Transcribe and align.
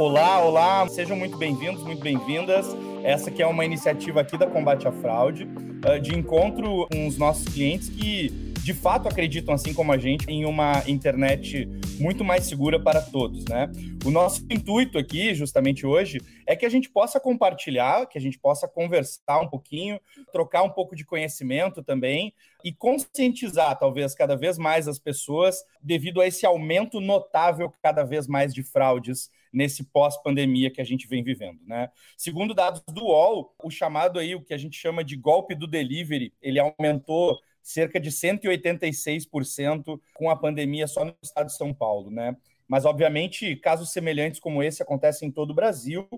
Olá, 0.00 0.42
olá, 0.42 0.88
sejam 0.88 1.14
muito 1.14 1.36
bem-vindos, 1.36 1.82
muito 1.82 2.00
bem-vindas. 2.00 2.68
Essa 3.04 3.30
que 3.30 3.42
é 3.42 3.46
uma 3.46 3.66
iniciativa 3.66 4.22
aqui 4.22 4.38
da 4.38 4.46
Combate 4.46 4.88
à 4.88 4.92
Fraude, 4.92 5.46
ah, 5.84 5.98
de 5.98 6.16
encontro 6.16 6.88
com 6.90 7.06
os 7.06 7.18
nossos 7.18 7.44
clientes 7.44 7.90
que 7.90 8.30
de 8.64 8.72
fato 8.72 9.06
acreditam, 9.06 9.52
assim 9.52 9.74
como 9.74 9.92
a 9.92 9.98
gente, 9.98 10.24
em 10.26 10.46
uma 10.46 10.82
internet 10.86 11.68
muito 11.98 12.24
mais 12.24 12.44
segura 12.44 12.80
para 12.80 13.02
todos, 13.02 13.44
né? 13.44 13.70
O 14.02 14.10
nosso 14.10 14.42
intuito 14.50 14.96
aqui, 14.96 15.34
justamente 15.34 15.84
hoje, 15.84 16.18
é 16.46 16.56
que 16.56 16.64
a 16.64 16.70
gente 16.70 16.88
possa 16.88 17.20
compartilhar, 17.20 18.06
que 18.06 18.16
a 18.16 18.20
gente 18.22 18.38
possa 18.38 18.66
conversar 18.66 19.38
um 19.38 19.48
pouquinho, 19.48 20.00
trocar 20.32 20.62
um 20.62 20.70
pouco 20.70 20.96
de 20.96 21.04
conhecimento 21.04 21.82
também 21.82 22.32
e 22.64 22.72
conscientizar, 22.72 23.78
talvez, 23.78 24.14
cada 24.14 24.34
vez 24.34 24.56
mais 24.56 24.88
as 24.88 24.98
pessoas 24.98 25.62
devido 25.82 26.22
a 26.22 26.26
esse 26.26 26.46
aumento 26.46 27.02
notável 27.02 27.70
cada 27.82 28.02
vez 28.02 28.26
mais 28.26 28.54
de 28.54 28.62
fraudes 28.62 29.28
nesse 29.52 29.84
pós-pandemia 29.84 30.70
que 30.70 30.80
a 30.80 30.84
gente 30.84 31.06
vem 31.08 31.22
vivendo, 31.22 31.60
né? 31.66 31.90
Segundo 32.16 32.54
dados 32.54 32.82
do 32.88 33.04
UOL, 33.04 33.54
o 33.62 33.70
chamado 33.70 34.18
aí, 34.18 34.34
o 34.34 34.42
que 34.42 34.54
a 34.54 34.58
gente 34.58 34.76
chama 34.76 35.02
de 35.02 35.16
golpe 35.16 35.54
do 35.54 35.66
delivery, 35.66 36.32
ele 36.40 36.58
aumentou 36.58 37.38
cerca 37.62 38.00
de 38.00 38.10
186% 38.10 40.00
com 40.14 40.30
a 40.30 40.36
pandemia 40.36 40.86
só 40.86 41.04
no 41.04 41.14
estado 41.22 41.46
de 41.46 41.56
São 41.56 41.74
Paulo, 41.74 42.10
né? 42.10 42.36
Mas, 42.66 42.84
obviamente, 42.84 43.56
casos 43.56 43.90
semelhantes 43.90 44.38
como 44.38 44.62
esse 44.62 44.82
acontecem 44.82 45.28
em 45.28 45.32
todo 45.32 45.50
o 45.50 45.54
Brasil. 45.54 46.08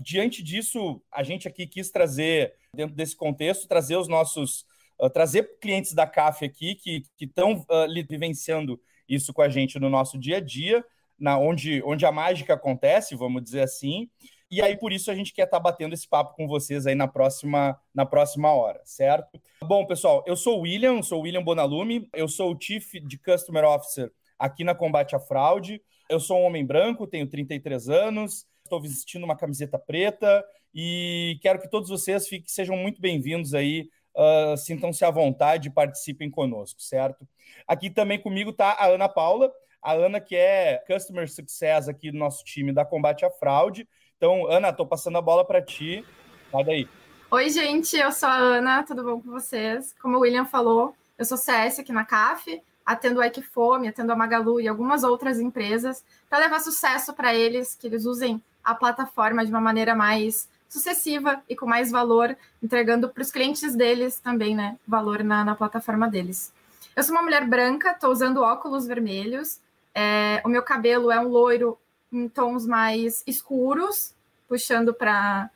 Diante 0.00 0.42
disso, 0.42 1.02
a 1.12 1.22
gente 1.22 1.46
aqui 1.46 1.66
quis 1.66 1.90
trazer, 1.90 2.54
dentro 2.74 2.96
desse 2.96 3.14
contexto, 3.14 3.68
trazer 3.68 3.96
os 3.96 4.08
nossos. 4.08 4.64
Uh, 4.98 5.08
trazer 5.08 5.58
clientes 5.60 5.94
da 5.94 6.06
CAF 6.06 6.44
aqui 6.44 6.74
que 6.74 7.02
estão 7.18 7.54
uh, 7.54 8.06
vivenciando 8.06 8.78
isso 9.08 9.32
com 9.32 9.40
a 9.42 9.48
gente 9.48 9.78
no 9.78 9.88
nosso 9.88 10.18
dia 10.18 10.36
a 10.36 10.40
dia, 10.40 10.84
na 11.20 11.38
onde, 11.38 11.82
onde 11.84 12.06
a 12.06 12.10
mágica 12.10 12.54
acontece, 12.54 13.14
vamos 13.14 13.42
dizer 13.42 13.60
assim. 13.60 14.08
E 14.50 14.60
aí, 14.60 14.76
por 14.76 14.92
isso, 14.92 15.10
a 15.10 15.14
gente 15.14 15.32
quer 15.32 15.44
estar 15.44 15.58
tá 15.58 15.62
batendo 15.62 15.94
esse 15.94 16.08
papo 16.08 16.34
com 16.34 16.48
vocês 16.48 16.86
aí 16.86 16.94
na 16.94 17.06
próxima, 17.06 17.78
na 17.94 18.04
próxima 18.04 18.52
hora, 18.52 18.80
certo? 18.84 19.40
Bom, 19.62 19.86
pessoal, 19.86 20.24
eu 20.26 20.34
sou 20.34 20.58
o 20.58 20.62
William, 20.62 21.02
sou 21.02 21.20
o 21.20 21.22
William 21.22 21.42
Bonalume, 21.42 22.08
eu 22.12 22.26
sou 22.26 22.52
o 22.52 22.58
Chief 22.60 22.94
de 22.94 23.16
Customer 23.18 23.64
Officer 23.64 24.10
aqui 24.36 24.64
na 24.64 24.74
Combate 24.74 25.14
à 25.14 25.20
Fraude. 25.20 25.80
Eu 26.08 26.18
sou 26.18 26.40
um 26.40 26.44
homem 26.44 26.66
branco, 26.66 27.06
tenho 27.06 27.28
33 27.28 27.88
anos, 27.88 28.44
estou 28.64 28.80
vestindo 28.80 29.22
uma 29.22 29.36
camiseta 29.36 29.78
preta 29.78 30.44
e 30.74 31.38
quero 31.42 31.60
que 31.60 31.70
todos 31.70 31.88
vocês 31.88 32.26
fiquem, 32.26 32.48
sejam 32.48 32.76
muito 32.76 33.00
bem-vindos 33.00 33.54
aí, 33.54 33.88
uh, 34.16 34.56
sintam-se 34.56 35.04
à 35.04 35.10
vontade 35.10 35.68
e 35.68 35.72
participem 35.72 36.28
conosco, 36.28 36.80
certo? 36.80 37.24
Aqui 37.68 37.90
também 37.90 38.20
comigo 38.20 38.50
está 38.50 38.72
a 38.72 38.86
Ana 38.86 39.08
Paula, 39.08 39.52
a 39.82 39.92
Ana 39.92 40.20
que 40.20 40.36
é 40.36 40.82
Customer 40.86 41.30
Success 41.30 41.88
aqui 41.88 42.10
do 42.10 42.18
nosso 42.18 42.44
time 42.44 42.72
da 42.72 42.84
Combate 42.84 43.24
à 43.24 43.30
Fraude, 43.30 43.88
então, 44.20 44.46
Ana, 44.48 44.68
estou 44.68 44.86
passando 44.86 45.16
a 45.16 45.22
bola 45.22 45.46
para 45.46 45.62
ti. 45.62 46.04
Sai 46.52 46.62
daí. 46.62 46.88
Oi, 47.30 47.48
gente, 47.48 47.96
eu 47.96 48.12
sou 48.12 48.28
a 48.28 48.36
Ana, 48.36 48.82
tudo 48.82 49.02
bom 49.02 49.18
com 49.18 49.30
vocês? 49.30 49.94
Como 49.98 50.18
o 50.18 50.20
William 50.20 50.44
falou, 50.44 50.94
eu 51.16 51.24
sou 51.24 51.38
CS 51.38 51.78
aqui 51.78 51.90
na 51.90 52.04
CAF, 52.04 52.62
atendo 52.84 53.22
a 53.22 53.28
Equifome, 53.28 53.88
atendo 53.88 54.12
a 54.12 54.16
Magalu 54.16 54.60
e 54.60 54.68
algumas 54.68 55.04
outras 55.04 55.40
empresas 55.40 56.04
para 56.28 56.40
levar 56.40 56.60
sucesso 56.60 57.14
para 57.14 57.34
eles, 57.34 57.74
que 57.74 57.86
eles 57.86 58.04
usem 58.04 58.42
a 58.62 58.74
plataforma 58.74 59.42
de 59.42 59.50
uma 59.50 59.60
maneira 59.60 59.94
mais 59.94 60.50
sucessiva 60.68 61.42
e 61.48 61.56
com 61.56 61.64
mais 61.64 61.90
valor, 61.90 62.36
entregando 62.62 63.08
para 63.08 63.22
os 63.22 63.30
clientes 63.30 63.74
deles 63.74 64.20
também, 64.20 64.54
né, 64.54 64.76
valor 64.86 65.24
na, 65.24 65.46
na 65.46 65.54
plataforma 65.54 66.10
deles. 66.10 66.52
Eu 66.94 67.02
sou 67.02 67.14
uma 67.14 67.22
mulher 67.22 67.46
branca, 67.48 67.92
estou 67.92 68.10
usando 68.10 68.42
óculos 68.42 68.86
vermelhos, 68.86 69.60
é, 69.94 70.40
o 70.44 70.48
meu 70.48 70.62
cabelo 70.62 71.10
é 71.10 71.20
um 71.20 71.28
loiro 71.28 71.78
em 72.12 72.28
tons 72.28 72.66
mais 72.66 73.22
escuros, 73.26 74.14
puxando 74.48 74.92
para 74.94 75.50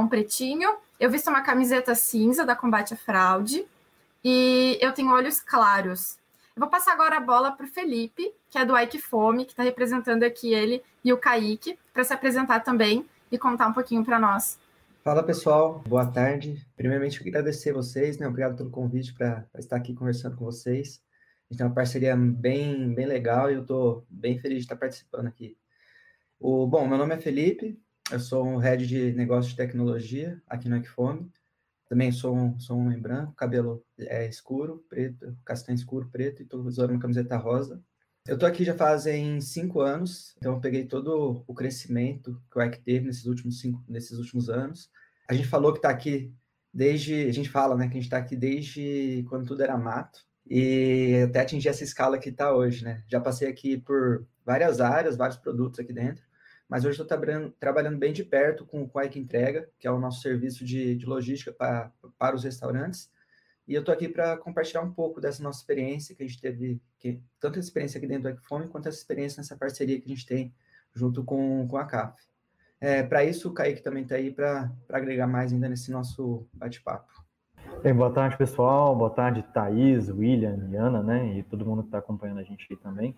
um 0.00 0.08
pretinho. 0.08 0.76
Eu 0.98 1.10
visto 1.10 1.28
uma 1.28 1.42
camiseta 1.42 1.94
cinza 1.94 2.44
da 2.44 2.56
Combate 2.56 2.94
à 2.94 2.96
Fraude 2.96 3.66
e 4.24 4.78
eu 4.80 4.92
tenho 4.92 5.12
olhos 5.12 5.40
claros. 5.40 6.18
Eu 6.56 6.60
vou 6.60 6.70
passar 6.70 6.92
agora 6.92 7.18
a 7.18 7.20
bola 7.20 7.52
para 7.52 7.66
o 7.66 7.68
Felipe, 7.68 8.32
que 8.50 8.58
é 8.58 8.64
do 8.64 8.76
Ike 8.78 8.98
Fome, 8.98 9.44
que 9.44 9.52
está 9.52 9.62
representando 9.62 10.22
aqui 10.22 10.54
ele 10.54 10.82
e 11.04 11.12
o 11.12 11.18
Kaique, 11.18 11.78
para 11.92 12.02
se 12.02 12.14
apresentar 12.14 12.60
também 12.60 13.06
e 13.30 13.38
contar 13.38 13.68
um 13.68 13.72
pouquinho 13.72 14.04
para 14.04 14.18
nós. 14.18 14.58
Fala 15.04 15.22
pessoal, 15.22 15.84
boa 15.86 16.06
tarde. 16.06 16.66
Primeiramente, 16.74 17.20
agradecer 17.20 17.72
vocês, 17.72 18.18
né? 18.18 18.26
Obrigado 18.26 18.56
pelo 18.56 18.70
convite 18.70 19.12
para 19.14 19.44
estar 19.56 19.76
aqui 19.76 19.94
conversando 19.94 20.36
com 20.36 20.44
vocês. 20.44 21.00
A 21.48 21.54
gente 21.54 21.58
tem 21.58 21.66
uma 21.66 21.74
parceria 21.74 22.16
bem, 22.16 22.92
bem 22.92 23.06
legal 23.06 23.50
e 23.50 23.54
eu 23.54 23.62
estou 23.62 24.04
bem 24.10 24.38
feliz 24.38 24.58
de 24.58 24.64
estar 24.64 24.76
participando 24.76 25.28
aqui. 25.28 25.56
O, 26.40 26.66
bom, 26.66 26.86
meu 26.88 26.98
nome 26.98 27.14
é 27.14 27.18
Felipe, 27.18 27.80
eu 28.10 28.18
sou 28.18 28.44
um 28.44 28.56
head 28.56 28.84
de 28.84 29.12
negócio 29.12 29.50
de 29.50 29.56
tecnologia 29.56 30.42
aqui 30.48 30.68
no 30.68 30.76
Equifome. 30.76 31.30
Também 31.88 32.10
sou 32.10 32.36
um, 32.36 32.58
sou 32.58 32.76
um 32.76 32.86
homem 32.86 33.00
branco, 33.00 33.32
cabelo 33.34 33.84
é 33.96 34.26
escuro, 34.26 34.84
preto, 34.88 35.36
castanho 35.44 35.76
escuro, 35.76 36.08
preto, 36.10 36.42
e 36.42 36.42
estou 36.42 36.60
usando 36.62 36.90
uma 36.90 36.98
camiseta 36.98 37.36
rosa. 37.36 37.80
Eu 38.26 38.34
estou 38.34 38.48
aqui 38.48 38.64
já 38.64 38.74
fazem 38.74 39.40
cinco 39.40 39.80
anos, 39.80 40.34
então 40.38 40.54
eu 40.54 40.60
peguei 40.60 40.84
todo 40.84 41.44
o 41.46 41.54
crescimento 41.54 42.42
que 42.50 42.58
o 42.58 42.62
EC 42.62 42.82
teve 42.82 43.06
nesses 43.06 43.26
últimos, 43.26 43.60
cinco, 43.60 43.84
nesses 43.88 44.18
últimos 44.18 44.50
anos. 44.50 44.90
A 45.28 45.34
gente 45.34 45.46
falou 45.46 45.72
que 45.72 45.78
está 45.78 45.90
aqui 45.90 46.34
desde, 46.74 47.14
a 47.28 47.32
gente 47.32 47.48
fala, 47.48 47.76
né, 47.76 47.86
que 47.86 47.92
a 47.92 47.94
gente 47.94 48.04
está 48.04 48.18
aqui 48.18 48.34
desde 48.34 49.24
quando 49.28 49.46
tudo 49.46 49.62
era 49.62 49.78
mato, 49.78 50.26
e 50.48 51.24
até 51.28 51.40
atingir 51.40 51.68
essa 51.68 51.84
escala 51.84 52.18
que 52.18 52.28
está 52.28 52.54
hoje, 52.54 52.84
né? 52.84 53.02
Já 53.08 53.20
passei 53.20 53.48
aqui 53.48 53.76
por 53.76 54.26
várias 54.44 54.80
áreas, 54.80 55.16
vários 55.16 55.36
produtos 55.36 55.80
aqui 55.80 55.92
dentro, 55.92 56.24
mas 56.68 56.84
hoje 56.84 57.00
estou 57.00 57.06
trabalhando, 57.58 57.98
bem 57.98 58.12
de 58.12 58.24
perto 58.24 58.64
com 58.64 58.82
o 58.82 58.88
Quake 58.88 59.18
Entrega, 59.18 59.68
que 59.78 59.86
é 59.86 59.90
o 59.90 59.98
nosso 59.98 60.22
serviço 60.22 60.64
de, 60.64 60.94
de 60.96 61.06
logística 61.06 61.52
para, 61.52 61.92
para 62.18 62.36
os 62.36 62.44
restaurantes, 62.44 63.10
e 63.66 63.74
eu 63.74 63.80
estou 63.80 63.92
aqui 63.92 64.08
para 64.08 64.36
compartilhar 64.36 64.82
um 64.82 64.92
pouco 64.92 65.20
dessa 65.20 65.42
nossa 65.42 65.58
experiência 65.58 66.14
que 66.14 66.22
a 66.22 66.26
gente 66.26 66.40
teve, 66.40 66.80
que, 66.98 67.20
tanto 67.40 67.58
a 67.58 67.60
experiência 67.60 67.98
aqui 67.98 68.06
dentro 68.06 68.24
do 68.24 68.28
Equifome, 68.28 68.68
quanto 68.68 68.88
essa 68.88 68.98
experiência 68.98 69.40
nessa 69.40 69.56
parceria 69.56 70.00
que 70.00 70.06
a 70.06 70.14
gente 70.14 70.24
tem 70.24 70.54
junto 70.94 71.24
com, 71.24 71.66
com 71.66 71.76
a 71.76 71.84
CAF. 71.84 72.16
É, 72.80 73.02
para 73.02 73.24
isso, 73.24 73.48
o 73.48 73.52
Kaique 73.52 73.82
também 73.82 74.04
está 74.04 74.14
aí 74.14 74.30
para 74.30 74.72
agregar 74.88 75.26
mais 75.26 75.52
ainda 75.52 75.68
nesse 75.68 75.90
nosso 75.90 76.46
bate-papo. 76.52 77.25
Bem, 77.86 77.94
boa 77.94 78.10
tarde, 78.10 78.36
pessoal. 78.36 78.96
Boa 78.96 79.10
tarde, 79.10 79.44
Thaís, 79.54 80.08
William 80.08 80.58
Ana, 80.76 81.04
né? 81.04 81.38
E 81.38 81.44
todo 81.44 81.64
mundo 81.64 81.82
que 81.82 81.88
está 81.88 81.98
acompanhando 81.98 82.40
a 82.40 82.42
gente 82.42 82.64
aqui 82.64 82.74
também. 82.74 83.14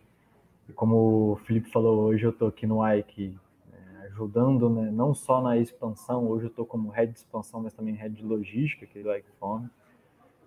E 0.68 0.74
como 0.74 1.32
o 1.32 1.36
Felipe 1.36 1.70
falou, 1.70 2.02
hoje 2.02 2.24
eu 2.24 2.28
estou 2.28 2.48
aqui 2.48 2.66
no 2.66 2.86
Ike 2.86 3.34
é, 3.72 4.06
ajudando, 4.08 4.68
né, 4.68 4.90
não 4.90 5.14
só 5.14 5.40
na 5.40 5.56
expansão, 5.56 6.28
hoje 6.28 6.44
eu 6.44 6.50
estou 6.50 6.66
como 6.66 6.90
head 6.90 7.10
de 7.10 7.18
expansão, 7.18 7.62
mas 7.62 7.72
também 7.72 7.94
head 7.94 8.14
de 8.14 8.22
logística 8.22 8.84
aqui 8.84 9.02
do 9.02 9.10
Ike 9.10 9.30
Phone. 9.40 9.70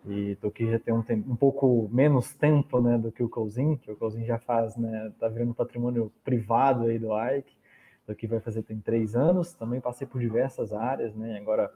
E 0.06 0.34
estou 0.34 0.52
aqui 0.52 0.70
já 0.70 0.78
tem 0.78 0.94
um, 0.94 1.02
tempo, 1.02 1.32
um 1.32 1.36
pouco 1.36 1.90
menos 1.92 2.32
tempo 2.36 2.80
né, 2.80 3.00
do 3.00 3.12
que 3.12 3.24
o 3.24 3.28
Cousin, 3.28 3.76
que 3.78 3.92
o 3.92 3.96
Cousin 3.96 4.24
já 4.24 4.38
faz, 4.38 4.78
né, 4.78 5.12
tá 5.20 5.30
virando 5.30 5.56
patrimônio 5.56 6.12
privado 6.24 6.84
aí 6.84 7.00
do 7.00 7.10
Ike. 7.12 7.58
Estou 8.02 8.14
aqui 8.14 8.28
vai 8.28 8.40
fazer 8.40 8.62
tem 8.62 8.80
três 8.80 9.16
anos, 9.16 9.52
também 9.56 9.82
passei 9.82 10.06
por 10.06 10.22
diversas 10.22 10.72
áreas, 10.72 11.16
né, 11.16 11.40
agora 11.40 11.72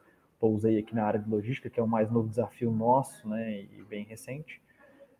pousei 0.45 0.77
aqui 0.77 0.93
na 0.93 1.03
área 1.03 1.19
de 1.19 1.27
logística, 1.27 1.71
que 1.71 1.79
é 1.79 1.83
o 1.83 1.87
mais 1.87 2.11
novo 2.11 2.29
desafio 2.29 2.69
nosso, 2.69 3.27
né, 3.27 3.61
e 3.61 3.83
bem 3.89 4.03
recente. 4.03 4.61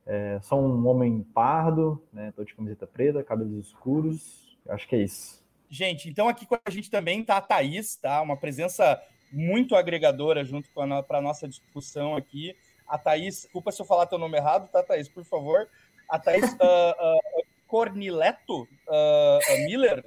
É, 0.06 0.40
sou 0.44 0.62
um 0.62 0.88
homem 0.88 1.24
pardo, 1.34 2.00
né? 2.14 2.32
Tô 2.36 2.44
de 2.44 2.54
camiseta 2.54 2.86
preta, 2.86 3.24
cabelos 3.24 3.66
escuros. 3.66 4.56
Acho 4.70 4.88
que 4.88 4.96
é 4.96 5.00
isso. 5.00 5.44
Gente, 5.68 6.08
então 6.08 6.30
aqui 6.30 6.46
com 6.46 6.56
a 6.64 6.70
gente 6.70 6.92
também 6.92 7.24
tá 7.24 7.38
a 7.38 7.42
Thaís, 7.42 7.96
tá? 7.96 8.22
Uma 8.22 8.38
presença 8.38 9.02
muito 9.32 9.76
agregadora 9.76 10.46
junto 10.46 10.70
com 10.70 10.94
a 10.94 11.02
para 11.02 11.20
nossa 11.20 11.48
discussão 11.48 12.16
aqui. 12.16 12.56
A 12.88 13.00
Thaís, 13.00 13.42
desculpa 13.42 13.72
se 13.72 13.82
eu 13.82 13.86
falar 13.86 14.06
teu 14.06 14.20
nome 14.20 14.38
errado, 14.38 14.70
tá, 14.70 14.84
Thaís, 14.84 15.10
por 15.10 15.26
favor. 15.26 15.68
A 16.08 16.20
Thaís 16.20 16.54
uh, 16.54 16.54
uh, 16.62 17.44
Cornileto 17.66 18.62
uh, 18.62 19.66
Miller. 19.66 20.06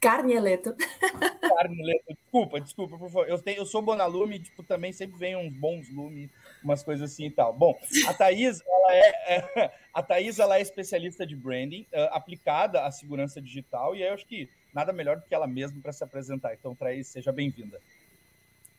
Carnieleto. 0.00 0.74
Carnieleto. 1.56 2.04
Desculpa, 2.08 2.60
desculpa, 2.60 2.98
por 2.98 3.08
favor. 3.10 3.28
Eu, 3.28 3.38
tenho, 3.38 3.58
eu 3.58 3.66
sou 3.66 3.82
Bonalume, 3.82 4.38
tipo, 4.38 4.62
também 4.62 4.92
sempre 4.92 5.18
vem 5.18 5.36
uns 5.36 5.52
bons 5.52 5.88
lumes 5.90 6.30
umas 6.62 6.82
coisas 6.82 7.12
assim 7.12 7.26
e 7.26 7.30
tal. 7.30 7.52
Bom, 7.52 7.78
a 8.06 8.14
Thaís, 8.14 8.60
ela 8.66 8.94
é, 8.94 9.34
é 9.34 9.72
a 9.92 10.02
Thaís, 10.02 10.38
ela 10.38 10.58
é 10.58 10.60
especialista 10.60 11.26
de 11.26 11.36
branding 11.36 11.86
uh, 11.92 12.08
aplicada 12.12 12.84
à 12.84 12.90
segurança 12.90 13.40
digital 13.40 13.94
e 13.94 14.02
eu 14.02 14.12
acho 14.12 14.26
que 14.26 14.48
nada 14.74 14.92
melhor 14.92 15.16
do 15.16 15.22
que 15.22 15.34
ela 15.34 15.46
mesma 15.46 15.80
para 15.80 15.92
se 15.92 16.04
apresentar. 16.04 16.54
Então, 16.54 16.74
Thaís, 16.74 17.08
seja 17.08 17.32
bem-vinda. 17.32 17.80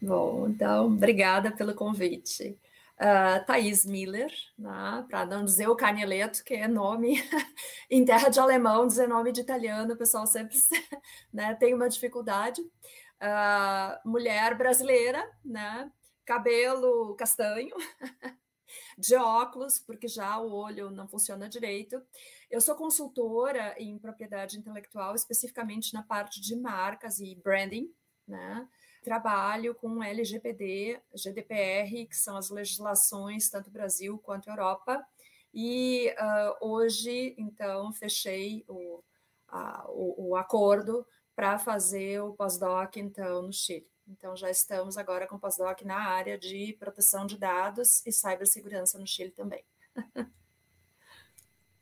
Bom, 0.02 0.48
então, 0.48 0.88
obrigada 0.88 1.52
pelo 1.52 1.74
convite. 1.74 2.58
Uh, 3.00 3.46
Thaís 3.46 3.86
Miller, 3.86 4.30
né, 4.58 5.06
para 5.10 5.26
não 5.26 5.46
dizer 5.46 5.70
o 5.70 5.76
Caneleto, 5.76 6.44
que 6.44 6.54
é 6.54 6.68
nome 6.68 7.16
em 7.90 8.04
terra 8.04 8.28
de 8.28 8.42
alemão, 8.42 8.86
dizer 8.88 9.08
nome 9.08 9.32
de 9.32 9.40
italiano, 9.40 9.94
o 9.94 9.98
pessoal 9.98 10.28
sempre 10.28 10.58
né, 11.32 11.56
tem 11.56 11.74
uma 11.74 11.88
dificuldade. 11.88 12.62
Uh, 12.62 14.10
mulher 14.10 14.58
brasileira, 14.58 15.26
né, 15.46 15.90
cabelo 16.26 17.16
castanho, 17.16 17.74
de 18.98 19.16
óculos, 19.16 19.80
porque 19.80 20.08
já 20.08 20.38
o 20.38 20.52
olho 20.52 20.92
não 20.92 21.08
funciona 21.08 21.50
direito. 21.50 22.02
Eu 22.52 22.60
sou 22.60 22.76
consultora 22.76 23.76
em 23.78 23.98
propriedade 23.98 24.60
intelectual, 24.60 25.16
especificamente 25.16 25.94
na 25.94 26.04
parte 26.04 26.42
de 26.42 26.56
marcas 26.56 27.20
e 27.20 27.36
branding, 27.36 27.90
né? 28.28 28.68
Trabalho 29.10 29.74
com 29.74 30.04
LGPD, 30.04 31.02
GDPR, 31.16 32.06
que 32.06 32.16
são 32.16 32.38
as 32.38 32.52
legislações 32.52 33.50
tanto 33.50 33.72
Brasil 33.72 34.20
quanto 34.20 34.52
Europa. 34.52 35.04
E 35.52 36.14
uh, 36.14 36.68
hoje, 36.70 37.34
então, 37.36 37.92
fechei 37.92 38.64
o, 38.68 39.04
a, 39.48 39.84
o, 39.90 40.30
o 40.30 40.36
acordo 40.36 41.04
para 41.36 41.58
fazer 41.58 42.22
o 42.22 42.34
pós-doc, 42.34 42.98
então, 42.98 43.42
no 43.42 43.52
Chile. 43.52 43.88
Então, 44.08 44.36
já 44.36 44.52
estamos 44.52 44.96
agora 44.96 45.26
com 45.26 45.40
pós-doc 45.40 45.82
na 45.82 45.98
área 45.98 46.38
de 46.38 46.78
proteção 46.80 47.26
de 47.26 47.36
dados 47.36 48.06
e 48.06 48.12
cibersegurança 48.12 49.00
no 49.00 49.08
Chile 49.08 49.32
também. 49.32 49.64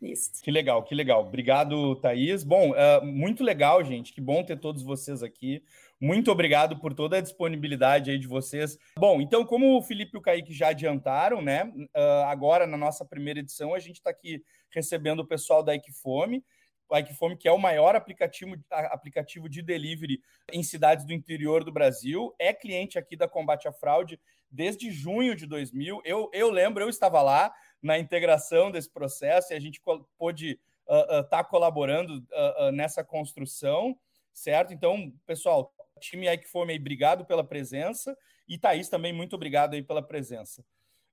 Isso. 0.02 0.32
Que 0.42 0.52
legal, 0.52 0.82
que 0.84 0.96
legal. 0.96 1.26
Obrigado, 1.28 1.96
Thaís. 1.98 2.44
Bom, 2.46 2.72
uh, 2.72 3.06
muito 3.06 3.44
legal, 3.44 3.84
gente. 3.84 4.14
Que 4.14 4.22
bom 4.22 4.46
ter 4.46 4.58
todos 4.58 4.82
vocês 4.82 5.22
aqui. 5.22 5.62
Muito 6.00 6.32
obrigado 6.32 6.80
por 6.80 6.94
toda 6.94 7.18
a 7.18 7.22
disponibilidade 7.22 8.12
aí 8.12 8.20
de 8.20 8.28
vocês. 8.28 8.78
Bom, 8.98 9.20
então, 9.20 9.44
como 9.44 9.78
o 9.78 9.82
Felipe 9.82 10.12
e 10.14 10.20
o 10.20 10.22
Kaique 10.22 10.54
já 10.54 10.70
adiantaram, 10.70 11.42
né? 11.42 11.64
Uh, 11.66 12.24
agora, 12.28 12.68
na 12.68 12.78
nossa 12.78 13.04
primeira 13.04 13.40
edição, 13.40 13.74
a 13.74 13.80
gente 13.80 13.96
está 13.96 14.12
aqui 14.12 14.44
recebendo 14.70 15.22
o 15.22 15.28
pessoal 15.28 15.64
da 15.64 15.74
Equifome. 15.74 16.44
A 16.92 17.00
Equifome, 17.00 17.36
que 17.36 17.48
é 17.48 17.52
o 17.52 17.58
maior 17.58 17.96
aplicativo, 17.96 18.56
aplicativo 18.70 19.50
de 19.50 19.64
delivery 19.64 20.22
em 20.54 20.62
cidades 20.62 21.04
do 21.04 21.14
interior 21.14 21.64
do 21.64 21.72
Brasil, 21.72 22.34
é 22.38 22.54
cliente 22.54 23.00
aqui 23.00 23.18
da 23.18 23.28
Combate 23.28 23.68
à 23.68 23.74
Fraude 23.74 24.20
desde 24.52 24.92
junho 24.92 25.36
de 25.36 25.46
2000. 25.46 26.02
Eu, 26.06 26.30
eu 26.32 26.50
lembro, 26.52 26.84
eu 26.84 26.90
estava 26.90 27.22
lá 27.22 27.52
na 27.82 27.98
integração 27.98 28.72
desse 28.72 28.90
processo 28.90 29.52
e 29.52 29.56
a 29.56 29.60
gente 29.60 29.82
pôde 30.18 30.60
estar 30.88 31.18
uh, 31.18 31.20
uh, 31.20 31.24
tá 31.24 31.44
colaborando 31.44 32.18
uh, 32.18 32.72
nessa 32.72 33.04
construção, 33.04 33.98
certo? 34.32 34.74
Então, 34.74 35.12
pessoal, 35.26 35.74
time 35.98 36.38
que 36.38 36.48
foi 36.48 36.70
aí, 36.70 36.80
obrigado 36.80 37.26
pela 37.26 37.44
presença 37.44 38.18
e 38.48 38.58
Thaís 38.58 38.88
também, 38.88 39.12
muito 39.12 39.36
obrigado 39.36 39.74
aí 39.74 39.84
pela 39.84 40.02
presença. 40.02 40.64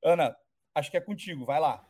Ana, 0.02 0.36
acho 0.74 0.90
que 0.90 0.96
é 0.96 1.00
contigo, 1.00 1.44
vai 1.44 1.58
lá. 1.58 1.84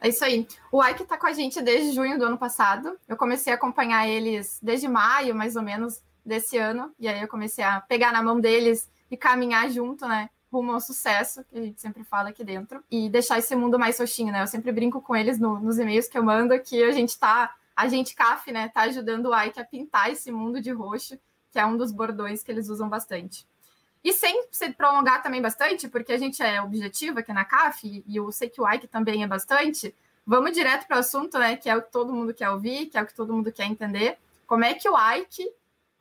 É 0.00 0.08
isso 0.08 0.24
aí. 0.24 0.46
O 0.72 0.84
Ike 0.84 1.04
está 1.04 1.16
com 1.16 1.28
a 1.28 1.32
gente 1.32 1.62
desde 1.62 1.92
junho 1.92 2.18
do 2.18 2.24
ano 2.24 2.36
passado. 2.36 2.98
Eu 3.08 3.16
comecei 3.16 3.52
a 3.52 3.56
acompanhar 3.56 4.08
eles 4.08 4.58
desde 4.60 4.88
maio, 4.88 5.32
mais 5.32 5.54
ou 5.54 5.62
menos, 5.62 6.02
desse 6.26 6.58
ano. 6.58 6.92
E 6.98 7.06
aí 7.06 7.22
eu 7.22 7.28
comecei 7.28 7.62
a 7.62 7.80
pegar 7.80 8.12
na 8.12 8.20
mão 8.20 8.40
deles 8.40 8.90
e 9.08 9.16
caminhar 9.16 9.70
junto, 9.70 10.06
né? 10.08 10.28
Rumo 10.52 10.72
ao 10.72 10.80
sucesso, 10.80 11.44
que 11.44 11.56
a 11.56 11.62
gente 11.62 11.80
sempre 11.80 12.02
fala 12.02 12.30
aqui 12.30 12.42
dentro. 12.42 12.82
E 12.90 13.08
deixar 13.08 13.38
esse 13.38 13.54
mundo 13.54 13.78
mais 13.78 13.98
roxinho, 13.98 14.32
né? 14.32 14.42
Eu 14.42 14.48
sempre 14.48 14.72
brinco 14.72 15.00
com 15.00 15.14
eles 15.14 15.38
no, 15.38 15.60
nos 15.60 15.78
e-mails 15.78 16.08
que 16.08 16.18
eu 16.18 16.24
mando 16.24 16.58
que 16.60 16.82
a 16.82 16.90
gente 16.90 17.16
tá, 17.16 17.54
a 17.76 17.86
gente 17.86 18.14
CAF, 18.16 18.50
né, 18.50 18.68
tá 18.68 18.82
ajudando 18.82 19.26
o 19.26 19.40
Ike 19.40 19.60
a 19.60 19.64
pintar 19.64 20.10
esse 20.10 20.32
mundo 20.32 20.60
de 20.60 20.72
roxo, 20.72 21.16
que 21.52 21.58
é 21.58 21.66
um 21.66 21.76
dos 21.76 21.92
bordões 21.92 22.42
que 22.42 22.50
eles 22.50 22.68
usam 22.68 22.88
bastante. 22.88 23.46
E 24.02 24.12
sem 24.12 24.48
se 24.50 24.72
prolongar 24.72 25.22
também 25.22 25.40
bastante, 25.40 25.88
porque 25.88 26.12
a 26.12 26.18
gente 26.18 26.42
é 26.42 26.60
objetivo 26.60 27.20
aqui 27.20 27.32
na 27.32 27.44
CAF, 27.44 28.02
e 28.04 28.16
eu 28.16 28.32
sei 28.32 28.48
que 28.48 28.60
o 28.60 28.68
Ike 28.68 28.88
também 28.88 29.22
é 29.22 29.26
bastante, 29.28 29.94
vamos 30.26 30.52
direto 30.52 30.88
para 30.88 30.96
o 30.96 31.00
assunto, 31.00 31.38
né? 31.38 31.56
Que 31.56 31.70
é 31.70 31.76
o 31.76 31.82
que 31.82 31.92
todo 31.92 32.12
mundo 32.12 32.34
quer 32.34 32.50
ouvir, 32.50 32.86
que 32.86 32.98
é 32.98 33.02
o 33.02 33.06
que 33.06 33.14
todo 33.14 33.32
mundo 33.32 33.52
quer 33.52 33.66
entender. 33.66 34.18
Como 34.46 34.64
é 34.64 34.74
que 34.74 34.88
o 34.88 34.96
Ike 34.96 35.48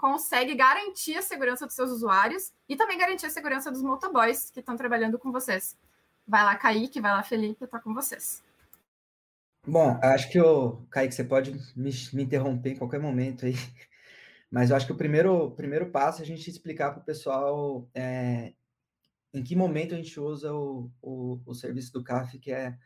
consegue 0.01 0.55
garantir 0.55 1.15
a 1.15 1.21
segurança 1.21 1.67
dos 1.67 1.75
seus 1.75 1.91
usuários 1.91 2.51
e 2.67 2.75
também 2.75 2.97
garantir 2.97 3.27
a 3.27 3.29
segurança 3.29 3.69
dos 3.69 3.83
motoboys 3.83 4.49
que 4.49 4.59
estão 4.59 4.75
trabalhando 4.75 5.19
com 5.19 5.31
vocês. 5.31 5.77
Vai 6.27 6.43
lá, 6.43 6.55
Kaique, 6.55 6.99
vai 6.99 7.11
lá, 7.11 7.21
Felipe, 7.21 7.65
está 7.65 7.79
com 7.79 7.93
vocês. 7.93 8.43
Bom, 9.67 9.99
acho 10.01 10.27
que 10.31 10.41
o 10.41 10.77
Kaique, 10.89 11.13
você 11.13 11.23
pode 11.23 11.51
me, 11.75 11.91
me 12.13 12.23
interromper 12.23 12.71
em 12.71 12.77
qualquer 12.77 12.99
momento 12.99 13.45
aí. 13.45 13.55
Mas 14.51 14.69
eu 14.69 14.75
acho 14.75 14.85
que 14.85 14.91
o 14.91 14.97
primeiro, 14.97 15.51
primeiro 15.51 15.89
passo 15.89 16.21
é 16.21 16.23
a 16.23 16.27
gente 16.27 16.49
explicar 16.49 16.91
para 16.91 17.01
o 17.01 17.05
pessoal 17.05 17.89
é, 17.95 18.53
em 19.33 19.41
que 19.41 19.55
momento 19.55 19.93
a 19.93 19.97
gente 19.97 20.19
usa 20.19 20.53
o, 20.53 20.91
o, 21.01 21.41
o, 21.45 21.53
serviço 21.53 21.93
do 21.93 22.03
CAF, 22.03 22.37
que 22.37 22.51
é, 22.51 22.77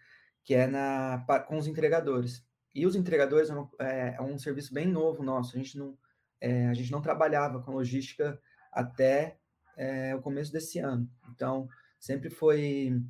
que 0.44 0.54
é 0.54 0.68
na, 0.68 1.26
com 1.48 1.58
os 1.58 1.66
entregadores. 1.66 2.46
E 2.74 2.86
os 2.86 2.96
entregadores 2.96 3.50
é 3.50 3.56
um, 3.56 3.68
é, 3.80 4.16
é 4.16 4.22
um 4.22 4.38
serviço 4.38 4.74
bem 4.74 4.86
novo 4.86 5.24
nosso. 5.24 5.56
A 5.56 5.58
gente 5.58 5.76
não, 5.76 5.98
é, 6.40 6.68
a 6.68 6.74
gente 6.76 6.92
não 6.92 7.02
trabalhava 7.02 7.60
com 7.62 7.72
logística 7.72 8.40
até 8.72 9.40
é, 9.76 10.14
o 10.14 10.22
começo 10.22 10.52
desse 10.52 10.78
ano. 10.78 11.10
Então, 11.32 11.68
sempre 12.00 12.30
foi 12.30 13.02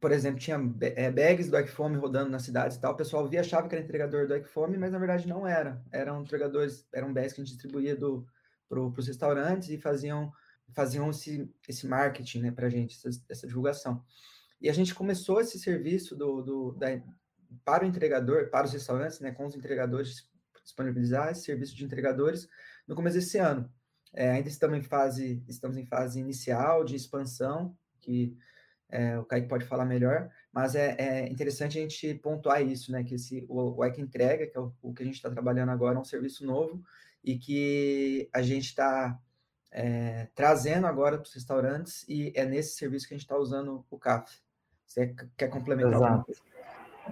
por 0.00 0.12
exemplo, 0.12 0.40
tinha 0.40 0.58
é, 0.80 1.10
bags 1.10 1.50
do 1.50 1.58
Equifome 1.58 1.98
rodando 1.98 2.30
nas 2.30 2.42
cidades 2.42 2.76
e 2.76 2.80
tal, 2.80 2.94
o 2.94 2.96
pessoal 2.96 3.28
via, 3.28 3.40
achava 3.40 3.68
que 3.68 3.74
era 3.74 3.84
entregador 3.84 4.26
do 4.26 4.34
Equifome, 4.34 4.78
mas 4.78 4.90
na 4.90 4.98
verdade 4.98 5.28
não 5.28 5.46
era. 5.46 5.84
Eram 5.92 6.22
entregadores, 6.22 6.86
eram 6.92 7.12
bags 7.12 7.34
que 7.34 7.42
a 7.42 7.44
gente 7.44 7.52
distribuía 7.52 7.94
para 8.66 8.80
os 8.80 9.06
restaurantes 9.06 9.68
e 9.68 9.76
faziam, 9.76 10.32
faziam 10.74 11.10
esse, 11.10 11.52
esse 11.68 11.86
marketing 11.86 12.40
né, 12.40 12.50
para 12.50 12.66
a 12.66 12.70
gente, 12.70 12.96
essa, 12.96 13.22
essa, 13.28 13.46
divulgação. 13.46 14.02
E 14.58 14.70
a 14.70 14.72
gente 14.72 14.94
começou 14.94 15.38
esse 15.38 15.58
serviço 15.58 16.16
do, 16.16 16.40
do, 16.40 16.72
da, 16.72 16.88
para 17.62 17.84
o 17.84 17.86
entregador, 17.86 18.48
para 18.48 18.64
os 18.64 18.72
restaurantes, 18.72 19.20
né, 19.20 19.32
com 19.32 19.44
os 19.44 19.54
entregadores, 19.54 20.26
disponibilizar 20.64 21.30
esse 21.30 21.42
serviço 21.42 21.76
de 21.76 21.84
entregadores 21.84 22.48
no 22.88 22.94
começo 22.94 23.16
desse 23.16 23.36
ano. 23.36 23.70
É, 24.14 24.30
ainda 24.30 24.48
estamos 24.48 24.78
em 24.78 24.82
fase, 24.82 25.44
estamos 25.46 25.76
em 25.76 25.84
fase 25.84 26.18
inicial 26.18 26.84
de 26.84 26.96
expansão, 26.96 27.76
que 28.00 28.34
é, 28.90 29.18
o 29.18 29.24
Kaique 29.24 29.48
pode 29.48 29.64
falar 29.64 29.84
melhor, 29.84 30.30
mas 30.52 30.74
é, 30.74 30.96
é, 30.98 31.28
interessante 31.28 31.78
a 31.78 31.82
gente 31.82 32.14
pontuar 32.14 32.62
isso, 32.62 32.92
né? 32.92 33.04
Que 33.04 33.14
esse, 33.14 33.44
o, 33.48 33.78
o 33.78 33.84
Ike 33.84 34.00
Entrega, 34.00 34.46
que 34.46 34.56
é 34.56 34.60
o, 34.60 34.72
o 34.82 34.92
que 34.92 35.02
a 35.02 35.06
gente 35.06 35.16
está 35.16 35.30
trabalhando 35.30 35.70
agora, 35.70 35.96
é 35.96 36.00
um 36.00 36.04
serviço 36.04 36.44
novo 36.44 36.82
e 37.22 37.38
que 37.38 38.28
a 38.32 38.42
gente 38.42 38.66
está 38.66 39.18
é, 39.70 40.28
trazendo 40.34 40.86
agora 40.86 41.16
para 41.16 41.26
os 41.26 41.34
restaurantes 41.34 42.04
e 42.08 42.32
é 42.34 42.44
nesse 42.44 42.76
serviço 42.76 43.06
que 43.06 43.14
a 43.14 43.16
gente 43.16 43.24
está 43.24 43.36
usando 43.36 43.84
o 43.90 43.98
CAF. 43.98 44.40
Você 44.86 45.14
quer 45.36 45.48
complementar 45.48 45.92
Exato. 45.92 46.04
alguma 46.04 46.24
coisa? 46.24 46.40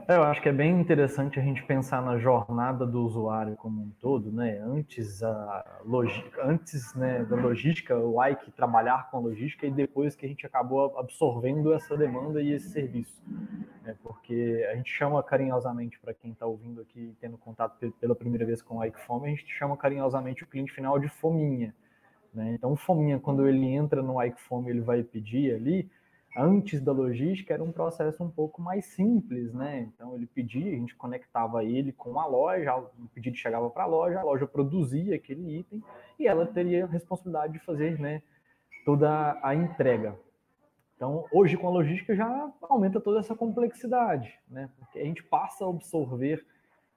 É, 0.07 0.17
eu 0.17 0.23
acho 0.23 0.41
que 0.41 0.49
é 0.49 0.53
bem 0.53 0.81
interessante 0.81 1.39
a 1.39 1.43
gente 1.43 1.63
pensar 1.65 2.03
na 2.03 2.19
jornada 2.19 2.87
do 2.87 3.03
usuário 3.05 3.57
como 3.57 3.83
um 3.83 3.91
todo, 4.01 4.31
né? 4.31 4.59
Antes 4.59 5.23
a 5.23 5.81
logística, 5.85 6.45
antes 6.45 6.95
né, 6.95 7.25
da 7.25 7.37
logística, 7.37 7.99
o 7.99 8.23
Ike 8.25 8.51
trabalhar 8.53 9.11
com 9.11 9.21
logística 9.21 9.67
e 9.67 9.71
depois 9.71 10.15
que 10.15 10.25
a 10.27 10.29
gente 10.29 10.47
acabou 10.47 10.99
absorvendo 10.99 11.73
essa 11.73 11.97
demanda 11.97 12.41
e 12.43 12.53
esse 12.53 12.71
serviço. 12.71 13.23
É 13.85 13.95
porque 14.03 14.67
a 14.71 14.77
gente 14.77 14.91
chama 14.91 15.23
carinhosamente 15.23 15.99
para 15.99 16.15
quem 16.15 16.33
está 16.33 16.47
ouvindo 16.47 16.81
aqui, 16.81 17.15
tendo 17.21 17.37
contato 17.39 17.93
pela 18.01 18.15
primeira 18.15 18.45
vez 18.45 18.63
com 18.63 18.79
o 18.79 18.85
Ike 18.85 19.01
Fome, 19.01 19.27
a 19.27 19.31
gente 19.31 19.47
chama 19.49 19.77
carinhosamente 19.77 20.45
o 20.45 20.47
cliente 20.47 20.73
final 20.73 20.99
de 20.99 21.09
fominha. 21.09 21.75
Né? 22.33 22.53
Então, 22.55 22.77
fominha, 22.77 23.19
quando 23.19 23.49
ele 23.49 23.67
entra 23.67 24.03
no 24.03 24.23
Ike 24.23 24.41
Fome, 24.43 24.71
ele 24.71 24.81
vai 24.81 25.03
pedir 25.03 25.55
ali 25.55 25.91
antes 26.37 26.81
da 26.81 26.93
logística 26.93 27.55
era 27.55 27.63
um 27.63 27.73
processo 27.73 28.23
um 28.23 28.31
pouco 28.31 28.61
mais 28.61 28.85
simples, 28.87 29.53
né? 29.53 29.89
Então 29.95 30.15
ele 30.15 30.27
pedia, 30.27 30.73
a 30.73 30.77
gente 30.77 30.95
conectava 30.95 31.65
ele 31.65 31.93
com 31.93 32.19
a 32.19 32.27
loja, 32.27 32.77
o 32.77 33.09
pedido 33.15 33.37
chegava 33.37 33.69
para 33.71 33.85
a 33.85 33.87
loja, 33.87 34.21
a 34.21 34.25
loja 34.25 34.47
produzia 34.47 35.17
aquele 35.17 35.59
item 35.59 35.83
e 36.19 36.27
ela 36.27 36.47
teria 36.47 36.85
a 36.85 36.89
responsabilidade 36.89 37.55
de 37.55 37.59
fazer, 37.61 37.99
né, 37.99 38.23
toda 38.85 39.39
a 39.43 39.55
entrega. 39.55 40.19
Então, 40.97 41.25
hoje 41.33 41.57
com 41.57 41.69
a 41.69 41.71
logística 41.71 42.15
já 42.15 42.53
aumenta 42.63 43.01
toda 43.01 43.21
essa 43.21 43.35
complexidade, 43.35 44.33
né? 44.49 44.69
Porque 44.79 44.99
a 44.99 45.05
gente 45.05 45.23
passa 45.23 45.65
a 45.65 45.69
absorver 45.69 46.45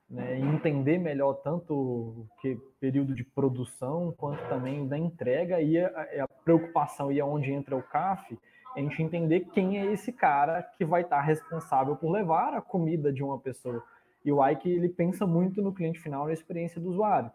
né, 0.10 0.40
e 0.40 0.42
entender 0.42 0.98
melhor 0.98 1.36
tanto 1.36 1.74
o 1.74 2.28
que 2.42 2.56
período 2.80 3.16
de 3.16 3.24
produção 3.24 4.14
quanto 4.18 4.44
também 4.50 4.88
da 4.88 4.98
entrega 4.98 5.62
e 5.62 5.80
a, 5.80 5.88
a 6.24 6.28
preocupação 6.44 7.12
e 7.12 7.22
aonde 7.22 7.52
entra 7.52 7.78
o 7.78 7.84
CAF 7.84 8.38
a 8.76 8.80
gente 8.80 9.02
entender 9.02 9.42
quem 9.54 9.78
é 9.78 9.86
esse 9.92 10.12
cara 10.12 10.64
que 10.64 10.86
vai 10.86 11.02
estar 11.02 11.22
responsável 11.22 11.96
por 11.96 12.12
levar 12.12 12.54
a 12.54 12.62
comida 12.62 13.12
de 13.12 13.24
uma 13.24 13.38
pessoa. 13.38 13.84
E 14.24 14.32
o 14.32 14.46
Ike, 14.48 14.70
ele 14.70 14.90
pensa 14.90 15.26
muito 15.26 15.62
no 15.62 15.74
cliente 15.74 16.00
final, 16.00 16.26
na 16.26 16.34
experiência 16.34 16.80
do 16.80 16.90
usuário. 16.90 17.32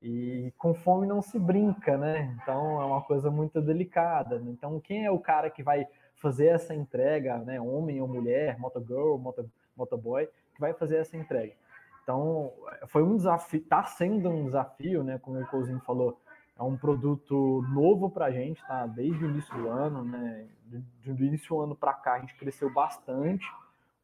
E 0.00 0.52
com 0.56 0.74
fome 0.74 1.06
não 1.06 1.20
se 1.20 1.38
brinca, 1.38 1.96
né? 1.96 2.36
Então 2.40 2.80
é 2.80 2.84
uma 2.84 3.02
coisa 3.02 3.30
muito 3.30 3.60
delicada. 3.60 4.38
Né? 4.38 4.52
Então, 4.52 4.78
quem 4.78 5.04
é 5.04 5.10
o 5.10 5.18
cara 5.18 5.50
que 5.50 5.62
vai 5.62 5.86
fazer 6.14 6.46
essa 6.46 6.74
entrega, 6.74 7.38
né? 7.38 7.60
Homem 7.60 8.00
ou 8.00 8.06
mulher, 8.06 8.58
motogirl, 8.58 9.16
moto, 9.16 9.50
motoboy, 9.76 10.28
que 10.54 10.60
vai 10.60 10.72
fazer 10.72 10.98
essa 10.98 11.16
entrega. 11.16 11.54
Então, 12.02 12.52
foi 12.86 13.02
um 13.02 13.16
desafio, 13.16 13.60
está 13.60 13.84
sendo 13.84 14.30
um 14.30 14.44
desafio, 14.44 15.02
né? 15.02 15.18
Como 15.18 15.40
o 15.40 15.46
Cousinho 15.46 15.80
falou, 15.80 16.18
é 16.58 16.62
um 16.62 16.76
produto 16.76 17.64
novo 17.72 18.10
para 18.10 18.26
a 18.26 18.30
gente, 18.30 18.60
tá? 18.66 18.84
Desde 18.86 19.24
o 19.24 19.30
início 19.30 19.54
do 19.54 19.68
ano, 19.68 20.04
né? 20.04 20.48
Do, 20.64 21.14
do 21.14 21.24
início 21.24 21.48
do 21.54 21.60
ano 21.60 21.76
para 21.76 21.92
cá, 21.94 22.14
a 22.14 22.20
gente 22.20 22.34
cresceu 22.34 22.72
bastante. 22.72 23.46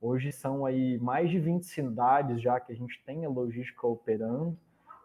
Hoje 0.00 0.30
são 0.30 0.64
aí 0.64 0.98
mais 0.98 1.30
de 1.30 1.40
20 1.40 1.64
cidades 1.64 2.40
já 2.40 2.60
que 2.60 2.72
a 2.72 2.76
gente 2.76 3.02
tem 3.04 3.24
a 3.24 3.28
logística 3.28 3.86
operando. 3.86 4.56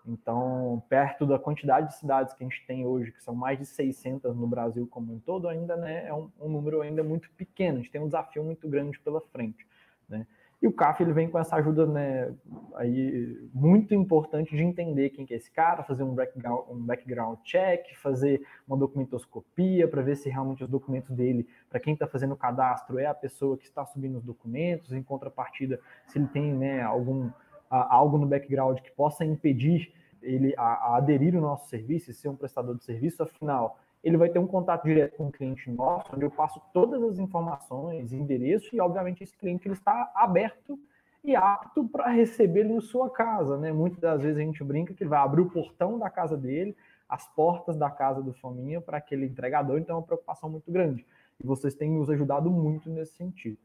Então, 0.05 0.81
perto 0.87 1.25
da 1.25 1.39
quantidade 1.39 1.87
de 1.87 1.95
cidades 1.95 2.33
que 2.33 2.43
a 2.43 2.47
gente 2.47 2.65
tem 2.65 2.85
hoje, 2.85 3.11
que 3.11 3.23
são 3.23 3.35
mais 3.35 3.57
de 3.57 3.65
600 3.65 4.35
no 4.35 4.47
Brasil 4.47 4.87
como 4.87 5.13
um 5.13 5.19
todo, 5.19 5.47
ainda 5.47 5.75
né, 5.75 6.07
é 6.07 6.13
um, 6.13 6.31
um 6.39 6.49
número 6.49 6.81
ainda 6.81 7.03
muito 7.03 7.29
pequeno. 7.31 7.77
A 7.77 7.81
gente 7.81 7.91
tem 7.91 8.01
um 8.01 8.07
desafio 8.07 8.43
muito 8.43 8.67
grande 8.67 8.99
pela 8.99 9.21
frente. 9.21 9.67
Né? 10.07 10.25
E 10.61 10.67
o 10.67 10.73
CAF 10.73 11.01
ele 11.01 11.13
vem 11.13 11.29
com 11.29 11.39
essa 11.39 11.55
ajuda 11.55 11.85
né, 11.85 12.33
aí, 12.75 13.49
muito 13.53 13.93
importante 13.93 14.53
de 14.53 14.61
entender 14.61 15.09
quem 15.11 15.25
que 15.25 15.33
é 15.33 15.37
esse 15.37 15.49
cara, 15.49 15.83
fazer 15.83 16.03
um 16.03 16.13
background, 16.13 16.69
um 16.69 16.85
background 16.85 17.39
check, 17.43 17.95
fazer 17.95 18.45
uma 18.67 18.77
documentoscopia 18.77 19.87
para 19.87 20.01
ver 20.01 20.17
se 20.17 20.29
realmente 20.29 20.61
os 20.61 20.69
documentos 20.69 21.15
dele, 21.15 21.47
para 21.69 21.79
quem 21.79 21.93
está 21.93 22.05
fazendo 22.05 22.33
o 22.33 22.37
cadastro, 22.37 22.99
é 22.99 23.05
a 23.05 23.13
pessoa 23.13 23.57
que 23.57 23.63
está 23.63 23.85
subindo 23.85 24.17
os 24.17 24.23
documentos, 24.23 24.91
em 24.91 25.01
contrapartida, 25.01 25.79
se 26.05 26.19
ele 26.19 26.27
tem 26.27 26.53
né, 26.53 26.81
algum, 26.81 27.29
a, 27.69 27.95
algo 27.95 28.17
no 28.17 28.27
background 28.27 28.79
que 28.79 28.91
possa 28.91 29.23
impedir 29.23 29.93
ele 30.21 30.53
a, 30.57 30.63
a 30.63 30.97
aderir 30.97 31.35
ao 31.35 31.41
nosso 31.41 31.69
serviço 31.69 32.11
e 32.11 32.13
ser 32.13 32.27
um 32.27 32.35
prestador 32.35 32.75
de 32.75 32.83
serviço, 32.83 33.23
afinal, 33.23 33.79
ele 34.03 34.17
vai 34.17 34.29
ter 34.29 34.39
um 34.39 34.47
contato 34.47 34.85
direto 34.85 35.17
com 35.17 35.27
o 35.27 35.31
cliente 35.31 35.69
nosso, 35.69 36.15
onde 36.15 36.25
eu 36.25 36.31
passo 36.31 36.61
todas 36.73 37.01
as 37.03 37.19
informações, 37.19 38.13
endereço, 38.13 38.73
e 38.75 38.79
obviamente 38.79 39.23
esse 39.23 39.35
cliente 39.37 39.67
ele 39.67 39.75
está 39.75 40.11
aberto 40.15 40.79
e 41.23 41.35
apto 41.35 41.87
para 41.87 42.09
receber 42.09 42.61
ele 42.61 42.73
em 42.73 42.81
sua 42.81 43.09
casa, 43.09 43.57
né? 43.57 43.73
Muitas 43.73 43.99
das 43.99 44.21
vezes 44.21 44.37
a 44.37 44.41
gente 44.41 44.63
brinca 44.63 44.93
que 44.93 45.03
ele 45.03 45.09
vai 45.09 45.19
abrir 45.19 45.41
o 45.41 45.49
portão 45.49 45.99
da 45.99 46.09
casa 46.09 46.37
dele, 46.37 46.75
as 47.09 47.27
portas 47.27 47.75
da 47.75 47.89
casa 47.89 48.21
do 48.21 48.33
Fominha 48.33 48.79
para 48.79 48.97
aquele 48.97 49.25
entregador, 49.25 49.77
então 49.77 49.95
é 49.95 49.99
uma 49.99 50.05
preocupação 50.05 50.49
muito 50.49 50.71
grande. 50.71 51.05
E 51.43 51.45
vocês 51.45 51.73
têm 51.75 51.91
nos 51.91 52.09
ajudado 52.09 52.49
muito 52.49 52.89
nesse 52.89 53.13
sentido. 53.13 53.57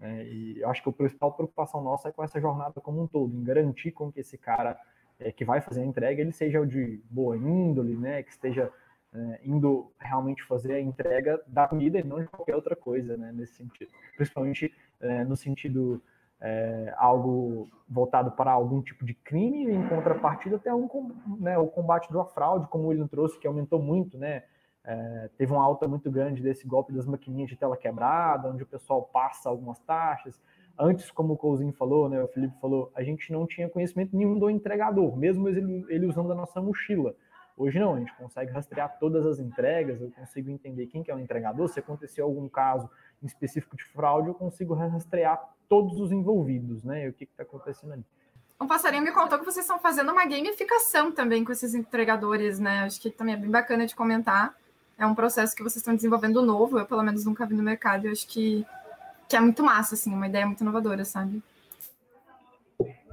É, 0.00 0.24
e 0.24 0.60
eu 0.60 0.68
acho 0.68 0.82
que 0.82 0.88
a 0.88 0.92
principal 0.92 1.32
preocupação 1.32 1.80
nossa 1.80 2.08
é 2.08 2.12
com 2.12 2.22
essa 2.22 2.40
jornada 2.40 2.80
como 2.80 3.02
um 3.02 3.06
todo, 3.06 3.34
em 3.34 3.44
garantir 3.44 3.92
com 3.92 4.10
que 4.10 4.20
esse 4.20 4.36
cara 4.36 4.78
é, 5.18 5.32
que 5.32 5.44
vai 5.44 5.60
fazer 5.60 5.80
a 5.80 5.86
entrega 5.86 6.20
ele 6.20 6.32
seja 6.32 6.60
o 6.60 6.66
de 6.66 7.00
boa 7.08 7.36
índole, 7.36 7.96
né? 7.96 8.22
Que 8.22 8.30
esteja 8.30 8.70
é, 9.16 9.40
indo 9.42 9.90
realmente 9.98 10.42
fazer 10.44 10.74
a 10.74 10.80
entrega 10.80 11.40
da 11.46 11.66
comida 11.66 11.98
e 11.98 12.04
não 12.04 12.20
de 12.20 12.28
qualquer 12.28 12.54
outra 12.54 12.76
coisa, 12.76 13.16
né, 13.16 13.32
nesse 13.32 13.54
sentido. 13.54 13.90
Principalmente 14.14 14.72
é, 15.00 15.24
no 15.24 15.36
sentido 15.36 16.02
é, 16.40 16.92
algo 16.98 17.68
voltado 17.88 18.30
para 18.32 18.50
algum 18.50 18.82
tipo 18.82 19.06
de 19.06 19.14
crime, 19.14 19.72
em 19.72 19.88
contrapartida 19.88 20.56
até 20.56 20.74
um, 20.74 20.86
né, 21.40 21.56
o 21.56 21.66
combate 21.66 22.12
da 22.12 22.24
fraude, 22.24 22.68
como 22.68 22.92
ele 22.92 23.08
trouxe, 23.08 23.38
que 23.38 23.46
aumentou 23.46 23.80
muito, 23.80 24.18
né, 24.18 24.42
é, 24.84 25.30
teve 25.36 25.52
uma 25.52 25.64
alta 25.64 25.88
muito 25.88 26.10
grande 26.10 26.42
desse 26.42 26.66
golpe 26.66 26.92
das 26.92 27.06
maquininhas 27.06 27.48
de 27.48 27.56
tela 27.56 27.76
quebrada, 27.76 28.50
onde 28.50 28.62
o 28.62 28.66
pessoal 28.66 29.02
passa 29.02 29.48
algumas 29.48 29.78
taxas. 29.80 30.40
Antes, 30.78 31.10
como 31.10 31.32
o 31.32 31.36
Cousinho 31.38 31.72
falou, 31.72 32.08
né, 32.08 32.22
o 32.22 32.28
Felipe 32.28 32.54
falou, 32.60 32.92
a 32.94 33.02
gente 33.02 33.32
não 33.32 33.46
tinha 33.46 33.68
conhecimento 33.68 34.14
nenhum 34.14 34.38
do 34.38 34.50
entregador, 34.50 35.16
mesmo 35.16 35.48
ele, 35.48 35.86
ele 35.88 36.06
usando 36.06 36.30
a 36.30 36.34
nossa 36.34 36.60
mochila. 36.60 37.14
Hoje 37.56 37.78
não, 37.78 37.94
a 37.94 37.98
gente 37.98 38.14
consegue 38.16 38.52
rastrear 38.52 38.98
todas 38.98 39.24
as 39.24 39.38
entregas, 39.38 40.00
eu 40.00 40.10
consigo 40.10 40.50
entender 40.50 40.86
quem 40.88 41.02
que 41.02 41.10
é 41.10 41.14
o 41.14 41.18
entregador, 41.18 41.66
se 41.68 41.80
aconteceu 41.80 42.26
algum 42.26 42.48
caso 42.48 42.90
em 43.22 43.26
específico 43.26 43.76
de 43.76 43.84
fraude, 43.84 44.28
eu 44.28 44.34
consigo 44.34 44.74
rastrear 44.74 45.42
todos 45.66 45.98
os 45.98 46.12
envolvidos, 46.12 46.84
né? 46.84 47.06
E 47.06 47.08
o 47.08 47.14
que 47.14 47.24
está 47.24 47.44
acontecendo 47.44 47.94
ali. 47.94 48.04
Um 48.60 48.66
passarinho 48.66 49.02
me 49.02 49.10
contou 49.10 49.38
que 49.38 49.44
vocês 49.44 49.64
estão 49.64 49.78
fazendo 49.78 50.12
uma 50.12 50.26
gamificação 50.26 51.10
também 51.10 51.44
com 51.44 51.52
esses 51.52 51.74
entregadores, 51.74 52.58
né? 52.58 52.80
Acho 52.80 53.00
que 53.00 53.10
também 53.10 53.34
é 53.34 53.38
bem 53.38 53.50
bacana 53.50 53.86
de 53.86 53.94
comentar. 53.94 54.54
É 54.98 55.06
um 55.06 55.14
processo 55.14 55.54
que 55.54 55.62
vocês 55.62 55.76
estão 55.76 55.94
desenvolvendo 55.94 56.42
novo, 56.42 56.78
eu 56.78 56.86
pelo 56.86 57.02
menos 57.02 57.24
nunca 57.24 57.46
vi 57.46 57.54
no 57.54 57.62
mercado, 57.62 58.04
e 58.04 58.08
eu 58.08 58.12
acho 58.12 58.26
que, 58.26 58.66
que 59.28 59.36
é 59.36 59.40
muito 59.40 59.62
massa, 59.62 59.94
assim, 59.94 60.12
uma 60.12 60.26
ideia 60.26 60.46
muito 60.46 60.60
inovadora, 60.60 61.04
sabe? 61.04 61.42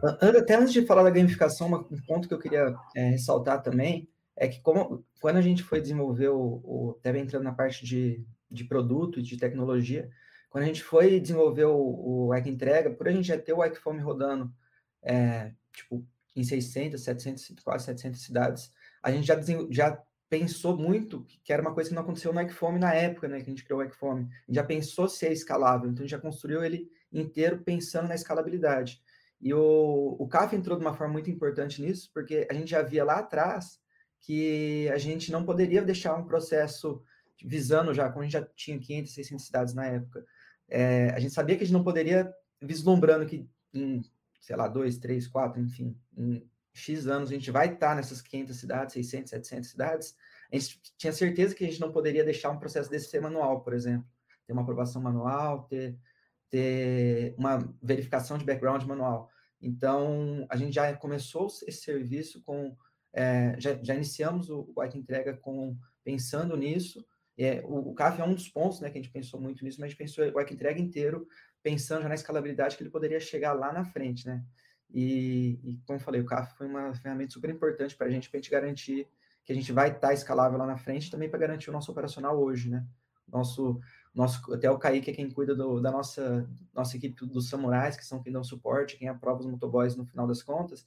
Até 0.02 0.56
antes 0.56 0.74
de 0.74 0.86
falar 0.86 1.04
da 1.04 1.10
gamificação, 1.10 1.88
um 1.90 2.02
ponto 2.06 2.28
que 2.28 2.34
eu 2.34 2.40
queria 2.40 2.76
é, 2.96 3.10
ressaltar 3.10 3.62
também 3.62 4.08
é 4.36 4.48
que 4.48 4.62
como, 4.62 5.06
quando 5.22 5.38
a 5.38 5.42
gente 5.42 5.64
foi 5.64 5.82
desenvolver 5.82 6.30
o, 6.30 6.62
o 6.64 6.96
até 7.00 7.18
entrando 7.18 7.44
na 7.44 7.54
parte 7.54 7.86
de, 7.86 8.26
de 8.50 8.64
produto 8.64 9.20
e 9.20 9.24
de 9.24 9.38
tecnologia, 9.38 10.10
quando 10.50 10.64
a 10.64 10.68
gente 10.68 10.84
foi 10.84 11.20
desenvolver 11.20 11.66
o, 11.66 12.28
o 12.28 12.36
Entrega, 12.36 12.92
por 12.92 13.08
a 13.08 13.12
gente 13.12 13.28
já 13.28 13.38
ter 13.38 13.54
o 13.54 13.64
Ike 13.64 13.80
rodando, 14.02 14.54
é, 15.02 15.52
tipo, 15.72 16.06
em 16.36 16.44
600, 16.44 17.02
700, 17.02 17.54
quase 17.64 17.86
700 17.86 18.22
cidades, 18.22 18.72
a 19.02 19.12
gente 19.12 19.26
já, 19.26 19.40
já 19.70 20.04
pensou 20.30 20.78
muito 20.78 21.24
que 21.44 21.54
era 21.54 21.62
uma 21.62 21.74
coisa 21.74 21.90
que 21.90 21.96
não 21.96 22.02
aconteceu 22.02 22.34
no 22.34 22.42
Ike 22.42 22.54
na 22.80 22.94
época, 22.94 23.28
né, 23.28 23.38
que 23.38 23.44
a 23.44 23.50
gente 23.50 23.64
criou 23.64 23.82
o 23.82 23.84
Ike 23.84 23.96
gente 24.02 24.30
já 24.50 24.64
pensou 24.64 25.08
ser 25.08 25.32
escalável, 25.32 25.90
então 25.90 26.02
a 26.02 26.08
gente 26.08 26.12
já 26.12 26.20
construiu 26.20 26.64
ele 26.64 26.90
inteiro 27.12 27.62
pensando 27.64 28.08
na 28.08 28.16
escalabilidade. 28.16 29.02
E 29.40 29.54
o, 29.54 30.16
o 30.18 30.28
CAF 30.28 30.56
entrou 30.56 30.78
de 30.78 30.86
uma 30.86 30.94
forma 30.94 31.14
muito 31.14 31.30
importante 31.30 31.82
nisso, 31.82 32.10
porque 32.14 32.48
a 32.50 32.54
gente 32.54 32.72
já 32.72 32.82
via 32.82 33.04
lá 33.04 33.20
atrás 33.20 33.83
que 34.24 34.90
a 34.90 34.98
gente 34.98 35.32
não 35.32 35.44
poderia 35.44 35.82
deixar 35.82 36.16
um 36.16 36.24
processo 36.26 37.04
visando 37.44 37.94
já, 37.94 38.10
como 38.10 38.22
a 38.22 38.24
gente 38.24 38.34
já 38.34 38.48
tinha 38.56 38.80
500, 38.80 39.14
600 39.14 39.46
cidades 39.46 39.74
na 39.74 39.86
época, 39.86 40.26
é, 40.70 41.10
a 41.10 41.20
gente 41.20 41.34
sabia 41.34 41.58
que 41.58 41.64
a 41.64 41.66
gente 41.66 41.74
não 41.74 41.84
poderia, 41.84 42.34
vislumbrando 42.62 43.26
que 43.26 43.46
em, 43.74 44.02
sei 44.40 44.56
lá, 44.56 44.70
dois, 44.70 44.98
três, 44.98 45.28
quatro, 45.28 45.62
enfim, 45.62 45.98
em 46.18 46.50
X 46.74 47.06
anos 47.06 47.30
a 47.30 47.34
gente 47.34 47.52
vai 47.52 47.74
estar 47.74 47.96
nessas 47.96 48.22
500 48.22 48.56
cidades, 48.56 48.94
600, 48.94 49.30
700 49.30 49.70
cidades, 49.70 50.16
a 50.52 50.56
gente 50.58 50.82
tinha 50.98 51.12
certeza 51.12 51.54
que 51.54 51.66
a 51.66 51.68
gente 51.68 51.82
não 51.82 51.92
poderia 51.92 52.24
deixar 52.24 52.50
um 52.50 52.60
processo 52.60 52.90
desse 52.90 53.10
ser 53.10 53.22
manual, 53.22 53.62
por 53.62 53.74
exemplo, 53.74 54.08
ter 54.48 54.54
uma 54.54 54.62
aprovação 54.62 55.02
manual, 55.02 55.64
ter, 55.64 55.98
ter 56.50 57.36
uma 57.38 57.60
verificação 57.82 58.38
de 58.38 58.46
background 58.46 58.84
manual. 58.84 59.30
Então, 59.62 60.46
a 60.50 60.56
gente 60.56 60.74
já 60.74 60.96
começou 60.96 61.48
esse 61.68 61.82
serviço 61.82 62.42
com 62.42 62.76
é, 63.14 63.56
já, 63.60 63.76
já, 63.82 63.94
iniciamos 63.94 64.50
o, 64.50 64.72
o 64.76 64.82
White 64.82 64.98
Entrega 64.98 65.38
com, 65.38 65.78
pensando 66.04 66.58
nisso. 66.58 67.06
É, 67.38 67.62
o, 67.64 67.92
o 67.92 67.94
CAF 67.94 68.20
é 68.20 68.26
um 68.26 68.34
dos 68.34 68.50
pontos 68.50 68.80
né, 68.82 68.90
que 68.90 68.98
a 68.98 69.02
gente 69.02 69.12
pensou 69.12 69.40
muito 69.40 69.64
nisso, 69.64 69.80
mas 69.80 69.88
a 69.88 69.90
gente 69.90 69.98
pensou 69.98 70.26
o 70.26 70.38
White 70.38 70.54
Entrega 70.54 70.80
inteiro 70.80 71.28
pensando 71.62 72.02
já 72.02 72.10
na 72.10 72.16
escalabilidade 72.16 72.76
que 72.76 72.84
ele 72.84 72.90
poderia 72.90 73.20
chegar 73.20 73.54
lá 73.54 73.72
na 73.72 73.86
frente, 73.86 74.26
né? 74.28 74.44
E, 74.94 75.60
e 75.64 75.80
como 75.88 76.00
falei, 76.00 76.22
o 76.22 76.26
CAF 76.26 76.56
foi 76.58 76.68
uma 76.68 76.94
ferramenta 76.94 77.32
super 77.32 77.50
importante 77.50 77.96
para 77.96 78.08
a 78.08 78.10
gente, 78.10 78.30
para 78.30 78.38
a 78.38 78.42
gente 78.42 78.52
garantir 78.52 79.08
que 79.46 79.52
a 79.52 79.56
gente 79.56 79.72
vai 79.72 79.90
estar 79.90 80.10
tá 80.10 80.14
escalável 80.14 80.58
lá 80.58 80.66
na 80.66 80.78
frente, 80.78 81.10
também 81.10 81.30
para 81.30 81.40
garantir 81.40 81.70
o 81.70 81.74
nosso 81.74 81.92
operacional 81.92 82.40
hoje, 82.40 82.70
né? 82.70 82.86
Nosso, 83.28 83.80
nosso, 84.14 84.54
até 84.54 84.70
o 84.70 84.78
Kaique 84.78 85.10
é 85.10 85.14
quem 85.14 85.30
cuida 85.30 85.56
do, 85.56 85.80
da 85.80 85.92
nossa, 85.92 86.48
nossa 86.74 86.98
equipe 86.98 87.26
dos 87.26 87.50
samurais, 87.50 87.96
que 87.96 88.06
são 88.06 88.22
quem 88.22 88.32
dão 88.32 88.44
suporte, 88.44 88.98
quem 88.98 89.08
aprova 89.08 89.40
os 89.40 89.48
motoboys 89.48 89.96
no 89.96 90.06
final 90.06 90.28
das 90.28 90.44
contas 90.44 90.86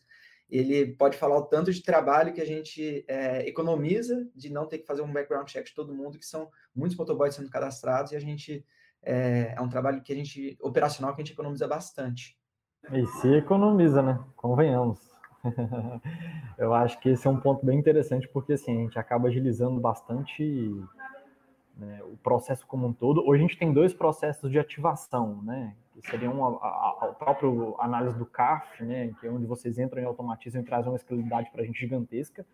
ele 0.49 0.95
pode 0.95 1.17
falar 1.17 1.37
o 1.38 1.47
tanto 1.47 1.73
de 1.73 1.83
trabalho 1.83 2.33
que 2.33 2.41
a 2.41 2.47
gente 2.47 3.05
é, 3.09 3.47
economiza 3.49 4.29
de 4.35 4.50
não 4.50 4.67
ter 4.67 4.79
que 4.79 4.87
fazer 4.87 5.03
um 5.03 5.12
background 5.12 5.49
check 5.49 5.67
de 5.67 5.75
todo 5.75 5.95
mundo, 5.95 6.19
que 6.19 6.26
são 6.26 6.49
muitos 6.75 6.97
motoboys 6.97 7.35
sendo 7.35 7.50
cadastrados, 7.50 8.12
e 8.12 8.17
a 8.17 8.21
gente 8.21 8.65
é, 9.03 9.55
é, 9.57 9.61
um 9.61 9.69
trabalho 9.69 10.03
que 10.03 10.12
a 10.12 10.17
gente, 10.17 10.57
operacional, 10.61 11.15
que 11.15 11.23
a 11.23 11.25
gente 11.25 11.33
economiza 11.33 11.67
bastante. 11.67 12.38
E 12.93 13.07
se 13.07 13.29
economiza, 13.35 14.03
né? 14.03 14.19
Convenhamos. 14.37 15.00
Eu 16.59 16.73
acho 16.73 16.99
que 17.00 17.11
esse 17.11 17.26
é 17.26 17.31
um 17.31 17.41
ponto 17.41 17.65
bem 17.65 17.79
interessante, 17.79 18.29
porque 18.29 18.55
assim, 18.55 18.76
a 18.76 18.81
gente 18.83 18.99
acaba 18.99 19.29
agilizando 19.29 19.81
bastante 19.81 20.43
né, 21.76 22.00
o 22.05 22.17
processo 22.17 22.67
como 22.67 22.87
um 22.87 22.93
todo. 22.93 23.26
Hoje 23.26 23.45
a 23.45 23.47
gente 23.47 23.59
tem 23.59 23.73
dois 23.73 23.93
processos 23.93 24.50
de 24.50 24.59
ativação, 24.59 25.43
né? 25.43 25.75
Que 26.00 26.11
seriam 26.11 26.45
a, 26.45 26.49
a, 27.00 27.15
própria 27.19 27.49
análise 27.79 28.19
do 28.19 28.26
CAF, 28.26 28.85
né? 28.85 29.15
Que 29.19 29.26
é 29.26 29.31
onde 29.31 29.47
vocês 29.47 29.79
entram 29.79 30.03
e 30.03 30.05
automatizam 30.05 30.61
e 30.61 30.65
trazem 30.65 30.91
uma 30.91 30.97
escalabilidade 30.97 31.50
para 31.50 31.62
a 31.62 31.65
gente 31.65 31.81
gigantesca. 31.81 32.45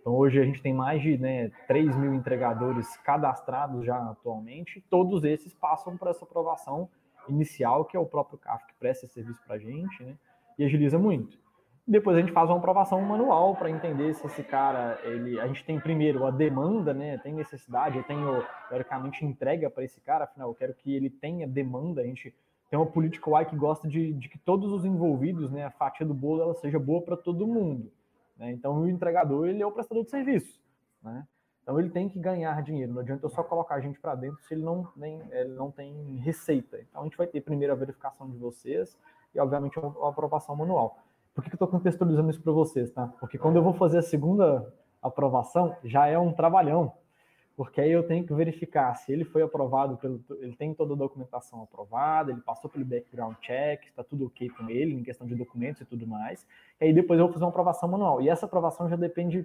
Então 0.00 0.16
hoje 0.16 0.40
a 0.40 0.44
gente 0.44 0.60
tem 0.60 0.74
mais 0.74 1.00
de 1.00 1.16
né, 1.16 1.50
3 1.66 1.96
mil 1.96 2.14
entregadores 2.14 2.96
cadastrados 2.98 3.84
já 3.84 3.96
atualmente. 4.10 4.84
Todos 4.90 5.22
esses 5.22 5.54
passam 5.54 5.96
por 5.96 6.08
essa 6.08 6.24
aprovação 6.24 6.88
inicial, 7.28 7.84
que 7.84 7.96
é 7.96 8.00
o 8.00 8.06
próprio 8.06 8.38
CAF 8.38 8.66
que 8.66 8.74
presta 8.74 9.04
esse 9.04 9.14
serviço 9.14 9.40
para 9.46 9.56
a 9.56 9.58
gente, 9.58 10.02
né? 10.02 10.16
E 10.58 10.64
agiliza 10.64 10.98
muito. 10.98 11.38
Depois 11.86 12.18
a 12.18 12.20
gente 12.20 12.32
faz 12.32 12.50
uma 12.50 12.58
aprovação 12.58 13.00
manual 13.00 13.56
para 13.56 13.70
entender 13.70 14.12
se 14.12 14.26
esse 14.26 14.42
cara, 14.42 15.00
ele, 15.04 15.40
a 15.40 15.46
gente 15.46 15.64
tem 15.64 15.80
primeiro 15.80 16.26
a 16.26 16.30
demanda, 16.30 16.92
né? 16.92 17.16
Tem 17.18 17.32
necessidade, 17.32 17.96
eu 17.96 18.04
tenho 18.04 18.44
teoricamente 18.68 19.24
entrega 19.24 19.70
para 19.70 19.84
esse 19.84 19.98
cara, 20.00 20.24
afinal 20.24 20.50
eu 20.50 20.54
quero 20.54 20.74
que 20.74 20.94
ele 20.94 21.08
tenha 21.08 21.46
demanda. 21.46 22.02
A 22.02 22.04
gente 22.04 22.34
tem 22.70 22.78
uma 22.78 22.86
política 22.86 23.30
UI 23.30 23.44
que 23.46 23.56
gosta 23.56 23.88
de, 23.88 24.12
de 24.12 24.28
que 24.28 24.38
todos 24.38 24.72
os 24.72 24.84
envolvidos, 24.84 25.50
né, 25.50 25.64
a 25.64 25.70
fatia 25.70 26.06
do 26.06 26.14
bolo, 26.14 26.42
ela 26.42 26.54
seja 26.54 26.78
boa 26.78 27.02
para 27.02 27.16
todo 27.16 27.46
mundo. 27.46 27.90
Né? 28.36 28.52
Então 28.52 28.80
o 28.80 28.88
entregador 28.88 29.48
ele 29.48 29.62
é 29.62 29.66
o 29.66 29.72
prestador 29.72 30.04
de 30.04 30.10
serviço, 30.10 30.60
né? 31.02 31.26
Então 31.62 31.78
ele 31.78 31.90
tem 31.90 32.08
que 32.08 32.18
ganhar 32.18 32.62
dinheiro. 32.62 32.94
Não 32.94 33.02
adianta 33.02 33.26
eu 33.26 33.28
só 33.28 33.42
colocar 33.42 33.74
a 33.74 33.80
gente 33.80 34.00
para 34.00 34.14
dentro 34.14 34.42
se 34.44 34.54
ele 34.54 34.62
não, 34.62 34.88
nem, 34.96 35.20
ele 35.30 35.50
não 35.50 35.70
tem 35.70 36.16
receita. 36.16 36.80
Então 36.80 37.02
a 37.02 37.04
gente 37.04 37.16
vai 37.16 37.26
ter 37.26 37.42
primeiro 37.42 37.74
a 37.74 37.76
verificação 37.76 38.30
de 38.30 38.38
vocês 38.38 38.98
e 39.34 39.38
obviamente 39.38 39.78
a 39.78 40.08
aprovação 40.08 40.56
manual. 40.56 40.98
Por 41.34 41.44
que, 41.44 41.50
eu 41.50 41.54
estou 41.54 41.68
contextualizando 41.68 42.30
isso 42.30 42.40
para 42.40 42.52
vocês, 42.52 42.90
tá? 42.90 43.12
Porque 43.20 43.36
quando 43.36 43.56
eu 43.56 43.62
vou 43.62 43.74
fazer 43.74 43.98
a 43.98 44.02
segunda 44.02 44.72
aprovação, 45.02 45.76
já 45.84 46.06
é 46.06 46.18
um 46.18 46.32
trabalhão, 46.32 46.92
porque 47.58 47.80
aí 47.80 47.90
eu 47.90 48.04
tenho 48.04 48.24
que 48.24 48.32
verificar 48.32 48.94
se 48.94 49.12
ele 49.12 49.24
foi 49.24 49.42
aprovado, 49.42 49.96
pelo, 49.96 50.24
ele 50.38 50.54
tem 50.54 50.72
toda 50.72 50.94
a 50.94 50.96
documentação 50.96 51.60
aprovada, 51.60 52.30
ele 52.30 52.40
passou 52.40 52.70
pelo 52.70 52.84
background 52.84 53.34
check, 53.40 53.84
está 53.86 54.04
tudo 54.04 54.26
ok 54.26 54.48
com 54.50 54.70
ele, 54.70 54.94
em 54.94 55.02
questão 55.02 55.26
de 55.26 55.34
documentos 55.34 55.82
e 55.82 55.84
tudo 55.84 56.06
mais. 56.06 56.46
E 56.80 56.84
aí 56.84 56.92
depois 56.92 57.18
eu 57.18 57.26
vou 57.26 57.32
fazer 57.32 57.44
uma 57.44 57.50
aprovação 57.50 57.88
manual. 57.88 58.22
E 58.22 58.28
essa 58.28 58.46
aprovação 58.46 58.88
já 58.88 58.94
depende 58.94 59.44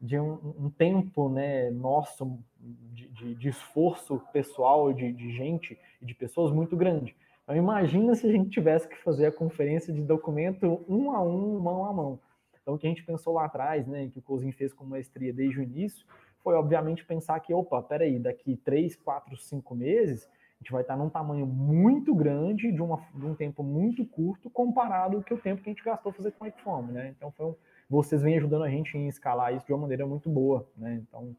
de 0.00 0.18
um, 0.18 0.38
um 0.58 0.70
tempo 0.70 1.28
né, 1.28 1.70
nosso, 1.70 2.38
de, 2.58 3.06
de, 3.08 3.34
de 3.34 3.48
esforço 3.50 4.22
pessoal, 4.32 4.90
de, 4.90 5.12
de 5.12 5.30
gente 5.30 5.78
e 6.00 6.06
de 6.06 6.14
pessoas 6.14 6.50
muito 6.50 6.74
grande. 6.78 7.14
Então, 7.42 7.54
imagina 7.54 8.14
se 8.14 8.26
a 8.26 8.32
gente 8.32 8.48
tivesse 8.48 8.88
que 8.88 8.96
fazer 8.96 9.26
a 9.26 9.32
conferência 9.32 9.92
de 9.92 10.00
documento 10.00 10.82
um 10.88 11.12
a 11.12 11.20
um, 11.20 11.60
mão 11.60 11.84
a 11.84 11.92
mão. 11.92 12.18
Então, 12.62 12.72
o 12.72 12.78
que 12.78 12.86
a 12.86 12.90
gente 12.90 13.04
pensou 13.04 13.34
lá 13.34 13.44
atrás, 13.44 13.86
né, 13.86 14.08
que 14.08 14.18
o 14.18 14.22
Cousin 14.22 14.50
fez 14.50 14.72
com 14.72 14.82
maestria 14.86 15.30
desde 15.30 15.58
o 15.58 15.62
início, 15.62 16.06
foi 16.42 16.54
obviamente 16.54 17.04
pensar 17.04 17.38
que, 17.40 17.52
opa, 17.52 17.82
peraí, 17.82 18.18
daqui 18.18 18.56
três, 18.56 18.96
quatro, 18.96 19.36
cinco 19.36 19.74
meses, 19.74 20.24
a 20.24 20.62
gente 20.62 20.72
vai 20.72 20.82
estar 20.82 20.96
num 20.96 21.08
tamanho 21.08 21.46
muito 21.46 22.14
grande, 22.14 22.70
de, 22.70 22.82
uma, 22.82 23.00
de 23.14 23.24
um 23.24 23.34
tempo 23.34 23.62
muito 23.62 24.04
curto, 24.04 24.50
comparado 24.50 25.24
com 25.26 25.34
o 25.34 25.38
tempo 25.38 25.62
que 25.62 25.70
a 25.70 25.72
gente 25.72 25.84
gastou 25.84 26.12
fazer 26.12 26.32
com 26.32 26.44
o 26.44 26.48
Ecfome, 26.48 26.92
né? 26.92 27.14
Então, 27.16 27.30
foi 27.32 27.46
um, 27.46 27.54
vocês 27.88 28.22
vêm 28.22 28.36
ajudando 28.36 28.64
a 28.64 28.70
gente 28.70 28.96
em 28.96 29.08
escalar 29.08 29.54
isso 29.54 29.66
de 29.66 29.72
uma 29.72 29.80
maneira 29.80 30.06
muito 30.06 30.28
boa, 30.28 30.68
né? 30.76 31.02
Então, 31.02 31.34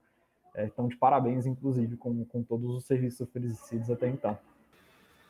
é, 0.55 0.65
então 0.65 0.87
de 0.87 0.97
parabéns, 0.97 1.45
inclusive, 1.45 1.95
com, 1.97 2.25
com 2.25 2.43
todos 2.43 2.75
os 2.75 2.85
serviços 2.85 3.21
oferecidos 3.21 3.89
até 3.89 4.07
então. 4.07 4.37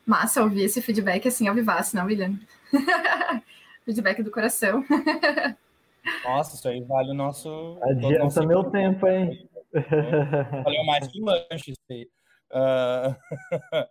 Massa 0.05 0.41
ouvir 0.41 0.63
esse 0.63 0.81
feedback 0.81 1.27
assim 1.27 1.47
ao 1.47 1.53
vivace, 1.53 1.95
não, 1.95 2.05
William? 2.05 2.33
feedback 3.85 4.23
do 4.23 4.31
coração. 4.31 4.83
Nossa, 6.25 6.55
isso 6.55 6.67
aí 6.67 6.81
vale 6.81 7.11
o 7.11 7.13
nosso. 7.13 7.77
Adianta 7.83 8.23
nosso 8.23 8.47
meu 8.47 8.63
tempo, 8.63 9.07
hein? 9.07 9.47
Valeu 9.73 10.83
mais 10.85 11.07
que 11.07 11.19
lanche 11.19 11.71
isso 11.71 11.81
aí. 11.89 12.09
Uh... 12.51 13.15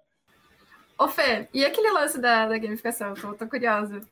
Ô, 1.02 1.08
Fê, 1.08 1.48
e 1.54 1.64
aquele 1.64 1.90
lance 1.92 2.20
da, 2.20 2.46
da 2.46 2.58
gamificação? 2.58 3.14
Tô, 3.14 3.32
tô 3.32 3.48
curiosa. 3.48 4.02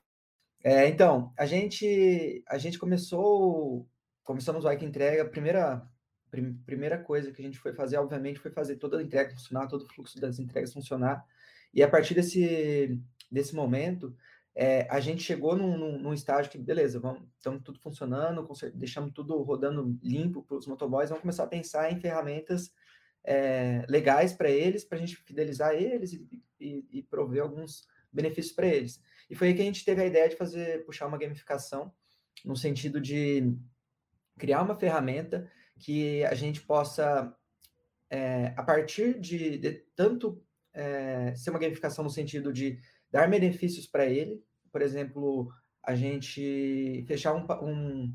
É, 0.64 0.88
então, 0.88 1.32
a 1.36 1.44
gente, 1.44 2.42
a 2.48 2.56
gente 2.58 2.78
começou, 2.78 3.86
começamos 4.24 4.64
o 4.64 4.72
Ike 4.72 4.86
Entrega, 4.86 5.22
a 5.22 5.28
primeira, 5.28 5.86
prim, 6.30 6.54
primeira 6.64 6.98
coisa 6.98 7.30
que 7.30 7.42
a 7.42 7.44
gente 7.44 7.58
foi 7.58 7.74
fazer, 7.74 7.98
obviamente, 7.98 8.40
foi 8.40 8.50
fazer 8.50 8.76
toda 8.76 8.98
a 8.98 9.02
entrega 9.02 9.34
funcionar, 9.34 9.68
todo 9.68 9.82
o 9.82 9.94
fluxo 9.94 10.18
das 10.18 10.38
entregas 10.38 10.72
funcionar, 10.72 11.24
e 11.74 11.82
a 11.82 11.88
partir 11.88 12.14
desse, 12.14 12.98
desse 13.30 13.54
momento, 13.54 14.16
é, 14.60 14.88
a 14.90 14.98
gente 14.98 15.22
chegou 15.22 15.54
num, 15.54 15.78
num, 15.78 15.98
num, 16.00 16.12
estágio 16.12 16.50
que, 16.50 16.58
beleza, 16.58 17.00
estamos 17.36 17.62
tudo 17.62 17.78
funcionando, 17.78 18.44
deixamos 18.74 19.12
tudo 19.12 19.40
rodando 19.40 19.96
limpo 20.02 20.42
para 20.42 20.56
os 20.56 20.66
motoboys, 20.66 21.10
vamos 21.10 21.22
começar 21.22 21.44
a 21.44 21.46
pensar 21.46 21.92
em 21.92 22.00
ferramentas 22.00 22.72
é, 23.22 23.84
legais 23.88 24.32
para 24.32 24.50
eles, 24.50 24.84
para 24.84 24.98
a 24.98 25.00
gente 25.00 25.14
fidelizar 25.14 25.74
eles 25.74 26.12
e, 26.12 26.28
e, 26.58 26.84
e 26.90 27.02
prover 27.04 27.44
alguns 27.44 27.86
benefícios 28.12 28.52
para 28.52 28.66
eles. 28.66 29.00
E 29.30 29.36
foi 29.36 29.46
aí 29.46 29.54
que 29.54 29.62
a 29.62 29.64
gente 29.64 29.84
teve 29.84 30.02
a 30.02 30.06
ideia 30.06 30.28
de 30.28 30.34
fazer, 30.34 30.84
puxar 30.84 31.06
uma 31.06 31.18
gamificação, 31.18 31.94
no 32.44 32.56
sentido 32.56 33.00
de 33.00 33.54
criar 34.36 34.62
uma 34.62 34.74
ferramenta 34.74 35.48
que 35.78 36.24
a 36.24 36.34
gente 36.34 36.62
possa, 36.62 37.32
é, 38.10 38.52
a 38.56 38.64
partir 38.64 39.20
de, 39.20 39.56
de 39.56 39.72
tanto 39.94 40.42
é, 40.74 41.32
ser 41.36 41.50
uma 41.50 41.60
gamificação 41.60 42.02
no 42.02 42.10
sentido 42.10 42.52
de 42.52 42.80
dar 43.08 43.30
benefícios 43.30 43.86
para 43.86 44.04
ele, 44.04 44.42
por 44.70 44.82
exemplo, 44.82 45.52
a 45.82 45.94
gente 45.94 47.04
fechar 47.06 47.34
um, 47.34 47.46
um, 47.64 48.14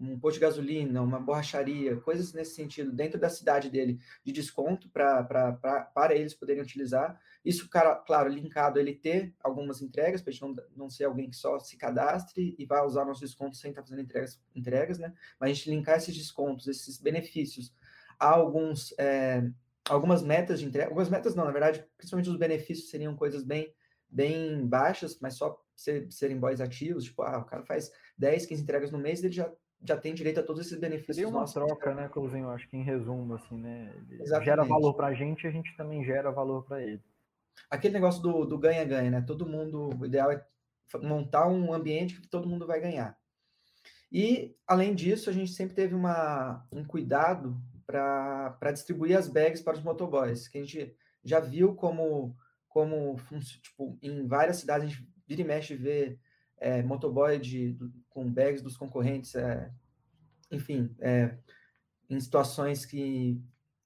um 0.00 0.18
posto 0.18 0.34
de 0.34 0.40
gasolina, 0.40 1.02
uma 1.02 1.20
borracharia, 1.20 1.96
coisas 1.96 2.32
nesse 2.32 2.54
sentido, 2.54 2.92
dentro 2.92 3.18
da 3.18 3.28
cidade 3.28 3.68
dele, 3.70 4.00
de 4.24 4.32
desconto 4.32 4.88
pra, 4.90 5.22
pra, 5.24 5.52
pra, 5.52 5.80
para 5.82 6.14
eles 6.14 6.34
poderem 6.34 6.62
utilizar. 6.62 7.20
Isso, 7.44 7.68
claro, 7.68 8.28
linkado 8.28 8.78
ele 8.78 8.94
ter 8.94 9.34
algumas 9.42 9.82
entregas, 9.82 10.22
para 10.22 10.30
a 10.30 10.32
gente 10.32 10.42
não, 10.42 10.56
não 10.76 10.90
ser 10.90 11.04
alguém 11.04 11.30
que 11.30 11.36
só 11.36 11.58
se 11.58 11.76
cadastre 11.76 12.54
e 12.58 12.64
vai 12.64 12.84
usar 12.84 13.04
nossos 13.04 13.22
descontos 13.22 13.60
sem 13.60 13.70
estar 13.70 13.82
tá 13.82 13.86
fazendo 13.88 14.02
entregas, 14.02 14.40
entregas, 14.54 14.98
né? 14.98 15.12
Mas 15.38 15.50
a 15.50 15.54
gente 15.54 15.70
linkar 15.70 15.96
esses 15.98 16.16
descontos, 16.16 16.66
esses 16.68 17.00
benefícios 17.00 17.72
a 18.18 18.30
alguns, 18.30 18.94
é, 18.98 19.48
algumas 19.88 20.22
metas 20.22 20.60
de 20.60 20.66
entrega, 20.66 20.88
algumas 20.88 21.08
metas 21.08 21.34
não, 21.34 21.44
na 21.44 21.52
verdade, 21.52 21.84
principalmente 21.96 22.30
os 22.30 22.36
benefícios 22.36 22.90
seriam 22.90 23.14
coisas 23.14 23.44
bem, 23.44 23.72
bem 24.08 24.66
baixas, 24.66 25.18
mas 25.20 25.34
só 25.34 25.60
ser, 25.78 26.10
serem 26.10 26.38
boys 26.38 26.60
ativos, 26.60 27.04
tipo, 27.04 27.22
ah, 27.22 27.38
o 27.38 27.44
cara 27.44 27.62
faz 27.62 27.92
10, 28.18 28.46
15 28.46 28.62
entregas 28.62 28.90
no 28.90 28.98
mês, 28.98 29.22
ele 29.22 29.32
já 29.32 29.50
já 29.80 29.96
tem 29.96 30.12
direito 30.12 30.40
a 30.40 30.42
todos 30.42 30.66
esses 30.66 30.76
benefícios. 30.76 31.14
Seria 31.14 31.28
uma 31.28 31.44
troca, 31.44 31.94
né, 31.94 32.08
Cousinho? 32.08 32.50
Acho 32.50 32.68
que 32.68 32.76
em 32.76 32.82
resumo, 32.82 33.34
assim, 33.34 33.56
né? 33.56 33.94
Ele 34.10 34.26
gera 34.44 34.64
valor 34.64 34.92
para 34.94 35.06
a 35.06 35.14
gente, 35.14 35.46
a 35.46 35.52
gente 35.52 35.76
também 35.76 36.04
gera 36.04 36.32
valor 36.32 36.64
para 36.64 36.82
ele. 36.82 37.00
Aquele 37.70 37.94
negócio 37.94 38.20
do 38.20 38.58
ganha-ganha, 38.58 39.08
né? 39.08 39.20
Todo 39.20 39.46
mundo, 39.46 39.90
o 40.00 40.04
ideal 40.04 40.32
é 40.32 40.44
montar 41.00 41.46
um 41.46 41.72
ambiente 41.72 42.20
que 42.20 42.26
todo 42.26 42.48
mundo 42.48 42.66
vai 42.66 42.80
ganhar. 42.80 43.16
E, 44.10 44.56
além 44.66 44.94
disso, 44.94 45.30
a 45.30 45.32
gente 45.32 45.52
sempre 45.52 45.76
teve 45.76 45.94
uma, 45.94 46.66
um 46.72 46.84
cuidado 46.84 47.56
para 47.86 48.72
distribuir 48.72 49.16
as 49.16 49.28
bags 49.28 49.62
para 49.62 49.74
os 49.74 49.82
motoboys, 49.82 50.48
que 50.48 50.58
a 50.58 50.60
gente 50.62 50.96
já 51.24 51.40
viu 51.40 51.74
como, 51.74 52.36
como 52.68 53.16
tipo, 53.62 53.98
em 54.02 54.26
várias 54.26 54.56
cidades, 54.56 54.88
a 54.88 54.90
gente 54.90 55.08
vira 55.28 55.42
e 55.42 55.44
mexe 55.44 55.74
vê 55.74 56.18
é, 56.56 56.82
motoboy 56.82 57.38
de, 57.38 57.76
com 58.08 58.28
bags 58.28 58.62
dos 58.62 58.76
concorrentes, 58.76 59.34
é, 59.34 59.70
enfim, 60.50 60.94
é, 61.00 61.36
em 62.08 62.18
situações 62.18 62.84
que 62.84 63.40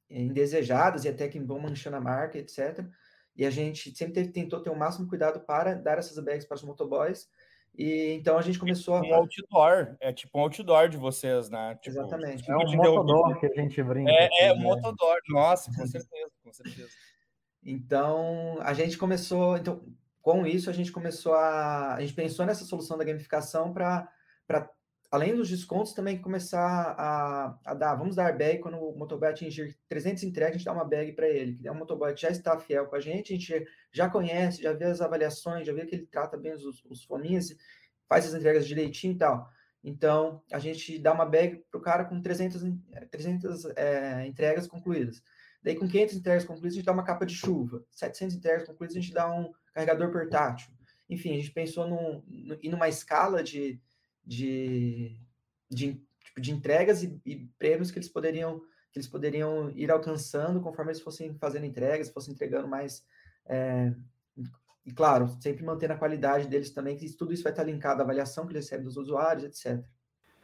é, 0.08 0.20
indesejadas 0.20 1.04
e 1.04 1.08
até 1.08 1.28
que 1.28 1.40
vão 1.40 1.58
manchando 1.58 1.96
a 1.96 2.00
marca, 2.00 2.38
etc. 2.38 2.86
E 3.36 3.44
a 3.44 3.50
gente 3.50 3.96
sempre 3.96 4.14
teve, 4.14 4.30
tentou 4.30 4.60
ter 4.60 4.70
o 4.70 4.78
máximo 4.78 5.08
cuidado 5.08 5.40
para 5.40 5.74
dar 5.74 5.98
essas 5.98 6.22
bags 6.22 6.46
para 6.46 6.54
os 6.54 6.62
motoboys. 6.62 7.28
E 7.76 8.12
então 8.12 8.36
a 8.36 8.42
gente 8.42 8.58
começou 8.58 9.00
tipo 9.00 9.14
a. 9.14 9.16
Um 9.16 9.20
outdoor, 9.22 9.96
é 9.98 10.12
tipo 10.12 10.38
um 10.38 10.42
outdoor 10.42 10.88
de 10.88 10.98
vocês, 10.98 11.48
né? 11.48 11.74
Tipo, 11.76 11.98
Exatamente. 11.98 12.50
É 12.50 12.54
um 12.54 12.76
motodor 12.76 13.40
que 13.40 13.46
a 13.46 13.54
gente 13.54 13.82
brinca. 13.82 14.10
É, 14.10 14.26
aqui, 14.26 14.34
é 14.40 14.52
um 14.52 14.56
né? 14.56 14.62
motodor, 14.62 15.16
nossa, 15.30 15.70
com 15.74 15.86
certeza, 15.86 16.30
com 16.44 16.52
certeza. 16.52 16.90
Então 17.64 18.58
a 18.60 18.74
gente 18.74 18.98
começou. 18.98 19.56
Então, 19.56 19.82
com 20.22 20.46
isso, 20.46 20.70
a 20.70 20.72
gente 20.72 20.92
começou 20.92 21.34
a. 21.34 21.94
A 21.96 22.00
gente 22.00 22.14
pensou 22.14 22.46
nessa 22.46 22.64
solução 22.64 22.96
da 22.96 23.04
gamificação 23.04 23.72
para, 23.72 24.08
além 25.10 25.34
dos 25.34 25.48
descontos, 25.48 25.92
também 25.92 26.22
começar 26.22 26.94
a, 26.96 27.58
a 27.64 27.74
dar. 27.74 27.96
Vamos 27.96 28.14
dar 28.14 28.36
bag 28.38 28.60
quando 28.60 28.78
o 28.78 28.96
motoboy 28.96 29.28
atingir 29.28 29.76
300 29.88 30.22
entregas, 30.22 30.54
a 30.54 30.58
gente 30.58 30.64
dá 30.64 30.72
uma 30.72 30.84
bag 30.84 31.12
para 31.12 31.28
ele. 31.28 31.58
Que 31.58 31.66
é 31.66 31.72
um 31.72 31.74
motoboy 31.74 32.14
que 32.14 32.22
já 32.22 32.30
está 32.30 32.56
fiel 32.56 32.86
com 32.86 32.94
a 32.94 33.00
gente, 33.00 33.32
a 33.32 33.36
gente 33.36 33.66
já 33.92 34.08
conhece, 34.08 34.62
já 34.62 34.72
vê 34.72 34.84
as 34.84 35.00
avaliações, 35.00 35.66
já 35.66 35.72
vê 35.72 35.84
que 35.84 35.96
ele 35.96 36.06
trata 36.06 36.36
bem 36.36 36.52
os, 36.52 36.84
os 36.84 37.02
foninhos, 37.04 37.48
faz 38.08 38.24
as 38.24 38.34
entregas 38.34 38.66
direitinho 38.66 39.14
e 39.14 39.18
tal. 39.18 39.50
Então, 39.82 40.40
a 40.52 40.60
gente 40.60 41.00
dá 41.00 41.12
uma 41.12 41.26
bag 41.26 41.64
para 41.68 41.78
o 41.78 41.82
cara 41.82 42.04
com 42.04 42.22
300, 42.22 42.62
300 43.10 43.64
é, 43.74 44.24
entregas 44.24 44.68
concluídas. 44.68 45.20
Daí, 45.62 45.76
com 45.76 45.88
500 45.88 46.16
entregas 46.16 46.44
concluídas, 46.44 46.74
a 46.74 46.76
gente 46.76 46.86
dá 46.86 46.92
uma 46.92 47.04
capa 47.04 47.24
de 47.24 47.34
chuva. 47.34 47.84
700 47.90 48.36
entregas 48.36 48.66
concluídas, 48.66 48.96
a 48.96 49.00
gente 49.00 49.12
dá 49.12 49.32
um 49.32 49.52
carregador 49.72 50.10
portátil. 50.10 50.72
Enfim, 51.08 51.32
a 51.32 51.36
gente 51.36 51.52
pensou 51.52 51.86
num, 51.86 52.22
em 52.60 52.70
numa 52.70 52.88
escala 52.88 53.42
de, 53.42 53.80
de, 54.24 55.16
de, 55.70 56.02
tipo, 56.24 56.40
de 56.40 56.52
entregas 56.52 57.02
e, 57.02 57.20
e, 57.24 57.46
prêmios 57.58 57.90
que 57.90 57.98
eles 57.98 58.08
poderiam 58.08 58.60
que 58.90 58.98
eles 58.98 59.08
poderiam 59.08 59.70
ir 59.70 59.90
alcançando 59.90 60.60
conforme 60.60 60.92
eles 60.92 61.00
fossem 61.00 61.34
fazendo 61.38 61.64
entregas, 61.64 62.10
fossem 62.10 62.34
entregando 62.34 62.68
mais. 62.68 63.02
É, 63.46 63.90
e 64.84 64.92
claro, 64.92 65.28
sempre 65.40 65.64
mantendo 65.64 65.94
a 65.94 65.96
qualidade 65.96 66.46
deles 66.46 66.70
também, 66.70 66.96
que 66.96 67.10
tudo 67.16 67.32
isso 67.32 67.42
vai 67.42 67.52
estar 67.52 67.64
linkado 67.64 68.02
à 68.02 68.04
avaliação 68.04 68.46
que 68.46 68.52
eles 68.52 68.66
recebem 68.66 68.84
dos 68.84 68.98
usuários, 68.98 69.44
etc. 69.44 69.82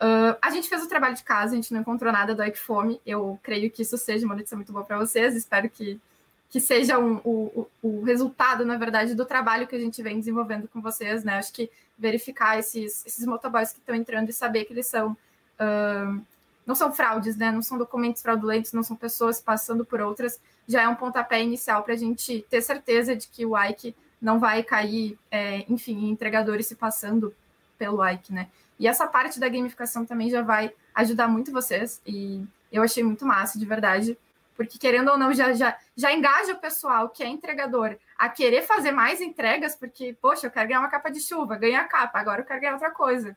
Uh, 0.01 0.39
a 0.41 0.51
gente 0.51 0.69
fez 0.69 0.85
o 0.85 0.89
trabalho 0.89 1.17
de 1.17 1.25
casa, 1.25 1.53
a 1.53 1.57
gente 1.57 1.73
não 1.73 1.81
encontrou 1.81 2.13
nada 2.13 2.35
do 2.35 2.43
Ecfome. 2.43 3.01
Eu 3.05 3.39
creio 3.43 3.71
que 3.71 3.83
isso 3.83 3.99
seja 3.99 4.25
uma 4.25 4.37
notícia 4.37 4.57
muito 4.57 4.73
boa 4.73 4.85
para 4.85 4.99
vocês. 4.99 5.35
Espero 5.35 5.69
que, 5.69 6.01
que 6.49 6.61
seja 6.61 6.99
um, 6.99 7.17
o, 7.25 7.69
o, 7.83 8.03
resultado, 8.05 8.65
na 8.65 8.77
verdade, 8.77 9.15
do 9.15 9.25
trabalho 9.25 9.67
que 9.67 9.75
a 9.75 9.79
gente 9.79 10.01
vem 10.03 10.19
desenvolvendo 10.19 10.69
com 10.69 10.81
vocês, 10.81 11.25
né? 11.25 11.39
Acho 11.39 11.53
que 11.53 11.69
verificar 11.99 12.59
esses, 12.59 13.05
esses 13.05 13.27
motoboys 13.27 13.73
que 13.73 13.81
estão 13.81 13.95
entrando 13.95 14.31
e 14.31 14.33
saber 14.33 14.65
que 14.65 14.73
eles 14.73 14.87
são. 14.87 15.17
Uh, 15.59 16.23
não 16.65 16.75
são 16.75 16.93
fraudes, 16.93 17.37
né? 17.37 17.51
Não 17.51 17.63
são 17.63 17.77
documentos 17.77 18.23
fraudulentos, 18.23 18.73
não 18.73 18.85
são 18.85 18.97
pessoas 18.97 19.41
passando 19.41 19.85
por 19.85 20.01
outras. 20.01 20.39
Já 20.69 20.83
é 20.83 20.89
um 20.89 20.95
pontapé 20.95 21.43
inicial 21.43 21.83
para 21.83 21.95
a 21.95 21.97
gente 21.97 22.47
ter 22.49 22.61
certeza 22.61 23.17
de 23.17 23.27
que 23.27 23.45
o 23.45 23.59
Ike 23.59 23.97
não 24.21 24.39
vai 24.39 24.63
cair, 24.63 25.19
é, 25.31 25.65
enfim, 25.69 26.07
em 26.07 26.11
entregadores 26.11 26.67
se 26.67 26.75
passando 26.75 27.35
pelo 27.79 28.07
Ike, 28.07 28.33
né? 28.33 28.49
E 28.79 28.87
essa 28.87 29.07
parte 29.07 29.41
da 29.41 29.49
gamificação 29.49 30.07
também 30.07 30.31
já 30.31 30.43
vai 30.43 30.73
ajudar 30.95 31.29
muito 31.29 31.53
vocês. 31.53 32.01
E 32.07 32.45
eu 32.71 32.83
achei 32.83 33.03
muito 33.03 33.27
massa, 33.27 33.59
de 33.59 33.65
verdade. 33.65 34.17
Porque, 34.57 34.79
querendo 34.79 35.11
ou 35.11 35.19
não, 35.19 35.33
já, 35.33 35.53
já, 35.53 35.77
já 35.97 36.13
engaja 36.13 36.53
o 36.53 36.59
pessoal 36.59 37.09
que 37.09 37.23
é 37.23 37.29
entregador 37.29 37.97
a 38.17 38.29
querer 38.29 38.63
fazer 38.63 38.91
mais 38.91 39.21
entregas, 39.21 39.77
porque, 39.77 40.17
poxa, 40.21 40.47
eu 40.47 40.51
quero 40.51 40.69
ganhar 40.69 40.81
uma 40.81 40.89
capa 40.89 41.11
de 41.11 41.21
chuva, 41.21 41.57
ganhar 41.57 41.83
a 41.83 41.89
capa, 41.89 42.19
agora 42.19 42.41
eu 42.41 42.45
quero 42.45 42.61
ganhar 42.61 42.73
outra 42.73 42.91
coisa. 42.91 43.37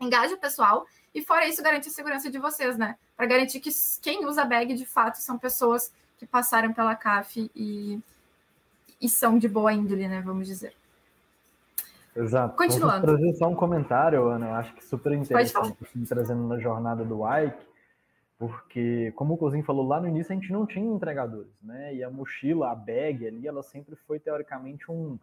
Engaja 0.00 0.34
o 0.34 0.38
pessoal 0.38 0.84
e, 1.14 1.22
fora 1.22 1.46
isso, 1.46 1.62
garante 1.62 1.88
a 1.88 1.92
segurança 1.92 2.30
de 2.30 2.38
vocês, 2.38 2.76
né? 2.76 2.96
Para 3.16 3.26
garantir 3.26 3.60
que 3.60 3.70
quem 4.02 4.26
usa 4.26 4.44
bag, 4.44 4.74
de 4.74 4.84
fato, 4.84 5.18
são 5.18 5.38
pessoas 5.38 5.92
que 6.18 6.26
passaram 6.26 6.72
pela 6.72 6.96
CAF 6.96 7.50
e, 7.54 8.00
e 9.00 9.08
são 9.08 9.38
de 9.38 9.48
boa 9.48 9.72
índole, 9.72 10.08
né? 10.08 10.20
Vamos 10.20 10.46
dizer. 10.46 10.74
Exato. 12.16 12.56
Continuando. 12.56 13.06
Vou 13.06 13.16
trazer 13.16 13.34
só 13.34 13.48
um 13.48 13.54
comentário, 13.54 14.26
Ana, 14.28 14.48
eu 14.48 14.54
acho 14.54 14.74
que 14.74 14.84
super 14.84 15.12
interessante, 15.12 15.76
assim, 15.82 16.04
trazendo 16.04 16.46
na 16.48 16.58
jornada 16.58 17.04
do 17.04 17.20
Ike, 17.28 17.66
porque, 18.38 19.12
como 19.16 19.34
o 19.34 19.36
Cozinho 19.36 19.64
falou 19.64 19.86
lá 19.86 20.00
no 20.00 20.08
início, 20.08 20.32
a 20.32 20.34
gente 20.34 20.52
não 20.52 20.66
tinha 20.66 20.84
entregadores, 20.84 21.52
né? 21.62 21.94
E 21.94 22.02
a 22.02 22.10
mochila, 22.10 22.70
a 22.70 22.74
bag 22.74 23.26
ali, 23.26 23.46
ela 23.46 23.62
sempre 23.62 23.96
foi 23.96 24.18
teoricamente 24.18 24.90
um, 24.90 25.18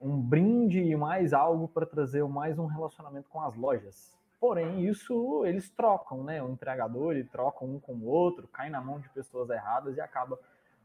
um 0.00 0.16
brinde 0.20 0.80
e 0.80 0.94
mais 0.96 1.32
algo 1.32 1.68
para 1.68 1.86
trazer 1.86 2.24
mais 2.24 2.58
um 2.58 2.66
relacionamento 2.66 3.28
com 3.28 3.40
as 3.40 3.54
lojas. 3.56 4.16
Porém, 4.40 4.86
isso 4.86 5.44
eles 5.44 5.68
trocam, 5.68 6.22
né? 6.22 6.42
O 6.42 6.48
entregador 6.48 7.12
ele 7.12 7.24
troca 7.24 7.64
um 7.64 7.80
com 7.80 7.94
o 7.94 8.06
outro, 8.06 8.46
cai 8.48 8.70
na 8.70 8.80
mão 8.80 9.00
de 9.00 9.08
pessoas 9.08 9.50
erradas 9.50 9.96
e 9.96 10.00
acaba 10.00 10.38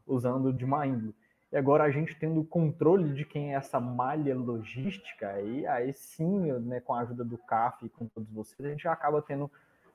usando 0.08 0.52
de 0.52 0.66
má 0.66 0.88
índole. 0.88 1.14
E 1.54 1.56
agora 1.56 1.84
a 1.84 1.92
gente 1.92 2.16
tendo 2.16 2.44
controle 2.44 3.14
de 3.14 3.24
quem 3.24 3.54
é 3.54 3.58
essa 3.58 3.80
malha 3.80 4.36
logística, 4.36 5.30
aí, 5.30 5.68
aí 5.68 5.94
sim, 5.94 6.52
né, 6.52 6.80
com 6.80 6.96
a 6.96 7.02
ajuda 7.02 7.24
do 7.24 7.38
CAF 7.38 7.86
e 7.86 7.90
com 7.90 8.08
todos 8.08 8.28
vocês, 8.32 8.66
a 8.66 8.72
gente 8.72 8.88
acaba 8.88 9.22
tendo 9.22 9.52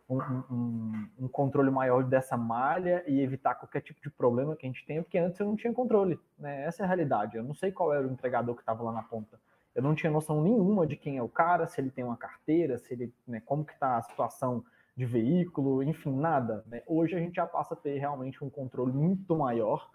um, 0.09 0.19
um, 0.19 1.09
um, 1.23 1.27
controle 1.27 1.69
maior 1.69 2.05
dessa 2.05 2.37
malha 2.37 3.03
e 3.09 3.21
evitar 3.21 3.57
qualquer 3.57 3.81
tipo 3.81 4.01
de 4.01 4.09
problema 4.09 4.55
que 4.55 4.67
a 4.67 4.69
gente 4.69 4.87
tem, 4.87 5.03
porque 5.03 5.19
antes 5.19 5.41
eu 5.41 5.47
não 5.47 5.57
tinha 5.57 5.73
controle. 5.73 6.21
Né? 6.39 6.65
Essa 6.65 6.83
é 6.83 6.85
a 6.85 6.87
realidade. 6.87 7.37
Eu 7.37 7.43
não 7.43 7.57
sei 7.57 7.73
qual 7.73 7.93
era 7.93 8.07
o 8.07 8.13
entregador 8.13 8.55
que 8.55 8.63
estava 8.63 8.85
lá 8.85 8.93
na 8.93 9.03
ponta. 9.03 9.37
Eu 9.75 9.83
não 9.83 9.97
tinha 9.97 10.13
noção 10.13 10.41
nenhuma 10.41 10.87
de 10.87 10.95
quem 10.95 11.17
é 11.17 11.23
o 11.25 11.29
cara, 11.29 11.67
se 11.67 11.81
ele 11.81 11.91
tem 11.91 12.05
uma 12.05 12.17
carteira, 12.17 12.79
se 12.79 12.95
ele, 12.95 13.13
né, 13.27 13.43
como 13.45 13.65
que 13.65 13.73
está 13.73 13.97
a 13.97 14.03
situação 14.03 14.65
de 14.97 15.05
veículo, 15.05 15.83
enfim, 15.83 16.17
nada. 16.17 16.65
Né? 16.69 16.85
Hoje 16.87 17.17
a 17.17 17.19
gente 17.19 17.35
já 17.35 17.49
passa 17.49 17.75
a 17.75 17.77
ter 17.77 17.99
realmente 17.99 18.45
um 18.45 18.49
controle 18.49 18.93
muito 18.93 19.35
maior 19.35 19.91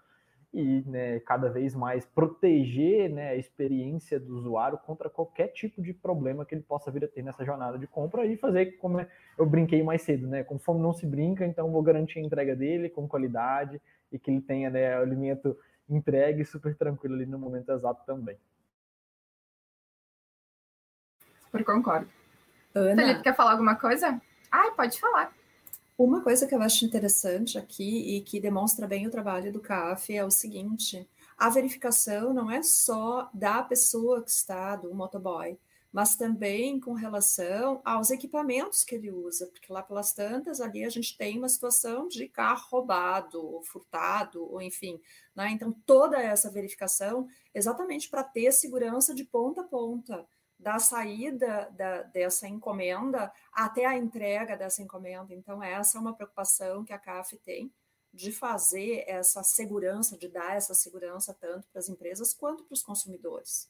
e 0.54 0.84
né, 0.86 1.18
cada 1.20 1.50
vez 1.50 1.74
mais 1.74 2.06
proteger 2.06 3.10
né, 3.10 3.30
a 3.30 3.36
experiência 3.36 4.20
do 4.20 4.36
usuário 4.36 4.78
contra 4.78 5.10
qualquer 5.10 5.48
tipo 5.48 5.82
de 5.82 5.92
problema 5.92 6.44
que 6.46 6.54
ele 6.54 6.62
possa 6.62 6.92
vir 6.92 7.04
a 7.04 7.08
ter 7.08 7.24
nessa 7.24 7.44
jornada 7.44 7.76
de 7.76 7.88
compra 7.88 8.24
e 8.24 8.36
fazer 8.36 8.78
como 8.78 9.04
eu 9.36 9.44
brinquei 9.44 9.82
mais 9.82 10.02
cedo, 10.02 10.28
né? 10.28 10.44
Conforme 10.44 10.80
não 10.80 10.92
se 10.92 11.04
brinca, 11.04 11.44
então 11.44 11.72
vou 11.72 11.82
garantir 11.82 12.20
a 12.20 12.22
entrega 12.22 12.54
dele 12.54 12.88
com 12.88 13.08
qualidade 13.08 13.82
e 14.12 14.18
que 14.18 14.30
ele 14.30 14.40
tenha 14.40 14.70
né, 14.70 14.96
o 14.96 15.02
alimento 15.02 15.58
entregue 15.88 16.44
super 16.44 16.76
tranquilo 16.76 17.16
ali 17.16 17.26
no 17.26 17.36
momento 17.36 17.72
exato 17.72 18.06
também. 18.06 18.38
Super 21.46 21.64
concordo. 21.64 22.08
Ana. 22.72 23.02
Felipe, 23.02 23.22
quer 23.24 23.34
falar 23.34 23.52
alguma 23.52 23.74
coisa? 23.74 24.20
Ah, 24.52 24.70
pode 24.76 25.00
falar. 25.00 25.32
Uma 25.96 26.22
coisa 26.22 26.46
que 26.46 26.54
eu 26.54 26.60
acho 26.60 26.84
interessante 26.84 27.56
aqui 27.56 28.16
e 28.16 28.20
que 28.22 28.40
demonstra 28.40 28.84
bem 28.86 29.06
o 29.06 29.10
trabalho 29.10 29.52
do 29.52 29.60
CAF 29.60 30.12
é 30.12 30.24
o 30.24 30.30
seguinte: 30.30 31.08
a 31.38 31.48
verificação 31.48 32.34
não 32.34 32.50
é 32.50 32.62
só 32.64 33.30
da 33.32 33.62
pessoa 33.62 34.20
que 34.20 34.30
está, 34.30 34.74
do 34.74 34.92
motoboy, 34.92 35.56
mas 35.92 36.16
também 36.16 36.80
com 36.80 36.94
relação 36.94 37.80
aos 37.84 38.10
equipamentos 38.10 38.82
que 38.82 38.96
ele 38.96 39.12
usa, 39.12 39.46
porque 39.46 39.72
lá 39.72 39.84
pelas 39.84 40.12
tantas 40.12 40.60
ali 40.60 40.84
a 40.84 40.90
gente 40.90 41.16
tem 41.16 41.38
uma 41.38 41.48
situação 41.48 42.08
de 42.08 42.28
carro 42.28 42.66
roubado, 42.70 43.40
ou 43.40 43.62
furtado, 43.62 44.42
ou 44.52 44.60
enfim, 44.60 45.00
né? 45.34 45.50
Então 45.52 45.72
toda 45.86 46.20
essa 46.20 46.50
verificação 46.50 47.28
exatamente 47.54 48.10
para 48.10 48.24
ter 48.24 48.50
segurança 48.50 49.14
de 49.14 49.24
ponta 49.24 49.60
a 49.60 49.64
ponta 49.64 50.26
da 50.64 50.78
saída 50.78 51.68
da, 51.72 52.02
dessa 52.04 52.48
encomenda 52.48 53.30
até 53.52 53.84
a 53.84 53.94
entrega 53.94 54.56
dessa 54.56 54.82
encomenda. 54.82 55.34
Então, 55.34 55.62
essa 55.62 55.98
é 55.98 56.00
uma 56.00 56.14
preocupação 56.14 56.82
que 56.82 56.92
a 56.92 56.98
CAF 56.98 57.36
tem 57.36 57.70
de 58.10 58.32
fazer 58.32 59.04
essa 59.06 59.42
segurança, 59.42 60.16
de 60.16 60.26
dar 60.26 60.56
essa 60.56 60.72
segurança 60.72 61.36
tanto 61.38 61.68
para 61.70 61.80
as 61.80 61.90
empresas 61.90 62.32
quanto 62.32 62.64
para 62.64 62.72
os 62.72 62.82
consumidores. 62.82 63.68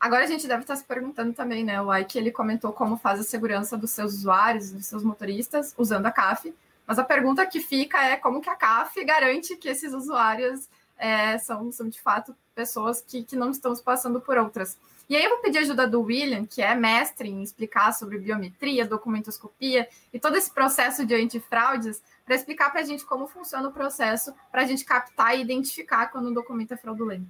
Agora 0.00 0.24
a 0.24 0.26
gente 0.26 0.48
deve 0.48 0.62
estar 0.62 0.74
se 0.74 0.82
perguntando 0.82 1.32
também, 1.32 1.62
né? 1.62 1.80
O 1.80 1.94
Ike 1.94 2.18
ele 2.18 2.32
comentou 2.32 2.72
como 2.72 2.96
faz 2.96 3.20
a 3.20 3.22
segurança 3.22 3.76
dos 3.76 3.92
seus 3.92 4.12
usuários, 4.14 4.72
dos 4.72 4.86
seus 4.86 5.04
motoristas, 5.04 5.72
usando 5.78 6.06
a 6.06 6.10
CAF. 6.10 6.52
Mas 6.84 6.98
a 6.98 7.04
pergunta 7.04 7.46
que 7.46 7.60
fica 7.60 8.02
é 8.02 8.16
como 8.16 8.40
que 8.40 8.50
a 8.50 8.56
CAF 8.56 9.04
garante 9.04 9.56
que 9.56 9.68
esses 9.68 9.92
usuários 9.92 10.68
é, 10.98 11.38
são, 11.38 11.70
são 11.70 11.88
de 11.88 12.00
fato 12.00 12.34
pessoas 12.52 13.00
que, 13.00 13.22
que 13.22 13.36
não 13.36 13.52
estão 13.52 13.72
se 13.76 13.82
passando 13.82 14.20
por 14.20 14.36
outras. 14.38 14.76
E 15.12 15.16
aí 15.16 15.24
eu 15.24 15.28
vou 15.28 15.40
pedir 15.40 15.58
ajuda 15.58 15.86
do 15.86 16.00
William, 16.00 16.46
que 16.46 16.62
é 16.62 16.74
mestre 16.74 17.28
em 17.28 17.42
explicar 17.42 17.92
sobre 17.92 18.18
biometria, 18.18 18.86
documentoscopia 18.86 19.86
e 20.10 20.18
todo 20.18 20.38
esse 20.38 20.50
processo 20.50 21.04
de 21.04 21.14
antifraudes, 21.14 22.02
para 22.24 22.34
explicar 22.34 22.70
para 22.70 22.80
a 22.80 22.84
gente 22.84 23.04
como 23.04 23.26
funciona 23.26 23.68
o 23.68 23.72
processo 23.74 24.34
para 24.50 24.62
a 24.62 24.64
gente 24.64 24.86
captar 24.86 25.36
e 25.36 25.42
identificar 25.42 26.06
quando 26.06 26.30
um 26.30 26.32
documento 26.32 26.72
é 26.72 26.78
fraudulento. 26.78 27.28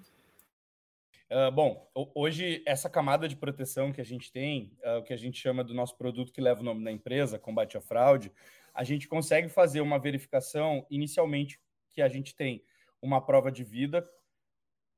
Uh, 1.29 1.51
bom, 1.51 1.90
hoje 2.14 2.62
essa 2.64 2.88
camada 2.88 3.27
de 3.27 3.35
proteção 3.35 3.92
que 3.92 4.01
a 4.01 4.05
gente 4.05 4.31
tem, 4.31 4.71
uh, 4.85 4.99
o 4.99 5.03
que 5.03 5.12
a 5.12 5.18
gente 5.18 5.40
chama 5.40 5.64
do 5.64 5.75
nosso 5.75 5.97
produto 5.97 6.33
que 6.33 6.40
leva 6.40 6.61
o 6.61 6.64
nome 6.64 6.85
da 6.85 6.92
empresa, 6.92 7.37
combate 7.37 7.77
à 7.77 7.81
fraude, 7.81 8.31
a 8.73 8.85
gente 8.85 9.09
consegue 9.09 9.49
fazer 9.49 9.81
uma 9.81 9.99
verificação 9.99 10.87
inicialmente 10.88 11.61
que 11.90 12.01
a 12.01 12.09
gente 12.09 12.33
tem 12.33 12.62
uma 13.03 13.21
prova 13.21 13.51
de 13.51 13.64
vida 13.64 14.09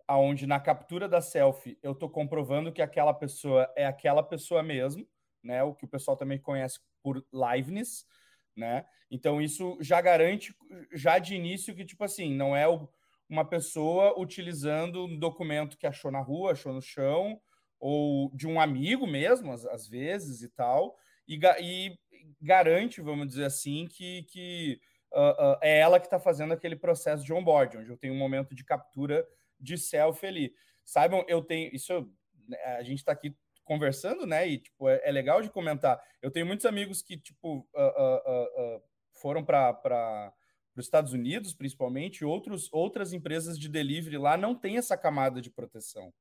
aonde 0.07 0.47
na 0.47 0.61
captura 0.61 1.09
da 1.09 1.21
selfie 1.21 1.79
eu 1.83 1.93
estou 1.93 2.09
comprovando 2.09 2.73
que 2.73 2.83
aquela 2.83 3.15
pessoa 3.15 3.71
é 3.77 3.87
aquela 3.87 4.23
pessoa 4.23 4.63
mesmo, 4.63 5.07
né? 5.43 5.63
O 5.63 5.75
que 5.75 5.85
o 5.85 5.89
pessoal 5.89 6.17
também 6.17 6.39
conhece 6.39 6.79
por 7.03 7.25
liveness, 7.33 8.07
né? 8.57 8.85
Então 9.11 9.41
isso 9.41 9.77
já 9.81 10.01
garante 10.01 10.55
já 10.93 11.19
de 11.19 11.35
início 11.35 11.75
que 11.75 11.85
tipo 11.85 12.05
assim, 12.05 12.35
não 12.35 12.57
é 12.57 12.67
uma 13.29 13.45
pessoa 13.45 14.19
utilizando 14.19 15.07
um 15.07 15.19
documento 15.19 15.79
que 15.79 15.87
achou 15.87 16.11
na 16.11 16.21
rua, 16.21 16.53
achou 16.53 16.73
no 16.73 16.83
chão 16.83 17.41
ou 17.81 18.31
de 18.35 18.47
um 18.47 18.61
amigo 18.61 19.07
mesmo, 19.07 19.53
às, 19.53 19.67
às 19.67 19.87
vezes 19.87 20.43
e 20.43 20.49
tal, 20.49 20.97
e, 21.29 21.39
e, 21.61 21.99
garante, 22.41 23.01
vamos 23.01 23.29
dizer 23.29 23.45
assim, 23.45 23.87
que, 23.87 24.23
que 24.25 24.81
uh, 25.13 25.53
uh, 25.53 25.59
é 25.61 25.81
ela 25.81 26.01
que 26.01 26.07
está 26.07 26.19
fazendo 26.19 26.53
aquele 26.53 26.77
processo 26.77 27.25
de 27.25 27.33
onboard, 27.33 27.77
onde 27.77 27.91
eu 27.91 27.97
tenho 27.97 28.15
um 28.15 28.19
momento 28.19 28.55
de 28.55 28.65
captura 28.65 29.27
de 29.65 29.79
selfie 29.79 30.27
ali. 30.27 30.55
Saibam, 30.85 31.25
eu 31.27 31.43
tenho. 31.43 31.75
Isso 31.75 32.09
né, 32.47 32.59
a 32.77 32.83
gente 32.83 32.99
está 32.99 33.13
aqui 33.13 33.35
conversando, 33.65 34.27
né? 34.27 34.47
E 34.47 34.59
tipo, 34.59 34.89
é, 34.89 35.01
é, 35.05 35.11
legal 35.11 35.43
de 35.43 35.51
comentar. 35.51 36.01
Eu 36.23 36.31
tenho 36.31 36.47
muitos 36.47 36.67
amigos 36.67 37.03
que, 37.03 37.17
tipo, 37.17 37.67
uh, 37.75 37.81
uh, 37.81 38.77
uh, 38.77 38.83
foram 39.15 39.45
para 39.45 40.33
os 40.77 40.85
Estados 40.85 41.13
Unidos, 41.13 41.55
principalmente, 41.55 42.25
outros, 42.25 42.69
outras 42.73 43.13
empresas 43.13 43.59
de 43.59 43.69
delivery 43.69 44.19
lá 44.19 44.37
não 44.37 44.55
tem 44.55 44.77
essa 44.77 44.97
camada 44.97 45.41
de 45.41 45.51
proteção. 45.51 46.13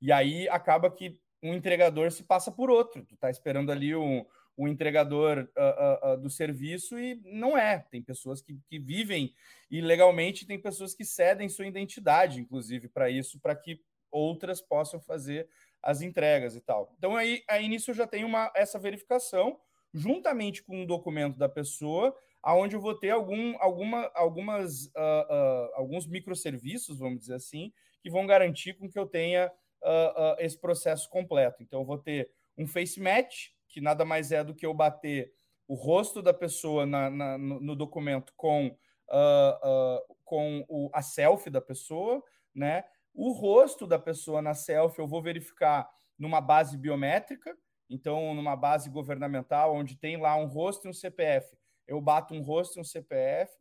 E 0.00 0.10
aí 0.10 0.48
acaba 0.48 0.90
que 0.90 1.20
um 1.42 1.54
entregador 1.54 2.10
se 2.10 2.24
passa 2.24 2.50
por 2.50 2.70
outro. 2.70 3.04
Tu 3.04 3.16
tá 3.16 3.30
esperando 3.30 3.70
ali 3.70 3.94
um, 3.94 4.24
o 4.58 4.66
entregador 4.66 5.48
uh, 5.56 6.10
uh, 6.10 6.14
uh, 6.14 6.20
do 6.20 6.28
serviço 6.28 6.98
e 6.98 7.14
não 7.24 7.56
é. 7.56 7.78
Tem 7.78 8.02
pessoas 8.02 8.42
que, 8.42 8.58
que 8.68 8.76
vivem 8.76 9.32
ilegalmente, 9.70 10.48
tem 10.48 10.60
pessoas 10.60 10.96
que 10.96 11.04
cedem 11.04 11.48
sua 11.48 11.68
identidade, 11.68 12.40
inclusive, 12.40 12.88
para 12.88 13.08
isso, 13.08 13.38
para 13.38 13.54
que 13.54 13.80
outras 14.10 14.60
possam 14.60 15.00
fazer 15.00 15.48
as 15.80 16.02
entregas 16.02 16.56
e 16.56 16.60
tal. 16.60 16.92
Então, 16.98 17.14
aí, 17.14 17.44
aí 17.48 17.68
nisso 17.68 17.92
eu 17.92 17.94
já 17.94 18.04
tenho 18.04 18.26
uma, 18.26 18.50
essa 18.52 18.80
verificação, 18.80 19.60
juntamente 19.94 20.64
com 20.64 20.82
um 20.82 20.86
documento 20.86 21.38
da 21.38 21.48
pessoa, 21.48 22.12
aonde 22.42 22.74
eu 22.74 22.80
vou 22.80 22.98
ter 22.98 23.10
algum, 23.10 23.54
alguma, 23.60 24.10
algumas, 24.12 24.90
alguns 25.74 26.04
microserviços, 26.06 26.98
vamos 26.98 27.20
dizer 27.20 27.34
assim, 27.34 27.72
que 28.02 28.10
vão 28.10 28.26
garantir 28.26 28.74
com 28.74 28.90
que 28.90 28.98
eu 28.98 29.06
tenha 29.06 29.52
esse 30.38 30.58
processo 30.58 31.08
completo. 31.08 31.62
Então, 31.62 31.80
eu 31.80 31.86
vou 31.86 31.98
ter 31.98 32.28
um 32.56 32.66
face 32.66 33.00
match, 33.00 33.50
que 33.68 33.80
nada 33.80 34.04
mais 34.04 34.32
é 34.32 34.42
do 34.42 34.54
que 34.54 34.66
eu 34.66 34.74
bater 34.74 35.32
o 35.66 35.74
rosto 35.74 36.22
da 36.22 36.32
pessoa 36.32 36.86
na, 36.86 37.10
na, 37.10 37.36
no, 37.36 37.76
documento 37.76 38.32
com, 38.34 38.68
uh, 38.68 39.68
uh, 39.68 40.16
com 40.24 40.64
o, 40.66 40.90
a 40.94 41.02
selfie 41.02 41.50
da 41.50 41.60
pessoa, 41.60 42.22
né? 42.54 42.84
O 43.12 43.32
rosto 43.32 43.86
da 43.86 43.98
pessoa 43.98 44.40
na 44.40 44.54
selfie 44.54 45.00
eu 45.00 45.06
vou 45.06 45.22
verificar 45.22 45.88
numa 46.18 46.40
base 46.40 46.78
biométrica, 46.78 47.54
então 47.90 48.34
numa 48.34 48.56
base 48.56 48.88
governamental, 48.88 49.74
onde 49.74 49.96
tem 49.96 50.16
lá 50.16 50.34
um 50.36 50.46
rosto 50.46 50.86
e 50.86 50.90
um 50.90 50.92
CPF. 50.92 51.56
Eu 51.86 52.00
bato 52.00 52.32
um 52.32 52.42
rosto 52.42 52.78
e 52.78 52.80
um 52.80 52.84
CPF, 52.84 53.52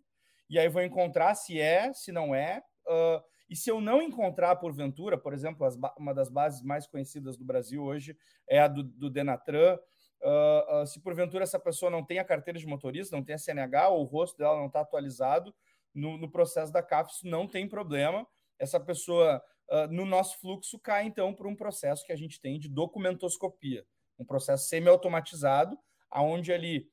e 0.49 0.57
aí 0.57 0.69
vou 0.69 0.81
encontrar 0.81 1.35
se 1.35 1.59
é, 1.59 1.91
se 1.93 2.11
não 2.11 2.33
é. 2.33 2.63
Uh, 2.85 3.21
e 3.49 3.55
se 3.55 3.69
eu 3.69 3.79
não 3.79 4.01
encontrar, 4.01 4.55
porventura, 4.57 5.17
por 5.17 5.33
exemplo, 5.33 5.65
as, 5.65 5.77
uma 5.97 6.13
das 6.13 6.29
bases 6.29 6.61
mais 6.61 6.85
conhecidas 6.85 7.37
do 7.37 7.45
Brasil 7.45 7.83
hoje 7.83 8.17
é 8.47 8.59
a 8.59 8.67
do, 8.67 8.83
do 8.83 9.09
Denatran, 9.09 9.77
Uh, 10.21 10.85
se 10.87 10.99
porventura 10.99 11.43
essa 11.43 11.59
pessoa 11.59 11.91
não 11.91 12.03
tem 12.03 12.19
a 12.19 12.25
carteira 12.25 12.59
de 12.59 12.65
motorista, 12.65 13.15
não 13.15 13.23
tem 13.23 13.35
a 13.35 13.37
CNH, 13.37 13.89
ou 13.89 14.01
o 14.01 14.05
rosto 14.05 14.37
dela 14.37 14.57
não 14.57 14.67
está 14.67 14.81
atualizado 14.81 15.53
no, 15.93 16.17
no, 16.17 16.29
processo 16.29 16.71
da 16.71 16.85
isso 17.09 17.27
não 17.27 17.47
tem 17.47 17.67
problema. 17.67 18.27
Essa 18.59 18.79
pessoa, 18.79 19.41
uh, 19.69 19.87
no 19.91 20.05
nosso 20.05 20.39
fluxo, 20.39 20.79
cai 20.79 21.05
então 21.05 21.33
para 21.33 21.47
um 21.47 21.55
processo 21.55 22.05
que 22.05 22.11
a 22.11 22.15
gente 22.15 22.41
tem 22.41 22.59
de 22.59 22.67
documentoscopia, 22.67 23.85
um 24.17 24.25
processo 24.25 24.67
semi-automatizado, 24.67 25.77
onde 26.11 26.51
ali 26.51 26.89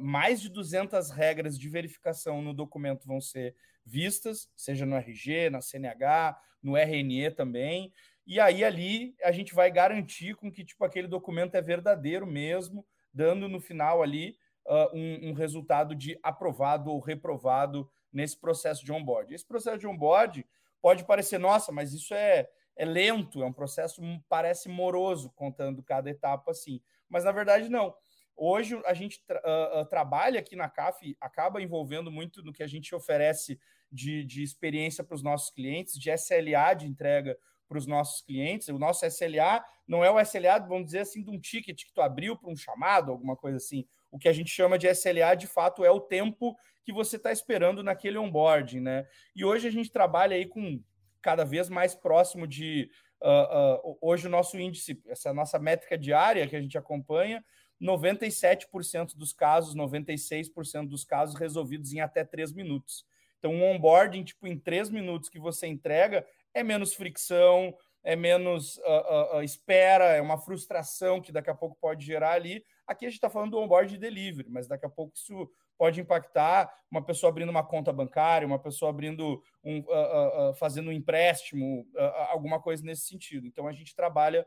mais 0.00 0.40
de 0.40 0.48
200 0.48 1.10
regras 1.10 1.58
de 1.58 1.68
verificação 1.68 2.40
no 2.40 2.54
documento 2.54 3.06
vão 3.06 3.20
ser 3.20 3.56
vistas, 3.84 4.48
seja 4.54 4.86
no 4.86 4.94
RG, 4.94 5.50
na 5.50 5.60
CNH, 5.60 6.38
no 6.62 6.76
RNE 6.76 7.30
também, 7.30 7.92
e 8.28 8.38
aí 8.38 8.62
ali 8.62 9.16
a 9.24 9.32
gente 9.32 9.54
vai 9.54 9.70
garantir 9.70 10.36
com 10.36 10.52
que 10.52 10.62
tipo 10.62 10.84
aquele 10.84 11.08
documento 11.08 11.54
é 11.54 11.62
verdadeiro 11.62 12.26
mesmo, 12.26 12.86
dando 13.10 13.48
no 13.48 13.58
final 13.58 14.02
ali 14.02 14.36
uh, 14.66 14.94
um, 14.94 15.30
um, 15.30 15.32
resultado 15.32 15.94
de 15.94 16.18
aprovado 16.22 16.90
ou 16.90 17.00
reprovado 17.00 17.90
nesse 18.12 18.38
processo 18.38 18.84
de 18.84 18.92
onboard. 18.92 19.34
Esse 19.34 19.46
processo 19.46 19.78
de 19.78 19.86
onboard 19.86 20.46
pode 20.82 21.06
parecer, 21.06 21.38
nossa, 21.38 21.72
mas 21.72 21.94
isso 21.94 22.12
é, 22.12 22.46
é 22.76 22.84
lento, 22.84 23.42
é 23.42 23.46
um 23.46 23.52
processo 23.52 24.02
parece 24.28 24.68
moroso 24.68 25.30
contando 25.30 25.82
cada 25.82 26.10
etapa 26.10 26.50
assim, 26.50 26.82
mas 27.08 27.24
na 27.24 27.32
verdade 27.32 27.70
não. 27.70 27.94
Hoje 28.36 28.78
a 28.84 28.92
gente 28.92 29.24
tra 29.26 29.40
uh, 29.40 29.86
trabalha 29.86 30.38
aqui 30.38 30.54
na 30.54 30.68
CAF, 30.68 31.16
acaba 31.18 31.62
envolvendo 31.62 32.12
muito 32.12 32.42
no 32.42 32.52
que 32.52 32.62
a 32.62 32.68
gente 32.68 32.94
oferece 32.94 33.58
de, 33.90 34.22
de 34.22 34.42
experiência 34.42 35.02
para 35.02 35.14
os 35.14 35.22
nossos 35.22 35.48
clientes, 35.48 35.98
de 35.98 36.10
SLA 36.10 36.74
de 36.74 36.86
entrega 36.86 37.38
para 37.68 37.78
os 37.78 37.86
nossos 37.86 38.22
clientes. 38.22 38.68
O 38.68 38.78
nosso 38.78 39.04
SLA 39.06 39.62
não 39.86 40.04
é 40.04 40.10
o 40.10 40.20
SLA, 40.20 40.58
vamos 40.58 40.86
dizer 40.86 41.00
assim, 41.00 41.22
de 41.22 41.30
um 41.30 41.38
ticket 41.38 41.84
que 41.84 41.92
tu 41.92 42.00
abriu 42.00 42.36
para 42.36 42.50
um 42.50 42.56
chamado, 42.56 43.12
alguma 43.12 43.36
coisa 43.36 43.58
assim. 43.58 43.86
O 44.10 44.18
que 44.18 44.28
a 44.28 44.32
gente 44.32 44.50
chama 44.50 44.78
de 44.78 44.88
SLA, 44.88 45.34
de 45.34 45.46
fato, 45.46 45.84
é 45.84 45.90
o 45.90 46.00
tempo 46.00 46.56
que 46.84 46.92
você 46.92 47.16
está 47.16 47.30
esperando 47.30 47.82
naquele 47.82 48.16
onboarding, 48.16 48.80
né? 48.80 49.06
E 49.36 49.44
hoje 49.44 49.68
a 49.68 49.70
gente 49.70 49.90
trabalha 49.90 50.34
aí 50.34 50.46
com 50.46 50.82
cada 51.20 51.44
vez 51.44 51.68
mais 51.68 51.94
próximo 51.94 52.46
de. 52.46 52.90
Uh, 53.20 53.90
uh, 53.90 53.98
hoje 54.00 54.28
o 54.28 54.30
nosso 54.30 54.58
índice, 54.58 55.02
essa 55.08 55.34
nossa 55.34 55.58
métrica 55.58 55.98
diária 55.98 56.46
que 56.46 56.54
a 56.54 56.60
gente 56.60 56.78
acompanha, 56.78 57.44
97% 57.82 59.16
dos 59.16 59.32
casos, 59.32 59.74
96% 59.74 60.88
dos 60.88 61.04
casos 61.04 61.38
resolvidos 61.38 61.92
em 61.92 62.00
até 62.00 62.24
três 62.24 62.52
minutos. 62.52 63.04
Então, 63.38 63.52
um 63.52 63.64
onboarding, 63.64 64.24
tipo, 64.24 64.46
em 64.46 64.58
três 64.58 64.90
minutos 64.90 65.28
que 65.28 65.38
você 65.38 65.66
entrega, 65.66 66.26
é 66.58 66.62
menos 66.62 66.94
fricção, 66.94 67.74
é 68.04 68.16
menos 68.16 68.76
uh, 68.78 69.36
uh, 69.36 69.42
espera, 69.42 70.16
é 70.16 70.20
uma 70.20 70.38
frustração 70.38 71.20
que 71.20 71.32
daqui 71.32 71.50
a 71.50 71.54
pouco 71.54 71.76
pode 71.80 72.04
gerar 72.04 72.32
ali. 72.32 72.64
Aqui 72.86 73.04
a 73.04 73.08
gente 73.08 73.18
está 73.18 73.28
falando 73.28 73.50
do 73.52 73.58
onboard 73.58 73.98
delivery, 73.98 74.48
mas 74.48 74.66
daqui 74.66 74.86
a 74.86 74.90
pouco 74.90 75.14
isso 75.14 75.50
pode 75.78 76.00
impactar 76.00 76.68
uma 76.90 77.02
pessoa 77.02 77.30
abrindo 77.30 77.50
uma 77.50 77.64
conta 77.64 77.92
bancária, 77.92 78.46
uma 78.46 78.58
pessoa 78.58 78.90
abrindo 78.90 79.40
um, 79.62 79.78
uh, 79.78 80.50
uh, 80.50 80.54
fazendo 80.54 80.88
um 80.88 80.92
empréstimo, 80.92 81.86
uh, 81.94 82.00
alguma 82.30 82.60
coisa 82.60 82.82
nesse 82.82 83.06
sentido. 83.06 83.46
Então 83.46 83.68
a 83.68 83.72
gente 83.72 83.94
trabalha 83.94 84.44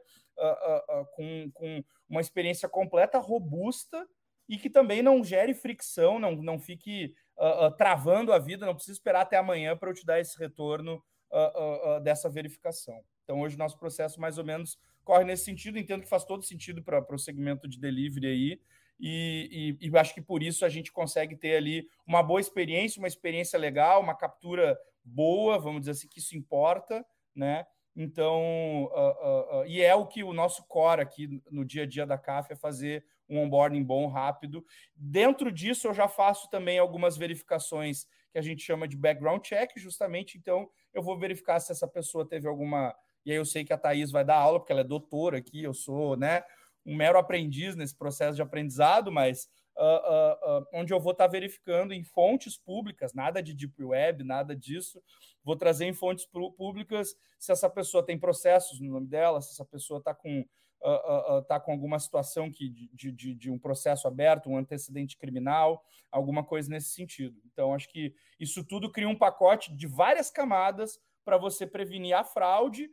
com, 1.14 1.52
com 1.54 1.84
uma 2.10 2.20
experiência 2.20 2.68
completa, 2.68 3.20
robusta 3.20 4.08
e 4.50 4.58
que 4.58 4.72
também 4.72 5.04
não 5.04 5.24
gere 5.24 5.54
fricção, 5.54 6.18
não, 6.18 6.36
não 6.36 6.58
fique 6.58 7.14
travando 7.78 8.34
a 8.34 8.40
vida, 8.40 8.66
não 8.66 8.74
precisa 8.74 8.98
esperar 8.98 9.22
até 9.22 9.38
amanhã 9.38 9.78
para 9.78 9.92
eu 9.92 9.94
te 9.94 10.04
dar 10.04 10.20
esse 10.20 10.38
retorno 10.40 11.02
dessa 12.04 12.30
verificação. 12.30 13.02
Então 13.24 13.42
hoje 13.42 13.58
nosso 13.58 13.78
processo 13.78 14.20
mais 14.20 14.38
ou 14.38 14.44
menos 14.44 14.78
corre 15.04 15.24
nesse 15.24 15.46
sentido, 15.46 15.80
entendo 15.80 16.04
que 16.04 16.10
faz 16.10 16.24
todo 16.24 16.44
sentido 16.44 16.84
para 16.84 17.16
o 17.16 17.20
segmento 17.20 17.68
de 17.68 17.80
delivery 17.80 18.28
aí, 18.28 18.62
e, 19.00 19.78
e, 19.82 19.88
e, 19.88 19.98
acho 19.98 20.14
que 20.14 20.22
por 20.22 20.44
isso 20.44 20.64
a 20.64 20.70
gente 20.70 20.92
consegue 20.92 21.36
ter 21.36 21.56
ali 21.56 21.90
uma 22.06 22.22
boa 22.22 22.40
experiência, 22.40 23.00
uma 23.00 23.08
experiência 23.08 23.58
legal, 23.58 24.00
uma 24.00 24.14
captura 24.14 24.78
boa, 25.04 25.58
vamos 25.58 25.82
dizer 25.82 25.92
assim, 25.92 26.08
que 26.08 26.20
isso 26.20 26.38
importa, 26.38 27.04
né? 27.36 27.66
Então, 27.96 28.86
uh, 28.86 29.58
uh, 29.58 29.62
uh, 29.62 29.66
e 29.66 29.82
é 29.82 29.96
o 29.96 30.06
que 30.06 30.24
o 30.24 30.34
nosso 30.34 30.66
core 30.68 31.02
aqui 31.02 31.42
no 31.50 31.66
dia 31.66 31.84
a 31.84 31.86
dia 31.86 32.06
da 32.06 32.18
CAF 32.18 32.54
é 32.54 32.56
fazer 32.56 33.04
um 33.30 33.40
onboarding 33.40 33.84
bom, 33.84 34.08
rápido. 34.08 34.66
Dentro 34.96 35.52
disso, 35.52 35.88
eu 35.88 35.94
já 35.94 36.08
faço 36.08 36.50
também 36.50 36.80
algumas 36.80 37.18
verificações 37.18 38.06
que 38.32 38.38
a 38.38 38.42
gente 38.42 38.64
chama 38.64 38.88
de 38.88 38.98
background 38.98 39.42
check, 39.42 39.72
justamente. 39.78 40.38
Então, 40.38 40.70
eu 40.94 41.02
vou 41.02 41.18
verificar 41.18 41.60
se 41.60 41.72
essa 41.72 41.88
pessoa 41.88 42.28
teve 42.28 42.48
alguma. 42.48 42.96
E 43.26 43.32
aí 43.32 43.38
eu 43.38 43.46
sei 43.46 43.64
que 43.64 43.74
a 43.74 43.78
Thaís 43.78 44.12
vai 44.12 44.26
dar 44.26 44.38
aula, 44.38 44.60
porque 44.60 44.72
ela 44.72 44.82
é 44.82 44.86
doutora 44.86 45.38
aqui, 45.38 45.64
eu 45.64 45.74
sou, 45.74 46.18
né? 46.18 46.44
um 46.86 46.96
mero 46.96 47.18
aprendiz 47.18 47.76
nesse 47.76 47.96
processo 47.96 48.36
de 48.36 48.42
aprendizado, 48.42 49.12
mas 49.12 49.48
uh, 49.78 49.84
uh, 49.84 50.60
uh, 50.60 50.68
onde 50.74 50.94
eu 50.94 51.00
vou 51.00 51.12
estar 51.12 51.26
tá 51.26 51.32
verificando 51.32 51.94
em 51.94 52.04
fontes 52.04 52.58
públicas, 52.58 53.14
nada 53.14 53.42
de 53.42 53.54
deep 53.54 53.84
web, 53.84 54.24
nada 54.24 54.56
disso. 54.56 55.02
Vou 55.44 55.56
trazer 55.56 55.86
em 55.86 55.94
fontes 55.94 56.26
públicas 56.26 57.16
se 57.40 57.52
essa 57.52 57.70
pessoa 57.70 58.06
tem 58.06 58.20
processos 58.20 58.80
no 58.80 58.92
nome 58.92 59.08
dela, 59.08 59.42
se 59.42 59.52
essa 59.52 59.66
pessoa 59.66 60.00
está 60.00 60.14
com 60.14 60.46
está 61.42 61.60
com 61.60 61.72
alguma 61.72 62.00
situação 62.00 62.52
que, 62.52 62.70
de, 62.70 63.12
de, 63.12 63.36
de, 63.36 63.52
um 63.52 63.60
processo 63.60 64.08
aberto, 64.08 64.50
um 64.50 64.58
antecedente 64.58 65.18
criminal, 65.18 65.84
alguma 66.12 66.44
coisa 66.44 66.70
nesse 66.70 66.90
sentido. 66.90 67.40
Então, 67.46 67.74
acho 67.74 67.88
que 67.90 68.14
isso 68.40 68.66
tudo 68.66 68.92
cria 68.92 69.08
um 69.08 69.18
pacote 69.18 69.76
de 69.76 69.88
várias 69.88 70.32
camadas 70.32 71.00
para 71.24 71.38
você 71.38 71.68
prevenir 71.68 72.16
a 72.16 72.24
fraude, 72.24 72.90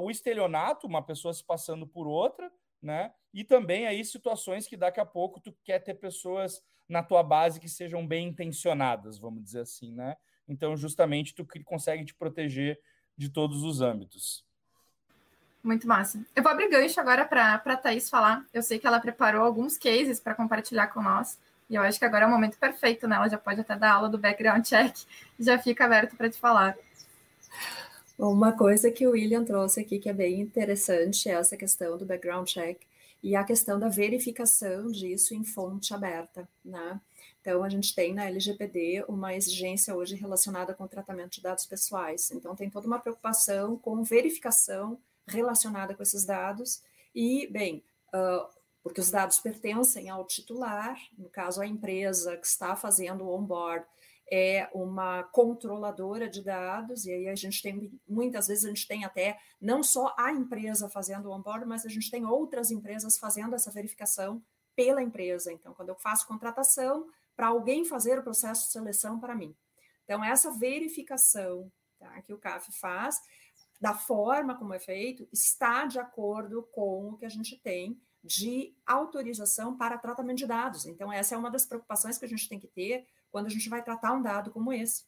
o 0.00 0.10
estelionato, 0.10 0.86
uma 0.86 1.02
pessoa 1.02 1.32
se 1.32 1.44
passando 1.44 1.86
por 1.86 2.06
outra, 2.06 2.50
né? 2.82 3.12
E 3.32 3.44
também 3.44 3.86
aí 3.86 4.04
situações 4.04 4.66
que 4.66 4.76
daqui 4.76 5.00
a 5.00 5.06
pouco 5.06 5.40
tu 5.40 5.56
quer 5.64 5.78
ter 5.78 5.94
pessoas 5.94 6.60
na 6.88 7.02
tua 7.02 7.22
base 7.22 7.60
que 7.60 7.68
sejam 7.68 8.06
bem 8.06 8.28
intencionadas, 8.28 9.18
vamos 9.18 9.42
dizer 9.42 9.60
assim, 9.60 9.94
né? 9.94 10.16
Então, 10.48 10.76
justamente 10.76 11.34
tu 11.34 11.46
consegue 11.64 12.04
te 12.04 12.14
proteger 12.14 12.80
de 13.16 13.28
todos 13.28 13.62
os 13.62 13.80
âmbitos. 13.80 14.47
Muito 15.62 15.86
massa. 15.86 16.24
Eu 16.34 16.42
vou 16.42 16.52
abrir 16.52 16.68
gancho 16.68 17.00
agora 17.00 17.24
para 17.24 17.54
a 17.54 17.76
Thaís 17.76 18.08
falar. 18.08 18.44
Eu 18.54 18.62
sei 18.62 18.78
que 18.78 18.86
ela 18.86 19.00
preparou 19.00 19.42
alguns 19.42 19.76
cases 19.76 20.20
para 20.20 20.34
compartilhar 20.34 20.86
com 20.88 21.02
nós. 21.02 21.38
E 21.68 21.74
eu 21.74 21.82
acho 21.82 21.98
que 21.98 22.04
agora 22.04 22.24
é 22.24 22.28
o 22.28 22.30
momento 22.30 22.56
perfeito, 22.58 23.06
né? 23.06 23.16
Ela 23.16 23.28
já 23.28 23.36
pode 23.36 23.60
até 23.60 23.76
dar 23.76 23.92
aula 23.92 24.08
do 24.08 24.16
background 24.16 24.64
check. 24.64 24.96
Já 25.38 25.58
fica 25.58 25.84
aberto 25.84 26.16
para 26.16 26.30
te 26.30 26.38
falar. 26.38 26.76
Uma 28.18 28.52
coisa 28.52 28.90
que 28.90 29.06
o 29.06 29.10
William 29.12 29.44
trouxe 29.44 29.80
aqui 29.80 29.98
que 29.98 30.08
é 30.08 30.12
bem 30.12 30.40
interessante 30.40 31.28
é 31.28 31.34
essa 31.34 31.56
questão 31.56 31.96
do 31.96 32.04
background 32.04 32.48
check 32.48 32.80
e 33.22 33.36
a 33.36 33.44
questão 33.44 33.78
da 33.78 33.88
verificação 33.88 34.90
disso 34.90 35.34
em 35.34 35.44
fonte 35.44 35.92
aberta, 35.92 36.48
né? 36.64 37.00
Então, 37.40 37.62
a 37.62 37.68
gente 37.68 37.94
tem 37.94 38.12
na 38.12 38.26
LGPD 38.26 39.04
uma 39.08 39.34
exigência 39.34 39.94
hoje 39.94 40.16
relacionada 40.16 40.74
com 40.74 40.84
o 40.84 40.88
tratamento 40.88 41.34
de 41.34 41.42
dados 41.42 41.64
pessoais. 41.66 42.30
Então, 42.30 42.56
tem 42.56 42.68
toda 42.68 42.86
uma 42.86 42.98
preocupação 42.98 43.76
com 43.76 44.02
verificação 44.02 44.98
relacionada 45.28 45.94
com 45.94 46.02
esses 46.02 46.24
dados 46.24 46.82
e, 47.14 47.46
bem, 47.48 47.84
uh, 48.14 48.48
porque 48.82 49.00
os 49.00 49.10
dados 49.10 49.38
pertencem 49.38 50.08
ao 50.08 50.26
titular, 50.26 50.98
no 51.16 51.28
caso, 51.28 51.60
a 51.60 51.66
empresa 51.66 52.36
que 52.36 52.46
está 52.46 52.74
fazendo 52.74 53.24
o 53.24 53.34
onboard 53.34 53.86
é 54.30 54.68
uma 54.74 55.22
controladora 55.24 56.28
de 56.28 56.42
dados, 56.42 57.06
e 57.06 57.12
aí 57.12 57.28
a 57.28 57.34
gente 57.34 57.62
tem, 57.62 57.90
muitas 58.06 58.46
vezes 58.46 58.64
a 58.64 58.68
gente 58.68 58.86
tem 58.86 59.04
até 59.04 59.38
não 59.60 59.82
só 59.82 60.14
a 60.18 60.32
empresa 60.32 60.88
fazendo 60.88 61.26
o 61.26 61.32
onboard, 61.32 61.64
mas 61.66 61.86
a 61.86 61.88
gente 61.88 62.10
tem 62.10 62.26
outras 62.26 62.70
empresas 62.70 63.18
fazendo 63.18 63.54
essa 63.54 63.70
verificação 63.70 64.42
pela 64.76 65.02
empresa. 65.02 65.52
Então, 65.52 65.72
quando 65.74 65.88
eu 65.88 65.96
faço 65.96 66.26
contratação, 66.26 67.08
para 67.34 67.48
alguém 67.48 67.84
fazer 67.84 68.18
o 68.18 68.22
processo 68.22 68.66
de 68.66 68.72
seleção 68.72 69.18
para 69.18 69.34
mim. 69.34 69.56
Então, 70.04 70.24
essa 70.24 70.50
verificação 70.50 71.70
tá, 71.98 72.20
que 72.22 72.32
o 72.32 72.38
CAF 72.38 72.72
faz, 72.72 73.20
da 73.80 73.94
forma 73.94 74.56
como 74.56 74.74
é 74.74 74.78
feito, 74.78 75.28
está 75.32 75.86
de 75.86 75.98
acordo 75.98 76.62
com 76.72 77.10
o 77.10 77.16
que 77.16 77.24
a 77.24 77.28
gente 77.28 77.56
tem 77.56 78.00
de 78.22 78.74
autorização 78.84 79.76
para 79.76 79.98
tratamento 79.98 80.38
de 80.38 80.46
dados. 80.46 80.86
Então, 80.86 81.12
essa 81.12 81.34
é 81.34 81.38
uma 81.38 81.50
das 81.50 81.64
preocupações 81.64 82.18
que 82.18 82.24
a 82.24 82.28
gente 82.28 82.48
tem 82.48 82.58
que 82.58 82.66
ter 82.66 83.06
quando 83.30 83.46
a 83.46 83.50
gente 83.50 83.68
vai 83.68 83.82
tratar 83.82 84.12
um 84.12 84.22
dado 84.22 84.50
como 84.50 84.72
esse. 84.72 85.04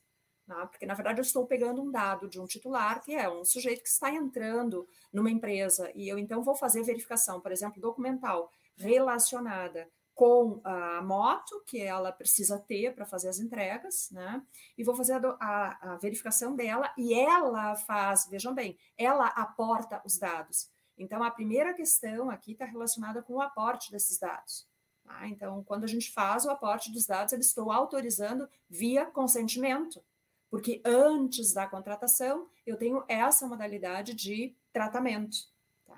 Né? 0.47 0.67
Porque, 0.71 0.87
na 0.87 0.95
verdade, 0.95 1.19
eu 1.19 1.23
estou 1.23 1.47
pegando 1.47 1.83
um 1.83 1.91
dado 1.91 2.29
de 2.29 2.41
um 2.41 2.47
titular, 2.47 3.03
que 3.03 3.15
é 3.15 3.29
um 3.29 3.45
sujeito 3.45 3.83
que 3.83 3.89
está 3.89 4.13
entrando 4.13 4.87
numa 5.13 5.31
empresa, 5.31 5.91
e 5.95 6.09
eu 6.09 6.19
então 6.19 6.43
vou 6.43 6.55
fazer 6.55 6.83
verificação, 6.83 7.41
por 7.41 7.53
exemplo, 7.53 7.81
documental, 7.81 8.51
relacionada 8.77 9.89
com 10.21 10.61
a 10.63 11.01
moto 11.01 11.63
que 11.65 11.81
ela 11.81 12.13
precisa 12.13 12.59
ter 12.59 12.95
para 12.95 13.07
fazer 13.07 13.31
as 13.31 13.39
entregas, 13.39 14.11
né? 14.11 14.45
E 14.77 14.85
vou 14.85 14.95
fazer 14.95 15.15
a, 15.15 15.37
a, 15.41 15.93
a, 15.93 15.97
verificação 15.97 16.55
dela 16.55 16.93
e 16.99 17.15
ela 17.15 17.75
faz, 17.75 18.27
vejam 18.29 18.55
bem, 18.55 18.77
ela 18.99 19.29
aporta 19.29 20.03
os 20.05 20.19
dados. 20.19 20.71
Então, 20.99 21.23
a 21.23 21.31
primeira 21.31 21.73
questão 21.73 22.29
aqui 22.29 22.53
está 22.53 22.67
relacionada 22.67 23.23
com 23.23 23.37
o 23.37 23.41
aporte 23.41 23.91
desses 23.91 24.19
dados. 24.19 24.69
Tá? 25.05 25.27
Então, 25.27 25.65
quando 25.65 25.85
a 25.85 25.89
gente 25.89 26.13
faz 26.13 26.45
o 26.45 26.51
aporte 26.51 26.93
dos 26.93 27.07
dados, 27.07 27.33
eu 27.33 27.41
estou 27.41 27.73
autorizando 27.73 28.47
via 28.69 29.07
consentimento, 29.07 30.05
porque 30.51 30.83
antes 30.85 31.55
da 31.55 31.67
contratação 31.67 32.47
eu 32.67 32.77
tenho 32.77 33.03
essa 33.09 33.47
modalidade 33.47 34.13
de 34.13 34.55
tratamento, 34.71 35.49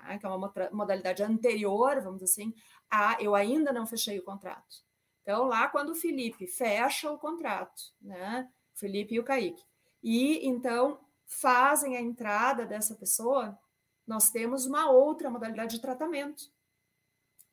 tá? 0.03 0.17
que 0.17 0.25
é 0.25 0.29
uma 0.29 0.53
modalidade 0.71 1.23
anterior, 1.23 2.01
vamos 2.01 2.19
dizer 2.19 2.31
assim, 2.31 2.53
a 2.89 3.17
eu 3.21 3.35
ainda 3.35 3.71
não 3.71 3.85
fechei 3.85 4.19
o 4.19 4.23
contrato. 4.23 4.83
Então, 5.21 5.45
lá 5.45 5.67
quando 5.67 5.89
o 5.89 5.95
Felipe 5.95 6.47
fecha 6.47 7.09
o 7.09 7.17
contrato, 7.17 7.81
né? 8.01 8.49
Felipe 8.73 9.15
e 9.15 9.19
o 9.19 9.23
Kaique, 9.23 9.63
e 10.01 10.47
então 10.47 10.99
fazem 11.25 11.95
a 11.95 12.01
entrada 12.01 12.65
dessa 12.65 12.95
pessoa, 12.95 13.57
nós 14.05 14.29
temos 14.29 14.65
uma 14.65 14.89
outra 14.89 15.29
modalidade 15.29 15.75
de 15.75 15.81
tratamento, 15.81 16.51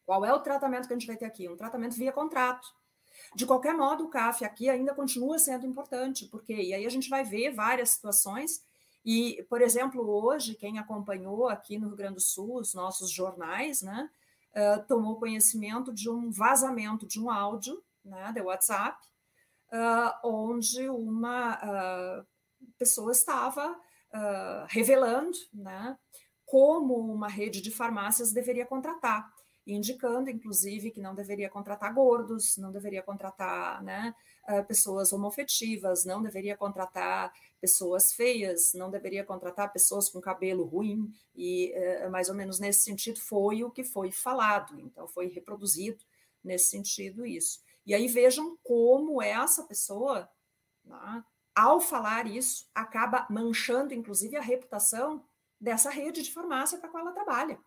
qual 0.05 0.25
é 0.25 0.33
o 0.33 0.41
tratamento 0.41 0.89
que 0.89 0.93
a 0.93 0.99
gente 0.99 1.07
vai 1.07 1.17
ter 1.17 1.27
aqui? 1.27 1.49
Um 1.49 1.57
tratamento 1.57 1.95
via 1.95 2.13
contrato. 2.13 2.67
De 3.35 3.47
qualquer 3.47 3.75
modo, 3.75 4.05
o 4.05 4.09
CAF 4.09 4.45
aqui 4.45 4.69
ainda 4.69 4.93
continua 4.93 5.39
sendo 5.39 5.65
importante, 5.67 6.27
porque 6.27 6.53
e 6.53 6.75
aí 6.75 6.85
a 6.85 6.91
gente 6.91 7.09
vai 7.09 7.23
ver 7.23 7.53
várias 7.55 7.91
situações. 7.91 8.65
E, 9.05 9.47
por 9.49 9.63
exemplo, 9.63 10.09
hoje, 10.09 10.55
quem 10.55 10.79
acompanhou 10.79 11.49
aqui 11.49 11.79
no 11.79 11.89
Rio 11.89 11.97
Grande 11.97 12.15
do 12.15 12.21
Sul 12.21 12.59
os 12.59 12.75
nossos 12.75 13.11
jornais, 13.11 13.83
né, 13.83 14.11
uh, 14.55 14.87
tomou 14.87 15.19
conhecimento 15.19 15.93
de 15.93 16.11
um 16.11 16.31
vazamento 16.31 17.07
de 17.07 17.21
um 17.21 17.31
áudio 17.31 17.83
né, 18.05 18.33
de 18.33 18.41
WhatsApp, 18.41 18.99
uh, 19.73 20.29
onde 20.29 20.89
uma 20.89 21.57
uh, 21.57 22.27
pessoa 22.79 23.13
estava 23.13 23.79
revelando 24.67 25.39
né, 25.55 25.97
como 26.45 26.97
uma 26.97 27.29
rede 27.29 27.61
de 27.61 27.71
farmácias 27.71 28.33
deveria 28.33 28.67
contratar 28.67 29.33
indicando, 29.67 30.31
inclusive, 30.31 30.91
que 30.91 31.01
não 31.01 31.15
deveria 31.15 31.49
contratar 31.49 31.95
gordos, 31.95 32.57
não 32.57 32.73
deveria 32.73 33.03
contratar 33.03 33.83
né, 33.83 34.15
eh, 34.51 34.63
pessoas 34.63 35.13
homofetivas, 35.13 36.05
não 36.05 36.23
deveria 36.23 36.57
contratar 36.57 37.33
pessoas 37.61 38.13
feias, 38.13 38.73
não 38.75 38.91
deveria 38.91 39.25
contratar 39.25 39.73
pessoas 39.73 40.09
com 40.09 40.21
cabelo 40.21 40.65
ruim, 40.65 41.13
e 41.37 41.71
é, 41.73 42.09
mais 42.09 42.29
ou 42.29 42.35
menos 42.35 42.59
nesse 42.59 42.83
sentido 42.83 43.21
foi 43.21 43.63
o 43.63 43.71
que 43.71 43.85
foi 43.85 44.11
falado, 44.11 44.81
então 44.81 45.07
foi 45.07 45.29
reproduzido 45.29 46.03
nesse 46.43 46.71
sentido 46.71 47.27
isso. 47.27 47.63
E 47.87 47.95
aí 47.95 48.09
vejam 48.09 48.59
como 48.63 49.23
essa 49.23 49.63
pessoa, 49.65 50.29
né, 50.85 51.25
ao 51.55 51.81
falar 51.81 52.27
isso, 52.27 52.69
acaba 52.75 53.27
manchando, 53.31 53.93
inclusive, 53.93 54.37
a 54.37 54.43
reputação 54.43 55.25
dessa 55.61 55.91
rede 55.91 56.23
de 56.23 56.33
farmácia 56.33 56.79
para 56.79 56.89
a 56.89 56.91
qual 56.91 57.03
ela 57.03 57.13
trabalha. 57.13 57.59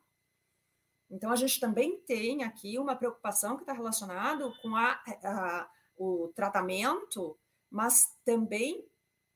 Então, 1.10 1.32
a 1.32 1.36
gente 1.36 1.60
também 1.60 1.98
tem 2.00 2.44
aqui 2.44 2.80
uma 2.80 2.96
preocupação 2.96 3.56
que 3.56 3.62
está 3.62 3.74
relacionada 3.74 4.50
com 4.62 4.76
a, 4.76 5.00
a, 5.24 5.70
o 5.98 6.32
tratamento, 6.36 7.38
mas 7.70 8.16
também 8.26 8.88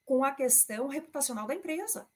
com 0.06 0.24
a 0.24 0.32
questão 0.32 0.88
reputacional 0.88 1.48
da 1.48 1.56
empresa. 1.56 2.10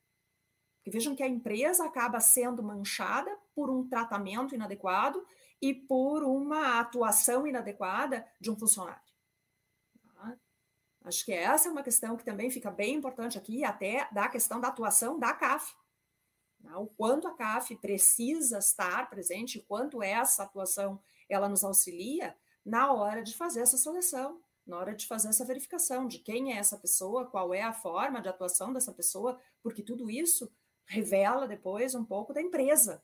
Porque 0.77 0.91
vejam 0.91 1.15
que 1.15 1.21
a 1.21 1.27
empresa 1.27 1.85
acaba 1.85 2.19
sendo 2.19 2.63
manchada 2.63 3.35
por 3.53 3.69
um 3.69 3.87
tratamento 3.87 4.55
inadequado 4.55 5.23
e 5.61 5.73
por 5.73 6.23
uma 6.23 6.79
atuação 6.79 7.45
inadequada 7.45 8.25
de 8.39 8.49
um 8.49 8.57
funcionário. 8.57 9.01
Tá? 10.15 10.37
Acho 11.03 11.23
que 11.23 11.33
essa 11.33 11.69
é 11.69 11.71
uma 11.71 11.83
questão 11.83 12.17
que 12.17 12.25
também 12.25 12.49
fica 12.49 12.71
bem 12.71 12.95
importante 12.95 13.37
aqui, 13.37 13.63
até 13.63 14.07
da 14.11 14.27
questão 14.27 14.59
da 14.59 14.69
atuação 14.69 15.19
da 15.19 15.33
CAF. 15.33 15.71
Né? 16.59 16.75
O 16.75 16.87
quanto 16.87 17.27
a 17.27 17.35
CAF 17.35 17.75
precisa 17.75 18.57
estar 18.57 19.07
presente, 19.09 19.59
o 19.59 19.63
quanto 19.63 20.01
essa 20.01 20.43
atuação 20.43 20.99
ela 21.29 21.47
nos 21.47 21.63
auxilia 21.63 22.35
na 22.65 22.91
hora 22.93 23.23
de 23.23 23.35
fazer 23.35 23.61
essa 23.61 23.77
seleção, 23.77 24.41
na 24.65 24.77
hora 24.77 24.95
de 24.95 25.07
fazer 25.07 25.29
essa 25.29 25.45
verificação 25.45 26.07
de 26.07 26.19
quem 26.19 26.53
é 26.53 26.57
essa 26.57 26.77
pessoa, 26.77 27.25
qual 27.25 27.53
é 27.53 27.61
a 27.61 27.73
forma 27.73 28.21
de 28.21 28.29
atuação 28.29 28.71
dessa 28.71 28.93
pessoa, 28.93 29.39
porque 29.61 29.81
tudo 29.81 30.09
isso 30.09 30.51
revela 30.85 31.47
depois 31.47 31.95
um 31.95 32.05
pouco 32.05 32.33
da 32.33 32.41
empresa. 32.41 33.03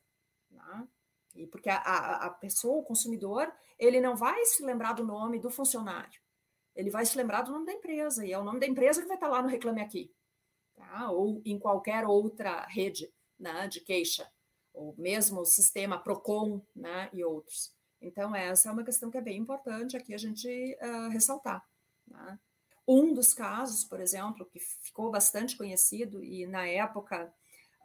Né? 0.49 0.87
E 1.35 1.47
porque 1.47 1.69
a, 1.69 1.77
a, 1.77 2.25
a 2.27 2.29
pessoa, 2.29 2.79
o 2.79 2.83
consumidor, 2.83 3.51
ele 3.77 3.99
não 3.99 4.15
vai 4.15 4.45
se 4.45 4.63
lembrar 4.63 4.93
do 4.93 5.03
nome 5.03 5.39
do 5.39 5.49
funcionário, 5.49 6.19
ele 6.75 6.89
vai 6.89 7.05
se 7.05 7.17
lembrar 7.17 7.41
do 7.41 7.51
nome 7.51 7.65
da 7.65 7.73
empresa, 7.73 8.25
e 8.25 8.31
é 8.31 8.37
o 8.37 8.43
nome 8.43 8.59
da 8.59 8.67
empresa 8.67 9.01
que 9.01 9.07
vai 9.07 9.17
estar 9.17 9.27
lá 9.27 9.41
no 9.41 9.47
Reclame 9.47 9.81
Aqui, 9.81 10.13
tá? 10.75 11.09
ou 11.11 11.41
em 11.43 11.57
qualquer 11.59 12.05
outra 12.05 12.65
rede 12.67 13.11
né, 13.39 13.67
de 13.67 13.81
queixa, 13.81 14.31
ou 14.73 14.95
mesmo 14.97 15.41
o 15.41 15.45
sistema 15.45 15.97
PROCON 15.97 16.61
né, 16.75 17.09
e 17.13 17.23
outros. 17.23 17.76
Então, 18.01 18.35
essa 18.35 18.69
é 18.69 18.71
uma 18.71 18.83
questão 18.83 19.09
que 19.09 19.17
é 19.17 19.21
bem 19.21 19.37
importante 19.37 19.97
aqui 19.97 20.13
a 20.13 20.17
gente 20.17 20.77
uh, 20.81 21.09
ressaltar. 21.09 21.65
Né? 22.07 22.39
Um 22.87 23.13
dos 23.13 23.33
casos, 23.33 23.83
por 23.83 23.99
exemplo, 23.99 24.45
que 24.45 24.59
ficou 24.59 25.11
bastante 25.11 25.57
conhecido 25.57 26.23
e 26.23 26.45
na 26.45 26.65
época 26.67 27.33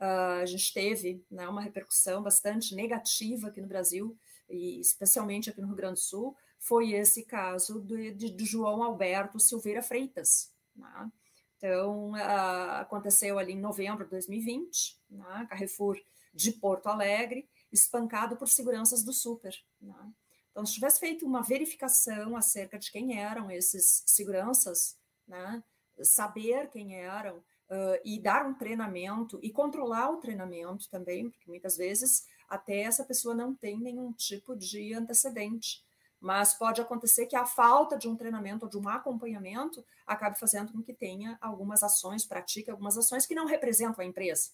uh, 0.00 0.40
a 0.42 0.46
gente 0.46 0.72
teve 0.72 1.24
né, 1.30 1.48
uma 1.48 1.62
repercussão 1.62 2.22
bastante 2.22 2.74
negativa 2.74 3.48
aqui 3.48 3.60
no 3.60 3.66
Brasil, 3.66 4.16
e 4.48 4.80
especialmente 4.80 5.48
aqui 5.48 5.60
no 5.60 5.68
Rio 5.68 5.76
Grande 5.76 5.94
do 5.94 6.04
Sul, 6.04 6.36
foi 6.58 6.92
esse 6.92 7.24
caso 7.24 7.80
de, 7.80 8.12
de, 8.12 8.30
de 8.30 8.44
João 8.44 8.82
Alberto 8.82 9.40
Silveira 9.40 9.82
Freitas. 9.82 10.52
Né? 10.76 11.10
Então, 11.56 12.10
uh, 12.12 12.80
aconteceu 12.80 13.38
ali 13.38 13.52
em 13.52 13.60
novembro 13.60 14.04
de 14.04 14.10
2020, 14.10 15.00
né, 15.10 15.46
Carrefour 15.48 15.96
de 16.34 16.52
Porto 16.52 16.88
Alegre, 16.88 17.48
espancado 17.72 18.36
por 18.36 18.48
seguranças 18.48 19.02
do 19.02 19.12
super. 19.12 19.54
Né? 19.80 20.12
Então, 20.50 20.66
se 20.66 20.74
tivesse 20.74 21.00
feito 21.00 21.26
uma 21.26 21.42
verificação 21.42 22.36
acerca 22.36 22.78
de 22.78 22.90
quem 22.90 23.18
eram 23.18 23.50
esses 23.50 24.02
seguranças, 24.06 24.98
né, 25.26 25.62
saber 26.02 26.68
quem 26.68 26.94
eram 26.96 27.38
uh, 27.38 27.98
e 28.04 28.20
dar 28.20 28.46
um 28.46 28.54
treinamento 28.54 29.38
e 29.42 29.50
controlar 29.50 30.10
o 30.10 30.18
treinamento 30.18 30.88
também, 30.90 31.30
porque 31.30 31.48
muitas 31.48 31.76
vezes 31.76 32.26
até 32.48 32.82
essa 32.82 33.04
pessoa 33.04 33.34
não 33.34 33.54
tem 33.54 33.78
nenhum 33.78 34.12
tipo 34.12 34.54
de 34.54 34.92
antecedente 34.92 35.82
mas 36.22 36.54
pode 36.54 36.80
acontecer 36.80 37.26
que 37.26 37.34
a 37.34 37.44
falta 37.44 37.98
de 37.98 38.08
um 38.08 38.14
treinamento 38.14 38.64
ou 38.64 38.70
de 38.70 38.78
um 38.78 38.88
acompanhamento 38.88 39.84
acabe 40.06 40.38
fazendo 40.38 40.72
com 40.72 40.80
que 40.80 40.94
tenha 40.94 41.36
algumas 41.40 41.82
ações, 41.82 42.24
pratique 42.24 42.70
algumas 42.70 42.96
ações 42.96 43.26
que 43.26 43.34
não 43.34 43.44
representam 43.44 44.04
a 44.04 44.06
empresa. 44.06 44.50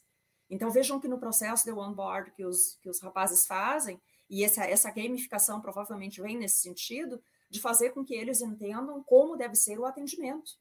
Então 0.49 0.71
vejam 0.71 0.99
que 0.99 1.09
no 1.09 1.19
processo 1.19 1.65
de 1.65 1.73
onboard 1.73 2.31
que 2.33 2.45
os, 2.45 2.79
que 2.81 2.89
os 2.89 3.01
rapazes 3.01 3.47
fazem, 3.47 4.01
e 4.29 4.45
essa, 4.45 4.65
essa 4.65 4.91
gamificação 4.91 5.61
provavelmente 5.61 6.21
vem 6.21 6.37
nesse 6.37 6.61
sentido, 6.61 7.23
de 7.51 7.61
fazer 7.61 7.91
com 7.91 8.05
que 8.05 8.15
eles 8.15 8.41
entendam 8.41 9.03
como 9.05 9.37
deve 9.37 9.55
ser 9.55 9.79
o 9.79 9.87
atendimento. 9.87 10.53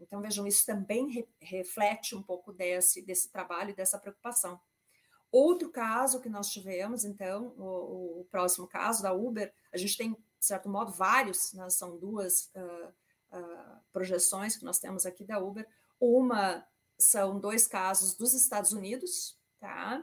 Então 0.00 0.20
vejam, 0.20 0.46
isso 0.46 0.64
também 0.66 1.10
re, 1.10 1.28
reflete 1.40 2.14
um 2.16 2.22
pouco 2.22 2.52
desse, 2.52 3.02
desse 3.02 3.30
trabalho 3.30 3.70
e 3.70 3.74
dessa 3.74 3.98
preocupação. 3.98 4.60
Outro 5.30 5.70
caso 5.70 6.20
que 6.20 6.28
nós 6.28 6.50
tivemos, 6.50 7.04
então, 7.04 7.54
o, 7.56 8.20
o, 8.20 8.28
próximo 8.30 8.66
caso 8.66 9.02
da 9.02 9.14
Uber, 9.14 9.52
a 9.72 9.78
gente 9.78 9.96
tem, 9.96 10.12
de 10.12 10.46
certo 10.46 10.68
modo, 10.68 10.92
vários, 10.92 11.54
né, 11.54 11.70
são 11.70 11.96
duas 11.96 12.50
uh, 12.54 13.38
uh, 13.38 13.80
projeções 13.92 14.56
que 14.56 14.64
nós 14.64 14.78
temos 14.78 15.06
aqui 15.06 15.24
da 15.24 15.38
Uber. 15.38 15.66
Uma 15.98 16.66
são 17.04 17.38
dois 17.38 17.66
casos 17.66 18.14
dos 18.14 18.34
Estados 18.34 18.72
Unidos, 18.72 19.38
tá? 19.60 20.02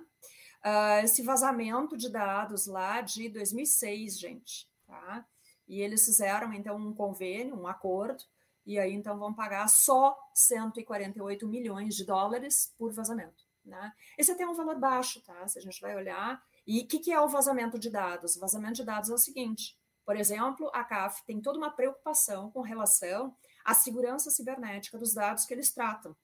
Uh, 0.66 1.04
esse 1.04 1.22
vazamento 1.22 1.96
de 1.96 2.10
dados 2.10 2.68
lá 2.68 3.02
de 3.02 3.30
2006, 3.30 4.20
gente, 4.20 4.70
tá? 4.86 5.26
E 5.68 5.82
eles 5.82 6.06
fizeram, 6.06 6.54
então, 6.54 6.78
um 6.78 6.94
convênio, 6.94 7.56
um 7.56 7.68
acordo, 7.68 8.24
e 8.66 8.78
aí, 8.78 8.94
então, 8.94 9.18
vão 9.18 9.34
pagar 9.34 9.68
só 9.68 10.18
148 10.34 11.48
milhões 11.48 11.96
de 11.96 12.06
dólares 12.06 12.74
por 12.78 12.92
vazamento. 12.92 13.44
Né? 13.66 13.94
Esse 14.18 14.32
é 14.32 14.34
até 14.34 14.44
é 14.44 14.48
um 14.48 14.56
valor 14.56 14.80
baixo, 14.80 15.22
tá? 15.22 15.48
Se 15.48 15.60
a 15.60 15.62
gente 15.62 15.80
vai 15.80 15.96
olhar. 15.96 16.42
E 16.66 16.82
o 16.82 16.88
que, 16.88 17.00
que 17.00 17.12
é 17.12 17.20
o 17.20 17.28
vazamento 17.28 17.78
de 17.78 17.90
dados? 17.90 18.36
O 18.36 18.40
vazamento 18.40 18.76
de 18.76 18.84
dados 18.84 19.10
é 19.10 19.14
o 19.14 19.18
seguinte: 19.18 19.78
por 20.06 20.16
exemplo, 20.16 20.72
a 20.74 20.84
CAF 20.84 21.24
tem 21.24 21.40
toda 21.40 21.60
uma 21.60 21.70
preocupação 21.70 22.50
com 22.50 22.62
relação 22.62 23.36
à 23.64 23.76
segurança 23.76 24.32
cibernética 24.32 24.98
dos 24.98 25.14
dados 25.14 25.46
que 25.46 25.54
eles 25.54 25.72
tratam. 25.72 26.16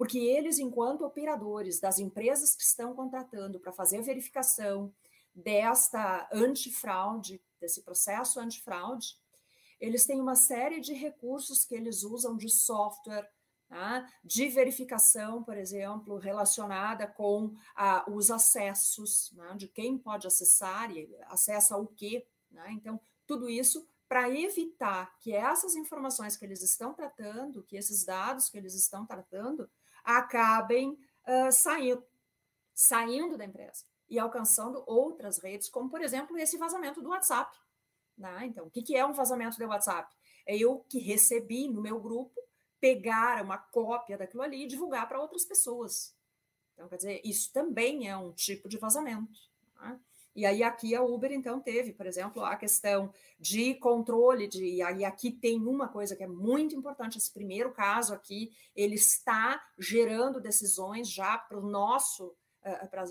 Porque 0.00 0.16
eles, 0.16 0.58
enquanto 0.58 1.04
operadores 1.04 1.78
das 1.78 1.98
empresas 1.98 2.56
que 2.56 2.62
estão 2.62 2.94
contratando 2.94 3.60
para 3.60 3.70
fazer 3.70 3.98
a 3.98 4.00
verificação 4.02 4.90
desta 5.34 6.26
antifraude, 6.32 7.38
desse 7.60 7.82
processo 7.82 8.40
antifraude, 8.40 9.18
eles 9.78 10.06
têm 10.06 10.18
uma 10.18 10.34
série 10.34 10.80
de 10.80 10.94
recursos 10.94 11.66
que 11.66 11.74
eles 11.74 12.02
usam 12.02 12.34
de 12.34 12.48
software, 12.48 13.30
Tá? 13.68 14.10
de 14.24 14.48
verificação, 14.48 15.44
por 15.44 15.56
exemplo, 15.56 16.16
relacionada 16.16 17.06
com 17.06 17.54
ah, 17.76 18.04
os 18.08 18.28
acessos, 18.28 19.30
né? 19.32 19.54
de 19.56 19.68
quem 19.68 19.96
pode 19.96 20.26
acessar 20.26 20.90
e 20.90 21.08
acessa 21.26 21.76
o 21.76 21.86
quê. 21.86 22.26
Né? 22.50 22.72
Então, 22.72 22.98
tudo 23.28 23.48
isso 23.48 23.86
para 24.08 24.28
evitar 24.28 25.16
que 25.20 25.32
essas 25.32 25.76
informações 25.76 26.36
que 26.36 26.44
eles 26.44 26.62
estão 26.62 26.92
tratando, 26.92 27.62
que 27.62 27.76
esses 27.76 28.04
dados 28.04 28.48
que 28.48 28.58
eles 28.58 28.74
estão 28.74 29.06
tratando, 29.06 29.70
acabem 30.18 30.90
uh, 31.26 31.52
saindo, 31.52 32.04
saindo 32.74 33.36
da 33.36 33.44
empresa 33.44 33.84
e 34.08 34.18
alcançando 34.18 34.82
outras 34.86 35.38
redes, 35.38 35.68
como, 35.68 35.88
por 35.88 36.02
exemplo, 36.02 36.36
esse 36.36 36.56
vazamento 36.56 37.00
do 37.00 37.10
WhatsApp. 37.10 37.56
Né? 38.18 38.46
Então, 38.46 38.66
o 38.66 38.70
que, 38.70 38.82
que 38.82 38.96
é 38.96 39.06
um 39.06 39.12
vazamento 39.12 39.56
do 39.56 39.66
WhatsApp? 39.66 40.12
É 40.44 40.56
eu 40.56 40.80
que 40.88 40.98
recebi 40.98 41.68
no 41.68 41.80
meu 41.80 42.00
grupo 42.00 42.34
pegar 42.80 43.42
uma 43.44 43.58
cópia 43.58 44.18
daquilo 44.18 44.42
ali 44.42 44.64
e 44.64 44.66
divulgar 44.66 45.06
para 45.06 45.20
outras 45.20 45.44
pessoas. 45.44 46.16
Então, 46.74 46.88
quer 46.88 46.96
dizer, 46.96 47.20
isso 47.24 47.52
também 47.52 48.08
é 48.08 48.16
um 48.16 48.32
tipo 48.32 48.68
de 48.68 48.78
vazamento. 48.78 49.38
Tá? 49.74 50.00
E 50.34 50.46
aí 50.46 50.62
aqui 50.62 50.94
a 50.94 51.02
Uber, 51.02 51.32
então, 51.32 51.60
teve, 51.60 51.92
por 51.92 52.06
exemplo, 52.06 52.44
a 52.44 52.56
questão 52.56 53.12
de 53.38 53.74
controle 53.74 54.46
de. 54.46 54.64
E 54.64 54.82
aí 54.82 55.04
aqui 55.04 55.30
tem 55.30 55.60
uma 55.60 55.88
coisa 55.88 56.14
que 56.14 56.22
é 56.22 56.28
muito 56.28 56.74
importante. 56.74 57.18
Esse 57.18 57.32
primeiro 57.32 57.72
caso 57.72 58.14
aqui, 58.14 58.52
ele 58.74 58.94
está 58.94 59.60
gerando 59.78 60.40
decisões 60.40 61.10
já 61.10 61.36
para 61.36 61.58
o 61.58 61.68
nosso, 61.68 62.28
uh, 62.62 62.88
para 62.88 63.04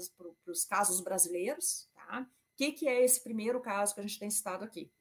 os 0.47 0.63
casos 0.63 1.01
brasileiros. 1.01 1.89
Tá? 1.93 2.21
O 2.21 2.27
que, 2.55 2.71
que 2.71 2.87
é 2.87 3.03
esse 3.03 3.21
primeiro 3.21 3.59
caso 3.59 3.93
que 3.93 3.99
a 3.99 4.03
gente 4.03 4.19
tem 4.19 4.29
citado 4.29 4.63
aqui? 4.63 4.91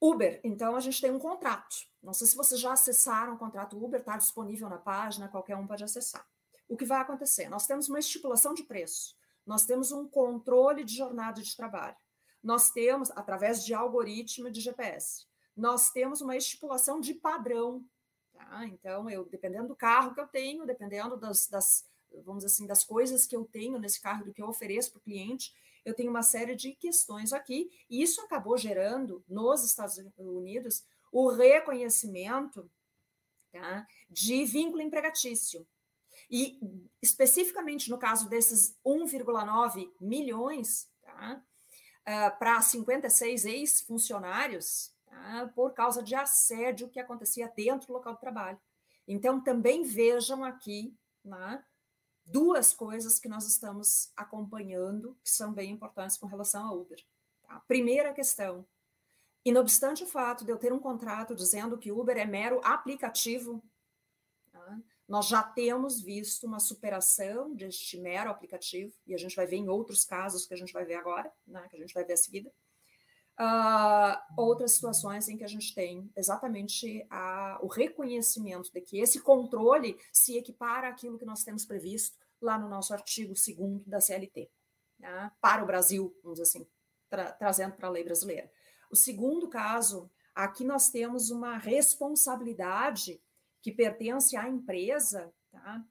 Uber, 0.00 0.40
então 0.44 0.76
a 0.76 0.80
gente 0.80 1.00
tem 1.00 1.10
um 1.10 1.18
contrato. 1.18 1.74
Não 2.02 2.12
sei 2.12 2.26
se 2.26 2.36
vocês 2.36 2.60
já 2.60 2.72
acessaram 2.72 3.34
o 3.34 3.38
contrato 3.38 3.82
Uber, 3.82 4.00
está 4.00 4.16
disponível 4.16 4.68
na 4.68 4.78
página, 4.78 5.28
qualquer 5.28 5.56
um 5.56 5.66
pode 5.66 5.82
acessar. 5.82 6.26
O 6.68 6.76
que 6.76 6.84
vai 6.84 7.00
acontecer? 7.00 7.48
Nós 7.48 7.66
temos 7.66 7.88
uma 7.88 7.98
estipulação 7.98 8.52
de 8.52 8.62
preço, 8.62 9.16
nós 9.46 9.64
temos 9.64 9.92
um 9.92 10.08
controle 10.08 10.84
de 10.84 10.96
jornada 10.96 11.40
de 11.40 11.56
trabalho, 11.56 11.96
nós 12.42 12.70
temos, 12.70 13.10
através 13.12 13.64
de 13.64 13.72
algoritmo 13.72 14.50
de 14.50 14.60
GPS, 14.60 15.26
nós 15.56 15.90
temos 15.90 16.20
uma 16.20 16.36
estipulação 16.36 17.00
de 17.00 17.14
padrão. 17.14 17.84
Tá? 18.32 18.66
Então, 18.66 19.08
eu 19.08 19.24
dependendo 19.24 19.68
do 19.68 19.76
carro 19.76 20.14
que 20.14 20.20
eu 20.20 20.26
tenho, 20.26 20.66
dependendo 20.66 21.16
das, 21.16 21.48
das, 21.48 21.88
vamos 22.24 22.44
assim, 22.44 22.66
das 22.66 22.84
coisas 22.84 23.26
que 23.26 23.34
eu 23.34 23.44
tenho 23.44 23.78
nesse 23.78 24.00
carro, 24.00 24.24
do 24.24 24.34
que 24.34 24.42
eu 24.42 24.48
ofereço 24.48 24.92
para 24.92 24.98
o 24.98 25.02
cliente, 25.02 25.54
eu 25.84 25.94
tenho 25.94 26.10
uma 26.10 26.22
série 26.22 26.54
de 26.56 26.74
questões 26.74 27.32
aqui, 27.32 27.70
e 27.88 28.02
isso 28.02 28.20
acabou 28.20 28.58
gerando 28.58 29.24
nos 29.28 29.64
Estados 29.64 29.96
Unidos 30.18 30.84
o 31.12 31.28
reconhecimento 31.28 32.68
tá, 33.52 33.86
de 34.10 34.44
vínculo 34.44 34.82
empregatício. 34.82 35.66
E 36.30 36.58
especificamente 37.00 37.90
no 37.90 37.98
caso 37.98 38.28
desses 38.28 38.76
1,9 38.84 39.90
milhões 40.00 40.88
tá, 41.02 41.42
uh, 42.02 42.38
para 42.38 42.60
56 42.60 43.44
ex-funcionários, 43.44 44.92
tá, 45.06 45.50
por 45.54 45.72
causa 45.72 46.02
de 46.02 46.14
assédio 46.14 46.88
que 46.88 46.98
acontecia 46.98 47.52
dentro 47.54 47.88
do 47.88 47.92
local 47.92 48.14
de 48.14 48.20
trabalho. 48.20 48.58
Então, 49.06 49.40
também 49.40 49.84
vejam 49.84 50.42
aqui 50.42 50.96
né, 51.24 51.64
duas 52.24 52.74
coisas 52.74 53.20
que 53.20 53.28
nós 53.28 53.46
estamos 53.46 54.10
acompanhando 54.16 55.16
que 55.22 55.30
são 55.30 55.52
bem 55.52 55.70
importantes 55.70 56.16
com 56.16 56.26
relação 56.26 56.66
ao 56.66 56.80
Uber. 56.80 56.98
Tá? 57.46 57.60
Primeira 57.68 58.12
questão, 58.12 58.66
e 59.46 59.52
não 59.52 59.60
obstante 59.60 60.02
o 60.02 60.08
fato 60.08 60.44
de 60.44 60.50
eu 60.50 60.58
ter 60.58 60.72
um 60.72 60.78
contrato 60.80 61.32
dizendo 61.32 61.78
que 61.78 61.92
Uber 61.92 62.16
é 62.16 62.24
mero 62.24 62.60
aplicativo? 62.64 63.62
Nós 65.08 65.28
já 65.28 65.42
temos 65.42 66.00
visto 66.00 66.46
uma 66.46 66.58
superação 66.58 67.54
deste 67.54 67.98
mero 67.98 68.30
aplicativo, 68.30 68.92
e 69.06 69.14
a 69.14 69.18
gente 69.18 69.36
vai 69.36 69.46
ver 69.46 69.56
em 69.56 69.68
outros 69.68 70.04
casos 70.04 70.46
que 70.46 70.54
a 70.54 70.56
gente 70.56 70.72
vai 70.72 70.84
ver 70.84 70.94
agora, 70.94 71.32
né, 71.46 71.66
que 71.70 71.76
a 71.76 71.80
gente 71.80 71.94
vai 71.94 72.04
ver 72.04 72.14
a 72.14 72.16
seguida. 72.16 72.52
Uh, 73.38 74.40
outras 74.40 74.72
situações 74.72 75.28
em 75.28 75.36
que 75.36 75.44
a 75.44 75.48
gente 75.48 75.74
tem 75.74 76.10
exatamente 76.16 77.06
a, 77.10 77.58
o 77.60 77.66
reconhecimento 77.66 78.72
de 78.72 78.80
que 78.80 78.98
esse 78.98 79.20
controle 79.20 79.98
se 80.10 80.38
equipara 80.38 80.88
àquilo 80.88 81.18
que 81.18 81.26
nós 81.26 81.44
temos 81.44 81.66
previsto 81.66 82.16
lá 82.40 82.58
no 82.58 82.68
nosso 82.68 82.94
artigo 82.94 83.34
2 83.34 83.84
da 83.86 84.00
CLT, 84.00 84.50
né, 84.98 85.30
para 85.40 85.62
o 85.62 85.66
Brasil, 85.66 86.18
vamos 86.22 86.38
dizer 86.38 86.48
assim, 86.48 86.66
tra 87.08 87.30
trazendo 87.32 87.76
para 87.76 87.86
a 87.88 87.90
lei 87.90 88.02
brasileira. 88.02 88.50
O 88.90 88.96
segundo 88.96 89.48
caso, 89.48 90.10
aqui 90.34 90.64
nós 90.64 90.88
temos 90.90 91.30
uma 91.30 91.58
responsabilidade 91.58 93.20
que 93.66 93.72
pertence 93.72 94.36
à 94.36 94.48
empresa 94.48 95.34
tá, 95.50 95.84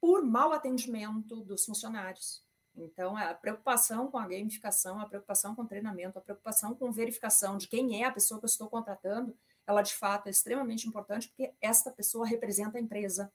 por 0.00 0.24
mau 0.24 0.50
atendimento 0.50 1.42
dos 1.42 1.66
funcionários. 1.66 2.42
Então, 2.74 3.14
a 3.14 3.34
preocupação 3.34 4.10
com 4.10 4.16
a 4.16 4.26
gamificação, 4.26 4.98
a 4.98 5.06
preocupação 5.06 5.54
com 5.54 5.60
o 5.60 5.68
treinamento, 5.68 6.18
a 6.18 6.22
preocupação 6.22 6.74
com 6.74 6.90
verificação 6.90 7.58
de 7.58 7.68
quem 7.68 8.02
é 8.02 8.06
a 8.06 8.10
pessoa 8.10 8.40
que 8.40 8.46
eu 8.46 8.48
estou 8.48 8.66
contratando, 8.66 9.36
ela 9.66 9.82
de 9.82 9.94
fato 9.94 10.28
é 10.28 10.30
extremamente 10.30 10.88
importante 10.88 11.28
porque 11.28 11.52
esta 11.60 11.90
pessoa 11.90 12.26
representa 12.26 12.78
a 12.78 12.80
empresa. 12.80 13.30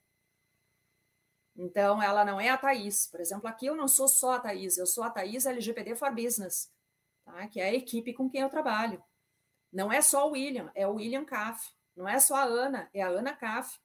Então, 1.54 2.02
ela 2.02 2.24
não 2.24 2.40
é 2.40 2.48
a 2.48 2.58
Thaís. 2.58 3.06
Por 3.06 3.20
exemplo, 3.20 3.46
aqui 3.46 3.66
eu 3.66 3.76
não 3.76 3.86
sou 3.86 4.08
só 4.08 4.32
a 4.32 4.40
Thaís, 4.40 4.76
eu 4.76 4.88
sou 4.88 5.04
a 5.04 5.10
Thaís 5.10 5.46
LGPD 5.46 5.94
for 5.94 6.12
Business 6.12 6.68
tá? 7.24 7.46
que 7.46 7.60
é 7.60 7.68
a 7.68 7.74
equipe 7.74 8.12
com 8.12 8.28
quem 8.28 8.40
eu 8.40 8.50
trabalho. 8.50 9.00
Não 9.72 9.92
é 9.92 10.02
só 10.02 10.28
o 10.28 10.32
William, 10.32 10.68
é 10.74 10.84
o 10.84 10.94
William 10.94 11.24
Caff. 11.24 11.77
Não 11.98 12.08
é 12.08 12.20
só 12.20 12.36
a 12.36 12.44
Ana, 12.44 12.88
é 12.94 13.02
a 13.02 13.08
Ana 13.08 13.34
Caff. 13.34 13.76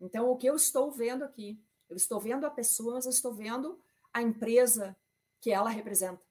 Então, 0.00 0.30
o 0.30 0.36
que 0.38 0.46
eu 0.46 0.56
estou 0.56 0.90
vendo 0.90 1.22
aqui? 1.22 1.62
Eu 1.90 1.96
estou 1.96 2.18
vendo 2.18 2.46
a 2.46 2.50
pessoa, 2.50 2.94
mas 2.94 3.04
eu 3.04 3.10
estou 3.10 3.34
vendo 3.34 3.78
a 4.14 4.22
empresa 4.22 4.96
que 5.42 5.52
ela 5.52 5.68
representa, 5.68 6.22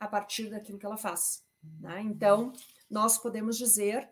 a 0.00 0.08
partir 0.08 0.48
daquilo 0.48 0.78
que 0.78 0.86
ela 0.86 0.96
faz. 0.96 1.44
Né? 1.78 2.00
Então, 2.00 2.54
nós 2.88 3.18
podemos 3.18 3.58
dizer 3.58 4.10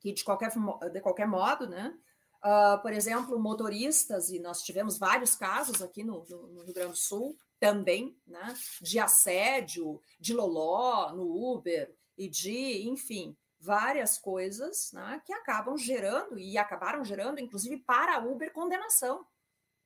que, 0.00 0.12
de 0.12 0.24
qualquer, 0.24 0.50
de 0.92 1.00
qualquer 1.00 1.28
modo, 1.28 1.68
né, 1.68 1.96
Uh, 2.44 2.80
por 2.80 2.92
exemplo, 2.92 3.40
motoristas, 3.40 4.30
e 4.30 4.38
nós 4.38 4.62
tivemos 4.62 4.98
vários 4.98 5.34
casos 5.34 5.82
aqui 5.82 6.04
no, 6.04 6.24
no, 6.28 6.46
no, 6.48 6.62
Rio 6.62 6.74
Grande 6.74 6.92
do 6.92 6.96
Sul 6.96 7.36
também, 7.58 8.16
né, 8.24 8.54
de 8.80 9.00
assédio, 9.00 10.00
de 10.20 10.32
loló 10.32 11.12
no 11.12 11.24
Uber 11.24 11.92
e 12.16 12.28
de, 12.28 12.88
enfim, 12.88 13.36
várias 13.66 14.16
coisas 14.16 14.92
né, 14.92 15.20
que 15.26 15.32
acabam 15.32 15.76
gerando 15.76 16.38
e 16.38 16.56
acabaram 16.56 17.04
gerando, 17.04 17.40
inclusive 17.40 17.78
para 17.78 18.16
a 18.16 18.24
Uber, 18.24 18.52
condenação. 18.52 19.26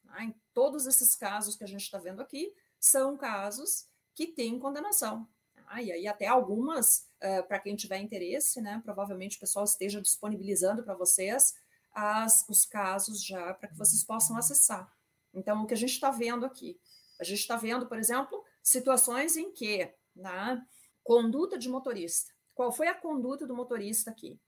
Né? 0.04 0.24
Em 0.24 0.40
todos 0.52 0.86
esses 0.86 1.16
casos 1.16 1.56
que 1.56 1.64
a 1.64 1.66
gente 1.66 1.82
está 1.82 1.98
vendo 1.98 2.20
aqui, 2.20 2.54
são 2.78 3.16
casos 3.16 3.88
que 4.14 4.26
têm 4.26 4.58
condenação. 4.58 5.26
Ah, 5.66 5.82
e 5.82 5.90
aí 5.90 6.06
até 6.06 6.26
algumas, 6.26 7.08
uh, 7.22 7.46
para 7.46 7.60
quem 7.60 7.74
tiver 7.76 7.98
interesse, 7.98 8.60
né, 8.60 8.80
provavelmente 8.84 9.36
o 9.36 9.40
pessoal 9.40 9.64
esteja 9.64 10.00
disponibilizando 10.00 10.82
para 10.82 10.94
vocês 10.94 11.54
as, 11.92 12.44
os 12.48 12.66
casos 12.66 13.24
já 13.24 13.54
para 13.54 13.68
que 13.68 13.78
vocês 13.78 14.04
possam 14.04 14.36
acessar. 14.36 14.92
Então, 15.32 15.62
o 15.62 15.66
que 15.66 15.74
a 15.74 15.76
gente 15.76 15.92
está 15.92 16.10
vendo 16.10 16.44
aqui? 16.44 16.78
A 17.20 17.24
gente 17.24 17.38
está 17.38 17.56
vendo, 17.56 17.86
por 17.86 17.98
exemplo, 17.98 18.44
situações 18.62 19.36
em 19.36 19.52
que, 19.52 19.94
na 20.14 20.56
né, 20.56 20.66
conduta 21.04 21.56
de 21.56 21.68
motorista, 21.68 22.32
qual 22.54 22.72
foi 22.72 22.88
a 22.88 22.94
conduta 22.94 23.46
do 23.46 23.54
motorista 23.54 24.10
aqui? 24.10 24.38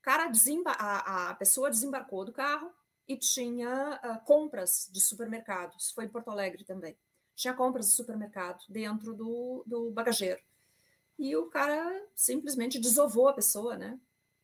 O 0.00 0.02
cara 0.02 0.30
a, 0.66 1.30
a 1.30 1.34
pessoa 1.34 1.70
desembarcou 1.70 2.24
do 2.24 2.32
carro 2.32 2.70
e 3.06 3.16
tinha 3.16 4.00
uh, 4.02 4.24
compras 4.24 4.88
de 4.92 5.00
supermercados. 5.00 5.90
Foi 5.92 6.04
em 6.04 6.08
Porto 6.08 6.30
Alegre 6.30 6.64
também. 6.64 6.96
Tinha 7.34 7.54
compras 7.54 7.86
de 7.86 7.92
supermercado 7.92 8.64
dentro 8.68 9.14
do, 9.14 9.62
do 9.66 9.90
bagageiro. 9.90 10.40
E 11.18 11.36
o 11.36 11.46
cara 11.46 12.04
simplesmente 12.14 12.78
desovou 12.78 13.28
a 13.28 13.32
pessoa, 13.32 13.76
né? 13.76 13.98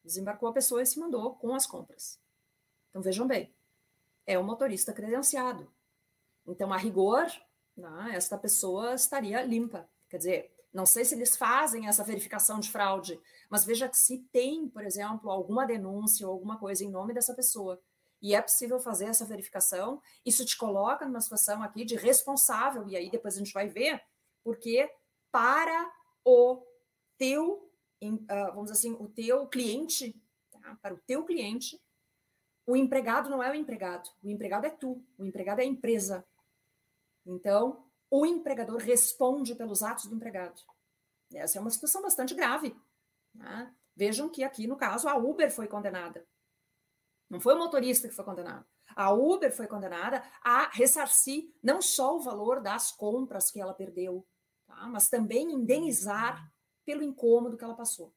Desembarcou 0.04 0.48
a 0.48 0.52
pessoa 0.52 0.82
e 0.82 0.86
se 0.86 0.98
mandou 0.98 1.34
com 1.34 1.54
as 1.54 1.66
compras. 1.66 2.20
Então 2.90 3.02
vejam 3.02 3.26
bem, 3.26 3.52
é 4.26 4.38
um 4.38 4.44
motorista 4.44 4.92
credenciado. 4.92 5.70
Então, 6.46 6.72
a 6.72 6.76
rigor, 6.76 7.26
né, 7.76 8.12
esta 8.14 8.38
pessoa 8.38 8.94
estaria 8.94 9.42
limpa. 9.42 9.88
Quer 10.08 10.18
dizer, 10.18 10.57
não 10.72 10.86
sei 10.86 11.04
se 11.04 11.14
eles 11.14 11.36
fazem 11.36 11.86
essa 11.86 12.04
verificação 12.04 12.60
de 12.60 12.70
fraude, 12.70 13.20
mas 13.48 13.64
veja 13.64 13.88
que 13.88 13.96
se 13.96 14.18
tem, 14.30 14.68
por 14.68 14.84
exemplo, 14.84 15.30
alguma 15.30 15.66
denúncia 15.66 16.26
ou 16.26 16.32
alguma 16.32 16.58
coisa 16.58 16.84
em 16.84 16.90
nome 16.90 17.14
dessa 17.14 17.34
pessoa 17.34 17.80
e 18.20 18.34
é 18.34 18.42
possível 18.42 18.80
fazer 18.80 19.06
essa 19.06 19.24
verificação, 19.24 20.02
isso 20.24 20.44
te 20.44 20.56
coloca 20.56 21.06
numa 21.06 21.20
situação 21.20 21.62
aqui 21.62 21.84
de 21.84 21.96
responsável, 21.96 22.86
e 22.88 22.96
aí 22.96 23.10
depois 23.10 23.36
a 23.36 23.38
gente 23.38 23.52
vai 23.52 23.68
ver, 23.68 24.02
porque 24.42 24.90
para 25.30 25.90
o 26.24 26.62
teu 27.16 27.70
uh, 28.02 28.54
vamos 28.54 28.70
assim, 28.70 28.92
o 28.92 29.08
teu 29.08 29.46
cliente, 29.46 30.20
tá? 30.50 30.76
para 30.82 30.94
o 30.94 30.98
teu 30.98 31.24
cliente, 31.24 31.80
o 32.66 32.76
empregado 32.76 33.30
não 33.30 33.42
é 33.42 33.50
o 33.50 33.54
empregado, 33.54 34.10
o 34.22 34.28
empregado 34.28 34.66
é 34.66 34.70
tu, 34.70 35.02
o 35.16 35.24
empregado 35.24 35.60
é 35.60 35.62
a 35.62 35.66
empresa. 35.66 36.26
Então, 37.24 37.87
o 38.10 38.24
empregador 38.24 38.78
responde 38.78 39.54
pelos 39.54 39.82
atos 39.82 40.06
do 40.06 40.14
empregado. 40.14 40.62
Essa 41.32 41.58
é 41.58 41.60
uma 41.60 41.70
situação 41.70 42.02
bastante 42.02 42.34
grave. 42.34 42.74
Né? 43.34 43.74
Vejam 43.94 44.28
que 44.28 44.42
aqui, 44.42 44.66
no 44.66 44.76
caso, 44.76 45.08
a 45.08 45.16
Uber 45.16 45.50
foi 45.50 45.66
condenada. 45.66 46.26
Não 47.28 47.40
foi 47.40 47.54
o 47.54 47.58
motorista 47.58 48.08
que 48.08 48.14
foi 48.14 48.24
condenado. 48.24 48.64
A 48.96 49.12
Uber 49.12 49.54
foi 49.54 49.66
condenada 49.66 50.22
a 50.42 50.68
ressarcir 50.68 51.52
não 51.62 51.82
só 51.82 52.16
o 52.16 52.20
valor 52.20 52.60
das 52.60 52.90
compras 52.90 53.50
que 53.50 53.60
ela 53.60 53.74
perdeu, 53.74 54.26
tá? 54.66 54.86
mas 54.86 55.08
também 55.08 55.52
indenizar 55.52 56.50
pelo 56.84 57.02
incômodo 57.02 57.56
que 57.56 57.64
ela 57.64 57.74
passou. 57.74 58.14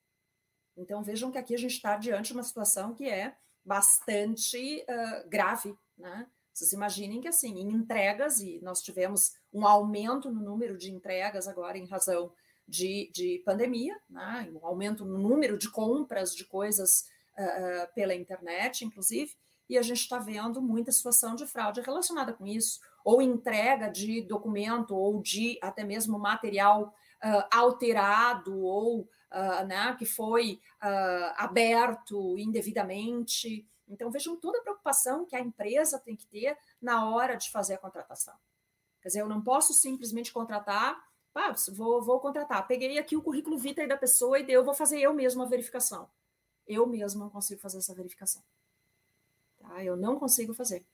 Então 0.78 1.04
vejam 1.04 1.32
que 1.32 1.38
aqui 1.38 1.54
a 1.54 1.58
gente 1.58 1.76
está 1.76 1.98
diante 1.98 2.28
de 2.28 2.34
uma 2.34 2.44
situação 2.44 2.94
que 2.94 3.10
é 3.10 3.36
bastante 3.64 4.84
uh, 4.84 5.30
grave, 5.30 5.78
né? 5.98 6.30
Vocês 6.54 6.74
imaginem 6.74 7.22
que 7.22 7.28
assim, 7.28 7.60
em 7.60 7.72
entregas, 7.72 8.39
e 8.39 8.60
nós 8.62 8.82
tivemos 8.82 9.34
um 9.54 9.66
aumento 9.66 10.30
no 10.30 10.41
número 10.41 10.78
de 10.78 10.91
entregas 10.91 11.47
agora 11.47 11.78
em 11.78 11.88
razão 11.88 12.32
de, 12.68 13.12
de 13.14 13.41
pandemia, 13.45 13.95
né? 14.10 14.49
um 14.54 14.66
aumento 14.66 15.06
no 15.06 15.18
número 15.18 15.58
de 15.58 15.70
compras 15.70 16.36
de 16.36 16.45
coisas 16.45 17.06
uh, 17.38 17.93
pela 17.93 18.16
internet, 18.16 18.86
inclusive, 18.86 19.34
e 19.70 19.78
a 19.78 19.82
gente 19.82 19.99
está 19.99 20.18
vendo 20.18 20.62
muita 20.62 20.91
situação 20.91 21.36
de 21.36 21.45
fraude 21.45 21.82
relacionada 21.82 22.34
com 22.34 22.45
isso, 22.45 22.80
ou 23.04 23.22
entrega 23.22 23.89
de 23.89 24.22
documento, 24.22 24.95
ou 24.95 25.22
de 25.22 25.58
até 25.62 25.84
mesmo 25.84 26.20
material 26.20 26.93
uh, 27.24 27.43
alterado 27.52 28.58
ou 28.62 29.02
uh, 29.02 29.66
né, 29.68 29.95
que 29.97 30.06
foi 30.06 30.60
aberto 31.36 32.38
indevidamente. 32.38 33.68
Então, 33.92 34.10
vejam 34.10 34.36
toda 34.36 34.58
a 34.60 34.62
preocupação 34.62 35.26
que 35.26 35.36
a 35.36 35.39
empresa 35.39 36.00
tem 36.00 36.16
que 36.16 36.26
ter 36.26 36.58
na 36.82 37.10
hora 37.10 37.36
de 37.36 37.52
fazer 37.52 37.74
a 37.74 37.78
contratação. 37.78 38.34
Quer 39.02 39.10
dizer, 39.10 39.22
eu 39.22 39.28
não 39.28 39.42
posso 39.42 39.74
simplesmente 39.74 40.32
contratar, 40.32 40.98
ah, 41.36 41.54
vou, 41.74 42.02
vou 42.02 42.20
contratar, 42.20 42.68
peguei 42.68 42.98
aqui 42.98 43.16
o 43.16 43.22
currículo 43.22 43.58
vitae 43.58 43.88
da 43.88 43.98
pessoa 43.98 44.39
e 44.39 44.52
eu 44.52 44.64
vou 44.64 44.74
fazer 44.74 45.00
eu 45.00 45.14
mesmo 45.14 45.42
a 45.44 45.46
verificação. 45.46 46.10
Eu 46.68 46.86
mesmo 46.86 47.22
não 47.22 47.30
consigo 47.30 47.60
fazer 47.60 47.80
essa 47.80 47.94
verificação. 47.94 48.44
Tá? 49.60 49.84
Eu 49.84 49.98
não 49.98 50.18
consigo 50.20 50.54
fazer. 50.54 50.86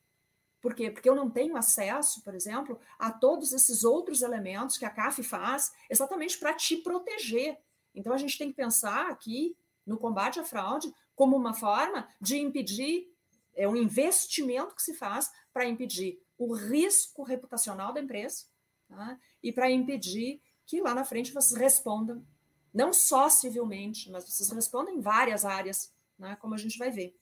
Por 0.61 0.73
quê? 0.73 0.89
Porque 0.89 1.07
eu 1.07 1.15
não 1.15 1.29
tenho 1.29 1.55
acesso, 1.55 2.23
por 2.23 2.33
exemplo, 2.33 2.79
a 2.97 3.11
todos 3.11 3.53
esses 3.53 3.83
outros 3.83 4.21
elementos 4.21 4.77
que 4.77 4.85
a 4.85 4.89
CAF 4.89 5.21
faz 5.23 5.71
exatamente 5.89 6.37
para 6.37 6.53
te 6.53 6.77
proteger. 6.77 7.59
Então 7.93 8.13
a 8.13 8.17
gente 8.17 8.37
tem 8.37 8.49
que 8.49 8.55
pensar 8.55 9.09
aqui 9.09 9.55
no 9.85 9.97
combate 9.97 10.39
à 10.39 10.43
fraude 10.43 10.93
como 11.17 11.35
uma 11.35 11.55
forma 11.55 12.07
de 12.21 12.37
impedir 12.37 13.11
é 13.55 13.67
um 13.67 13.75
investimento 13.75 14.75
que 14.75 14.83
se 14.83 14.93
faz 14.93 15.31
para 15.51 15.65
impedir 15.65 16.21
o 16.37 16.53
risco 16.53 17.23
reputacional 17.23 17.91
da 17.91 17.99
empresa 17.99 18.45
tá? 18.87 19.19
e 19.41 19.51
para 19.51 19.71
impedir 19.71 20.39
que 20.63 20.79
lá 20.79 20.93
na 20.93 21.03
frente 21.03 21.33
vocês 21.33 21.59
respondam, 21.59 22.23
não 22.71 22.93
só 22.93 23.29
civilmente, 23.29 24.11
mas 24.11 24.25
vocês 24.29 24.51
respondam 24.51 24.93
em 24.93 25.01
várias 25.01 25.43
áreas, 25.43 25.91
né? 26.19 26.37
como 26.39 26.53
a 26.53 26.57
gente 26.57 26.77
vai 26.77 26.91
ver. 26.91 27.17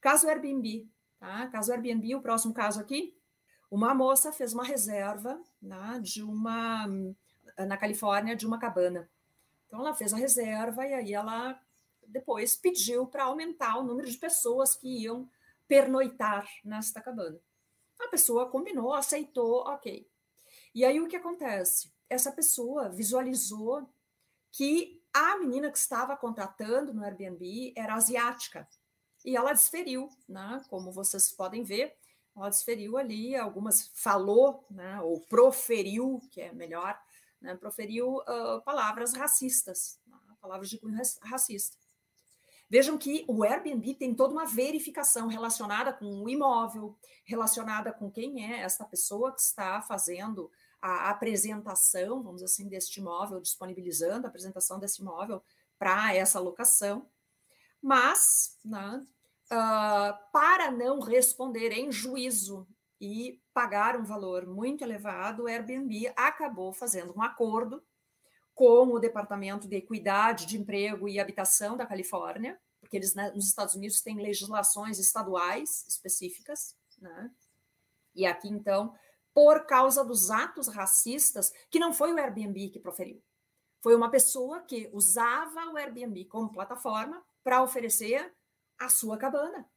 Caso 0.00 0.28
Airbnb, 0.28 0.90
tá? 1.16 1.46
Caso 1.46 1.70
Airbnb, 1.70 2.16
o 2.16 2.20
próximo 2.20 2.52
caso 2.52 2.80
aqui, 2.80 3.16
uma 3.70 3.94
moça 3.94 4.32
fez 4.32 4.52
uma 4.54 4.64
reserva 4.64 5.40
né, 5.62 6.00
de 6.02 6.20
uma 6.20 6.86
na 7.58 7.76
Califórnia 7.76 8.34
de 8.34 8.44
uma 8.44 8.58
cabana. 8.58 9.08
Então 9.66 9.80
ela 9.80 9.94
fez 9.94 10.12
a 10.12 10.16
reserva 10.16 10.84
e 10.84 10.94
aí 10.94 11.14
ela 11.14 11.60
depois 12.08 12.56
pediu 12.56 13.06
para 13.06 13.24
aumentar 13.24 13.78
o 13.78 13.84
número 13.84 14.10
de 14.10 14.16
pessoas 14.16 14.74
que 14.74 15.02
iam 15.02 15.28
pernoitar 15.66 16.48
nesta 16.64 17.00
cabana. 17.00 17.38
A 18.00 18.08
pessoa 18.08 18.50
combinou, 18.50 18.92
aceitou, 18.92 19.60
ok. 19.66 20.08
E 20.74 20.84
aí 20.84 21.00
o 21.00 21.08
que 21.08 21.16
acontece? 21.16 21.90
Essa 22.08 22.30
pessoa 22.30 22.88
visualizou 22.88 23.88
que 24.52 25.02
a 25.12 25.38
menina 25.38 25.70
que 25.70 25.78
estava 25.78 26.16
contratando 26.16 26.92
no 26.92 27.02
Airbnb 27.02 27.72
era 27.76 27.94
asiática. 27.94 28.68
E 29.24 29.34
ela 29.34 29.52
desferiu, 29.52 30.08
né? 30.28 30.62
Como 30.68 30.92
vocês 30.92 31.32
podem 31.32 31.62
ver, 31.62 31.96
ela 32.36 32.50
desferiu 32.50 32.98
ali 32.98 33.34
algumas, 33.34 33.90
falou, 33.94 34.64
né? 34.70 35.00
Ou 35.00 35.20
proferiu, 35.22 36.20
que 36.30 36.42
é 36.42 36.52
melhor, 36.52 37.00
né? 37.40 37.56
Proferiu 37.56 38.18
uh, 38.18 38.60
palavras 38.64 39.14
racistas, 39.14 39.98
né? 40.06 40.16
palavras 40.40 40.68
de 40.68 40.78
cunho 40.78 41.00
racista. 41.22 41.76
Vejam 42.68 42.98
que 42.98 43.24
o 43.28 43.44
Airbnb 43.44 43.94
tem 43.94 44.14
toda 44.14 44.32
uma 44.32 44.44
verificação 44.44 45.28
relacionada 45.28 45.92
com 45.92 46.22
o 46.22 46.28
imóvel, 46.28 46.96
relacionada 47.24 47.92
com 47.92 48.10
quem 48.10 48.52
é 48.52 48.60
esta 48.60 48.84
pessoa 48.84 49.32
que 49.32 49.40
está 49.40 49.80
fazendo 49.82 50.50
a 50.80 51.10
apresentação, 51.10 52.22
vamos 52.22 52.42
assim, 52.42 52.68
deste 52.68 53.00
imóvel, 53.00 53.40
disponibilizando 53.40 54.26
a 54.26 54.28
apresentação 54.28 54.78
desse 54.78 55.00
imóvel 55.00 55.42
para 55.78 56.14
essa 56.14 56.40
locação. 56.40 57.08
Mas, 57.80 58.58
né, 58.64 59.06
uh, 59.52 60.32
para 60.32 60.70
não 60.70 61.00
responder 61.00 61.72
em 61.72 61.92
juízo 61.92 62.66
e 63.00 63.40
pagar 63.54 63.96
um 63.96 64.04
valor 64.04 64.46
muito 64.46 64.82
elevado, 64.82 65.44
o 65.44 65.46
Airbnb 65.46 66.12
acabou 66.16 66.72
fazendo 66.72 67.16
um 67.16 67.22
acordo 67.22 67.82
com 68.56 68.88
o 68.88 68.98
Departamento 68.98 69.68
de 69.68 69.76
Equidade 69.76 70.46
de 70.46 70.56
Emprego 70.56 71.06
e 71.06 71.20
Habitação 71.20 71.76
da 71.76 71.84
Califórnia, 71.84 72.58
porque 72.80 72.96
eles 72.96 73.14
né, 73.14 73.30
nos 73.32 73.46
Estados 73.46 73.74
Unidos 73.74 74.00
têm 74.00 74.16
legislações 74.16 74.98
estaduais 74.98 75.84
específicas, 75.86 76.74
né? 76.98 77.30
E 78.14 78.24
aqui 78.24 78.48
então, 78.48 78.94
por 79.34 79.66
causa 79.66 80.02
dos 80.02 80.30
atos 80.30 80.68
racistas, 80.68 81.52
que 81.70 81.78
não 81.78 81.92
foi 81.92 82.14
o 82.14 82.18
Airbnb 82.18 82.70
que 82.70 82.80
proferiu, 82.80 83.22
foi 83.82 83.94
uma 83.94 84.10
pessoa 84.10 84.62
que 84.62 84.88
usava 84.90 85.66
o 85.66 85.76
Airbnb 85.76 86.24
como 86.24 86.50
plataforma 86.50 87.22
para 87.44 87.62
oferecer 87.62 88.34
a 88.78 88.88
sua 88.88 89.18
cabana. 89.18 89.68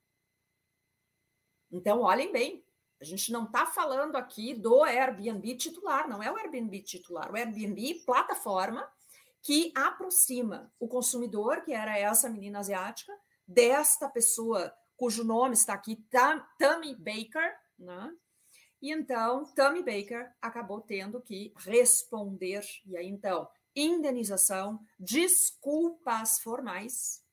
Então, 1.70 2.00
olhem 2.00 2.32
bem, 2.32 2.64
a 3.02 3.06
gente 3.06 3.32
não 3.32 3.46
está 3.46 3.66
falando 3.66 4.16
aqui 4.16 4.54
do 4.54 4.84
Airbnb 4.84 5.56
titular, 5.56 6.08
não 6.08 6.22
é 6.22 6.32
o 6.32 6.36
Airbnb 6.36 6.82
titular, 6.82 7.32
o 7.32 7.36
Airbnb 7.36 8.04
plataforma 8.06 8.88
que 9.42 9.72
aproxima 9.74 10.72
o 10.80 10.88
consumidor, 10.88 11.62
que 11.62 11.74
era 11.74 11.98
essa 11.98 12.30
menina 12.30 12.60
asiática, 12.60 13.14
desta 13.48 14.10
pessoa 14.10 14.74
cujo 14.98 15.24
nome 15.24 15.54
está 15.54 15.74
aqui, 15.74 15.96
Tammy 16.58 16.94
Baker, 16.94 17.58
né? 17.78 18.14
E 18.82 18.92
então, 18.92 19.46
Tammy 19.56 19.82
Baker 19.82 20.30
acabou 20.42 20.82
tendo 20.82 21.22
que 21.22 21.54
responder, 21.58 22.64
e 22.86 22.98
aí 22.98 23.08
então, 23.08 23.50
indenização, 23.74 24.80
desculpas 25.00 26.40
formais, 26.40 27.24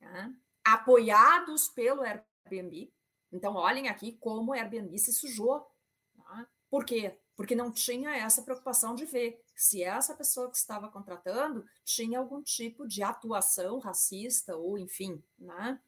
né? 0.00 0.32
apoiados 0.64 1.68
pelo 1.68 2.02
Airbnb, 2.02 2.92
então, 3.32 3.54
olhem 3.54 3.88
aqui 3.88 4.12
como 4.20 4.50
o 4.50 4.54
Airbnb 4.54 4.98
se 4.98 5.12
sujou. 5.12 5.66
Tá? 6.16 6.46
Por 6.68 6.84
quê? 6.84 7.16
Porque 7.36 7.54
não 7.54 7.70
tinha 7.70 8.16
essa 8.16 8.42
preocupação 8.42 8.94
de 8.94 9.04
ver 9.04 9.40
se 9.54 9.82
essa 9.82 10.14
pessoa 10.14 10.50
que 10.50 10.56
estava 10.56 10.88
contratando 10.88 11.64
tinha 11.84 12.18
algum 12.18 12.42
tipo 12.42 12.86
de 12.86 13.02
atuação 13.02 13.78
racista 13.78 14.56
ou 14.56 14.78
enfim. 14.78 15.22
Né? 15.38 15.80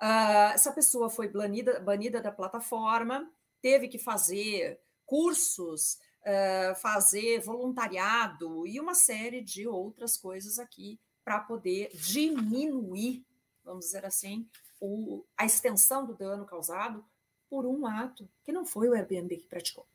Uh, 0.00 0.54
essa 0.54 0.72
pessoa 0.72 1.10
foi 1.10 1.28
banida, 1.28 1.80
banida 1.80 2.20
da 2.20 2.32
plataforma, 2.32 3.30
teve 3.60 3.88
que 3.88 3.98
fazer 3.98 4.80
cursos, 5.04 5.98
uh, 6.22 6.74
fazer 6.80 7.40
voluntariado 7.40 8.66
e 8.66 8.80
uma 8.80 8.94
série 8.94 9.40
de 9.40 9.66
outras 9.66 10.16
coisas 10.16 10.58
aqui 10.58 11.00
para 11.24 11.40
poder 11.40 11.90
diminuir, 11.94 13.26
vamos 13.64 13.86
dizer 13.86 14.04
assim, 14.06 14.48
o, 14.80 15.24
a 15.36 15.44
extensão 15.44 16.04
do 16.04 16.14
dano 16.14 16.44
causado 16.44 17.04
por 17.48 17.66
um 17.66 17.86
ato 17.86 18.28
que 18.44 18.52
não 18.52 18.64
foi 18.64 18.88
o 18.88 18.94
Airbnb 18.94 19.36
que 19.36 19.46
praticou. 19.46 19.86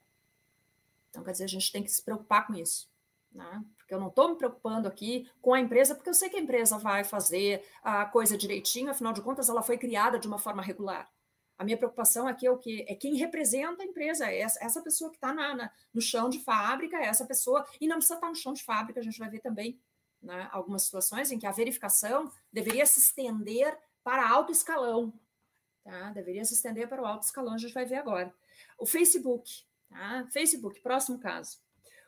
Então, 1.10 1.24
quer 1.24 1.32
dizer, 1.32 1.44
a 1.44 1.48
gente 1.48 1.72
tem 1.72 1.84
que 1.84 1.92
se 1.92 2.02
preocupar 2.02 2.48
com 2.48 2.56
isso. 2.56 2.90
Né? 3.32 3.64
Porque 3.78 3.94
eu 3.94 4.00
não 4.00 4.08
estou 4.08 4.30
me 4.30 4.36
preocupando 4.36 4.88
aqui 4.88 5.30
com 5.42 5.54
a 5.54 5.60
empresa, 5.60 5.96
porque 5.96 6.10
eu 6.10 6.14
sei 6.14 6.30
que 6.30 6.38
a 6.38 6.42
empresa 6.42 6.78
vai 6.78 7.04
fazer 7.04 7.64
a 7.84 8.06
coisa 8.06 8.38
direitinho, 8.38 8.92
afinal 8.92 9.14
de 9.14 9.22
contas, 9.22 9.50
ela 9.50 9.62
foi 9.62 9.78
criada 9.78 10.20
de 10.20 10.28
uma 10.28 10.38
forma 10.38 10.62
regular. 10.62 11.12
A 11.58 11.64
minha 11.64 11.78
preocupação 11.78 12.28
aqui 12.28 12.48
é 12.48 12.52
o 12.52 12.58
que 12.58 12.84
é 12.88 12.96
quem 12.96 13.16
representa 13.16 13.84
a 13.84 13.86
empresa, 13.86 14.30
é 14.30 14.40
essa, 14.40 14.82
pessoa 14.82 15.10
que 15.10 15.18
está 15.18 15.34
no 15.94 16.02
chão 16.02 16.30
de 16.30 16.40
fábrica, 16.40 16.98
é 16.98 17.06
essa 17.06 17.26
pessoa, 17.26 17.66
e 17.80 17.88
não 17.88 17.98
precisa 17.98 18.16
estar 18.16 18.28
tá 18.28 18.32
no 18.32 18.36
chão 18.36 18.54
de 18.54 18.64
fábrica, 18.64 19.00
a 19.00 19.04
gente 19.04 19.20
vai 19.20 19.30
ver 19.30 19.40
também 19.40 19.80
né, 20.22 20.50
algumas 20.52 20.84
situações 20.84 21.32
em 21.32 21.38
que 21.38 21.46
a 21.46 21.52
verificação 21.52 22.32
deveria 22.52 22.86
se 22.86 23.00
estender 23.00 23.78
para 24.04 24.30
alto 24.30 24.52
escalão. 24.52 25.14
Tá? 25.84 26.12
Deveria 26.12 26.46
se 26.46 26.54
estender 26.54 26.88
para 26.88 27.02
o 27.02 27.06
alto 27.06 27.24
escalão, 27.24 27.54
a 27.54 27.58
gente 27.58 27.74
vai 27.74 27.86
ver 27.86 27.96
agora. 27.96 28.34
O 28.78 28.86
Facebook, 28.86 29.64
tá? 29.90 30.28
Facebook, 30.32 30.80
próximo 30.82 31.20
caso. 31.20 31.60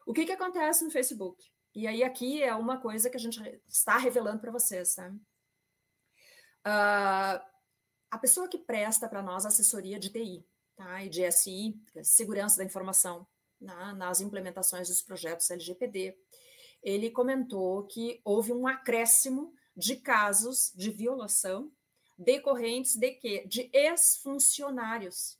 O 0.06 0.14
que, 0.14 0.26
que 0.26 0.32
acontece 0.32 0.84
no 0.84 0.92
Facebook? 0.92 1.52
E 1.74 1.88
aí 1.88 2.04
aqui 2.04 2.42
é 2.42 2.56
uma 2.56 2.80
coisa 2.80 3.10
que 3.10 3.18
a 3.18 3.20
gente 3.20 3.42
está 3.68 3.98
revelando 3.98 4.40
para 4.40 4.52
vocês, 4.52 4.96
tá? 4.96 5.10
Uh, 6.66 7.44
a 8.10 8.18
pessoa 8.18 8.48
que 8.48 8.58
presta 8.58 9.10
para 9.10 9.22
nós 9.22 9.46
assessoria 9.46 10.00
de 10.00 10.10
TI, 10.10 10.48
tá? 10.76 11.04
E 11.04 11.10
de 11.10 11.30
SI, 11.32 11.78
segurança 12.02 12.58
da 12.58 12.64
informação, 12.64 13.28
né? 13.60 13.94
nas 13.98 14.22
implementações 14.22 14.88
dos 14.88 15.02
projetos 15.02 15.50
LGPD, 15.52 16.18
ele 16.82 17.12
comentou 17.12 17.86
que 17.88 18.22
houve 18.24 18.54
um 18.54 18.68
acréscimo 18.68 19.54
de 19.76 19.98
casos 19.98 20.72
de 20.76 20.92
violação 20.92 21.72
decorrentes 22.18 22.96
de 22.96 23.12
quê? 23.12 23.46
De 23.48 23.70
ex-funcionários. 23.74 25.40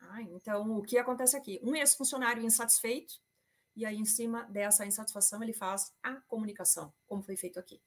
Ah, 0.00 0.22
então, 0.22 0.78
o 0.78 0.82
que 0.82 0.98
acontece 0.98 1.36
aqui? 1.36 1.60
Um 1.62 1.74
ex-funcionário 1.74 2.42
insatisfeito, 2.42 3.22
e 3.76 3.84
aí, 3.84 3.96
em 3.96 4.04
cima 4.04 4.44
dessa 4.44 4.86
insatisfação, 4.86 5.42
ele 5.42 5.52
faz 5.52 5.92
a 6.02 6.14
comunicação, 6.28 6.92
como 7.06 7.22
foi 7.22 7.36
feito 7.36 7.58
aqui. 7.58 7.80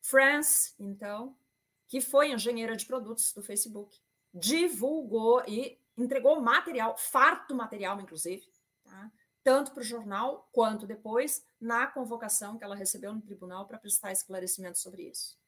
France, 0.00 0.74
então, 0.78 1.36
que 1.86 2.00
foi 2.00 2.32
engenheira 2.32 2.76
de 2.76 2.86
produtos 2.86 3.32
do 3.32 3.42
Facebook, 3.42 4.00
divulgou 4.32 5.42
e 5.46 5.78
entregou 5.96 6.40
material, 6.40 6.96
farto 6.96 7.54
material, 7.54 8.00
inclusive, 8.00 8.46
tá? 8.84 9.10
tanto 9.42 9.72
para 9.72 9.80
o 9.80 9.84
jornal 9.84 10.48
quanto 10.52 10.86
depois 10.86 11.44
na 11.60 11.86
convocação 11.86 12.56
que 12.56 12.64
ela 12.64 12.76
recebeu 12.76 13.12
no 13.12 13.20
tribunal 13.20 13.66
para 13.66 13.78
prestar 13.78 14.12
esclarecimento 14.12 14.78
sobre 14.78 15.02
isso. 15.08 15.38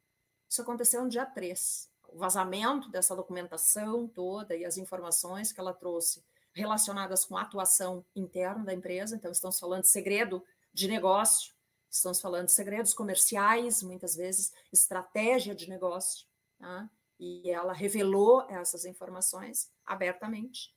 Isso 0.48 0.62
aconteceu 0.62 1.02
no 1.02 1.08
dia 1.08 1.24
3 1.24 1.89
o 2.12 2.18
vazamento 2.18 2.88
dessa 2.90 3.14
documentação 3.14 4.06
toda 4.08 4.56
e 4.56 4.64
as 4.64 4.76
informações 4.76 5.52
que 5.52 5.60
ela 5.60 5.72
trouxe 5.72 6.24
relacionadas 6.52 7.24
com 7.24 7.36
a 7.36 7.42
atuação 7.42 8.04
interna 8.14 8.64
da 8.64 8.74
empresa. 8.74 9.16
Então, 9.16 9.30
estamos 9.30 9.58
falando 9.58 9.82
de 9.82 9.88
segredo 9.88 10.44
de 10.72 10.88
negócio, 10.88 11.52
estamos 11.88 12.20
falando 12.20 12.46
de 12.46 12.52
segredos 12.52 12.94
comerciais, 12.94 13.82
muitas 13.82 14.14
vezes 14.14 14.52
estratégia 14.72 15.54
de 15.54 15.68
negócio. 15.68 16.26
Tá? 16.58 16.88
E 17.18 17.50
ela 17.50 17.72
revelou 17.72 18.46
essas 18.48 18.84
informações 18.84 19.70
abertamente. 19.84 20.74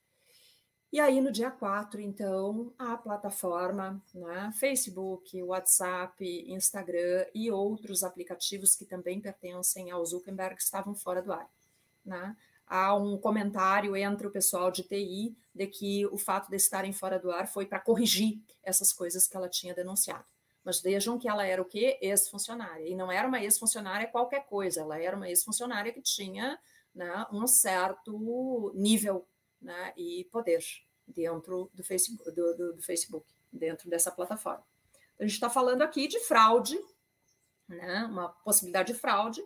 E 0.94 1.00
aí, 1.00 1.20
no 1.20 1.32
dia 1.32 1.50
4, 1.50 2.00
então, 2.00 2.72
a 2.78 2.96
plataforma, 2.96 4.00
né, 4.14 4.52
Facebook, 4.60 5.42
WhatsApp, 5.42 6.24
Instagram 6.46 7.26
e 7.34 7.50
outros 7.50 8.04
aplicativos 8.04 8.76
que 8.76 8.84
também 8.84 9.20
pertencem 9.20 9.90
ao 9.90 10.06
Zuckerberg 10.06 10.54
estavam 10.56 10.94
fora 10.94 11.20
do 11.20 11.32
ar. 11.32 11.50
Né? 12.06 12.36
Há 12.64 12.94
um 12.94 13.18
comentário 13.18 13.96
entre 13.96 14.28
o 14.28 14.30
pessoal 14.30 14.70
de 14.70 14.84
TI 14.84 15.36
de 15.52 15.66
que 15.66 16.06
o 16.06 16.16
fato 16.16 16.48
de 16.48 16.54
estarem 16.54 16.92
fora 16.92 17.18
do 17.18 17.32
ar 17.32 17.48
foi 17.48 17.66
para 17.66 17.80
corrigir 17.80 18.40
essas 18.62 18.92
coisas 18.92 19.26
que 19.26 19.36
ela 19.36 19.48
tinha 19.48 19.74
denunciado. 19.74 20.24
Mas 20.62 20.80
vejam 20.80 21.18
que 21.18 21.28
ela 21.28 21.44
era 21.44 21.60
o 21.60 21.64
quê? 21.64 21.98
Ex-funcionária. 22.00 22.88
E 22.88 22.94
não 22.94 23.10
era 23.10 23.26
uma 23.26 23.42
ex-funcionária 23.42 24.06
qualquer 24.06 24.46
coisa, 24.46 24.82
ela 24.82 24.96
era 24.96 25.16
uma 25.16 25.28
ex-funcionária 25.28 25.92
que 25.92 26.00
tinha 26.00 26.56
né, 26.94 27.26
um 27.32 27.48
certo 27.48 28.72
nível 28.76 29.26
né, 29.64 29.94
e 29.96 30.24
poder 30.30 30.60
dentro 31.08 31.70
do 31.72 31.82
Facebook, 31.82 32.30
do, 32.30 32.56
do, 32.56 32.72
do 32.74 32.82
Facebook, 32.82 33.26
dentro 33.50 33.88
dessa 33.88 34.10
plataforma. 34.10 34.64
Então, 35.14 35.24
a 35.24 35.28
gente 35.28 35.34
está 35.34 35.48
falando 35.48 35.82
aqui 35.82 36.06
de 36.06 36.20
fraude, 36.20 36.78
né, 37.66 38.04
uma 38.04 38.28
possibilidade 38.28 38.92
de 38.92 38.98
fraude, 38.98 39.42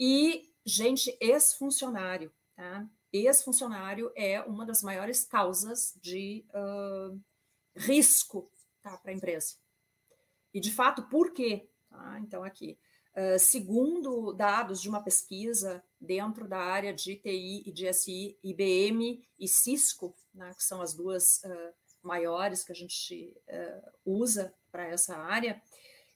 e, 0.00 0.50
gente, 0.64 1.16
ex-funcionário. 1.20 2.32
Tá? 2.56 2.88
Ex-funcionário 3.12 4.10
é 4.16 4.40
uma 4.40 4.64
das 4.64 4.82
maiores 4.82 5.24
causas 5.24 5.96
de 6.00 6.44
uh, 6.54 7.20
risco 7.76 8.50
tá, 8.82 8.96
para 8.96 9.12
a 9.12 9.14
empresa. 9.14 9.56
E, 10.52 10.60
de 10.60 10.72
fato, 10.72 11.02
por 11.08 11.32
quê? 11.32 11.68
Tá? 11.90 12.18
Então, 12.20 12.42
aqui, 12.42 12.78
uh, 13.16 13.38
segundo 13.38 14.32
dados 14.32 14.80
de 14.80 14.88
uma 14.88 15.02
pesquisa 15.02 15.82
dentro 16.00 16.48
da 16.48 16.58
área 16.58 16.92
de 16.92 17.16
TI 17.16 17.62
e 17.66 17.72
de 17.72 17.92
SI, 17.92 18.38
IBM 18.42 19.24
e 19.38 19.48
Cisco, 19.48 20.14
né, 20.34 20.52
que 20.56 20.62
são 20.64 20.80
as 20.80 20.94
duas 20.94 21.42
uh, 21.44 21.74
maiores 22.02 22.64
que 22.64 22.72
a 22.72 22.74
gente 22.74 23.32
usa 24.04 24.52
para 24.72 24.88
essa 24.88 25.16
área, 25.16 25.62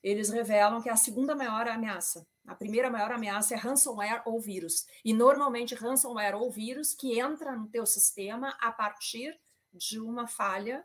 eles 0.02 0.30
revelam 0.30 0.82
que 0.82 0.88
a 0.88 0.96
segunda 0.96 1.34
maior 1.34 1.68
ameaça. 1.68 2.26
A 2.46 2.54
primeira 2.54 2.88
maior 2.88 3.10
ameaça 3.10 3.54
é 3.54 3.56
ransomware 3.56 4.22
ou 4.24 4.40
vírus. 4.40 4.86
E 5.04 5.12
normalmente 5.12 5.74
ransomware 5.74 6.36
ou 6.36 6.50
vírus 6.50 6.94
que 6.94 7.18
entra 7.18 7.56
no 7.56 7.68
teu 7.68 7.84
sistema 7.84 8.56
a 8.60 8.70
partir 8.70 9.36
de 9.72 9.98
uma 9.98 10.26
falha 10.26 10.84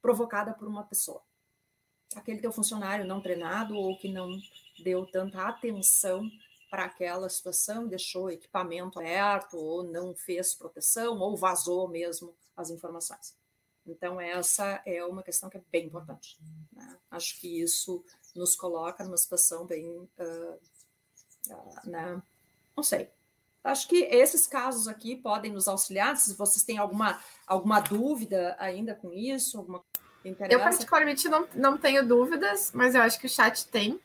provocada 0.00 0.54
por 0.54 0.68
uma 0.68 0.84
pessoa. 0.84 1.22
Aquele 2.14 2.40
teu 2.40 2.52
funcionário 2.52 3.04
não 3.04 3.20
treinado 3.20 3.76
ou 3.76 3.98
que 3.98 4.08
não 4.08 4.30
deu 4.78 5.06
tanta 5.06 5.46
atenção 5.46 6.30
para 6.70 6.84
aquela 6.84 7.28
situação, 7.28 7.86
deixou 7.86 8.30
equipamento 8.30 8.98
aberto 8.98 9.58
ou 9.58 9.84
não 9.84 10.14
fez 10.14 10.54
proteção 10.54 11.18
ou 11.18 11.36
vazou 11.36 11.86
mesmo 11.88 12.34
as 12.56 12.70
informações. 12.70 13.36
Então, 13.86 14.20
essa 14.20 14.80
é 14.86 15.04
uma 15.04 15.22
questão 15.22 15.50
que 15.50 15.58
é 15.58 15.62
bem 15.70 15.86
importante. 15.86 16.38
Né? 16.72 16.96
Acho 17.10 17.38
que 17.40 17.60
isso 17.60 18.04
nos 18.34 18.56
coloca 18.56 19.04
numa 19.04 19.16
situação 19.16 19.66
bem. 19.66 19.86
Uh, 19.86 20.58
uh, 21.50 21.90
né? 21.90 22.22
Não 22.76 22.82
sei. 22.82 23.10
Acho 23.64 23.88
que 23.88 24.04
esses 24.04 24.46
casos 24.46 24.88
aqui 24.88 25.16
podem 25.16 25.52
nos 25.52 25.68
auxiliar. 25.68 26.16
Se 26.16 26.34
vocês 26.34 26.64
têm 26.64 26.78
alguma, 26.78 27.20
alguma 27.46 27.80
dúvida 27.80 28.56
ainda 28.58 28.94
com 28.94 29.12
isso, 29.12 29.58
alguma 29.58 29.84
eu, 30.24 30.60
particularmente, 30.60 31.28
não, 31.28 31.48
não 31.52 31.76
tenho 31.76 32.06
dúvidas, 32.06 32.70
mas 32.72 32.94
eu 32.94 33.02
acho 33.02 33.18
que 33.18 33.26
o 33.26 33.30
chat 33.30 33.66
tem. 33.66 34.00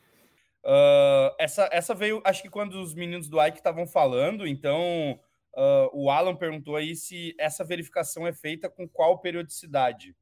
Uh, 0.64 1.34
essa, 1.38 1.68
essa 1.72 1.94
veio, 1.94 2.20
acho 2.24 2.42
que 2.42 2.50
quando 2.50 2.80
os 2.80 2.94
meninos 2.94 3.28
do 3.28 3.42
Ike 3.42 3.58
estavam 3.58 3.86
falando, 3.86 4.46
então 4.46 5.18
Uh, 5.58 5.90
o 5.92 6.08
Alan 6.08 6.36
perguntou 6.36 6.76
aí 6.76 6.94
se 6.94 7.34
essa 7.36 7.64
verificação 7.64 8.24
é 8.24 8.32
feita 8.32 8.68
com 8.70 8.88
qual 8.88 9.18
periodicidade. 9.18 10.14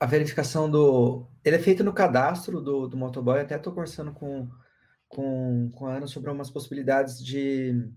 A 0.00 0.06
verificação 0.06 0.68
do. 0.68 1.28
Ele 1.44 1.54
é 1.54 1.60
feito 1.60 1.84
no 1.84 1.92
cadastro 1.92 2.60
do, 2.60 2.88
do 2.88 2.96
motoboy. 2.96 3.40
Até 3.40 3.54
estou 3.54 3.72
conversando 3.72 4.12
com, 4.12 4.50
com, 5.08 5.70
com 5.72 5.86
a 5.86 5.94
Ana 5.94 6.08
sobre 6.08 6.32
umas 6.32 6.50
possibilidades 6.50 7.24
de, 7.24 7.88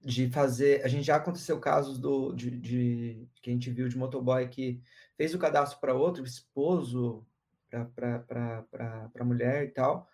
de 0.00 0.30
fazer. 0.30 0.82
A 0.82 0.88
gente 0.88 1.04
já 1.04 1.16
aconteceu 1.16 1.60
casos 1.60 1.98
do, 1.98 2.32
de, 2.32 2.50
de 2.58 3.28
que 3.42 3.50
a 3.50 3.52
gente 3.52 3.70
viu 3.70 3.88
de 3.88 3.98
motoboy 3.98 4.48
que 4.48 4.80
fez 5.18 5.34
o 5.34 5.38
cadastro 5.38 5.78
para 5.80 5.92
outro, 5.92 6.24
esposo, 6.24 7.26
para 7.68 9.24
mulher 9.24 9.64
e 9.64 9.68
tal 9.68 10.08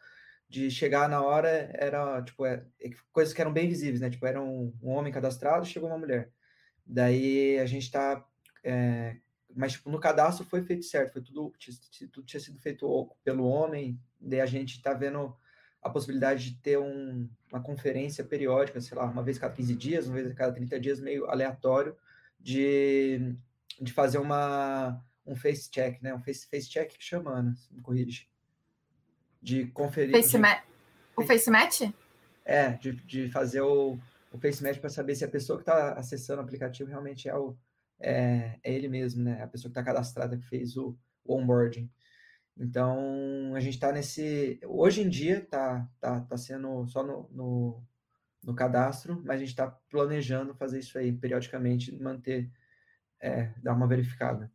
de 0.53 0.71
chegar 0.71 1.09
na 1.09 1.23
hora 1.23 1.49
era, 1.73 2.21
tipo, 2.21 2.45
é, 2.45 2.63
é, 2.79 2.91
coisas 3.11 3.33
que 3.33 3.41
eram 3.41 3.51
bem 3.51 3.67
visíveis, 3.67 4.03
né? 4.03 4.11
Tipo, 4.11 4.27
era 4.27 4.39
um, 4.39 4.71
um 4.83 4.91
homem 4.91 5.11
cadastrado, 5.11 5.65
chegou 5.65 5.89
uma 5.89 5.97
mulher. 5.99 6.31
Daí 6.85 7.59
a 7.59 7.65
gente 7.65 7.91
tá. 7.91 8.23
É, 8.63 9.17
mas, 9.57 9.73
tipo, 9.73 9.89
no 9.89 9.99
cadastro 9.99 10.45
foi 10.45 10.63
feito 10.63 10.85
certo, 10.85 11.15
foi 11.15 11.23
tudo, 11.23 11.55
tudo 12.13 12.27
tinha 12.27 12.39
sido 12.41 12.59
feito 12.59 13.11
pelo 13.25 13.47
homem, 13.47 13.99
daí 14.21 14.43
a 14.43 14.47
gente 14.47 14.83
tá 14.83 14.93
vendo 14.93 15.35
a 15.81 15.89
possibilidade 15.89 16.51
de 16.51 16.57
ter 16.61 16.79
um, 16.79 17.29
uma 17.51 17.63
conferência 17.63 18.23
periódica, 18.23 18.79
sei 18.81 18.97
lá, 18.97 19.07
uma 19.07 19.23
vez 19.23 19.39
cada 19.39 19.55
15 19.55 19.75
dias, 19.75 20.07
uma 20.07 20.17
vez 20.17 20.31
a 20.31 20.35
cada 20.35 20.53
30 20.53 20.79
dias, 20.79 21.01
meio 21.01 21.31
aleatório, 21.31 21.97
de, 22.39 23.35
de 23.81 23.93
fazer 23.93 24.19
uma, 24.19 25.03
um 25.27 25.35
face 25.35 25.71
check, 25.71 26.03
né? 26.03 26.15
Um 26.15 26.21
face, 26.21 26.47
face 26.47 26.69
check 26.69 26.91
que 26.93 27.03
chama, 27.03 27.33
Ana, 27.33 27.55
me 27.71 27.81
corrige 27.81 28.32
de 29.43 29.67
conferir. 29.67 30.13
Face 30.13 30.39
de, 30.39 30.63
o 31.17 31.23
face 31.23 31.51
match? 31.51 31.83
É, 32.45 32.71
de, 32.71 32.93
de 32.93 33.29
fazer 33.31 33.61
o, 33.61 33.99
o 34.33 34.39
face 34.39 34.63
match 34.63 34.79
para 34.79 34.89
saber 34.89 35.15
se 35.15 35.25
a 35.25 35.29
pessoa 35.29 35.59
que 35.59 35.63
está 35.63 35.95
acessando 35.95 36.41
o 36.41 36.45
aplicativo 36.45 36.89
realmente 36.89 37.29
é, 37.29 37.37
o, 37.37 37.57
é, 38.01 38.59
é 38.63 38.73
ele 38.73 38.89
mesmo, 38.89 39.23
né? 39.23 39.43
A 39.43 39.47
pessoa 39.47 39.71
que 39.73 39.79
está 39.79 39.83
cadastrada 39.83 40.37
que 40.37 40.47
fez 40.47 40.77
o, 40.77 40.97
o 41.25 41.37
onboarding. 41.37 41.91
Então, 42.57 43.55
a 43.55 43.61
gente 43.61 43.75
está 43.75 43.91
nesse. 43.93 44.61
Hoje 44.65 45.03
em 45.03 45.09
dia 45.09 45.39
está 45.39 45.89
tá, 46.01 46.21
tá 46.21 46.37
sendo 46.37 46.87
só 46.87 47.03
no, 47.03 47.29
no, 47.31 47.83
no 48.43 48.55
cadastro, 48.55 49.23
mas 49.25 49.37
a 49.37 49.39
gente 49.39 49.49
está 49.49 49.71
planejando 49.91 50.55
fazer 50.55 50.79
isso 50.79 50.99
aí 50.99 51.13
periodicamente, 51.13 51.95
manter, 51.95 52.51
é, 53.21 53.53
dar 53.63 53.73
uma 53.75 53.87
verificada. 53.87 54.51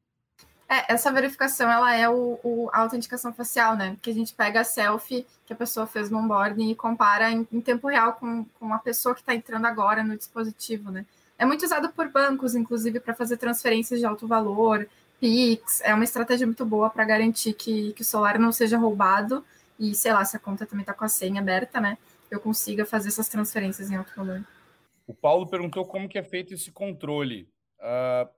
É, 0.70 0.94
essa 0.94 1.12
verificação, 1.12 1.72
ela 1.72 1.96
é 1.96 2.10
o, 2.10 2.40
o, 2.44 2.70
a 2.74 2.82
autenticação 2.82 3.34
facial, 3.34 3.78
né? 3.78 3.98
Que 4.02 4.10
a 4.10 4.14
gente 4.14 4.34
pega 4.34 4.62
a 4.62 4.64
selfie 4.66 5.26
que 5.46 5.54
a 5.54 5.56
pessoa 5.56 5.88
fez 5.88 6.10
no 6.10 6.20
onboarding 6.20 6.70
e 6.70 6.76
compara 6.76 7.32
em, 7.32 7.48
em 7.52 7.62
tempo 7.62 7.88
real 7.88 8.14
com, 8.14 8.44
com 8.60 8.74
a 8.74 8.80
pessoa 8.80 9.16
que 9.16 9.22
está 9.22 9.34
entrando 9.34 9.66
agora 9.66 10.04
no 10.04 10.18
dispositivo, 10.18 10.92
né? 10.92 11.06
É 11.38 11.46
muito 11.46 11.64
usado 11.64 11.90
por 11.94 12.10
bancos, 12.10 12.54
inclusive, 12.54 13.00
para 13.00 13.14
fazer 13.14 13.38
transferências 13.38 14.00
de 14.00 14.06
alto 14.06 14.28
valor, 14.28 14.90
PIX. 15.22 15.82
É 15.82 15.94
uma 15.94 16.04
estratégia 16.04 16.46
muito 16.46 16.66
boa 16.66 16.90
para 16.90 17.06
garantir 17.06 17.54
que, 17.54 17.94
que 17.94 18.02
o 18.02 18.06
celular 18.06 18.38
não 18.38 18.52
seja 18.52 18.78
roubado 18.78 19.46
e, 19.80 19.96
sei 19.96 20.12
lá, 20.12 20.26
se 20.26 20.36
a 20.36 20.40
conta 20.40 20.66
também 20.66 20.82
está 20.82 20.94
com 20.94 21.06
a 21.06 21.10
senha 21.10 21.40
aberta, 21.40 21.80
né? 21.80 21.98
Eu 22.30 22.42
consiga 22.42 22.86
fazer 22.86 23.08
essas 23.08 23.30
transferências 23.30 23.90
em 23.90 23.96
alto 23.96 24.12
valor. 24.16 24.44
O 25.06 25.14
Paulo 25.14 25.48
perguntou 25.48 25.86
como 25.86 26.10
que 26.10 26.18
é 26.18 26.24
feito 26.24 26.54
esse 26.54 26.72
controle. 26.72 27.48
Uh, 27.80 28.30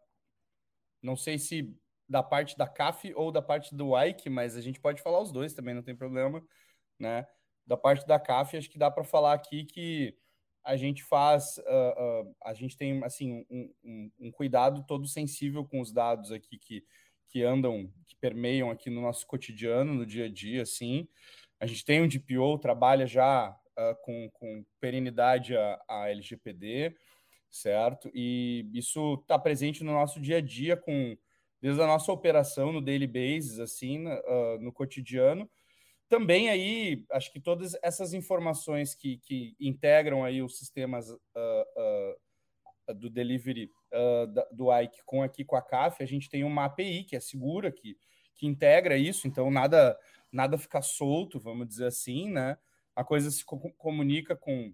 não 1.01 1.15
sei 1.15 1.39
se 1.39 1.73
da 2.09 2.23
parte 2.23 2.57
da 2.57 2.67
CAF 2.67 3.13
ou 3.15 3.31
da 3.31 3.41
parte 3.41 3.75
do 3.75 3.97
Ike, 3.97 4.29
mas 4.29 4.57
a 4.57 4.61
gente 4.61 4.79
pode 4.79 5.01
falar 5.01 5.21
os 5.21 5.31
dois 5.31 5.53
também, 5.53 5.75
não 5.75 5.83
tem 5.83 5.95
problema, 5.95 6.43
né? 6.97 7.27
Da 7.67 7.77
parte 7.77 8.07
da 8.07 8.19
CAF, 8.19 8.57
acho 8.57 8.69
que 8.69 8.79
dá 8.79 8.89
para 8.89 9.03
falar 9.03 9.33
aqui 9.33 9.63
que 9.63 10.17
a 10.63 10.75
gente 10.75 11.03
faz, 11.03 11.57
uh, 11.59 11.61
uh, 11.61 12.35
a 12.43 12.53
gente 12.53 12.75
tem 12.75 13.03
assim 13.03 13.45
um, 13.49 13.73
um, 13.83 14.11
um, 14.19 14.31
cuidado 14.31 14.83
todo 14.87 15.07
sensível 15.07 15.63
com 15.63 15.79
os 15.79 15.91
dados 15.91 16.31
aqui 16.31 16.57
que, 16.57 16.83
que 17.27 17.43
andam, 17.43 17.91
que 18.07 18.15
permeiam 18.15 18.69
aqui 18.71 18.89
no 18.89 19.01
nosso 19.01 19.25
cotidiano, 19.27 19.93
no 19.93 20.05
dia 20.05 20.25
a 20.25 20.29
dia, 20.29 20.63
assim. 20.63 21.07
A 21.59 21.65
gente 21.65 21.85
tem 21.85 22.01
um 22.01 22.07
DPO, 22.07 22.57
trabalha 22.59 23.05
já 23.05 23.49
uh, 23.51 23.95
com, 24.01 24.29
com 24.33 24.65
perenidade 24.79 25.55
a, 25.55 25.79
a 25.87 26.09
LGPD, 26.09 26.95
certo? 27.49 28.09
E 28.13 28.69
isso 28.73 29.15
está 29.21 29.37
presente 29.37 29.83
no 29.83 29.93
nosso 29.93 30.19
dia 30.19 30.37
a 30.37 30.41
dia 30.41 30.75
com 30.75 31.17
desde 31.61 31.81
a 31.81 31.87
nossa 31.87 32.11
operação 32.11 32.71
no 32.71 32.81
daily 32.81 33.07
basis, 33.07 33.59
assim, 33.59 34.07
uh, 34.07 34.59
no 34.59 34.71
cotidiano. 34.71 35.49
Também 36.07 36.49
aí, 36.49 37.05
acho 37.11 37.31
que 37.31 37.39
todas 37.39 37.75
essas 37.83 38.13
informações 38.13 38.95
que, 38.95 39.17
que 39.17 39.55
integram 39.59 40.23
aí 40.23 40.41
os 40.41 40.57
sistemas 40.57 41.09
uh, 41.09 41.17
uh, 42.87 42.93
do 42.95 43.09
delivery 43.09 43.71
do 44.51 44.75
Ike 44.75 45.01
com 45.05 45.21
aqui 45.21 45.43
com 45.43 45.55
a 45.55 45.61
CAF, 45.61 46.01
a 46.01 46.07
gente 46.07 46.29
tem 46.29 46.43
uma 46.43 46.65
API 46.65 47.03
que 47.03 47.15
é 47.15 47.19
segura, 47.19 47.71
que, 47.71 47.97
que 48.35 48.47
integra 48.47 48.97
isso, 48.97 49.27
então 49.27 49.51
nada 49.51 49.97
nada 50.31 50.57
fica 50.57 50.81
solto, 50.81 51.39
vamos 51.39 51.67
dizer 51.67 51.85
assim, 51.85 52.29
né? 52.29 52.57
A 52.95 53.03
coisa 53.03 53.29
se 53.31 53.43
co 53.43 53.71
comunica 53.73 54.35
com 54.35 54.73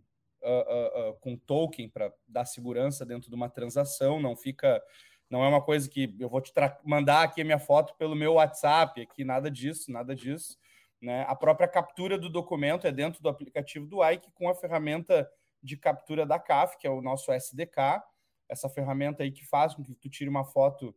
com 1.21 1.35
token 1.37 1.89
para 1.89 2.13
dar 2.27 2.45
segurança 2.45 3.05
dentro 3.05 3.29
de 3.29 3.35
uma 3.35 3.49
transação, 3.49 4.19
não 4.19 4.35
fica 4.35 4.81
não 5.29 5.43
é 5.43 5.47
uma 5.47 5.61
coisa 5.61 5.89
que 5.89 6.15
eu 6.19 6.29
vou 6.29 6.41
te 6.41 6.51
mandar 6.83 7.23
aqui 7.23 7.41
a 7.41 7.45
minha 7.45 7.59
foto 7.59 7.95
pelo 7.95 8.15
meu 8.15 8.33
WhatsApp, 8.33 9.01
aqui 9.01 9.23
nada 9.23 9.49
disso, 9.49 9.91
nada 9.91 10.15
disso. 10.15 10.57
Né? 11.01 11.25
A 11.27 11.35
própria 11.35 11.67
captura 11.67 12.17
do 12.17 12.29
documento 12.29 12.87
é 12.87 12.91
dentro 12.91 13.21
do 13.21 13.29
aplicativo 13.29 13.85
do 13.85 14.03
Ike 14.03 14.31
com 14.33 14.47
a 14.49 14.55
ferramenta 14.55 15.29
de 15.61 15.77
captura 15.77 16.25
da 16.25 16.39
CAF, 16.39 16.77
que 16.77 16.85
é 16.85 16.89
o 16.89 17.01
nosso 17.01 17.31
SDK, 17.31 18.01
essa 18.47 18.69
ferramenta 18.69 19.23
aí 19.23 19.31
que 19.31 19.43
faz 19.45 19.73
com 19.73 19.83
que 19.83 19.95
tu 19.95 20.09
tire 20.09 20.29
uma 20.29 20.45
foto 20.45 20.95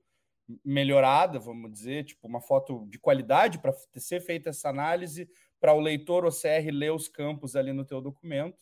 melhorada, 0.65 1.39
vamos 1.39 1.73
dizer, 1.73 2.05
tipo 2.05 2.27
uma 2.27 2.41
foto 2.41 2.87
de 2.89 2.99
qualidade 2.99 3.59
para 3.59 3.73
ser 3.97 4.21
feita 4.21 4.51
essa 4.51 4.69
análise, 4.69 5.29
para 5.61 5.75
o 5.75 5.81
leitor 5.81 6.25
OCR 6.25 6.71
ler 6.71 6.93
os 6.93 7.09
campos 7.09 7.57
ali 7.57 7.73
no 7.73 7.85
teu 7.85 8.01
documento. 8.01 8.59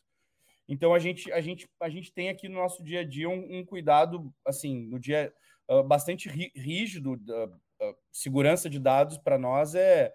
Então 0.69 0.93
a 0.95 0.99
gente, 0.99 1.31
a 1.33 1.41
gente, 1.41 1.69
a 1.81 1.89
gente 1.89 2.13
tem 2.13 2.29
aqui 2.29 2.49
no 2.49 2.57
nosso 2.57 2.83
dia 2.83 3.01
a 3.01 3.05
dia 3.05 3.29
um, 3.29 3.59
um 3.59 3.65
cuidado 3.65 4.33
assim, 4.45 4.87
no 4.87 4.99
dia 4.99 5.33
uh, 5.69 5.83
bastante 5.83 6.29
rígido. 6.29 7.13
Uh, 7.13 7.87
uh, 7.87 7.97
segurança 8.13 8.69
de 8.69 8.79
dados 8.79 9.19
para 9.19 9.39
nós 9.39 9.75
é, 9.75 10.13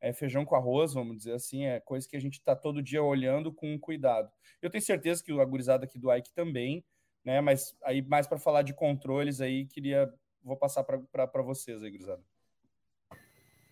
é 0.00 0.12
feijão 0.12 0.44
com 0.44 0.56
arroz, 0.56 0.94
vamos 0.94 1.16
dizer 1.16 1.34
assim, 1.34 1.64
é 1.64 1.80
coisa 1.80 2.08
que 2.08 2.16
a 2.16 2.20
gente 2.20 2.34
está 2.34 2.56
todo 2.56 2.82
dia 2.82 3.02
olhando 3.02 3.52
com 3.52 3.78
cuidado. 3.78 4.30
Eu 4.60 4.70
tenho 4.70 4.82
certeza 4.82 5.22
que 5.22 5.32
o 5.32 5.40
agorizado 5.40 5.84
aqui 5.84 5.98
do 5.98 6.12
Ike 6.12 6.32
também, 6.32 6.84
né? 7.24 7.40
Mas 7.40 7.76
aí 7.82 8.02
mais 8.02 8.26
para 8.26 8.38
falar 8.38 8.62
de 8.62 8.74
controles 8.74 9.40
aí, 9.40 9.66
queria 9.66 10.12
vou 10.42 10.56
passar 10.56 10.82
para 10.84 11.42
vocês 11.42 11.82
aí, 11.82 11.90
gurizada. 11.90 12.31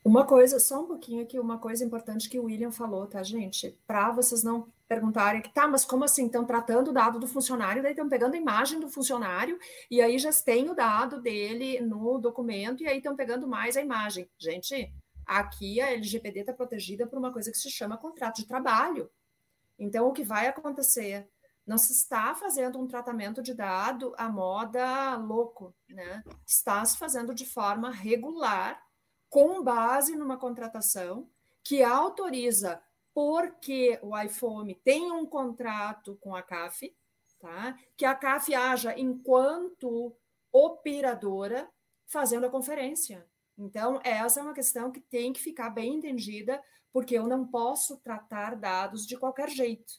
Uma 0.03 0.25
coisa, 0.27 0.59
só 0.59 0.83
um 0.83 0.87
pouquinho 0.87 1.23
aqui, 1.23 1.39
uma 1.39 1.59
coisa 1.59 1.85
importante 1.85 2.29
que 2.29 2.39
o 2.39 2.45
William 2.45 2.71
falou, 2.71 3.07
tá, 3.07 3.23
gente? 3.23 3.79
Para 3.87 4.11
vocês 4.11 4.43
não 4.43 4.73
perguntarem 4.89 5.43
que 5.43 5.53
tá, 5.53 5.69
mas 5.69 5.85
como 5.85 6.05
assim? 6.05 6.27
Estão 6.27 6.45
tratando 6.45 6.89
o 6.89 6.93
dado 6.93 7.21
do 7.21 7.29
funcionário, 7.29 7.83
daí 7.83 7.93
estão 7.93 8.09
pegando 8.09 8.35
a 8.35 8.39
imagem 8.39 8.81
do 8.81 8.89
funcionário 8.89 9.59
e 9.91 10.01
aí 10.01 10.19
já 10.19 10.33
tem 10.33 10.71
o 10.71 10.75
dado 10.75 11.21
dele 11.21 11.81
no 11.81 12.19
documento 12.19 12.83
e 12.83 12.89
aí 12.89 12.97
estão 12.97 13.15
pegando 13.15 13.47
mais 13.47 13.77
a 13.77 13.83
imagem. 13.83 14.29
Gente, 14.39 14.91
aqui 15.27 15.83
a 15.83 15.93
LGPD 15.93 16.41
está 16.41 16.53
protegida 16.55 17.07
por 17.07 17.19
uma 17.19 17.33
coisa 17.33 17.51
que 17.51 17.59
se 17.59 17.71
chama 17.71 17.99
contrato 17.99 18.37
de 18.37 18.47
trabalho. 18.47 19.11
Então, 19.79 20.09
o 20.09 20.13
que 20.13 20.25
vai 20.25 20.49
acontecer? 20.49 21.29
Não 21.67 21.77
se 21.77 21.93
está 21.93 22.35
fazendo 22.35 22.81
um 22.81 22.87
tratamento 22.87 23.43
de 23.43 23.53
dado 23.53 24.15
à 24.17 24.29
moda 24.31 25.15
louco, 25.17 25.75
né? 25.89 26.25
Está 26.47 26.85
se 26.85 26.97
fazendo 26.97 27.35
de 27.35 27.45
forma 27.45 27.91
regular 27.91 28.83
com 29.31 29.63
base 29.63 30.17
numa 30.17 30.37
contratação 30.37 31.31
que 31.63 31.83
autoriza, 31.83 32.83
porque 33.15 33.99
o 34.03 34.19
iPhone 34.19 34.75
tem 34.75 35.11
um 35.13 35.25
contrato 35.25 36.17
com 36.21 36.35
a 36.35 36.43
CAF, 36.43 36.95
tá? 37.39 37.79
que 37.97 38.05
a 38.05 38.15
CAF 38.15 38.53
haja 38.55 38.99
enquanto 38.99 40.15
operadora 40.53 41.71
fazendo 42.07 42.47
a 42.47 42.51
conferência. 42.51 43.25
Então, 43.57 44.01
essa 44.03 44.41
é 44.41 44.43
uma 44.43 44.55
questão 44.55 44.91
que 44.91 45.01
tem 45.01 45.33
que 45.33 45.41
ficar 45.41 45.71
bem 45.71 45.95
entendida, 45.95 46.61
porque 46.93 47.15
eu 47.15 47.27
não 47.27 47.47
posso 47.47 47.99
tratar 47.99 48.57
dados 48.57 49.07
de 49.07 49.17
qualquer 49.17 49.49
jeito. 49.49 49.93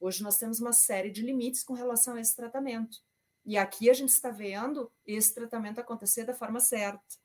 Hoje 0.00 0.22
nós 0.22 0.36
temos 0.36 0.58
uma 0.58 0.72
série 0.72 1.10
de 1.10 1.22
limites 1.22 1.62
com 1.62 1.74
relação 1.74 2.14
a 2.14 2.20
esse 2.20 2.34
tratamento. 2.34 2.98
E 3.44 3.56
aqui 3.56 3.88
a 3.88 3.94
gente 3.94 4.08
está 4.08 4.30
vendo 4.30 4.90
esse 5.06 5.34
tratamento 5.34 5.78
acontecer 5.78 6.24
da 6.24 6.34
forma 6.34 6.58
certa. 6.60 7.23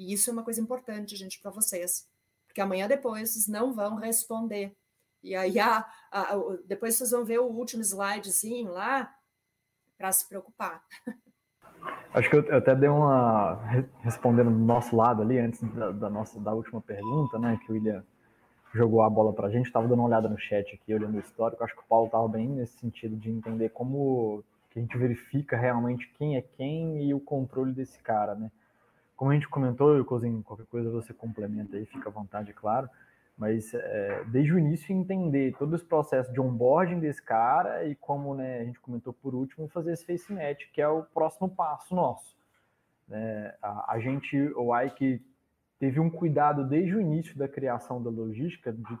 E 0.00 0.14
isso 0.14 0.30
é 0.30 0.32
uma 0.32 0.42
coisa 0.42 0.62
importante, 0.62 1.14
gente, 1.14 1.38
para 1.42 1.50
vocês. 1.50 2.08
Porque 2.46 2.62
amanhã 2.62 2.88
depois 2.88 3.28
vocês 3.28 3.46
não 3.46 3.74
vão 3.74 3.96
responder. 3.96 4.74
E 5.22 5.36
aí, 5.36 5.60
a, 5.60 5.86
a, 6.10 6.20
a, 6.32 6.36
depois 6.64 6.94
vocês 6.94 7.10
vão 7.10 7.22
ver 7.22 7.38
o 7.38 7.44
último 7.44 7.82
slidezinho 7.82 8.72
lá 8.72 9.14
para 9.98 10.10
se 10.10 10.26
preocupar. 10.26 10.82
Acho 12.14 12.30
que 12.30 12.36
eu, 12.36 12.42
eu, 12.44 12.56
até 12.56 12.74
dei 12.74 12.88
uma. 12.88 13.60
respondendo 14.00 14.50
do 14.50 14.58
nosso 14.58 14.96
lado 14.96 15.20
ali, 15.20 15.38
antes 15.38 15.62
da, 15.74 15.90
da, 15.90 16.08
nossa, 16.08 16.40
da 16.40 16.54
última 16.54 16.80
pergunta, 16.80 17.38
né? 17.38 17.60
Que 17.62 17.70
o 17.70 17.74
William 17.74 18.02
jogou 18.72 19.02
a 19.02 19.10
bola 19.10 19.34
para 19.34 19.48
a 19.48 19.50
gente. 19.50 19.66
Estava 19.66 19.86
dando 19.86 19.98
uma 19.98 20.08
olhada 20.08 20.30
no 20.30 20.38
chat 20.38 20.74
aqui, 20.74 20.94
olhando 20.94 21.18
o 21.18 21.20
histórico. 21.20 21.62
Acho 21.62 21.74
que 21.74 21.82
o 21.82 21.86
Paulo 21.86 22.06
estava 22.06 22.26
bem 22.26 22.48
nesse 22.48 22.78
sentido 22.78 23.16
de 23.16 23.30
entender 23.30 23.68
como 23.68 24.42
que 24.70 24.78
a 24.78 24.82
gente 24.82 24.96
verifica 24.96 25.58
realmente 25.58 26.10
quem 26.16 26.38
é 26.38 26.40
quem 26.40 27.04
e 27.04 27.12
o 27.12 27.20
controle 27.20 27.72
desse 27.74 27.98
cara, 27.98 28.34
né? 28.34 28.50
Como 29.20 29.32
a 29.32 29.34
gente 29.34 29.50
comentou, 29.50 30.02
Cozinho, 30.02 30.42
qualquer 30.42 30.64
coisa 30.64 30.90
você 30.90 31.12
complementa 31.12 31.76
aí, 31.76 31.84
fica 31.84 32.08
à 32.08 32.10
vontade, 32.10 32.54
claro. 32.54 32.88
Mas 33.36 33.74
é, 33.74 34.24
desde 34.24 34.54
o 34.54 34.58
início 34.58 34.96
entender 34.96 35.54
todo 35.58 35.76
esse 35.76 35.84
processo 35.84 36.32
de 36.32 36.40
onboarding 36.40 36.98
desse 36.98 37.22
cara 37.22 37.84
e 37.84 37.94
como 37.94 38.34
né, 38.34 38.60
a 38.60 38.64
gente 38.64 38.80
comentou 38.80 39.12
por 39.12 39.34
último, 39.34 39.68
fazer 39.68 39.92
esse 39.92 40.06
face 40.06 40.32
match, 40.32 40.62
que 40.72 40.80
é 40.80 40.88
o 40.88 41.02
próximo 41.02 41.50
passo 41.50 41.94
nosso. 41.94 42.34
É, 43.10 43.58
a, 43.60 43.92
a, 43.92 44.00
gente, 44.00 44.38
o 44.56 44.74
Ike, 44.74 45.22
teve 45.78 46.00
um 46.00 46.08
cuidado 46.08 46.66
desde 46.66 46.96
o 46.96 47.00
início 47.02 47.36
da 47.36 47.46
criação 47.46 48.02
da 48.02 48.08
logística. 48.08 48.72
De, 48.72 48.98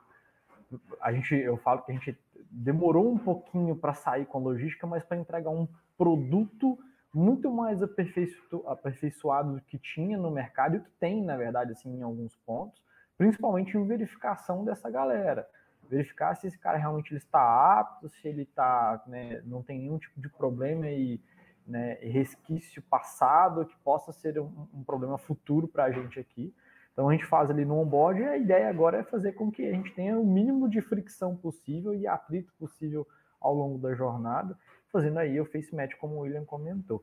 a 1.00 1.14
gente, 1.14 1.34
eu 1.34 1.56
falo 1.56 1.80
que 1.80 1.92
a 1.92 1.94
gente 1.94 2.14
demorou 2.50 3.10
um 3.10 3.16
pouquinho 3.16 3.74
para 3.74 3.94
sair 3.94 4.26
com 4.26 4.36
a 4.36 4.42
logística, 4.42 4.86
mas 4.86 5.02
para 5.02 5.16
entregar 5.16 5.48
um 5.48 5.66
produto 5.96 6.78
muito 7.12 7.50
mais 7.50 7.82
aperfeiço, 7.82 8.64
aperfeiçoado 8.66 9.54
do 9.54 9.60
que 9.62 9.78
tinha 9.78 10.16
no 10.16 10.30
mercado 10.30 10.76
e 10.76 10.80
que 10.80 10.90
tem, 10.98 11.22
na 11.24 11.36
verdade, 11.36 11.72
assim, 11.72 11.98
em 11.98 12.02
alguns 12.02 12.36
pontos, 12.36 12.82
principalmente 13.18 13.76
em 13.76 13.86
verificação 13.86 14.64
dessa 14.64 14.88
galera. 14.88 15.46
Verificar 15.88 16.36
se 16.36 16.46
esse 16.46 16.58
cara 16.58 16.78
realmente 16.78 17.10
ele 17.10 17.18
está 17.18 17.80
apto, 17.80 18.08
se 18.08 18.28
ele 18.28 18.46
tá, 18.46 19.02
né, 19.06 19.42
não 19.44 19.62
tem 19.62 19.80
nenhum 19.80 19.98
tipo 19.98 20.20
de 20.20 20.28
problema 20.28 20.86
e 20.86 21.20
né, 21.66 21.94
resquício 22.00 22.80
passado 22.82 23.66
que 23.66 23.76
possa 23.78 24.12
ser 24.12 24.38
um, 24.38 24.68
um 24.72 24.84
problema 24.84 25.18
futuro 25.18 25.66
para 25.66 25.84
a 25.84 25.90
gente 25.90 26.18
aqui. 26.18 26.54
Então 26.92 27.08
a 27.08 27.12
gente 27.12 27.26
faz 27.26 27.50
ali 27.50 27.64
no 27.64 27.78
onboard 27.78 28.20
e 28.20 28.24
a 28.24 28.36
ideia 28.36 28.68
agora 28.68 28.98
é 28.98 29.02
fazer 29.02 29.32
com 29.32 29.50
que 29.50 29.66
a 29.66 29.72
gente 29.72 29.92
tenha 29.94 30.18
o 30.18 30.26
mínimo 30.26 30.68
de 30.68 30.80
fricção 30.80 31.36
possível 31.36 31.92
e 31.92 32.06
atrito 32.06 32.52
possível 32.58 33.06
ao 33.40 33.54
longo 33.54 33.78
da 33.78 33.94
jornada 33.94 34.56
fazendo 34.92 35.18
aí 35.18 35.40
o 35.40 35.44
face 35.44 35.74
match, 35.74 35.94
como 35.96 36.16
o 36.16 36.20
William 36.20 36.44
comentou. 36.44 37.02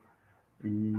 E 0.63 0.93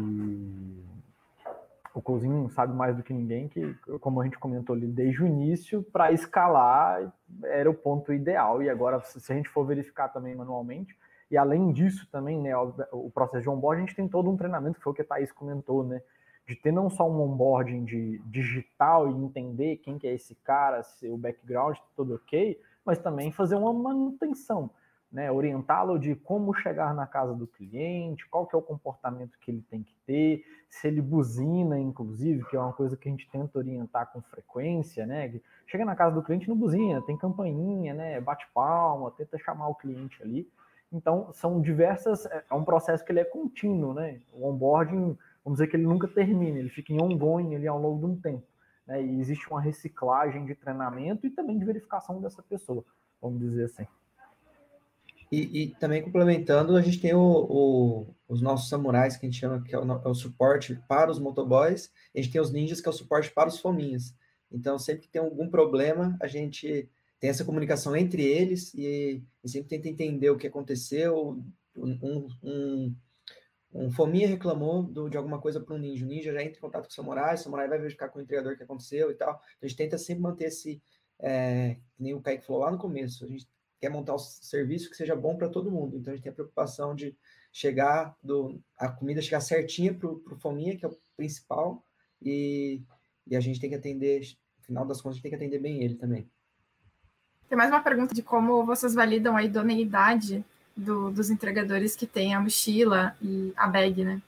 o 1.95 2.03
Cousinho 2.03 2.49
sabe 2.51 2.74
mais 2.74 2.97
do 2.97 3.03
que 3.03 3.12
ninguém 3.12 3.49
que, 3.49 3.74
como 4.01 4.20
a 4.20 4.24
gente 4.24 4.39
comentou 4.39 4.74
ali 4.74 4.86
desde 4.86 5.22
o 5.22 5.26
início, 5.26 5.82
para 5.82 6.12
escalar 6.12 7.12
era 7.45 7.68
o 7.68 7.74
ponto 7.74 8.12
ideal. 8.12 8.62
E 8.62 8.70
agora, 8.70 9.01
se 9.01 9.32
a 9.32 9.36
gente 9.36 9.49
for 9.49 9.64
verificar 9.64 10.09
também 10.09 10.34
manualmente, 10.34 10.97
e 11.30 11.36
além 11.36 11.72
disso 11.72 12.09
também, 12.11 12.41
né, 12.41 12.57
o, 12.57 13.11
processo 13.11 13.43
de 13.43 13.51
onboarding, 13.51 13.82
a 13.82 13.86
gente 13.86 13.97
tem 13.97 14.09
todo 14.09 14.30
um 14.30 14.36
treinamento, 14.36 14.78
que 14.78 14.82
foi 14.82 14.93
o 14.93 14.97
que 14.97 15.03
a 15.03 15.05
Thaís 15.05 15.30
comentou, 15.30 15.84
né? 15.84 16.01
De 16.47 16.57
ter 16.57 16.72
não 16.72 16.89
só 16.89 17.09
um 17.09 17.20
onboarding 17.20 17.84
de 17.84 18.18
digital 18.24 19.11
e 19.11 19.12
entender 19.12 19.76
quem 19.76 19.99
que 19.99 20.07
é 20.07 20.14
esse 20.14 20.34
cara, 20.36 20.82
se 20.82 21.07
o 21.09 21.18
background 21.18 21.76
tudo 21.95 22.14
ok, 22.14 22.59
mas 22.84 22.99
também 22.99 23.30
fazer 23.30 23.57
uma 23.57 23.72
manutenção 23.72 24.70
né, 25.11 25.33
orientá-lo 25.33 25.99
de 25.99 26.15
como 26.15 26.53
chegar 26.53 26.95
na 26.95 27.07
casa 27.07 27.35
do 27.35 27.47
cliente, 27.47 28.29
qual 28.29 28.47
que 28.47 28.55
é 28.55 28.59
o 28.59 28.63
comportamento 28.63 29.39
que 29.41 29.51
ele 29.51 29.63
tem 29.63 29.83
que 29.83 29.95
ter, 30.07 30.45
se 30.69 30.87
ele 30.87 31.01
buzina, 31.01 31.79
inclusive, 31.79 32.45
que 32.45 32.57
é 32.57 32.61
uma 32.61 32.73
coisa 32.73 32.97
que 32.97 33.09
a 33.09 33.11
gente 33.11 33.29
tenta 33.31 33.59
orientar 33.59 34.13
com 34.13 34.21
frequência, 34.21 35.07
né? 35.07 35.41
Chega 35.67 35.85
na 35.85 35.97
casa 35.97 36.15
do 36.15 36.23
cliente 36.23 36.49
não 36.49 36.57
buzina, 36.57 37.01
tem 37.03 37.17
campainha, 37.17 37.95
né? 37.95 38.21
Bate 38.21 38.47
palma, 38.53 39.11
tenta 39.13 39.39
chamar 39.39 39.69
o 39.69 39.75
cliente 39.75 40.23
ali. 40.23 40.47
Então, 40.93 41.33
são 41.33 41.61
diversas, 41.61 42.27
é, 42.27 42.45
é 42.51 42.55
um 42.55 42.65
processo 42.65 43.05
que 43.05 43.13
ele 43.13 43.21
é 43.21 43.25
contínuo, 43.25 43.95
né? 43.95 44.21
O 44.33 44.47
onboarding, 44.47 45.17
vamos 45.43 45.59
dizer 45.59 45.69
que 45.69 45.77
ele 45.77 45.87
nunca 45.87 46.07
termina, 46.07 46.59
ele 46.59 46.69
fica 46.69 46.93
em 46.93 47.01
ongoing 47.01 47.55
ali 47.55 47.67
ao 47.67 47.81
longo 47.81 48.07
de 48.07 48.13
um 48.13 48.21
tempo. 48.21 48.47
Né? 48.87 49.03
E 49.03 49.21
existe 49.21 49.49
uma 49.51 49.61
reciclagem 49.61 50.45
de 50.45 50.55
treinamento 50.55 51.27
e 51.27 51.31
também 51.31 51.59
de 51.59 51.65
verificação 51.65 52.21
dessa 52.21 52.43
pessoa, 52.43 52.85
vamos 53.21 53.41
dizer 53.41 53.65
assim. 53.65 53.87
E, 55.31 55.62
e, 55.62 55.66
também 55.76 56.03
complementando, 56.03 56.76
a 56.76 56.81
gente 56.81 57.01
tem 57.01 57.14
o, 57.14 57.20
o, 57.20 58.14
os 58.26 58.41
nossos 58.41 58.68
samurais, 58.68 59.16
que 59.16 59.26
a 59.26 59.29
gente 59.29 59.39
chama 59.39 59.62
que 59.62 59.74
é 59.74 59.79
o, 59.79 59.83
é 59.83 60.09
o, 60.09 60.14
suporte 60.14 60.81
para 60.89 61.11
os 61.11 61.18
motoboys, 61.18 61.93
a 62.14 62.20
gente 62.20 62.33
tem 62.33 62.41
os 62.41 62.51
ninjas, 62.51 62.81
que 62.81 62.89
é 62.89 62.91
o 62.91 62.95
suporte 62.95 63.31
para 63.31 63.49
os 63.49 63.59
fominhas. 63.59 64.14
Então, 64.51 64.79
sempre 64.79 65.03
que 65.03 65.09
tem 65.09 65.20
algum 65.20 65.51
problema, 65.51 66.16
a 66.20 66.26
gente 66.26 66.89
tem 67.20 67.29
essa 67.29 67.45
comunicação 67.45 67.95
entre 67.95 68.24
eles 68.24 68.72
e, 68.74 69.22
e 69.45 69.49
sempre 69.49 69.68
tenta 69.68 69.89
entender 69.89 70.31
o 70.31 70.39
que 70.39 70.47
aconteceu. 70.47 71.39
Um, 71.76 72.29
um, 72.43 72.97
um 73.74 73.91
fominha 73.91 74.29
reclamou 74.29 74.83
do, 74.83 75.11
de 75.11 75.16
alguma 75.16 75.39
coisa 75.41 75.61
para 75.61 75.74
um 75.74 75.79
ninja, 75.79 76.05
o 76.05 76.09
ninja 76.09 76.33
já 76.33 76.43
entra 76.43 76.57
em 76.57 76.61
contato 76.61 76.85
com 76.85 76.91
o 76.91 76.95
samurai, 76.95 77.35
o 77.35 77.39
samurai 77.39 77.68
vai 77.68 77.79
verificar 77.79 78.09
com 78.09 78.18
o 78.18 78.22
entregador 78.22 78.55
o 78.55 78.57
que 78.57 78.62
aconteceu 78.62 79.11
e 79.11 79.14
tal. 79.14 79.31
Então, 79.31 79.43
a 79.62 79.66
gente 79.66 79.76
tenta 79.76 79.99
sempre 79.99 80.22
manter 80.22 80.47
esse, 80.47 80.83
é, 81.20 81.76
que 81.95 82.03
nem 82.03 82.14
o 82.14 82.20
Kaique 82.20 82.47
falou 82.47 82.62
lá 82.62 82.70
no 82.70 82.79
começo, 82.79 83.24
a 83.24 83.29
gente 83.29 83.47
quer 83.81 83.89
montar 83.89 84.14
um 84.14 84.18
serviço 84.18 84.91
que 84.91 84.97
seja 84.97 85.14
bom 85.14 85.37
para 85.37 85.49
todo 85.49 85.70
mundo. 85.70 85.97
Então 85.97 86.12
a 86.12 86.16
gente 86.16 86.24
tem 86.24 86.33
a 86.33 86.35
preocupação 86.35 86.95
de 86.95 87.16
chegar 87.53 88.14
do 88.22 88.61
a 88.76 88.89
comida 88.89 89.22
chegar 89.22 89.41
certinha 89.41 89.95
para 89.95 90.09
o 90.09 90.39
fominha, 90.39 90.76
que 90.76 90.85
é 90.85 90.89
o 90.89 90.97
principal, 91.16 91.85
e, 92.22 92.83
e 93.26 93.37
a 93.37 93.41
gente 93.41 93.61
tem 93.61 93.70
que 93.70 93.76
atender, 93.76 94.20
no 94.59 94.64
final 94.64 94.87
das 94.87 95.01
contas, 95.01 95.14
a 95.14 95.16
gente 95.16 95.22
tem 95.22 95.31
que 95.31 95.37
atender 95.37 95.59
bem 95.59 95.83
ele 95.83 95.95
também. 95.95 96.29
Tem 97.49 97.57
mais 97.57 97.70
uma 97.70 97.81
pergunta 97.81 98.14
de 98.14 98.22
como 98.22 98.64
vocês 98.66 98.95
validam 98.95 99.37
a 99.37 99.43
idoneidade 99.43 100.45
do, 100.76 101.11
dos 101.11 101.31
entregadores 101.31 101.97
que 101.97 102.07
têm 102.07 102.35
a 102.35 102.41
mochila 102.41 103.16
e 103.22 103.53
a 103.57 103.66
bag, 103.66 104.05
né? 104.05 104.22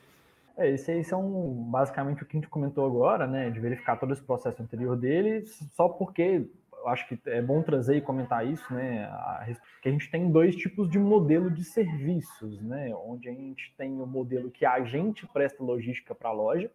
É, 0.56 0.70
esses 0.70 0.88
aí 0.88 1.04
são 1.04 1.30
basicamente 1.70 2.22
o 2.22 2.26
que 2.26 2.36
a 2.36 2.40
gente 2.40 2.50
comentou 2.50 2.86
agora, 2.86 3.26
né? 3.26 3.50
De 3.50 3.60
verificar 3.60 3.96
todo 3.96 4.12
esse 4.12 4.22
processo 4.22 4.62
anterior 4.62 4.96
dele, 4.96 5.46
só 5.74 5.88
porque 5.88 6.46
acho 6.86 7.08
que 7.08 7.18
é 7.26 7.40
bom 7.40 7.62
trazer 7.62 7.96
e 7.96 8.00
comentar 8.00 8.46
isso, 8.46 8.72
né? 8.72 9.04
A, 9.04 9.46
que 9.82 9.88
a 9.88 9.92
gente 9.92 10.10
tem 10.10 10.30
dois 10.30 10.56
tipos 10.56 10.88
de 10.90 10.98
modelo 10.98 11.50
de 11.50 11.64
serviços, 11.64 12.60
né? 12.62 12.94
Onde 12.94 13.28
a 13.28 13.32
gente 13.32 13.74
tem 13.76 14.00
o 14.00 14.06
modelo 14.06 14.50
que 14.50 14.64
a 14.64 14.82
gente 14.84 15.26
presta 15.26 15.62
logística 15.62 16.14
para 16.14 16.30
a 16.30 16.32
loja. 16.32 16.70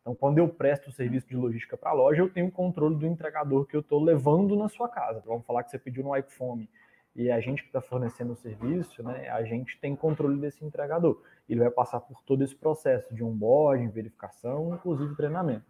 Então, 0.00 0.14
quando 0.14 0.38
eu 0.38 0.48
presto 0.48 0.88
o 0.88 0.92
serviço 0.92 1.28
de 1.28 1.36
logística 1.36 1.76
para 1.76 1.90
a 1.90 1.94
loja, 1.94 2.22
eu 2.22 2.30
tenho 2.30 2.46
o 2.46 2.52
controle 2.52 2.96
do 2.96 3.06
entregador 3.06 3.66
que 3.66 3.76
eu 3.76 3.80
estou 3.80 4.02
levando 4.02 4.56
na 4.56 4.68
sua 4.68 4.88
casa. 4.88 5.22
Vamos 5.26 5.44
falar 5.44 5.62
que 5.62 5.70
você 5.70 5.78
pediu 5.78 6.02
no 6.02 6.16
iPhone 6.16 6.68
e 7.14 7.30
a 7.30 7.40
gente 7.40 7.62
que 7.62 7.68
está 7.68 7.80
fornecendo 7.80 8.32
o 8.32 8.36
serviço, 8.36 9.02
né? 9.02 9.28
A 9.28 9.42
gente 9.42 9.78
tem 9.78 9.94
controle 9.96 10.40
desse 10.40 10.64
entregador. 10.64 11.20
Ele 11.48 11.60
vai 11.60 11.70
passar 11.70 12.00
por 12.00 12.22
todo 12.22 12.42
esse 12.42 12.54
processo 12.54 13.14
de 13.14 13.22
onboarding, 13.22 13.88
verificação, 13.88 14.74
inclusive 14.74 15.14
treinamento. 15.16 15.64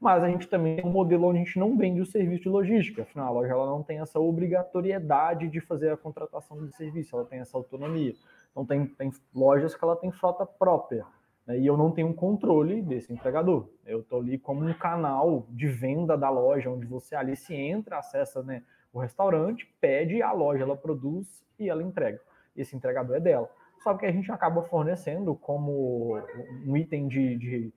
Mas 0.00 0.24
a 0.24 0.28
gente 0.28 0.48
também 0.48 0.76
tem 0.76 0.86
um 0.86 0.90
modelo 0.90 1.26
onde 1.26 1.38
a 1.38 1.44
gente 1.44 1.58
não 1.58 1.76
vende 1.76 2.00
o 2.00 2.06
serviço 2.06 2.44
de 2.44 2.48
logística, 2.48 3.02
afinal, 3.02 3.28
a 3.28 3.40
loja 3.40 3.52
ela 3.52 3.66
não 3.66 3.82
tem 3.82 4.00
essa 4.00 4.18
obrigatoriedade 4.18 5.46
de 5.48 5.60
fazer 5.60 5.92
a 5.92 5.96
contratação 5.96 6.64
de 6.64 6.74
serviço, 6.74 7.14
ela 7.14 7.26
tem 7.26 7.40
essa 7.40 7.56
autonomia. 7.56 8.14
Então, 8.50 8.64
tem, 8.64 8.86
tem 8.86 9.12
lojas 9.34 9.74
que 9.76 9.84
ela 9.84 9.94
tem 9.94 10.10
frota 10.10 10.46
própria, 10.46 11.04
né, 11.46 11.58
e 11.58 11.66
eu 11.66 11.76
não 11.76 11.90
tenho 11.90 12.14
controle 12.14 12.80
desse 12.80 13.12
entregador. 13.12 13.68
Eu 13.84 14.00
estou 14.00 14.20
ali 14.20 14.38
como 14.38 14.64
um 14.64 14.72
canal 14.72 15.46
de 15.50 15.68
venda 15.68 16.16
da 16.16 16.30
loja, 16.30 16.70
onde 16.70 16.86
você 16.86 17.14
ali 17.14 17.36
se 17.36 17.54
entra, 17.54 17.98
acessa 17.98 18.42
né, 18.42 18.62
o 18.92 18.98
restaurante, 18.98 19.70
pede, 19.80 20.22
a 20.22 20.32
loja 20.32 20.62
ela 20.62 20.76
produz 20.76 21.44
e 21.58 21.68
ela 21.68 21.82
entrega. 21.82 22.20
Esse 22.56 22.74
entregador 22.74 23.16
é 23.16 23.20
dela. 23.20 23.50
Só 23.78 23.94
que 23.94 24.06
a 24.06 24.12
gente 24.12 24.30
acaba 24.32 24.62
fornecendo 24.62 25.34
como 25.34 26.18
um 26.66 26.76
item 26.76 27.06
de, 27.06 27.36
de 27.36 27.72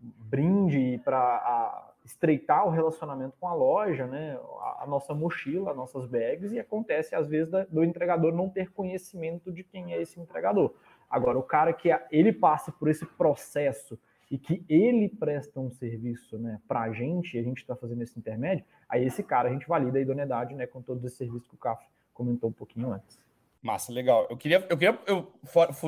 brinde 0.00 1.00
para 1.04 1.92
estreitar 2.04 2.66
o 2.66 2.70
relacionamento 2.70 3.34
com 3.38 3.46
a 3.46 3.54
loja, 3.54 4.06
né? 4.06 4.38
A, 4.60 4.84
a, 4.84 4.86
nossa 4.86 5.14
mochila, 5.14 5.70
as 5.70 5.76
nossas 5.76 6.06
bags, 6.06 6.52
e 6.52 6.58
acontece 6.58 7.14
às 7.14 7.28
vezes 7.28 7.50
da, 7.50 7.64
do 7.64 7.84
entregador 7.84 8.32
não 8.32 8.48
ter 8.48 8.70
conhecimento 8.70 9.52
de 9.52 9.62
quem 9.62 9.92
é 9.92 10.00
esse 10.00 10.18
entregador. 10.18 10.74
Agora, 11.08 11.38
o 11.38 11.42
cara 11.42 11.72
que 11.72 11.90
ele 12.10 12.32
passe 12.32 12.72
por 12.72 12.88
esse 12.88 13.04
processo 13.04 13.98
e 14.30 14.38
que 14.38 14.64
ele 14.68 15.08
presta 15.08 15.58
um 15.58 15.70
serviço 15.70 16.38
né, 16.38 16.60
para 16.68 16.82
a 16.82 16.92
gente, 16.92 17.36
a 17.36 17.42
gente 17.42 17.58
está 17.58 17.74
fazendo 17.74 18.02
esse 18.02 18.18
intermédio, 18.18 18.64
aí 18.88 19.04
esse 19.04 19.22
cara 19.22 19.48
a 19.48 19.52
gente 19.52 19.66
valida 19.66 19.98
a 19.98 20.00
idoneidade 20.00 20.54
né, 20.54 20.66
com 20.66 20.80
todos 20.80 21.04
os 21.04 21.12
serviços 21.14 21.48
que 21.48 21.54
o 21.54 21.58
CAF 21.58 21.84
comentou 22.14 22.48
um 22.48 22.52
pouquinho 22.52 22.92
antes. 22.92 23.18
Massa, 23.60 23.92
legal. 23.92 24.26
Eu 24.30 24.36
queria, 24.36 24.66
eu 24.70 24.78
queria, 24.78 24.98
eu 25.06 25.32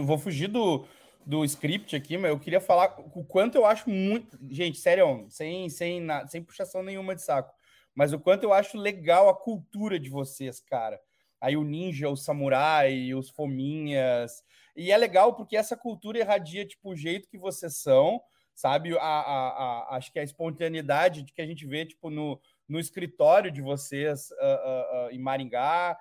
vou 0.04 0.18
fugir 0.18 0.48
do, 0.48 0.84
do 1.24 1.44
script 1.44 1.94
aqui, 1.94 2.16
mas 2.18 2.30
eu 2.30 2.38
queria 2.38 2.60
falar 2.60 2.96
o 3.14 3.24
quanto 3.24 3.56
eu 3.56 3.64
acho 3.64 3.88
muito. 3.88 4.38
Gente, 4.50 4.78
sério, 4.78 5.26
sem, 5.28 5.68
sem, 5.68 6.06
sem 6.28 6.42
puxação 6.42 6.82
nenhuma 6.82 7.14
de 7.14 7.22
saco. 7.22 7.52
Mas 7.94 8.12
o 8.12 8.18
quanto 8.18 8.44
eu 8.44 8.52
acho 8.52 8.78
legal 8.78 9.28
a 9.28 9.34
cultura 9.34 9.98
de 9.98 10.08
vocês, 10.08 10.60
cara. 10.60 11.00
Aí 11.40 11.56
o 11.56 11.64
ninja, 11.64 12.08
o 12.08 12.16
samurai, 12.16 13.12
os 13.14 13.28
fominhas. 13.30 14.42
E 14.76 14.90
é 14.90 14.96
legal 14.96 15.34
porque 15.34 15.56
essa 15.56 15.76
cultura 15.76 16.18
irradia, 16.18 16.66
tipo, 16.66 16.90
o 16.90 16.96
jeito 16.96 17.28
que 17.28 17.36
vocês 17.36 17.76
são, 17.76 18.20
sabe? 18.54 18.96
A, 18.96 19.02
a, 19.02 19.48
a 19.48 19.96
acho 19.96 20.12
que 20.12 20.18
a 20.18 20.22
espontaneidade 20.22 21.22
de 21.22 21.32
que 21.32 21.42
a 21.42 21.46
gente 21.46 21.66
vê, 21.66 21.84
tipo, 21.84 22.08
no, 22.10 22.40
no 22.68 22.78
escritório 22.78 23.50
de 23.50 23.60
vocês 23.60 24.30
uh, 24.30 24.34
uh, 24.34 25.06
uh, 25.06 25.10
em 25.10 25.18
Maringá. 25.18 25.98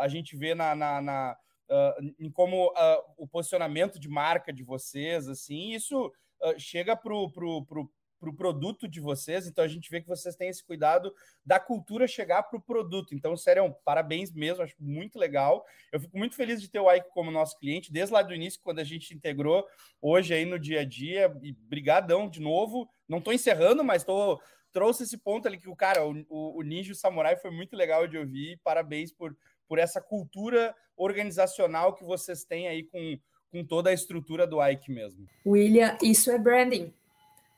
a 0.00 0.08
gente 0.08 0.36
vê 0.36 0.54
na, 0.54 0.74
na, 0.74 1.00
na 1.00 1.36
uh, 1.70 2.14
em 2.18 2.30
como 2.30 2.68
uh, 2.68 3.02
o 3.16 3.26
posicionamento 3.26 3.98
de 3.98 4.08
marca 4.08 4.52
de 4.52 4.62
vocês, 4.62 5.28
assim, 5.28 5.72
isso 5.72 6.06
uh, 6.06 6.58
chega 6.58 6.96
para 6.96 7.14
o 7.14 7.30
pro, 7.30 7.64
pro, 7.64 7.90
pro 8.20 8.34
produto 8.34 8.88
de 8.88 9.00
vocês, 9.00 9.46
então 9.46 9.64
a 9.64 9.68
gente 9.68 9.90
vê 9.90 10.00
que 10.00 10.08
vocês 10.08 10.34
têm 10.34 10.48
esse 10.48 10.64
cuidado 10.64 11.14
da 11.44 11.60
cultura 11.60 12.06
chegar 12.06 12.42
para 12.44 12.58
o 12.58 12.62
produto. 12.62 13.14
Então, 13.14 13.36
sério, 13.36 13.74
parabéns 13.84 14.32
mesmo, 14.32 14.62
acho 14.62 14.74
muito 14.80 15.18
legal. 15.18 15.64
Eu 15.92 16.00
fico 16.00 16.16
muito 16.16 16.34
feliz 16.34 16.60
de 16.60 16.68
ter 16.68 16.80
o 16.80 16.90
Ike 16.90 17.08
como 17.10 17.30
nosso 17.30 17.58
cliente, 17.58 17.92
desde 17.92 18.14
lá 18.14 18.22
do 18.22 18.34
início, 18.34 18.60
quando 18.62 18.78
a 18.78 18.84
gente 18.84 19.14
integrou, 19.14 19.66
hoje 20.00 20.32
aí 20.34 20.44
no 20.44 20.58
dia 20.58 20.80
a 20.80 20.84
dia, 20.84 21.34
e 21.42 21.52
brigadão 21.52 22.28
de 22.28 22.40
novo. 22.40 22.88
Não 23.08 23.18
estou 23.18 23.32
encerrando, 23.32 23.84
mas 23.84 24.04
tô, 24.04 24.40
trouxe 24.72 25.04
esse 25.04 25.18
ponto 25.18 25.46
ali 25.46 25.58
que 25.58 25.68
o 25.68 25.76
cara, 25.76 26.04
o, 26.04 26.58
o 26.58 26.62
Ninja 26.62 26.92
o 26.92 26.96
Samurai 26.96 27.36
foi 27.36 27.50
muito 27.50 27.76
legal 27.76 28.08
de 28.08 28.18
ouvir, 28.18 28.58
parabéns 28.64 29.12
por 29.12 29.36
por 29.68 29.78
essa 29.78 30.00
cultura 30.00 30.74
organizacional 30.96 31.94
que 31.94 32.04
vocês 32.04 32.44
têm 32.44 32.68
aí 32.68 32.84
com, 32.84 33.18
com 33.50 33.64
toda 33.64 33.90
a 33.90 33.94
estrutura 33.94 34.46
do 34.46 34.64
Ike 34.64 34.92
mesmo. 34.92 35.26
William, 35.46 35.96
isso 36.02 36.30
é 36.30 36.38
branding. 36.38 36.92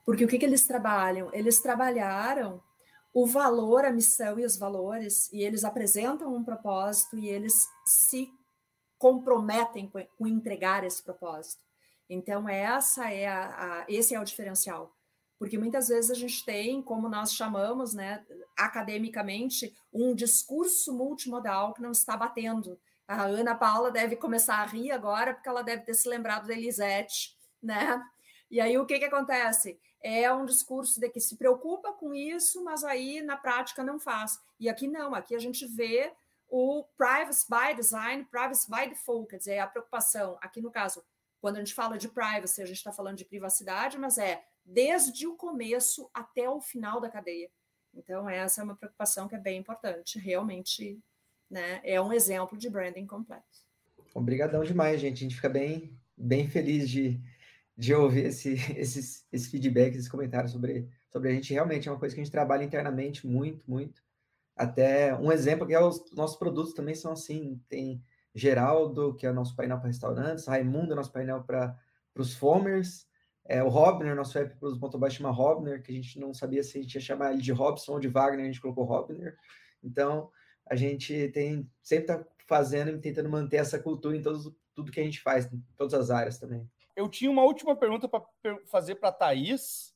Porque 0.05 0.25
o 0.25 0.29
que, 0.29 0.39
que 0.39 0.47
eles 0.47 0.67
trabalham? 0.67 1.31
Eles 1.33 1.61
trabalharam 1.61 2.63
o 3.13 3.27
valor, 3.27 3.85
a 3.85 3.93
missão 3.93 4.39
e 4.39 4.45
os 4.45 4.57
valores, 4.57 5.33
e 5.33 5.43
eles 5.43 5.65
apresentam 5.65 6.35
um 6.35 6.45
propósito 6.45 7.19
e 7.19 7.29
eles 7.29 7.67
se 7.85 8.31
comprometem 8.99 9.89
com, 9.89 10.27
entregar 10.27 10.85
esse 10.85 11.03
propósito. 11.03 11.63
Então, 12.09 12.49
essa 12.49 13.11
é 13.11 13.27
a, 13.27 13.47
a, 13.49 13.85
esse 13.89 14.15
é 14.15 14.21
o 14.21 14.25
diferencial. 14.25 14.96
Porque 15.39 15.59
muitas 15.59 15.89
vezes 15.89 16.11
a 16.11 16.15
gente 16.15 16.45
tem, 16.45 16.83
como 16.83 17.09
nós 17.09 17.33
chamamos, 17.33 17.93
né, 17.93 18.25
academicamente, 18.57 19.77
um 19.93 20.15
discurso 20.15 20.93
multimodal 20.95 21.75
que 21.75 21.83
não 21.83 21.91
está 21.91 22.17
batendo. 22.17 22.79
A 23.07 23.25
Ana 23.25 23.55
Paula 23.55 23.91
deve 23.91 24.17
começar 24.17 24.57
a 24.57 24.67
rir 24.67 24.91
agora, 24.91 25.35
porque 25.35 25.49
ela 25.49 25.63
deve 25.63 25.83
ter 25.83 25.95
se 25.95 26.09
lembrado 26.09 26.47
da 26.47 26.55
Elisete, 26.55 27.37
né? 27.63 28.03
E 28.51 28.61
aí 28.61 28.79
o 28.79 28.87
que, 28.87 28.99
que 28.99 29.05
acontece? 29.05 29.79
É 30.01 30.33
um 30.33 30.45
discurso 30.45 31.01
de 31.01 31.09
que 31.09 31.21
se 31.21 31.37
preocupa 31.37 31.93
com 31.93 32.15
isso, 32.15 32.63
mas 32.63 32.85
aí 32.85 33.21
na 33.23 33.37
prática 33.37 33.83
não 33.83 33.99
faz. 33.99 34.41
E 34.59 34.69
aqui 34.69 34.87
não, 34.87 35.15
aqui 35.15 35.35
a 35.35 35.39
gente 35.39 35.67
vê 35.67 36.13
o 36.49 36.85
privacy 36.97 37.47
by 37.49 37.75
design, 37.75 38.25
privacy 38.25 38.71
by 38.71 38.89
default, 38.89 39.29
quer 39.29 39.39
dizer, 39.39 39.59
a 39.59 39.67
preocupação, 39.67 40.39
aqui 40.41 40.61
no 40.61 40.71
caso, 40.71 41.05
quando 41.41 41.57
a 41.57 41.59
gente 41.59 41.75
fala 41.75 41.99
de 41.99 42.09
privacy, 42.09 42.63
a 42.63 42.67
gente 42.67 42.77
está 42.77 42.93
falando 42.93 43.17
de 43.17 43.25
privacidade, 43.25 43.99
mas 43.99 44.17
é 44.17 44.45
desde 44.67 45.27
o 45.27 45.37
começo 45.37 46.11
até 46.13 46.51
o 46.51 46.61
final 46.61 47.01
da 47.01 47.09
cadeia. 47.09 47.49
Então, 47.95 48.29
essa 48.29 48.61
é 48.61 48.65
uma 48.65 48.77
preocupação 48.77 49.29
que 49.29 49.35
é 49.35 49.39
bem 49.39 49.59
importante, 49.59 50.19
realmente, 50.19 50.99
né? 51.49 51.81
É 51.85 52.01
um 52.01 52.13
exemplo 52.13 52.59
de 52.59 52.69
branding 52.69 53.07
completo. 53.07 53.65
Obrigadão 54.13 54.65
demais, 54.65 55.01
gente. 55.01 55.19
A 55.19 55.21
gente 55.21 55.37
fica 55.37 55.49
bem, 55.49 55.97
bem 56.17 56.49
feliz 56.49 56.91
de, 56.91 57.21
de 57.77 57.95
ouvir 57.95 58.27
esse, 58.27 58.55
esses, 58.77 59.27
esse 59.33 59.49
feedback, 59.49 59.95
esses 59.95 60.09
comentários 60.09 60.53
sobre, 60.53 60.89
sobre 61.11 61.31
a 61.31 61.33
gente. 61.33 61.55
Realmente 61.55 61.89
é 61.89 61.93
uma 61.93 61.99
coisa 61.99 62.15
que 62.15 62.21
a 62.21 62.25
gente 62.25 62.33
trabalha 62.33 62.65
internamente 62.65 63.27
muito, 63.27 63.65
muito. 63.71 64.03
Até 64.55 65.15
um 65.15 65.31
exemplo 65.31 65.67
que 65.67 65.75
é 65.75 65.81
os 65.81 66.11
nossos 66.13 66.37
produtos 66.37 66.75
também 66.75 66.95
são 66.95 67.13
assim. 67.13 67.63
Tem 67.69 68.03
Geraldo, 68.35 69.15
que 69.15 69.27
é 69.27 69.31
o 69.31 69.35
nosso 69.35 69.57
painel 69.57 69.79
para 69.79 69.87
restaurantes, 69.87 70.47
Raimundo 70.47 70.95
nosso 70.95 71.13
painel 71.13 71.43
para 71.43 71.79
os 72.15 72.35
fomers, 72.35 73.07
é, 73.49 73.63
o 73.63 73.69
Robner, 73.69 74.15
nosso 74.15 74.39
app 74.39 74.55
para 74.57 74.69
os 74.69 74.79
motoboys 74.79 75.15
chama 75.15 75.31
Robner, 75.31 75.83
que 75.83 75.93
a 75.93 75.95
gente 75.95 76.19
não 76.19 76.35
sabia 76.35 76.63
se 76.63 76.79
a 76.79 76.83
gente 76.83 76.95
ia 76.95 77.01
chamar 77.01 77.33
ele 77.33 77.43
de 77.43 77.53
Robson 77.53 77.93
ou 77.93 78.01
de 78.01 78.09
Wagner, 78.09 78.45
a 78.45 78.47
gente 78.47 78.61
colocou 78.61 78.85
Robner. 78.85 79.37
Então, 79.83 80.31
a 80.69 80.75
gente 80.75 81.29
tem 81.29 81.71
sempre 81.83 82.13
está 82.13 82.27
fazendo 82.49 82.91
e 82.91 83.01
tentando 83.01 83.29
manter 83.29 83.57
essa 83.57 83.79
cultura 83.79 84.17
em 84.17 84.23
todos, 84.23 84.53
tudo 84.75 84.93
que 84.93 85.01
a 85.01 85.05
gente 85.05 85.21
faz, 85.21 85.53
em 85.53 85.63
todas 85.77 85.95
as 85.95 86.11
áreas 86.11 86.39
também. 86.39 86.69
Eu 86.95 87.09
tinha 87.09 87.31
uma 87.31 87.43
última 87.43 87.77
pergunta 87.77 88.09
para 88.09 88.25
fazer 88.67 88.97
para 88.97 89.11
a 89.11 89.13
Thaís. 89.13 89.95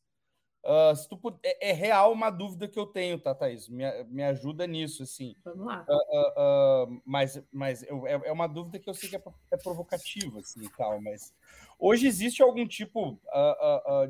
Uh, 0.62 0.94
se 0.94 1.08
tu 1.08 1.16
puder, 1.16 1.40
é, 1.42 1.70
é, 1.70 1.72
real 1.72 2.12
uma 2.12 2.28
dúvida 2.28 2.68
que 2.68 2.78
eu 2.78 2.86
tenho, 2.86 3.18
tá, 3.18 3.34
Thaís? 3.34 3.66
Me, 3.66 3.84
me 4.04 4.22
ajuda 4.22 4.66
nisso, 4.66 5.02
assim. 5.02 5.34
Vamos 5.42 5.66
lá. 5.66 5.86
Uh, 5.88 6.92
uh, 6.94 7.02
mas 7.04 7.42
mas 7.50 7.82
eu, 7.82 8.06
é, 8.06 8.12
é, 8.12 8.32
uma 8.32 8.46
dúvida 8.46 8.78
que 8.78 8.88
eu 8.88 8.92
sei 8.92 9.08
que 9.08 9.16
é, 9.16 9.22
é 9.52 9.56
provocativa, 9.56 10.38
assim, 10.38 10.68
tal, 10.76 11.00
mas 11.00 11.34
hoje 11.78 12.06
existe 12.06 12.42
algum 12.42 12.66
tipo 12.66 13.18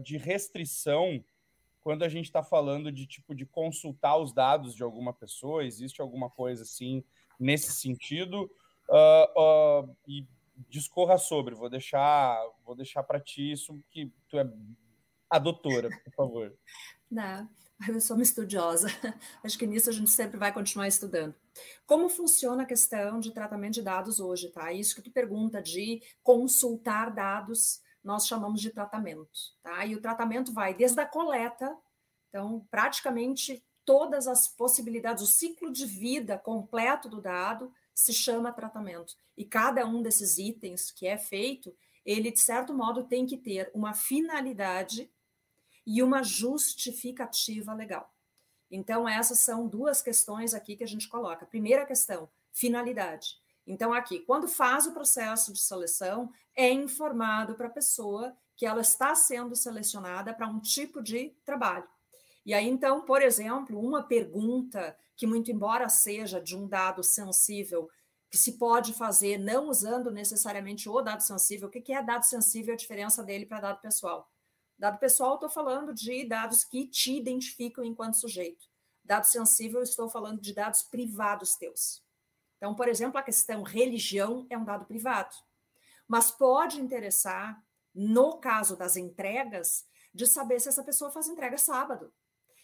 de 0.03 0.17
restrição 0.17 1.25
quando 1.81 2.03
a 2.03 2.09
gente 2.09 2.27
está 2.27 2.43
falando 2.43 2.91
de 2.91 3.07
tipo 3.07 3.33
de 3.35 3.47
consultar 3.47 4.17
os 4.19 4.33
dados 4.33 4.75
de 4.75 4.83
alguma 4.83 5.13
pessoa? 5.13 5.65
Existe 5.65 6.01
alguma 6.03 6.29
coisa 6.29 6.65
assim 6.65 7.05
nesse 7.39 7.73
sentido? 7.73 8.51
e 10.07 10.27
discorra 10.69 11.17
sobre, 11.17 11.55
vou 11.55 11.71
deixar, 11.71 12.39
vou 12.65 12.75
deixar 12.75 13.03
para 13.05 13.21
ti 13.21 13.53
isso 13.53 13.81
que 13.89 14.13
tu 14.29 14.37
é 14.37 14.45
a 15.31 15.39
doutora, 15.39 15.89
por 16.05 16.13
favor. 16.13 16.59
Não, 17.11 17.49
eu 17.89 18.01
sou 18.01 18.17
uma 18.17 18.23
estudiosa. 18.23 18.89
Acho 19.43 19.59
que 19.59 19.67
nisso 19.67 19.89
a 19.89 19.93
gente 19.93 20.11
sempre 20.11 20.37
vai 20.37 20.53
continuar 20.53 20.89
estudando. 20.89 21.35
Como 21.87 22.09
funciona 22.09 22.65
a 22.65 22.67
questão 22.67 23.21
de 23.21 23.33
tratamento 23.33 23.75
de 23.75 23.83
dados 23.83 24.21
hoje, 24.21 24.51
tá? 24.51 24.73
Isso 24.73 24.95
que 24.95 25.03
tu 25.03 25.11
pergunta 25.11 25.63
de 25.63 26.03
consultar 26.23 27.11
dados, 27.11 27.81
nós 28.03 28.27
chamamos 28.27 28.61
de 28.61 28.71
tratamento, 28.71 29.31
tá? 29.63 29.87
E 29.87 29.95
o 29.95 30.01
tratamento 30.01 30.53
vai 30.53 30.75
desde 30.75 31.01
a 31.01 31.07
coleta, 31.07 31.77
então, 32.29 32.67
praticamente 32.71 33.65
todas 33.85 34.29
as 34.29 34.47
possibilidades, 34.47 35.23
o 35.23 35.27
ciclo 35.27 35.73
de 35.73 35.85
vida 35.85 36.39
completo 36.39 37.09
do 37.09 37.21
dado 37.21 37.73
se 37.95 38.13
chama 38.13 38.53
tratamento. 38.53 39.15
E 39.37 39.45
cada 39.45 39.85
um 39.87 40.01
desses 40.01 40.39
itens 40.39 40.91
que 40.91 41.07
é 41.07 41.19
feito, 41.19 41.75
ele, 42.05 42.31
de 42.31 42.41
certo 42.41 42.73
modo, 42.73 43.05
tem 43.05 43.27
que 43.27 43.37
ter 43.37 43.71
uma 43.75 43.93
finalidade 43.93 45.11
e 45.93 46.05
uma 46.05 46.23
justificativa 46.23 47.75
legal. 47.75 48.15
Então, 48.71 49.09
essas 49.09 49.41
são 49.41 49.67
duas 49.67 50.01
questões 50.01 50.55
aqui 50.55 50.77
que 50.77 50.85
a 50.85 50.87
gente 50.87 51.09
coloca. 51.09 51.45
Primeira 51.45 51.85
questão, 51.85 52.31
finalidade. 52.53 53.41
Então, 53.67 53.93
aqui, 53.93 54.21
quando 54.21 54.47
faz 54.47 54.87
o 54.87 54.93
processo 54.93 55.53
de 55.53 55.59
seleção, 55.59 56.31
é 56.55 56.71
informado 56.71 57.57
para 57.57 57.67
a 57.67 57.71
pessoa 57.71 58.37
que 58.55 58.65
ela 58.65 58.81
está 58.81 59.17
sendo 59.17 59.57
selecionada 59.57 60.33
para 60.33 60.47
um 60.47 60.61
tipo 60.61 61.03
de 61.03 61.31
trabalho. 61.45 61.89
E 62.47 62.55
aí, 62.55 62.69
então, 62.69 63.01
por 63.05 63.21
exemplo, 63.21 63.81
uma 63.81 64.05
pergunta 64.05 64.97
que, 65.17 65.27
muito 65.27 65.51
embora 65.51 65.89
seja 65.89 66.41
de 66.41 66.57
um 66.57 66.69
dado 66.69 67.03
sensível, 67.03 67.91
que 68.31 68.39
se 68.39 68.59
pode 68.59 68.95
fazer 68.95 69.39
não 69.39 69.69
usando 69.69 70.09
necessariamente 70.13 70.89
o 70.89 71.01
dado 71.01 71.25
sensível, 71.25 71.67
o 71.67 71.71
que 71.71 71.93
é 71.93 72.01
dado 72.01 72.23
sensível 72.23 72.73
e 72.73 72.75
a 72.75 72.79
diferença 72.79 73.25
dele 73.25 73.45
para 73.45 73.61
dado 73.61 73.81
pessoal? 73.81 74.31
Dado 74.81 74.99
pessoal, 74.99 75.35
estou 75.35 75.51
falando 75.51 75.93
de 75.93 76.25
dados 76.25 76.65
que 76.65 76.87
te 76.87 77.15
identificam 77.15 77.85
enquanto 77.85 78.17
sujeito. 78.17 78.67
Dado 79.05 79.27
sensível, 79.27 79.83
estou 79.83 80.09
falando 80.09 80.41
de 80.41 80.55
dados 80.55 80.83
privados 80.85 81.55
teus. 81.55 82.03
Então, 82.57 82.75
por 82.75 82.89
exemplo, 82.89 83.19
a 83.19 83.23
questão 83.23 83.63
religião 83.63 84.47
é 84.49 84.57
um 84.57 84.65
dado 84.65 84.87
privado. 84.87 85.37
Mas 86.09 86.31
pode 86.31 86.81
interessar, 86.81 87.63
no 87.95 88.39
caso 88.39 88.75
das 88.75 88.97
entregas, 88.97 89.85
de 90.15 90.27
saber 90.27 90.59
se 90.59 90.71
essa 90.71 90.83
pessoa 90.83 91.11
faz 91.11 91.29
entrega 91.29 91.59
sábado. 91.59 92.11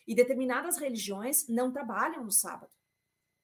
E 0.08 0.14
determinadas 0.14 0.78
religiões 0.78 1.46
não 1.46 1.70
trabalham 1.70 2.24
no 2.24 2.32
sábado, 2.32 2.72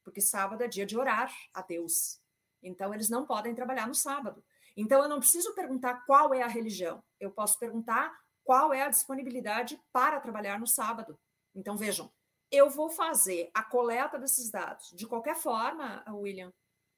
porque 0.03 0.23
sábado 0.23 0.63
é 0.63 0.67
dia 0.67 0.87
de 0.87 0.97
orar 0.97 1.31
a 1.53 1.61
Deus. 1.61 2.23
Então, 2.63 2.95
eles 2.95 3.11
não 3.11 3.27
podem 3.27 3.55
trabalhar 3.55 3.87
no 3.87 3.95
sábado. 3.95 4.43
Então, 4.75 5.03
eu 5.03 5.11
não 5.11 5.19
preciso 5.19 5.55
perguntar 5.55 6.07
qual 6.07 6.33
é 6.33 6.41
a 6.41 6.49
religião, 6.49 7.05
eu 7.21 7.31
posso 7.31 7.59
perguntar 7.59 8.22
qual 8.45 8.73
é 8.73 8.83
a 8.83 8.89
disponibilidade 8.89 9.81
para 9.93 10.21
trabalhar 10.21 10.59
no 10.59 10.67
sábado. 10.67 11.19
Então, 11.55 11.77
vejam, 11.77 12.11
eu 12.51 12.69
vou 12.69 12.91
fazer 12.91 13.51
a 13.55 13.63
coleta 13.63 14.19
desses 14.19 14.51
dados 14.51 14.91
de 14.95 15.07
qualquer 15.07 15.37
forma, 15.37 16.05
William, 16.09 16.53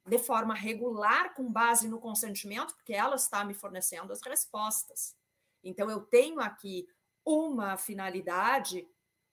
de 0.07 0.19
forma 0.19 0.53
regular, 0.53 1.33
com 1.33 1.51
base 1.51 1.87
no 1.87 1.99
consentimento, 1.99 2.75
porque 2.75 2.93
ela 2.93 3.15
está 3.15 3.43
me 3.43 3.53
fornecendo 3.53 4.13
as 4.13 4.21
respostas. 4.21 5.15
Então, 5.63 5.89
eu 5.89 6.01
tenho 6.01 6.39
aqui 6.39 6.87
uma 7.25 7.75
finalidade 7.75 8.87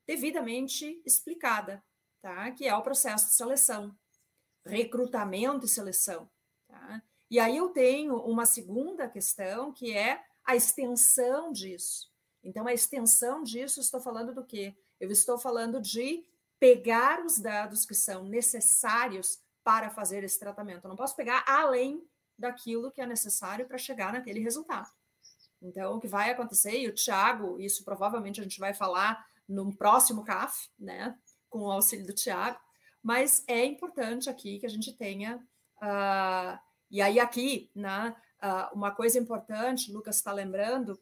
devidamente 0.06 1.02
explicada, 1.04 1.84
tá? 2.22 2.50
que 2.52 2.66
é 2.66 2.74
o 2.74 2.82
processo 2.82 3.26
de 3.26 3.34
seleção, 3.34 3.94
recrutamento 4.64 5.66
e 5.66 5.68
seleção. 5.68 6.30
Tá? 6.68 7.02
E 7.30 7.38
aí 7.38 7.56
eu 7.56 7.68
tenho 7.70 8.16
uma 8.16 8.46
segunda 8.46 9.08
questão, 9.08 9.72
que 9.72 9.96
é 9.96 10.24
a 10.44 10.56
extensão 10.56 11.52
disso. 11.52 12.10
Então, 12.42 12.66
a 12.66 12.72
extensão 12.72 13.42
disso, 13.42 13.80
estou 13.80 14.00
falando 14.00 14.34
do 14.34 14.44
quê? 14.44 14.74
Eu 14.98 15.10
estou 15.10 15.38
falando 15.38 15.80
de 15.80 16.24
pegar 16.58 17.24
os 17.24 17.38
dados 17.38 17.84
que 17.84 17.94
são 17.94 18.24
necessários 18.24 19.40
para 19.64 19.90
fazer 19.90 20.24
esse 20.24 20.38
tratamento. 20.38 20.84
Eu 20.84 20.88
não 20.90 20.96
posso 20.96 21.16
pegar 21.16 21.44
além 21.46 22.04
daquilo 22.38 22.90
que 22.90 23.00
é 23.00 23.06
necessário 23.06 23.66
para 23.66 23.78
chegar 23.78 24.12
naquele 24.12 24.40
resultado. 24.40 24.90
Então, 25.60 25.94
o 25.94 26.00
que 26.00 26.08
vai 26.08 26.30
acontecer, 26.30 26.78
e 26.78 26.88
o 26.88 26.94
Tiago, 26.94 27.60
isso 27.60 27.84
provavelmente 27.84 28.40
a 28.40 28.42
gente 28.42 28.58
vai 28.58 28.74
falar 28.74 29.24
no 29.48 29.74
próximo 29.74 30.24
CAF, 30.24 30.68
né, 30.78 31.16
com 31.48 31.60
o 31.60 31.70
auxílio 31.70 32.06
do 32.06 32.14
Tiago, 32.14 32.58
mas 33.02 33.44
é 33.46 33.64
importante 33.64 34.28
aqui 34.28 34.58
que 34.58 34.66
a 34.66 34.68
gente 34.68 34.92
tenha. 34.92 35.36
Uh, 35.76 36.58
e 36.90 37.00
aí, 37.00 37.20
aqui, 37.20 37.70
né, 37.74 38.14
uh, 38.42 38.74
uma 38.74 38.90
coisa 38.90 39.18
importante, 39.18 39.92
Lucas 39.92 40.16
está 40.16 40.32
lembrando, 40.32 41.00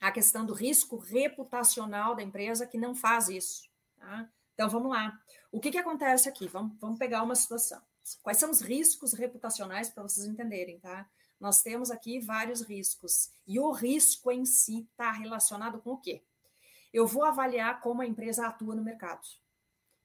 a 0.00 0.10
questão 0.10 0.44
do 0.44 0.52
risco 0.52 0.96
reputacional 0.98 2.14
da 2.14 2.22
empresa 2.22 2.66
que 2.66 2.76
não 2.76 2.94
faz 2.94 3.28
isso. 3.28 3.68
Tá? 3.98 4.28
Então, 4.52 4.68
vamos 4.68 4.90
lá. 4.90 5.18
O 5.50 5.60
que, 5.60 5.70
que 5.70 5.78
acontece 5.78 6.28
aqui? 6.28 6.46
Vamos, 6.46 6.76
vamos 6.78 6.98
pegar 6.98 7.22
uma 7.22 7.34
situação. 7.34 7.80
Quais 8.22 8.38
são 8.38 8.50
os 8.50 8.60
riscos 8.60 9.14
reputacionais 9.14 9.88
para 9.88 10.02
vocês 10.02 10.26
entenderem, 10.26 10.78
tá? 10.78 11.08
Nós 11.40 11.62
temos 11.62 11.90
aqui 11.90 12.20
vários 12.20 12.60
riscos. 12.60 13.30
E 13.46 13.58
o 13.58 13.70
risco 13.70 14.30
em 14.30 14.44
si 14.44 14.86
está 14.90 15.10
relacionado 15.10 15.80
com 15.80 15.92
o 15.92 15.98
quê? 15.98 16.22
Eu 16.92 17.06
vou 17.06 17.24
avaliar 17.24 17.80
como 17.80 18.02
a 18.02 18.06
empresa 18.06 18.46
atua 18.46 18.74
no 18.74 18.84
mercado. 18.84 19.26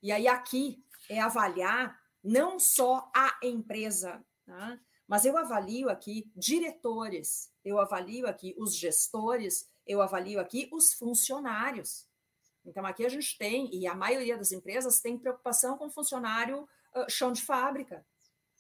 E 0.02 0.12
aí, 0.12 0.28
aqui 0.28 0.82
é 1.10 1.20
avaliar 1.20 2.00
não 2.24 2.58
só 2.58 3.12
a 3.14 3.38
empresa, 3.44 4.24
tá? 4.46 4.80
Mas 5.10 5.26
eu 5.26 5.36
avalio 5.36 5.90
aqui 5.90 6.32
diretores, 6.36 7.52
eu 7.66 7.80
avalio 7.80 8.28
aqui 8.28 8.54
os 8.60 8.76
gestores, 8.76 9.68
eu 9.88 10.04
avalio 10.04 10.40
aqui 10.40 10.70
os 10.72 10.94
funcionários. 10.94 12.08
Então, 12.64 12.86
aqui 12.86 13.04
a 13.04 13.10
gente 13.10 13.36
tem, 13.36 13.74
e 13.74 13.88
a 13.88 13.96
maioria 13.96 14.38
das 14.38 14.52
empresas 14.52 15.02
tem 15.02 15.18
preocupação 15.18 15.80
com 15.80 15.90
funcionário 15.90 16.62
uh, 16.96 17.10
chão 17.10 17.32
de 17.32 17.42
fábrica. 17.42 18.06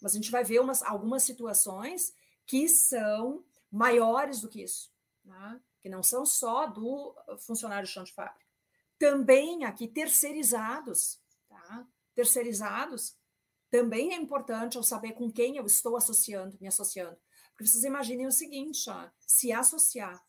Mas 0.01 0.13
a 0.13 0.15
gente 0.15 0.31
vai 0.31 0.43
ver 0.43 0.59
umas, 0.59 0.81
algumas 0.81 1.21
situações 1.21 2.15
que 2.47 2.67
são 2.67 3.45
maiores 3.71 4.41
do 4.41 4.49
que 4.49 4.63
isso, 4.63 4.91
né? 5.23 5.61
que 5.79 5.87
não 5.87 6.01
são 6.01 6.25
só 6.25 6.65
do 6.65 7.15
funcionário 7.45 7.87
chão 7.87 8.03
de 8.03 8.11
fábrica. 8.11 8.43
Também 8.97 9.65
aqui 9.65 9.87
terceirizados, 9.87 11.21
tá? 11.47 11.85
terceirizados, 12.15 13.15
também 13.69 14.13
é 14.13 14.15
importante 14.15 14.77
eu 14.77 14.83
saber 14.83 15.13
com 15.13 15.31
quem 15.31 15.57
eu 15.57 15.65
estou 15.65 15.95
associando, 15.95 16.57
me 16.59 16.67
associando. 16.67 17.17
Porque 17.51 17.67
vocês 17.67 17.83
imaginem 17.83 18.25
o 18.25 18.31
seguinte, 18.31 18.89
ó, 18.89 19.09
se 19.19 19.51
associar 19.51 20.23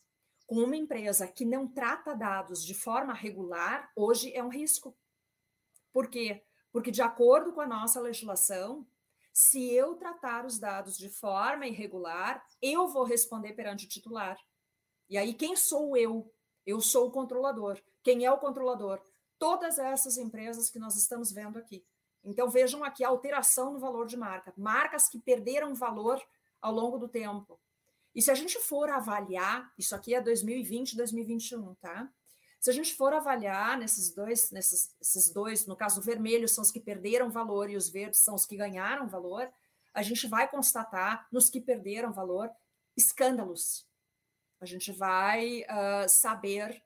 com 0.46 0.56
uma 0.56 0.76
empresa 0.76 1.28
que 1.28 1.44
não 1.44 1.68
trata 1.68 2.14
dados 2.14 2.64
de 2.64 2.74
forma 2.74 3.14
regular, 3.14 3.90
hoje 3.94 4.34
é 4.34 4.42
um 4.42 4.48
risco. 4.48 4.96
Por 5.92 6.08
quê? 6.08 6.44
Porque, 6.72 6.90
de 6.90 7.02
acordo 7.02 7.52
com 7.52 7.60
a 7.60 7.66
nossa 7.66 8.00
legislação, 8.00 8.86
se 9.32 9.72
eu 9.72 9.94
tratar 9.94 10.44
os 10.44 10.58
dados 10.58 10.96
de 10.96 11.08
forma 11.08 11.66
irregular, 11.66 12.44
eu 12.60 12.88
vou 12.88 13.04
responder 13.04 13.52
perante 13.52 13.86
o 13.86 13.88
titular. 13.88 14.36
E 15.08 15.16
aí, 15.16 15.34
quem 15.34 15.56
sou 15.56 15.96
eu? 15.96 16.32
Eu 16.66 16.80
sou 16.80 17.08
o 17.08 17.12
controlador. 17.12 17.80
Quem 18.02 18.24
é 18.24 18.32
o 18.32 18.38
controlador? 18.38 19.00
Todas 19.38 19.78
essas 19.78 20.18
empresas 20.18 20.68
que 20.68 20.78
nós 20.78 20.96
estamos 20.96 21.32
vendo 21.32 21.58
aqui. 21.58 21.86
Então, 22.24 22.50
vejam 22.50 22.84
aqui 22.84 23.04
a 23.04 23.08
alteração 23.08 23.72
no 23.72 23.78
valor 23.78 24.06
de 24.06 24.16
marca. 24.16 24.52
Marcas 24.56 25.08
que 25.08 25.18
perderam 25.18 25.74
valor 25.74 26.20
ao 26.60 26.72
longo 26.72 26.98
do 26.98 27.08
tempo. 27.08 27.58
E 28.14 28.20
se 28.20 28.30
a 28.30 28.34
gente 28.34 28.58
for 28.58 28.90
avaliar, 28.90 29.72
isso 29.78 29.94
aqui 29.94 30.14
é 30.14 30.20
2020 30.20 30.96
2021, 30.96 31.74
tá? 31.76 32.10
Se 32.60 32.68
a 32.68 32.72
gente 32.74 32.94
for 32.94 33.14
avaliar 33.14 33.78
nesses 33.78 34.12
dois, 34.12 34.50
nesses 34.50 34.94
esses 35.00 35.32
dois, 35.32 35.66
no 35.66 35.74
caso, 35.74 36.02
vermelho 36.02 36.46
são 36.46 36.60
os 36.62 36.70
que 36.70 36.80
perderam 36.80 37.30
valor 37.30 37.70
e 37.70 37.76
os 37.76 37.88
verdes 37.88 38.20
são 38.20 38.34
os 38.34 38.44
que 38.44 38.56
ganharam 38.56 39.08
valor, 39.08 39.50
a 39.94 40.02
gente 40.02 40.26
vai 40.26 40.48
constatar 40.48 41.26
nos 41.32 41.48
que 41.48 41.60
perderam 41.60 42.12
valor 42.12 42.50
escândalos. 42.96 43.86
A 44.60 44.66
gente 44.66 44.92
vai 44.92 45.62
uh, 45.62 46.08
saber 46.08 46.82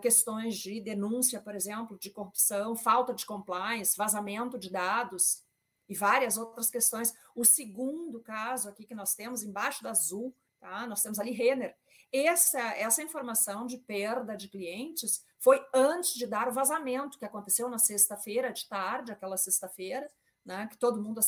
questões 0.00 0.56
de 0.56 0.80
denúncia, 0.80 1.40
por 1.40 1.54
exemplo, 1.54 1.98
de 1.98 2.10
corrupção, 2.10 2.76
falta 2.76 3.12
de 3.12 3.26
compliance, 3.26 3.96
vazamento 3.96 4.58
de 4.58 4.70
dados 4.70 5.42
e 5.88 5.94
várias 5.94 6.36
outras 6.36 6.70
questões. 6.70 7.12
O 7.34 7.44
segundo 7.44 8.20
caso 8.20 8.68
aqui 8.68 8.86
que 8.86 8.94
nós 8.94 9.14
temos, 9.14 9.42
embaixo 9.42 9.82
da 9.82 9.90
azul, 9.90 10.34
Tá? 10.64 10.86
Nós 10.86 11.02
temos 11.02 11.18
ali 11.18 11.30
Renner. 11.30 11.76
Essa, 12.10 12.58
essa 12.58 13.02
informação 13.02 13.66
de 13.66 13.76
perda 13.76 14.34
de 14.34 14.48
clientes 14.48 15.22
foi 15.38 15.62
antes 15.74 16.14
de 16.14 16.26
dar 16.26 16.48
o 16.48 16.52
vazamento, 16.52 17.18
que 17.18 17.24
aconteceu 17.26 17.68
na 17.68 17.76
sexta-feira, 17.76 18.50
de 18.50 18.66
tarde, 18.66 19.12
aquela 19.12 19.36
sexta-feira, 19.36 20.10
né, 20.42 20.66
que 20.70 20.78
todo 20.78 21.02
mundo 21.02 21.20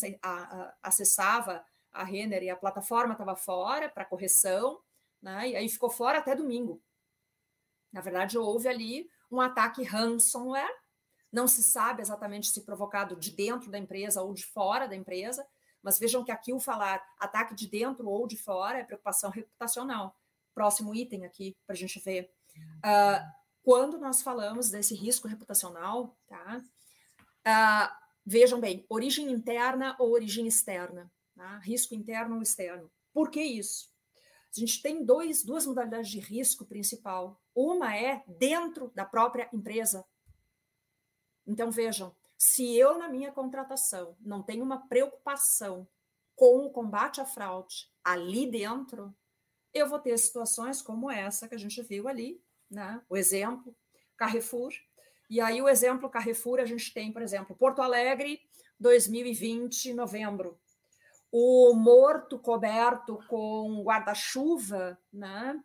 acessava 0.82 1.62
a 1.92 2.02
Renner 2.02 2.44
e 2.44 2.48
a 2.48 2.56
plataforma 2.56 3.12
estava 3.12 3.36
fora 3.36 3.90
para 3.90 4.06
correção, 4.06 4.80
né, 5.20 5.50
e 5.50 5.56
aí 5.56 5.68
ficou 5.68 5.90
fora 5.90 6.16
até 6.16 6.34
domingo. 6.34 6.82
Na 7.92 8.00
verdade, 8.00 8.38
houve 8.38 8.68
ali 8.68 9.08
um 9.30 9.40
ataque 9.40 9.82
ransomware, 9.82 10.72
não 11.32 11.48
se 11.48 11.62
sabe 11.62 12.02
exatamente 12.02 12.48
se 12.48 12.64
provocado 12.64 13.16
de 13.16 13.30
dentro 13.30 13.70
da 13.70 13.78
empresa 13.78 14.22
ou 14.22 14.32
de 14.32 14.46
fora 14.46 14.86
da 14.86 14.96
empresa, 14.96 15.46
mas 15.82 15.98
vejam 15.98 16.24
que 16.24 16.32
aqui 16.32 16.52
o 16.52 16.60
falar 16.60 17.00
ataque 17.18 17.54
de 17.54 17.68
dentro 17.68 18.08
ou 18.08 18.26
de 18.26 18.36
fora 18.36 18.78
é 18.78 18.84
preocupação 18.84 19.30
reputacional. 19.30 20.16
Próximo 20.54 20.94
item 20.94 21.24
aqui 21.24 21.56
para 21.66 21.74
a 21.74 21.76
gente 21.76 22.00
ver. 22.00 22.32
Uh, 22.78 23.22
quando 23.62 23.98
nós 23.98 24.22
falamos 24.22 24.70
desse 24.70 24.94
risco 24.94 25.28
reputacional, 25.28 26.16
tá? 26.26 26.62
Uh, 27.46 28.06
vejam 28.24 28.60
bem, 28.60 28.84
origem 28.88 29.30
interna 29.30 29.94
ou 29.98 30.12
origem 30.12 30.46
externa, 30.46 31.10
tá? 31.34 31.58
risco 31.58 31.94
interno 31.94 32.36
ou 32.36 32.42
externo. 32.42 32.90
Por 33.12 33.30
que 33.30 33.42
isso? 33.42 33.88
A 34.56 34.60
gente 34.60 34.80
tem 34.82 35.04
dois, 35.04 35.44
duas 35.44 35.66
modalidades 35.66 36.10
de 36.10 36.18
risco 36.18 36.64
principal. 36.64 37.40
Uma 37.56 37.96
é 37.96 38.22
dentro 38.26 38.92
da 38.94 39.06
própria 39.06 39.48
empresa. 39.50 40.04
Então, 41.46 41.70
vejam, 41.70 42.14
se 42.36 42.76
eu, 42.76 42.98
na 42.98 43.08
minha 43.08 43.32
contratação, 43.32 44.14
não 44.20 44.42
tenho 44.42 44.62
uma 44.62 44.86
preocupação 44.86 45.88
com 46.34 46.66
o 46.66 46.70
combate 46.70 47.18
à 47.18 47.24
fraude 47.24 47.90
ali 48.04 48.46
dentro, 48.46 49.16
eu 49.72 49.88
vou 49.88 49.98
ter 49.98 50.18
situações 50.18 50.82
como 50.82 51.10
essa 51.10 51.48
que 51.48 51.54
a 51.54 51.58
gente 51.58 51.80
viu 51.82 52.08
ali, 52.08 52.38
né? 52.70 53.00
O 53.08 53.16
exemplo, 53.16 53.74
Carrefour. 54.18 54.72
E 55.30 55.40
aí, 55.40 55.62
o 55.62 55.68
exemplo 55.68 56.10
Carrefour, 56.10 56.60
a 56.60 56.66
gente 56.66 56.92
tem, 56.92 57.10
por 57.10 57.22
exemplo, 57.22 57.56
Porto 57.56 57.80
Alegre, 57.80 58.38
2020, 58.78 59.94
novembro. 59.94 60.60
O 61.32 61.72
morto 61.74 62.38
coberto 62.38 63.18
com 63.28 63.82
guarda-chuva, 63.82 64.98
né? 65.10 65.58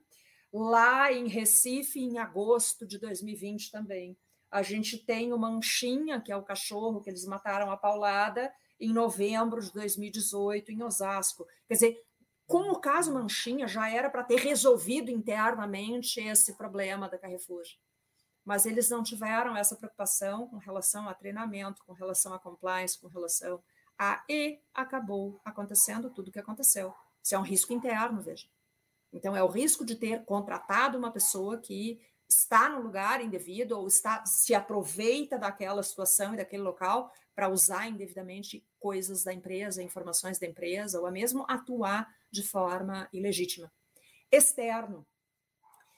Lá 0.52 1.12
em 1.12 1.28
Recife, 1.28 2.00
em 2.00 2.18
agosto 2.18 2.86
de 2.86 2.98
2020 2.98 3.72
também. 3.72 4.18
A 4.50 4.62
gente 4.62 4.98
tem 4.98 5.32
o 5.32 5.38
Manchinha, 5.38 6.20
que 6.20 6.32
é 6.32 6.36
o 6.36 6.44
cachorro 6.44 7.02
que 7.02 7.10
eles 7.10 7.26
mataram 7.26 7.72
a 7.72 7.78
paulada, 7.78 8.52
em 8.80 8.92
novembro 8.92 9.62
de 9.62 9.72
2018, 9.72 10.72
em 10.72 10.84
Osasco. 10.84 11.48
Quer 11.68 11.76
dizer, 11.76 12.04
Com 12.52 12.70
o 12.70 12.80
caso 12.82 13.14
Manchinha, 13.14 13.66
já 13.66 13.90
era 13.90 14.10
para 14.10 14.26
ter 14.26 14.38
resolvido 14.38 15.10
internamente 15.10 16.20
esse 16.20 16.58
problema 16.58 17.08
da 17.08 17.18
Carrefour. 17.18 17.64
Mas 18.44 18.66
eles 18.66 18.90
não 18.90 19.04
tiveram 19.04 19.56
essa 19.56 19.74
preocupação 19.76 20.50
com 20.50 20.58
relação 20.58 21.08
a 21.08 21.14
treinamento, 21.14 21.82
com 21.86 21.94
relação 21.94 22.34
a 22.34 22.40
compliance, 22.40 23.00
com 23.00 23.08
relação 23.08 23.64
a. 23.98 24.22
E 24.28 24.60
acabou 24.74 25.40
acontecendo 25.46 26.10
tudo 26.10 26.28
o 26.28 26.32
que 26.32 26.40
aconteceu. 26.40 26.94
Isso 27.24 27.36
é 27.36 27.40
um 27.40 27.44
risco 27.44 27.72
interno, 27.72 28.22
veja. 28.22 28.48
Então, 29.14 29.36
é 29.36 29.44
o 29.44 29.48
risco 29.48 29.86
de 29.86 29.96
ter 29.96 30.24
contratado 30.24 30.98
uma 30.98 31.12
pessoa 31.12 31.58
que 31.58 32.00
está 32.30 32.70
no 32.70 32.82
lugar 32.82 33.22
indevido 33.22 33.78
ou 33.78 33.88
está 33.88 34.26
se 34.26 34.56
aproveita 34.56 35.38
daquela 35.38 35.84
situação 35.84 36.34
e 36.34 36.38
daquele 36.38 36.64
local 36.64 37.12
para 37.36 37.50
usar 37.50 37.88
indevidamente 37.88 38.66
coisas 38.80 39.24
da 39.24 39.34
empresa, 39.34 39.84
informações 39.84 40.40
da 40.40 40.48
empresa, 40.48 41.00
ou 41.00 41.06
a 41.06 41.12
mesmo 41.12 41.46
atuar 41.48 42.08
de 42.32 42.44
forma 42.44 43.10
ilegítima. 43.12 43.72
Externo. 44.32 45.06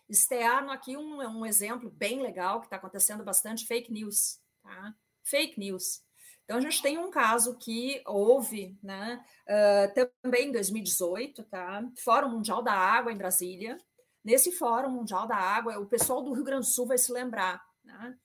Externo, 0.09 0.71
aqui 0.71 0.97
um, 0.97 1.19
um 1.21 1.45
exemplo 1.45 1.89
bem 1.89 2.21
legal 2.21 2.59
que 2.59 2.65
está 2.65 2.77
acontecendo 2.77 3.23
bastante, 3.23 3.65
fake 3.65 3.91
news. 3.91 4.39
Tá? 4.61 4.95
Fake 5.23 5.59
news. 5.59 6.03
Então, 6.43 6.57
a 6.57 6.61
gente 6.61 6.81
tem 6.81 6.97
um 6.97 7.09
caso 7.09 7.57
que 7.57 8.01
houve, 8.05 8.77
né, 8.83 9.23
uh, 9.47 10.09
também 10.21 10.49
em 10.49 10.51
2018, 10.51 11.43
tá? 11.43 11.83
Fórum 12.03 12.29
Mundial 12.29 12.61
da 12.61 12.73
Água 12.73 13.11
em 13.11 13.17
Brasília. 13.17 13.77
Nesse 14.23 14.51
Fórum 14.51 14.89
Mundial 14.89 15.25
da 15.27 15.35
Água, 15.35 15.79
o 15.79 15.85
pessoal 15.85 16.21
do 16.21 16.33
Rio 16.33 16.43
Grande 16.43 16.65
do 16.65 16.71
Sul 16.71 16.85
vai 16.85 16.97
se 16.97 17.11
lembrar, 17.11 17.63
né? 17.83 18.17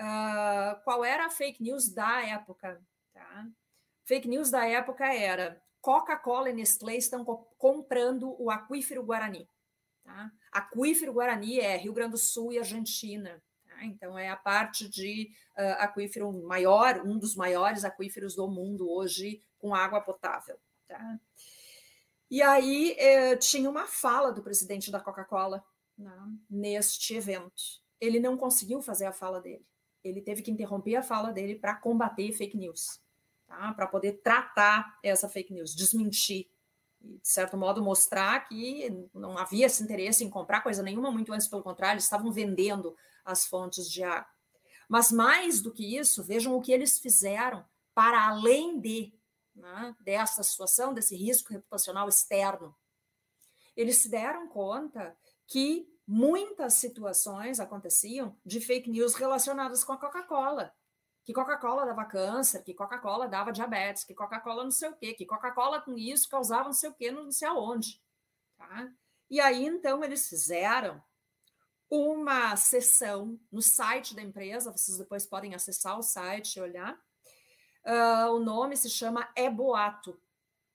Uh, 0.00 0.82
qual 0.84 1.04
era 1.04 1.26
a 1.26 1.30
fake 1.30 1.62
news 1.62 1.88
da 1.92 2.24
época? 2.24 2.80
Tá? 3.12 3.46
Fake 4.06 4.28
news 4.28 4.48
da 4.50 4.64
época 4.64 5.12
era 5.12 5.60
Coca-Cola 5.80 6.50
e 6.50 6.52
Nestlé 6.52 6.96
estão 6.96 7.24
co 7.24 7.38
comprando 7.58 8.36
o 8.40 8.50
aquífero 8.50 9.02
Guarani. 9.02 9.48
Tá? 10.04 10.30
Aquífero 10.52 11.12
Guarani 11.12 11.58
é 11.58 11.76
Rio 11.76 11.92
Grande 11.92 12.12
do 12.12 12.18
Sul 12.18 12.52
e 12.52 12.58
Argentina. 12.58 13.42
Tá? 13.78 13.84
Então, 13.84 14.18
é 14.18 14.28
a 14.28 14.36
parte 14.36 14.88
de 14.88 15.30
uh, 15.56 15.82
aquífero 15.82 16.32
maior, 16.32 17.02
um 17.04 17.18
dos 17.18 17.34
maiores 17.36 17.84
aquíferos 17.84 18.34
do 18.34 18.48
mundo 18.48 18.90
hoje 18.90 19.42
com 19.58 19.74
água 19.74 20.00
potável. 20.00 20.58
Tá? 20.86 21.18
E 22.30 22.42
aí 22.42 22.94
eh, 22.98 23.36
tinha 23.36 23.70
uma 23.70 23.86
fala 23.86 24.30
do 24.30 24.42
presidente 24.42 24.90
da 24.90 25.00
Coca-Cola 25.00 25.64
né, 25.96 26.12
neste 26.48 27.14
evento. 27.14 27.80
Ele 27.98 28.20
não 28.20 28.36
conseguiu 28.36 28.82
fazer 28.82 29.06
a 29.06 29.12
fala 29.12 29.40
dele 29.40 29.64
ele 30.08 30.20
teve 30.20 30.42
que 30.42 30.50
interromper 30.50 30.96
a 30.96 31.02
fala 31.02 31.32
dele 31.32 31.54
para 31.54 31.74
combater 31.74 32.32
fake 32.32 32.56
news, 32.56 33.00
tá? 33.46 33.72
para 33.74 33.86
poder 33.86 34.20
tratar 34.22 34.98
essa 35.02 35.28
fake 35.28 35.52
news, 35.52 35.74
desmentir, 35.74 36.48
e, 37.00 37.18
de 37.18 37.28
certo 37.28 37.56
modo, 37.56 37.82
mostrar 37.82 38.48
que 38.48 39.08
não 39.14 39.38
havia 39.38 39.66
esse 39.66 39.82
interesse 39.82 40.24
em 40.24 40.30
comprar 40.30 40.62
coisa 40.62 40.82
nenhuma, 40.82 41.12
muito 41.12 41.32
antes, 41.32 41.46
pelo 41.46 41.62
contrário, 41.62 41.94
eles 41.94 42.04
estavam 42.04 42.32
vendendo 42.32 42.96
as 43.28 43.46
fontes 43.46 43.90
de 43.90 44.02
água. 44.02 44.26
Mas 44.88 45.12
mais 45.12 45.60
do 45.60 45.70
que 45.70 45.96
isso, 45.96 46.24
vejam 46.24 46.56
o 46.56 46.62
que 46.62 46.72
eles 46.72 46.98
fizeram 46.98 47.64
para 47.94 48.26
além 48.26 48.80
de 48.80 49.12
né, 49.54 49.94
dessa 50.00 50.42
situação, 50.42 50.94
desse 50.94 51.14
risco 51.14 51.52
reputacional 51.52 52.08
externo. 52.08 52.74
Eles 53.76 53.98
se 53.98 54.08
deram 54.08 54.48
conta 54.48 55.16
que 55.46 55.86
muitas 56.06 56.74
situações 56.74 57.60
aconteciam 57.60 58.34
de 58.44 58.60
fake 58.60 58.88
news 58.90 59.14
relacionadas 59.14 59.84
com 59.84 59.92
a 59.92 59.98
Coca-Cola. 59.98 60.74
Que 61.22 61.34
Coca-Cola 61.34 61.84
dava 61.84 62.06
câncer, 62.06 62.62
que 62.62 62.72
Coca-Cola 62.72 63.28
dava 63.28 63.52
diabetes, 63.52 64.04
que 64.04 64.14
Coca-Cola 64.14 64.64
não 64.64 64.70
sei 64.70 64.88
o 64.88 64.96
quê, 64.96 65.12
que 65.12 65.26
Coca-Cola 65.26 65.82
com 65.82 65.98
isso 65.98 66.28
causava 66.28 66.64
não 66.64 66.72
sei 66.72 66.88
o 66.88 66.94
quê, 66.94 67.10
não 67.10 67.30
sei 67.30 67.46
aonde. 67.46 68.00
Tá? 68.56 68.90
E 69.28 69.38
aí, 69.38 69.66
então, 69.66 70.02
eles 70.02 70.26
fizeram 70.26 71.02
uma 71.90 72.54
sessão 72.56 73.38
no 73.50 73.62
site 73.62 74.14
da 74.14 74.22
empresa, 74.22 74.72
vocês 74.72 74.98
depois 74.98 75.26
podem 75.26 75.54
acessar 75.54 75.98
o 75.98 76.02
site 76.02 76.56
e 76.56 76.60
olhar. 76.60 76.98
Uh, 77.84 78.32
o 78.32 78.40
nome 78.40 78.76
se 78.76 78.90
chama 78.90 79.28
É 79.34 79.48
Boato. 79.48 80.20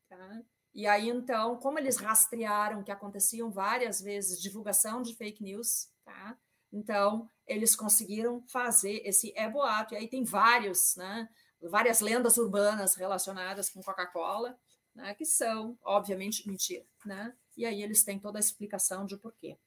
Tá? 0.09 0.43
E 0.73 0.87
aí, 0.87 1.09
então, 1.09 1.57
como 1.57 1.77
eles 1.77 1.97
rastrearam 1.97 2.83
que 2.83 2.91
aconteciam 2.91 3.51
várias 3.51 4.01
vezes 4.01 4.41
divulgação 4.41 5.03
de 5.03 5.15
fake 5.15 5.43
news, 5.43 5.89
tá? 6.03 6.35
Então, 6.71 7.29
eles 7.45 7.75
conseguiram 7.75 8.43
fazer 8.47 9.03
esse 9.05 9.31
é 9.35 9.47
boato. 9.47 9.93
E 9.93 9.97
aí 9.97 10.07
tem 10.07 10.23
vários, 10.23 10.95
né? 10.95 11.29
Várias 11.61 12.01
lendas 12.01 12.37
urbanas 12.37 12.95
relacionadas 12.95 13.69
com 13.69 13.83
Coca-Cola, 13.83 14.57
né? 14.95 15.13
Que 15.13 15.25
são, 15.25 15.77
obviamente, 15.83 16.47
mentira, 16.47 16.85
né? 17.05 17.35
E 17.55 17.65
aí 17.67 17.83
eles 17.83 18.03
têm 18.03 18.19
toda 18.19 18.39
a 18.39 18.41
explicação 18.41 19.05
de 19.05 19.15
porquê. 19.15 19.59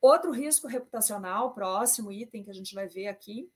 Outro 0.00 0.30
risco 0.30 0.68
reputacional, 0.68 1.54
próximo 1.54 2.12
item 2.12 2.42
que 2.42 2.50
a 2.50 2.54
gente 2.54 2.74
vai 2.74 2.86
ver 2.86 3.08
aqui, 3.08 3.50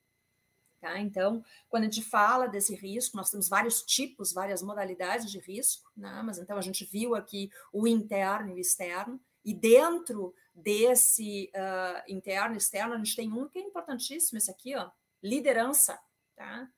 Tá? 0.83 0.99
Então, 0.99 1.45
quando 1.69 1.85
a 1.85 1.87
gente 1.87 2.03
fala 2.03 2.49
desse 2.49 2.75
risco, 2.75 3.17
nós 3.17 3.31
temos 3.31 3.49
vários 3.49 3.83
tipos, 3.85 4.33
várias 4.33 4.63
modalidades 4.63 5.31
de 5.31 5.39
risco, 5.39 5.89
né? 5.97 6.21
mas 6.25 6.39
então 6.39 6.59
a 6.59 6.61
gente 6.61 6.85
viu 6.85 7.15
aqui 7.15 7.49
o 7.73 7.87
interno 7.87 8.51
e 8.51 8.55
o 8.55 8.59
externo, 8.59 9.21
e 9.45 9.55
dentro 9.55 10.35
desse 10.53 11.53
uh, 11.55 12.13
interno 12.13 12.55
e 12.55 12.59
externo, 12.59 12.95
a 12.95 12.99
gente 12.99 13.15
tem 13.15 13.33
um 13.33 13.49
que 13.49 13.61
é 13.61 13.63
importantíssimo, 13.63 14.39
esse 14.39 14.51
aqui, 14.51 14.75
ó, 14.75 14.91
liderança. 15.23 15.97
Tá? 16.35 16.69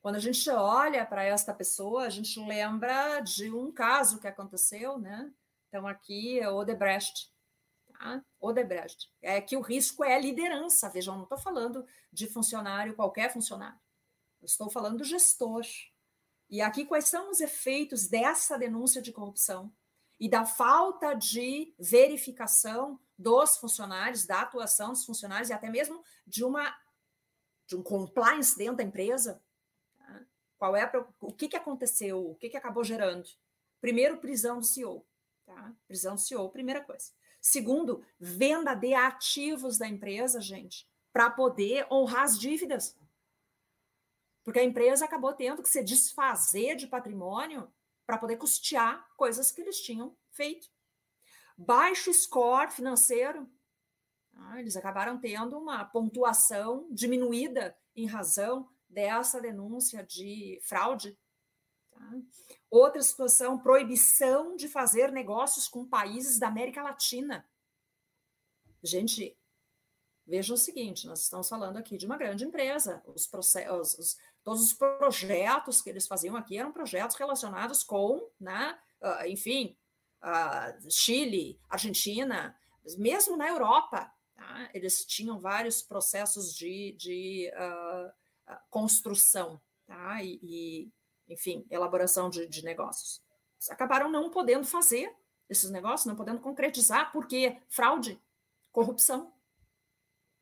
Quando 0.00 0.16
a 0.16 0.20
gente 0.20 0.48
olha 0.48 1.04
para 1.04 1.22
esta 1.22 1.52
pessoa, 1.52 2.04
a 2.04 2.10
gente 2.10 2.40
lembra 2.40 3.20
de 3.20 3.50
um 3.50 3.70
caso 3.70 4.18
que 4.18 4.26
aconteceu, 4.26 4.98
né? 4.98 5.30
Então, 5.68 5.86
aqui 5.86 6.38
é 6.38 6.48
Odebrecht, 6.48 7.30
tá? 7.98 8.24
Odebrecht. 8.40 9.10
É 9.22 9.40
que 9.40 9.56
o 9.56 9.60
risco 9.60 10.04
é 10.04 10.14
a 10.14 10.18
liderança. 10.18 10.88
Vejam, 10.88 11.16
não 11.16 11.24
estou 11.24 11.38
falando 11.38 11.86
de 12.12 12.28
funcionário, 12.28 12.94
qualquer 12.94 13.32
funcionário. 13.32 13.78
Eu 14.40 14.46
estou 14.46 14.70
falando 14.70 14.98
do 14.98 15.04
gestor. 15.04 15.64
E 16.48 16.60
aqui, 16.60 16.84
quais 16.84 17.08
são 17.08 17.30
os 17.30 17.40
efeitos 17.40 18.06
dessa 18.06 18.56
denúncia 18.58 19.02
de 19.02 19.12
corrupção 19.12 19.72
e 20.18 20.28
da 20.28 20.44
falta 20.46 21.14
de 21.14 21.74
verificação 21.78 23.00
dos 23.18 23.56
funcionários, 23.56 24.24
da 24.24 24.42
atuação 24.42 24.90
dos 24.90 25.04
funcionários 25.04 25.50
e 25.50 25.52
até 25.52 25.68
mesmo 25.68 26.02
de 26.26 26.44
uma 26.44 26.76
de 27.66 27.74
um 27.74 27.82
compliance 27.82 28.56
dentro 28.56 28.76
da 28.76 28.84
empresa? 28.84 29.42
Tá? 29.98 30.24
Qual 30.56 30.76
é 30.76 30.88
o 31.20 31.32
que, 31.32 31.48
que 31.48 31.56
aconteceu? 31.56 32.30
O 32.30 32.36
que, 32.36 32.48
que 32.48 32.56
acabou 32.56 32.84
gerando? 32.84 33.28
Primeiro, 33.80 34.18
prisão 34.18 34.58
do 34.58 34.64
CEO. 34.64 35.04
Tá? 35.44 35.72
Prisão 35.88 36.14
do 36.14 36.20
CEO, 36.20 36.48
primeira 36.50 36.80
coisa. 36.82 37.10
Segundo, 37.48 38.04
venda 38.18 38.74
de 38.74 38.92
ativos 38.92 39.78
da 39.78 39.86
empresa, 39.86 40.40
gente, 40.40 40.84
para 41.12 41.30
poder 41.30 41.86
honrar 41.88 42.24
as 42.24 42.36
dívidas. 42.36 42.98
Porque 44.42 44.58
a 44.58 44.64
empresa 44.64 45.04
acabou 45.04 45.32
tendo 45.32 45.62
que 45.62 45.68
se 45.68 45.80
desfazer 45.80 46.74
de 46.74 46.88
patrimônio 46.88 47.72
para 48.04 48.18
poder 48.18 48.36
custear 48.36 49.06
coisas 49.16 49.52
que 49.52 49.60
eles 49.60 49.80
tinham 49.80 50.16
feito. 50.32 50.68
Baixo 51.56 52.12
score 52.12 52.72
financeiro. 52.72 53.48
Ah, 54.34 54.58
eles 54.58 54.76
acabaram 54.76 55.16
tendo 55.16 55.56
uma 55.56 55.84
pontuação 55.84 56.88
diminuída 56.90 57.78
em 57.94 58.06
razão 58.06 58.68
dessa 58.88 59.40
denúncia 59.40 60.02
de 60.02 60.60
fraude 60.64 61.16
Tá? 61.96 62.10
Outra 62.70 63.02
situação, 63.02 63.58
proibição 63.58 64.56
de 64.56 64.68
fazer 64.68 65.12
negócios 65.12 65.68
com 65.68 65.86
países 65.86 66.38
da 66.38 66.48
América 66.48 66.82
Latina. 66.82 67.48
Gente, 68.82 69.36
veja 70.26 70.52
o 70.52 70.56
seguinte: 70.56 71.06
nós 71.06 71.22
estamos 71.22 71.48
falando 71.48 71.76
aqui 71.76 71.96
de 71.96 72.06
uma 72.06 72.16
grande 72.16 72.44
empresa. 72.44 73.02
Os 73.06 73.26
processos, 73.26 73.94
os, 73.98 74.16
todos 74.42 74.62
os 74.62 74.72
projetos 74.72 75.80
que 75.80 75.90
eles 75.90 76.06
faziam 76.06 76.36
aqui 76.36 76.58
eram 76.58 76.72
projetos 76.72 77.16
relacionados 77.16 77.84
com, 77.84 78.28
né, 78.38 78.78
uh, 79.00 79.26
enfim, 79.26 79.76
uh, 80.22 80.90
Chile, 80.90 81.60
Argentina, 81.68 82.56
mesmo 82.98 83.36
na 83.36 83.48
Europa. 83.48 84.12
Tá? 84.34 84.70
Eles 84.74 85.04
tinham 85.06 85.38
vários 85.38 85.82
processos 85.82 86.54
de, 86.54 86.92
de 86.98 87.50
uh, 87.54 88.56
construção. 88.70 89.60
Tá? 89.86 90.22
E, 90.22 90.38
e 90.42 90.92
enfim, 91.28 91.66
elaboração 91.70 92.30
de, 92.30 92.46
de 92.46 92.64
negócios. 92.64 93.22
Acabaram 93.70 94.10
não 94.10 94.30
podendo 94.30 94.66
fazer 94.66 95.14
esses 95.48 95.70
negócios, 95.70 96.06
não 96.06 96.16
podendo 96.16 96.40
concretizar, 96.40 97.12
porque 97.12 97.60
fraude, 97.68 98.20
corrupção. 98.72 99.32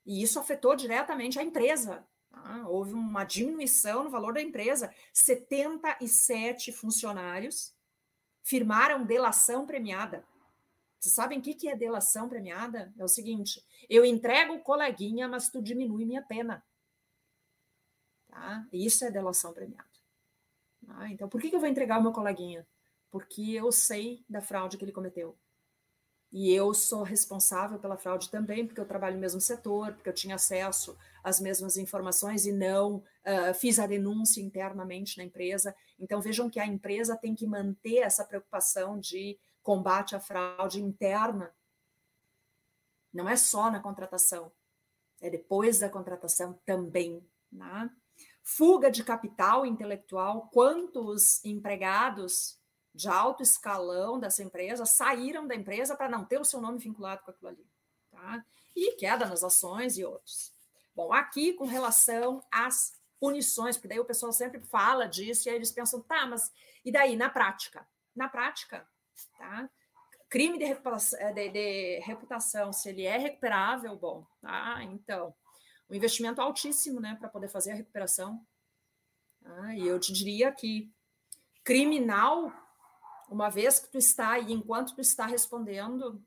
E 0.04 0.22
isso 0.22 0.38
afetou 0.38 0.74
diretamente 0.76 1.38
a 1.38 1.42
empresa. 1.42 2.06
Tá? 2.30 2.68
Houve 2.68 2.92
uma 2.92 3.24
diminuição 3.24 4.04
no 4.04 4.10
valor 4.10 4.34
da 4.34 4.42
empresa. 4.42 4.92
77 5.12 6.72
funcionários 6.72 7.74
firmaram 8.42 9.04
delação 9.04 9.66
premiada. 9.66 10.26
Vocês 10.98 11.14
sabem 11.14 11.38
o 11.38 11.42
que 11.42 11.68
é 11.68 11.76
delação 11.76 12.28
premiada? 12.28 12.92
É 12.98 13.04
o 13.04 13.08
seguinte: 13.08 13.62
eu 13.88 14.04
entrego 14.04 14.54
o 14.54 14.62
coleguinha, 14.62 15.28
mas 15.28 15.48
tu 15.48 15.62
diminui 15.62 16.04
minha 16.04 16.22
pena. 16.22 16.64
Tá? 18.28 18.66
Isso 18.72 19.04
é 19.04 19.10
delação 19.10 19.52
premiada. 19.52 19.93
Ah, 20.88 21.10
então, 21.10 21.28
por 21.28 21.40
que, 21.40 21.54
eu 21.54 21.60
vou 21.60 21.68
entregar 21.68 21.98
o 21.98 22.02
meu 22.02 22.12
coleguinha? 22.12 22.66
porque 23.14 23.52
eu 23.52 23.70
sei 23.70 24.24
da 24.28 24.40
fraude 24.40 24.76
que 24.76 24.84
ele 24.84 24.90
cometeu. 24.90 25.38
E 26.32 26.52
eu 26.52 26.74
sou 26.74 27.04
responsável 27.04 27.78
pela 27.78 27.96
fraude 27.96 28.28
também, 28.28 28.66
porque 28.66 28.80
eu 28.80 28.88
trabalho 28.88 29.14
no 29.14 29.20
mesmo 29.20 29.40
setor, 29.40 29.92
porque 29.92 30.08
eu 30.08 30.12
tinha 30.12 30.34
acesso 30.34 30.98
às 31.22 31.38
mesmas 31.38 31.76
informações 31.76 32.44
e 32.44 32.50
não 32.50 32.96
uh, 32.96 33.54
fiz 33.54 33.78
a 33.78 33.86
denúncia 33.86 34.40
internamente 34.40 35.16
na 35.16 35.22
empresa. 35.22 35.76
Então 35.96 36.20
vejam 36.20 36.50
que 36.50 36.58
a 36.58 36.66
empresa 36.66 37.16
tem 37.16 37.36
que 37.36 37.46
manter 37.46 37.98
essa 37.98 38.24
preocupação 38.24 38.98
de 38.98 39.38
combate 39.62 40.16
à 40.16 40.18
fraude 40.18 40.82
interna. 40.82 41.54
Não 43.12 43.28
é 43.28 43.36
só 43.36 43.70
na 43.70 43.78
contratação, 43.78 44.50
é 45.20 45.30
depois 45.30 45.78
da 45.78 45.88
contratação 45.88 46.60
também. 46.66 47.24
Né? 47.52 47.88
Fuga 48.46 48.90
de 48.90 49.02
capital 49.02 49.64
intelectual, 49.64 50.50
quantos 50.52 51.42
empregados 51.44 52.58
de 52.94 53.08
alto 53.08 53.42
escalão 53.42 54.20
dessa 54.20 54.42
empresa 54.42 54.84
saíram 54.84 55.46
da 55.46 55.54
empresa 55.54 55.96
para 55.96 56.08
não 56.08 56.24
ter 56.24 56.38
o 56.38 56.44
seu 56.44 56.60
nome 56.60 56.78
vinculado 56.78 57.22
com 57.24 57.30
aquilo 57.30 57.48
ali. 57.48 57.66
Tá? 58.10 58.44
E 58.76 58.92
queda 58.96 59.26
nas 59.26 59.42
ações 59.42 59.96
e 59.96 60.04
outros. 60.04 60.52
Bom, 60.94 61.12
aqui 61.12 61.54
com 61.54 61.64
relação 61.64 62.40
às 62.52 62.92
punições, 63.18 63.76
porque 63.76 63.88
daí 63.88 63.98
o 63.98 64.04
pessoal 64.04 64.32
sempre 64.32 64.60
fala 64.60 65.08
disso 65.08 65.48
e 65.48 65.50
aí 65.50 65.56
eles 65.56 65.72
pensam, 65.72 66.02
tá, 66.02 66.26
mas 66.26 66.52
e 66.84 66.92
daí 66.92 67.16
na 67.16 67.30
prática? 67.30 67.88
Na 68.14 68.28
prática, 68.28 68.86
tá? 69.38 69.68
Crime 70.28 70.58
de 70.58 70.64
reputação, 70.64 71.32
de, 71.32 71.48
de 71.48 72.00
reputação 72.00 72.72
se 72.72 72.90
ele 72.90 73.04
é 73.04 73.16
recuperável, 73.16 73.96
bom, 73.96 74.26
tá? 74.40 74.82
Então, 74.84 75.34
um 75.94 75.96
investimento 75.96 76.40
altíssimo, 76.40 77.00
né, 77.00 77.16
para 77.18 77.28
poder 77.28 77.48
fazer 77.48 77.70
a 77.70 77.76
recuperação. 77.76 78.44
Tá? 79.40 79.74
E 79.76 79.86
eu 79.86 79.98
te 80.00 80.12
diria 80.12 80.50
que 80.50 80.92
criminal 81.62 82.52
uma 83.30 83.48
vez 83.48 83.78
que 83.78 83.90
tu 83.90 83.96
está 83.96 84.32
aí, 84.32 84.52
enquanto 84.52 84.94
tu 84.94 85.00
está 85.00 85.26
respondendo, 85.26 86.22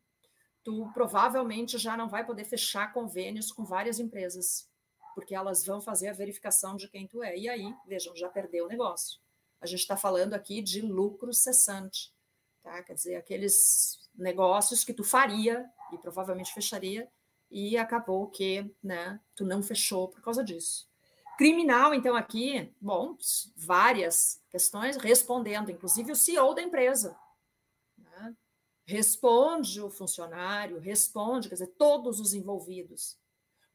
tu 0.63 0.89
provavelmente 0.93 1.77
já 1.77 1.95
não 1.95 2.07
vai 2.07 2.25
poder 2.25 2.45
fechar 2.45 2.91
convênios 2.91 3.51
com 3.51 3.63
várias 3.63 3.99
empresas, 3.99 4.69
porque 5.13 5.35
elas 5.35 5.65
vão 5.65 5.79
fazer 5.79 6.07
a 6.07 6.13
verificação 6.13 6.75
de 6.75 6.89
quem 6.89 7.07
tu 7.07 7.21
é. 7.21 7.37
E 7.37 7.47
aí, 7.47 7.73
vejam, 7.85 8.15
já 8.15 8.29
perdeu 8.29 8.65
o 8.65 8.67
negócio. 8.67 9.19
A 9.61 9.65
gente 9.65 9.81
está 9.81 9.95
falando 9.95 10.33
aqui 10.33 10.61
de 10.61 10.81
lucro 10.81 11.33
cessante, 11.33 12.13
tá? 12.63 12.81
Quer 12.83 12.93
dizer, 12.93 13.15
aqueles 13.15 14.09
negócios 14.15 14.83
que 14.83 14.93
tu 14.93 15.03
faria 15.03 15.69
e 15.93 15.97
provavelmente 15.97 16.53
fecharia 16.53 17.09
e 17.49 17.77
acabou 17.77 18.27
que, 18.27 18.69
né, 18.83 19.19
tu 19.35 19.45
não 19.45 19.63
fechou 19.63 20.07
por 20.07 20.21
causa 20.21 20.43
disso. 20.43 20.87
Criminal, 21.37 21.93
então, 21.93 22.15
aqui, 22.15 22.73
bom, 22.81 23.15
várias 23.55 24.41
questões, 24.49 24.97
respondendo, 24.97 25.69
inclusive 25.69 26.11
o 26.11 26.15
CEO 26.15 26.55
da 26.55 26.63
empresa. 26.63 27.15
Né? 27.97 28.35
Responde 28.85 29.81
o 29.81 29.89
funcionário, 29.89 30.79
responde, 30.79 31.47
quer 31.47 31.55
dizer, 31.55 31.73
todos 31.77 32.19
os 32.19 32.33
envolvidos. 32.33 33.19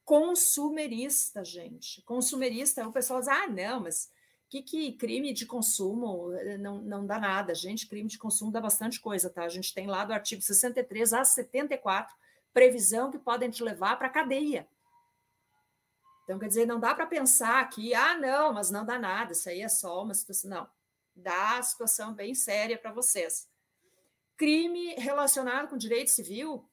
Consumerista, 0.05 1.45
gente. 1.45 2.03
Consumerista, 2.03 2.87
o 2.87 2.93
pessoal 2.93 3.21
diz, 3.21 3.29
ah, 3.29 3.47
não, 3.47 3.81
mas 3.81 4.11
que, 4.53 4.61
que 4.61 4.93
crime 4.93 5.33
de 5.33 5.47
consumo 5.47 6.31
não, 6.59 6.83
não 6.83 7.07
dá 7.07 7.19
nada. 7.19 7.55
Gente, 7.55 7.89
crime 7.89 8.09
de 8.09 8.19
consumo 8.19 8.53
dá 8.53 8.61
bastante 8.61 9.01
coisa, 9.01 9.31
tá? 9.31 9.45
A 9.45 9.49
gente 9.49 9.73
tem 9.73 9.87
lá 9.87 10.05
do 10.05 10.13
artigo 10.13 10.43
63 10.43 11.15
a 11.15 11.25
74, 11.25 12.15
previsão 12.53 13.11
que 13.11 13.19
podem 13.19 13.51
te 13.51 13.63
levar 13.63 13.97
para 13.97 14.09
a 14.09 14.11
cadeia. 14.11 14.69
Então, 16.25 16.39
quer 16.39 16.49
dizer, 16.49 16.67
não 16.67 16.79
dá 16.79 16.95
para 16.95 17.07
pensar 17.07 17.69
que, 17.69 17.95
ah, 17.95 18.17
não, 18.17 18.53
mas 18.53 18.71
não 18.71 18.85
dá 18.85 18.99
nada, 18.99 19.33
isso 19.33 19.49
aí 19.49 19.61
é 19.61 19.69
só 19.69 20.03
uma 20.03 20.15
situação. 20.15 20.51
Não, 20.51 20.69
dá 21.15 21.59
a 21.59 21.63
situação 21.63 22.15
bem 22.15 22.35
séria 22.35 22.79
para 22.79 22.93
vocês. 22.93 23.49
Crime 24.37 24.95
relacionado 24.95 25.69
com 25.69 25.77
direito 25.77 26.11
civil, 26.11 26.69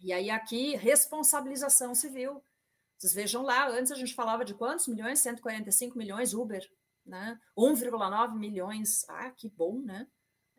e 0.00 0.12
aí 0.12 0.30
aqui, 0.30 0.76
responsabilização 0.76 1.94
civil. 1.94 2.42
Vocês 2.96 3.12
vejam 3.12 3.42
lá, 3.42 3.68
antes 3.68 3.92
a 3.92 3.94
gente 3.94 4.14
falava 4.14 4.44
de 4.44 4.54
quantos 4.54 4.88
milhões? 4.88 5.20
145 5.20 5.96
milhões 5.96 6.34
Uber, 6.34 6.68
né? 7.04 7.40
1,9 7.56 8.36
milhões. 8.36 9.04
Ah, 9.08 9.30
que 9.30 9.48
bom, 9.48 9.80
né? 9.80 10.06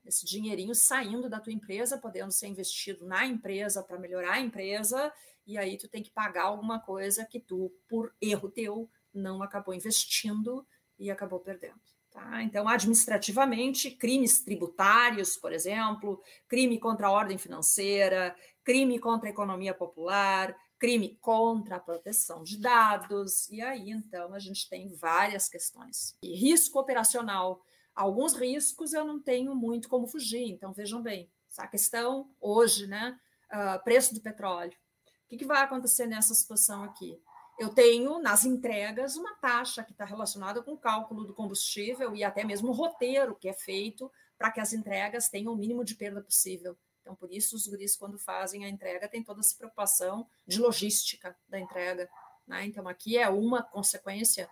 Esse 0.10 0.26
dinheirinho 0.26 0.76
saindo 0.76 1.30
da 1.30 1.40
tua 1.40 1.54
empresa, 1.54 1.98
podendo 1.98 2.32
ser 2.32 2.48
investido 2.48 3.06
na 3.06 3.26
empresa 3.26 3.82
para 3.82 3.98
melhorar 3.98 4.34
a 4.34 4.40
empresa, 4.40 5.12
e 5.46 5.58
aí 5.58 5.78
tu 5.78 5.88
tem 5.88 6.04
que 6.04 6.12
pagar 6.12 6.44
alguma 6.44 6.80
coisa 6.80 7.26
que 7.26 7.40
tu, 7.40 7.72
por 7.88 8.14
erro 8.22 8.50
teu, 8.50 8.90
não 9.14 9.42
acabou 9.42 9.74
investindo 9.74 10.66
e 10.98 11.10
acabou 11.10 11.40
perdendo. 11.40 11.80
Tá? 12.12 12.42
Então, 12.42 12.68
administrativamente, 12.68 13.92
crimes 13.92 14.42
tributários, 14.42 15.38
por 15.38 15.54
exemplo, 15.54 16.22
crime 16.48 16.80
contra 16.80 17.08
a 17.08 17.12
ordem 17.12 17.38
financeira, 17.38 18.36
crime 18.64 19.00
contra 19.00 19.30
a 19.30 19.32
economia 19.32 19.74
popular, 19.74 20.56
crime 20.80 21.18
contra 21.22 21.76
a 21.76 21.80
proteção 21.80 22.42
de 22.44 22.58
dados, 22.58 23.50
e 23.50 23.62
aí 23.62 23.92
então 23.92 24.34
a 24.34 24.40
gente 24.40 24.68
tem 24.70 24.88
várias 24.96 25.50
questões. 25.50 26.16
E 26.24 26.34
risco 26.36 26.80
operacional, 26.80 27.62
Alguns 28.00 28.34
riscos 28.34 28.94
eu 28.94 29.04
não 29.04 29.20
tenho 29.20 29.54
muito 29.54 29.90
como 29.90 30.08
fugir, 30.08 30.50
então 30.50 30.72
vejam 30.72 31.02
bem, 31.02 31.30
a 31.58 31.68
questão 31.68 32.34
hoje, 32.40 32.88
né? 32.88 33.20
Uh, 33.52 33.84
preço 33.84 34.14
do 34.14 34.22
petróleo. 34.22 34.72
O 34.72 35.28
que, 35.28 35.36
que 35.36 35.46
vai 35.46 35.62
acontecer 35.62 36.06
nessa 36.06 36.34
situação 36.34 36.82
aqui? 36.82 37.22
Eu 37.60 37.68
tenho 37.68 38.18
nas 38.20 38.46
entregas 38.46 39.18
uma 39.18 39.36
taxa 39.36 39.84
que 39.84 39.92
está 39.92 40.06
relacionada 40.06 40.64
com 40.64 40.72
o 40.72 40.78
cálculo 40.78 41.26
do 41.26 41.34
combustível 41.34 42.16
e 42.16 42.24
até 42.24 42.46
mesmo 42.46 42.70
o 42.70 42.72
roteiro 42.72 43.36
que 43.36 43.50
é 43.50 43.54
feito 43.54 44.10
para 44.38 44.50
que 44.50 44.62
as 44.62 44.72
entregas 44.72 45.28
tenham 45.28 45.52
o 45.52 45.58
mínimo 45.58 45.84
de 45.84 45.94
perda 45.94 46.22
possível. 46.22 46.78
Então, 47.02 47.18
por 47.18 47.30
isso, 47.34 47.54
os 47.54 47.68
guris, 47.68 47.98
quando 47.98 48.18
fazem 48.18 48.64
a 48.64 48.70
entrega, 48.70 49.10
têm 49.10 49.22
toda 49.22 49.42
essa 49.42 49.58
preocupação 49.58 50.26
de 50.48 50.58
logística 50.58 51.36
da 51.50 51.60
entrega. 51.60 52.10
Né? 52.48 52.66
Então, 52.66 52.88
aqui 52.88 53.18
é 53.18 53.28
uma 53.28 53.62
consequência 53.62 54.50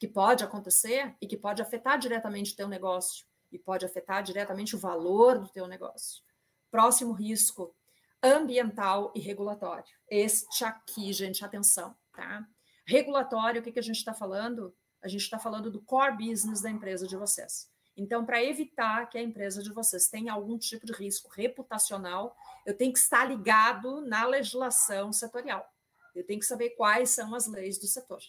que 0.00 0.08
pode 0.08 0.42
acontecer 0.42 1.14
e 1.20 1.26
que 1.26 1.36
pode 1.36 1.60
afetar 1.60 1.98
diretamente 1.98 2.54
o 2.54 2.56
teu 2.56 2.66
negócio 2.66 3.26
e 3.52 3.58
pode 3.58 3.84
afetar 3.84 4.22
diretamente 4.22 4.74
o 4.74 4.78
valor 4.78 5.38
do 5.38 5.48
teu 5.50 5.68
negócio. 5.68 6.22
Próximo 6.70 7.12
risco, 7.12 7.76
ambiental 8.22 9.12
e 9.14 9.20
regulatório. 9.20 9.92
Este 10.08 10.64
aqui, 10.64 11.12
gente, 11.12 11.44
atenção, 11.44 11.94
tá? 12.14 12.46
Regulatório, 12.86 13.60
o 13.60 13.64
que, 13.64 13.72
que 13.72 13.78
a 13.78 13.82
gente 13.82 13.98
está 13.98 14.14
falando? 14.14 14.74
A 15.02 15.08
gente 15.08 15.20
está 15.20 15.38
falando 15.38 15.70
do 15.70 15.82
core 15.82 16.16
business 16.16 16.62
da 16.62 16.70
empresa 16.70 17.06
de 17.06 17.16
vocês. 17.16 17.68
Então, 17.94 18.24
para 18.24 18.42
evitar 18.42 19.06
que 19.10 19.18
a 19.18 19.22
empresa 19.22 19.62
de 19.62 19.70
vocês 19.70 20.08
tenha 20.08 20.32
algum 20.32 20.56
tipo 20.56 20.86
de 20.86 20.94
risco 20.94 21.28
reputacional, 21.28 22.34
eu 22.64 22.74
tenho 22.74 22.92
que 22.92 22.98
estar 22.98 23.26
ligado 23.26 24.00
na 24.00 24.26
legislação 24.26 25.12
setorial. 25.12 25.68
Eu 26.14 26.24
tenho 26.24 26.40
que 26.40 26.46
saber 26.46 26.70
quais 26.70 27.10
são 27.10 27.34
as 27.34 27.46
leis 27.46 27.78
do 27.78 27.86
setor. 27.86 28.20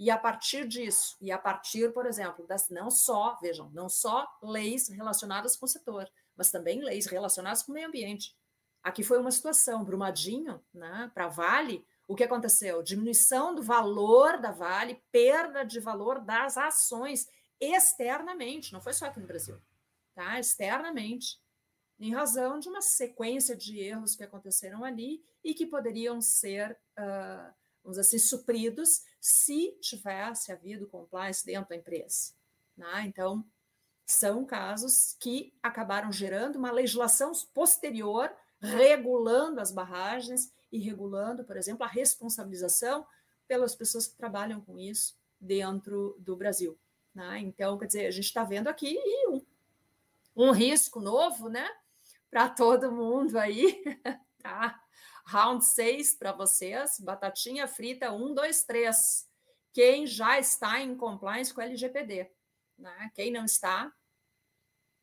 E 0.00 0.10
a 0.10 0.16
partir 0.16 0.66
disso, 0.66 1.18
e 1.20 1.30
a 1.30 1.36
partir, 1.36 1.92
por 1.92 2.06
exemplo, 2.06 2.46
das 2.46 2.70
não 2.70 2.90
só, 2.90 3.38
vejam, 3.38 3.68
não 3.74 3.86
só 3.86 4.26
leis 4.42 4.88
relacionadas 4.88 5.58
com 5.58 5.66
o 5.66 5.68
setor, 5.68 6.10
mas 6.34 6.50
também 6.50 6.82
leis 6.82 7.04
relacionadas 7.04 7.62
com 7.62 7.70
o 7.70 7.74
meio 7.74 7.86
ambiente. 7.86 8.34
Aqui 8.82 9.02
foi 9.02 9.18
uma 9.18 9.30
situação, 9.30 9.84
Brumadinho, 9.84 10.64
né, 10.72 11.10
para 11.12 11.28
Vale, 11.28 11.86
o 12.08 12.16
que 12.16 12.24
aconteceu? 12.24 12.82
Diminuição 12.82 13.54
do 13.54 13.62
valor 13.62 14.40
da 14.40 14.50
Vale, 14.50 15.04
perda 15.12 15.64
de 15.64 15.78
valor 15.78 16.18
das 16.18 16.56
ações 16.56 17.28
externamente, 17.60 18.72
não 18.72 18.80
foi 18.80 18.94
só 18.94 19.04
aqui 19.04 19.20
no 19.20 19.26
Brasil, 19.26 19.60
tá? 20.14 20.40
Externamente, 20.40 21.38
em 21.98 22.14
razão 22.14 22.58
de 22.58 22.70
uma 22.70 22.80
sequência 22.80 23.54
de 23.54 23.78
erros 23.78 24.16
que 24.16 24.24
aconteceram 24.24 24.82
ali 24.82 25.22
e 25.44 25.52
que 25.52 25.66
poderiam 25.66 26.22
ser 26.22 26.72
uh, 26.98 27.54
vamos 27.82 27.98
dizer 27.98 28.16
assim, 28.16 28.18
supridos 28.18 29.02
se 29.20 29.72
tivesse 29.80 30.52
havido 30.52 30.86
compliance 30.86 31.44
dentro 31.44 31.70
da 31.70 31.76
empresa. 31.76 32.32
Né? 32.76 33.04
Então, 33.06 33.44
são 34.06 34.44
casos 34.44 35.16
que 35.20 35.52
acabaram 35.62 36.10
gerando 36.10 36.56
uma 36.56 36.72
legislação 36.72 37.32
posterior 37.54 38.30
regulando 38.60 39.60
as 39.60 39.70
barragens 39.70 40.52
e 40.70 40.78
regulando, 40.78 41.44
por 41.44 41.56
exemplo, 41.56 41.84
a 41.84 41.88
responsabilização 41.88 43.06
pelas 43.48 43.74
pessoas 43.74 44.06
que 44.06 44.16
trabalham 44.16 44.60
com 44.60 44.78
isso 44.78 45.18
dentro 45.40 46.16
do 46.18 46.36
Brasil. 46.36 46.78
Né? 47.14 47.40
Então, 47.40 47.78
quer 47.78 47.86
dizer, 47.86 48.06
a 48.06 48.10
gente 48.10 48.26
está 48.26 48.44
vendo 48.44 48.68
aqui 48.68 48.96
um, 49.28 49.42
um 50.36 50.50
risco 50.52 51.00
novo, 51.00 51.48
né, 51.48 51.68
para 52.30 52.48
todo 52.48 52.92
mundo 52.92 53.36
aí, 53.38 53.82
tá? 54.40 54.80
Round 55.30 55.64
6 55.64 56.14
para 56.14 56.32
vocês, 56.32 56.98
batatinha 56.98 57.68
frita 57.68 58.10
1, 58.10 58.34
2, 58.34 58.64
3. 58.64 59.28
Quem 59.72 60.04
já 60.04 60.40
está 60.40 60.80
em 60.80 60.96
compliance 60.96 61.54
com 61.54 61.60
o 61.60 61.64
LGPD. 61.64 62.28
Né? 62.76 63.10
Quem 63.14 63.30
não 63.30 63.44
está, 63.44 63.92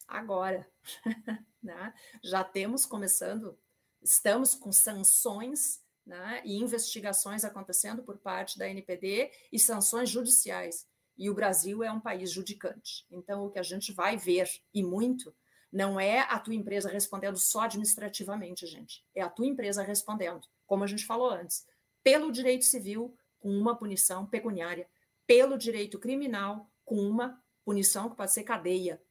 agora. 0.06 0.70
né? 1.64 1.94
Já 2.22 2.44
temos 2.44 2.86
começando, 2.86 3.58
estamos 4.02 4.54
com 4.54 4.70
sanções 4.70 5.82
né? 6.06 6.42
e 6.44 6.58
investigações 6.58 7.46
acontecendo 7.46 8.04
por 8.04 8.18
parte 8.18 8.60
da 8.60 8.68
NPD 8.68 9.32
e 9.50 9.58
sanções 9.58 10.10
judiciais. 10.10 10.86
E 11.18 11.30
o 11.30 11.34
Brasil 11.34 11.86
é 11.86 11.92
um 11.92 12.02
país 12.02 12.32
judicante. 12.34 13.06
Então, 13.10 13.46
o 13.46 13.50
que 13.50 13.60
a 13.60 13.64
gente 13.64 13.94
vai 13.94 14.18
ver, 14.18 14.50
e 14.74 14.84
muito, 14.84 15.34
Não 15.72 16.00
é 16.00 16.22
a 16.22 16.40
tua 16.40 16.56
empresa 16.56 16.90
respondendo 16.90 17.38
só 17.38 17.62
administrativamente, 17.62 18.66
gente. 18.66 19.04
É 19.14 19.22
a 19.22 19.30
tua 19.30 19.46
empresa 19.46 19.84
respondendo, 19.84 20.48
como 20.66 20.84
a 20.84 20.88
gente 20.88 21.06
falou 21.06 21.30
antes, 21.30 21.66
pelo 22.04 22.32
direito 22.32 22.66
civil, 22.66 23.16
com 23.40 23.50
uma 23.50 23.76
punição 23.76 24.26
pecuniária, 24.26 24.88
pelo 25.26 25.58
direito 25.58 26.00
criminal, 26.00 26.72
com 26.86 26.96
uma 26.96 27.42
punição 27.66 28.10
que 28.10 28.16
pode 28.16 28.32
ser 28.32 28.44
cadeia, 28.44 29.02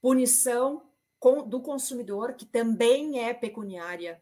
punição 0.00 0.90
com, 1.18 1.46
do 1.46 1.60
consumidor, 1.60 2.34
que 2.34 2.44
também 2.44 3.20
é 3.20 3.32
pecuniária, 3.32 4.20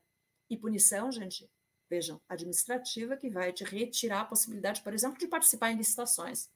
e 0.51 0.57
punição, 0.57 1.13
gente, 1.13 1.51
vejam, 1.89 2.21
administrativa, 2.29 3.17
que 3.17 3.31
vai 3.31 3.53
te 3.53 3.65
retirar 3.65 4.23
a 4.23 4.25
possibilidade, 4.25 4.83
por 4.83 4.95
exemplo, 4.95 5.19
de 5.19 5.27
participar 5.27 5.71
em 5.71 5.77
licitações. 5.77 6.51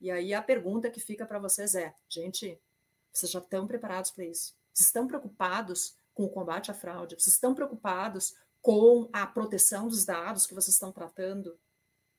E 0.00 0.10
aí 0.10 0.34
a 0.34 0.42
pergunta 0.42 0.90
que 0.90 1.00
fica 1.00 1.26
para 1.26 1.38
vocês 1.38 1.74
é: 1.74 1.94
gente, 2.08 2.60
vocês 3.12 3.30
já 3.30 3.38
estão 3.38 3.66
preparados 3.66 4.10
para 4.10 4.24
isso? 4.24 4.54
Vocês 4.74 4.88
estão 4.88 5.06
preocupados 5.06 5.96
com 6.12 6.24
o 6.24 6.28
combate 6.28 6.70
à 6.70 6.74
fraude? 6.74 7.14
Vocês 7.14 7.34
estão 7.34 7.54
preocupados 7.54 8.34
com 8.60 9.08
a 9.12 9.24
proteção 9.24 9.86
dos 9.86 10.04
dados 10.04 10.46
que 10.46 10.54
vocês 10.54 10.74
estão 10.74 10.90
tratando? 10.90 11.56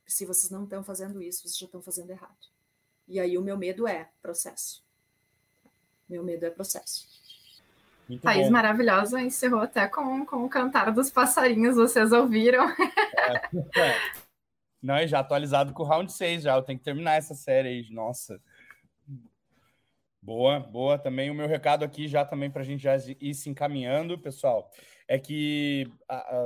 Se 0.07 0.25
vocês 0.25 0.49
não 0.49 0.63
estão 0.63 0.81
fazendo 0.81 1.21
isso, 1.21 1.41
vocês 1.41 1.57
já 1.57 1.65
estão 1.65 1.81
fazendo 1.81 2.11
errado. 2.11 2.47
E 3.07 3.19
aí 3.19 3.37
o 3.37 3.41
meu 3.41 3.57
medo 3.57 3.85
é 3.85 4.09
processo. 4.21 4.83
Meu 6.07 6.23
medo 6.23 6.45
é 6.45 6.49
processo. 6.49 7.07
Muito 8.07 8.21
Thaís 8.21 8.45
bom. 8.45 8.51
maravilhosa, 8.51 9.19
encerrou 9.19 9.61
até 9.61 9.87
com, 9.87 10.25
com 10.25 10.45
o 10.45 10.49
cantar 10.49 10.91
dos 10.93 11.09
passarinhos, 11.09 11.75
vocês 11.75 12.11
ouviram? 12.11 12.69
É, 12.69 13.49
é. 13.81 13.99
Não, 14.81 15.05
já 15.07 15.19
atualizado 15.19 15.73
com 15.73 15.81
o 15.81 15.85
round 15.85 16.13
6 16.13 16.43
já, 16.43 16.55
eu 16.55 16.61
tenho 16.61 16.77
que 16.77 16.85
terminar 16.85 17.15
essa 17.15 17.33
série 17.33 17.67
aí, 17.69 17.89
nossa. 17.89 18.39
Boa, 20.25 20.59
boa. 20.59 20.97
Também 20.97 21.29
o 21.29 21.35
meu 21.35 21.47
recado 21.47 21.85
aqui 21.85 22.07
já 22.07 22.25
também 22.25 22.49
para 22.49 22.63
a 22.63 22.65
gente 22.65 22.81
já 22.81 22.95
ir 22.97 23.35
se 23.35 23.47
encaminhando, 23.47 24.17
pessoal, 24.17 24.71
é 25.07 25.19
que 25.19 25.87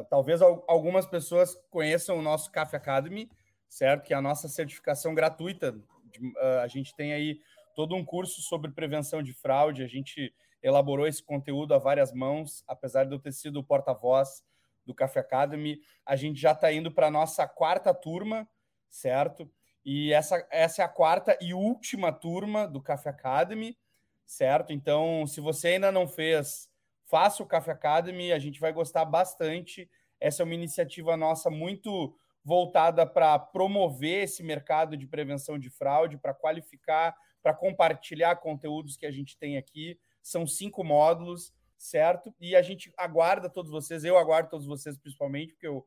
talvez 0.10 0.42
algumas 0.42 1.06
pessoas 1.06 1.56
conheçam 1.70 2.18
o 2.18 2.22
nosso 2.22 2.52
Café 2.52 2.76
Academy, 2.76 3.32
certo? 3.70 4.04
Que 4.04 4.14
é 4.14 4.18
a 4.18 4.22
nossa 4.22 4.50
certificação 4.50 5.16
gratuita. 5.16 5.72
De, 6.12 6.20
a 6.62 6.68
gente 6.68 6.94
tem 6.94 7.14
aí 7.14 7.40
todo 7.74 7.96
um 7.96 8.04
curso 8.04 8.42
sobre 8.42 8.70
prevenção 8.70 9.24
de 9.24 9.32
fraude. 9.32 9.82
A 9.82 9.88
gente 9.88 10.34
elaborou 10.62 11.08
esse 11.08 11.24
conteúdo 11.24 11.74
a 11.74 11.78
várias 11.78 12.12
mãos, 12.12 12.66
apesar 12.68 13.06
de 13.06 13.16
eu 13.16 13.20
ter 13.20 13.32
sido 13.32 13.62
o 13.62 13.64
porta-voz 13.64 14.44
do 14.86 14.94
Café 14.94 15.22
Academy. 15.22 15.80
A 16.06 16.18
gente 16.18 16.38
já 16.38 16.52
está 16.52 16.70
indo 16.70 16.92
para 16.92 17.08
a 17.08 17.12
nossa 17.12 17.48
quarta 17.48 17.94
turma, 17.94 18.46
certo? 18.90 19.50
E 19.92 20.14
essa, 20.14 20.46
essa 20.52 20.84
é 20.84 20.86
a 20.86 20.88
quarta 20.88 21.36
e 21.42 21.52
última 21.52 22.12
turma 22.12 22.68
do 22.68 22.80
Café 22.80 23.10
Academy, 23.10 23.76
certo? 24.24 24.72
Então, 24.72 25.26
se 25.26 25.42
você 25.42 25.70
ainda 25.70 25.92
não 25.92 26.08
fez, 26.08 26.70
faça 27.08 27.42
o 27.42 27.46
Café 27.48 27.72
Academy, 27.72 28.32
a 28.32 28.38
gente 28.38 28.60
vai 28.60 28.72
gostar 28.72 29.04
bastante. 29.04 29.90
Essa 30.20 30.44
é 30.44 30.46
uma 30.46 30.54
iniciativa 30.54 31.18
nossa 31.18 31.50
muito 31.50 32.16
voltada 32.46 33.04
para 33.04 33.40
promover 33.40 34.26
esse 34.26 34.44
mercado 34.44 34.96
de 34.96 35.08
prevenção 35.08 35.58
de 35.58 35.72
fraude, 35.72 36.20
para 36.20 36.36
qualificar, 36.36 37.16
para 37.42 37.56
compartilhar 37.56 38.36
conteúdos 38.36 38.96
que 38.96 39.08
a 39.08 39.12
gente 39.12 39.40
tem 39.40 39.58
aqui. 39.58 40.00
São 40.22 40.46
cinco 40.46 40.84
módulos, 40.84 41.52
certo? 41.80 42.32
E 42.40 42.56
a 42.56 42.62
gente 42.62 42.94
aguarda 42.96 43.50
todos 43.50 43.72
vocês, 43.72 44.04
eu 44.04 44.20
aguardo 44.20 44.52
todos 44.52 44.68
vocês 44.68 45.00
principalmente, 45.00 45.54
porque 45.54 45.66
eu 45.66 45.84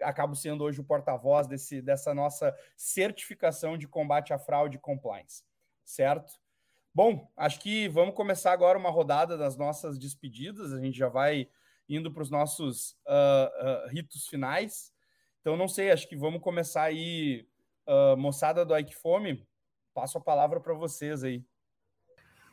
acabo 0.00 0.34
sendo 0.34 0.64
hoje 0.64 0.80
o 0.80 0.84
porta-voz 0.84 1.46
desse, 1.46 1.80
dessa 1.80 2.14
nossa 2.14 2.54
certificação 2.76 3.76
de 3.76 3.86
combate 3.86 4.32
à 4.32 4.38
fraude 4.38 4.76
e 4.76 4.80
compliance, 4.80 5.42
certo? 5.84 6.32
Bom, 6.94 7.28
acho 7.36 7.58
que 7.60 7.88
vamos 7.88 8.14
começar 8.14 8.52
agora 8.52 8.78
uma 8.78 8.90
rodada 8.90 9.36
das 9.36 9.56
nossas 9.56 9.98
despedidas. 9.98 10.72
A 10.72 10.80
gente 10.80 10.96
já 10.96 11.08
vai 11.08 11.48
indo 11.88 12.12
para 12.12 12.22
os 12.22 12.30
nossos 12.30 12.92
uh, 13.06 13.86
uh, 13.86 13.88
ritos 13.88 14.28
finais. 14.28 14.92
Então, 15.40 15.56
não 15.56 15.68
sei, 15.68 15.90
acho 15.90 16.08
que 16.08 16.16
vamos 16.16 16.40
começar 16.40 16.84
aí, 16.84 17.46
uh, 17.88 18.16
moçada 18.16 18.64
do 18.64 18.76
Ike 18.78 18.94
Fome. 18.94 19.46
Passo 19.92 20.18
a 20.18 20.20
palavra 20.20 20.60
para 20.60 20.72
vocês 20.72 21.24
aí. 21.24 21.44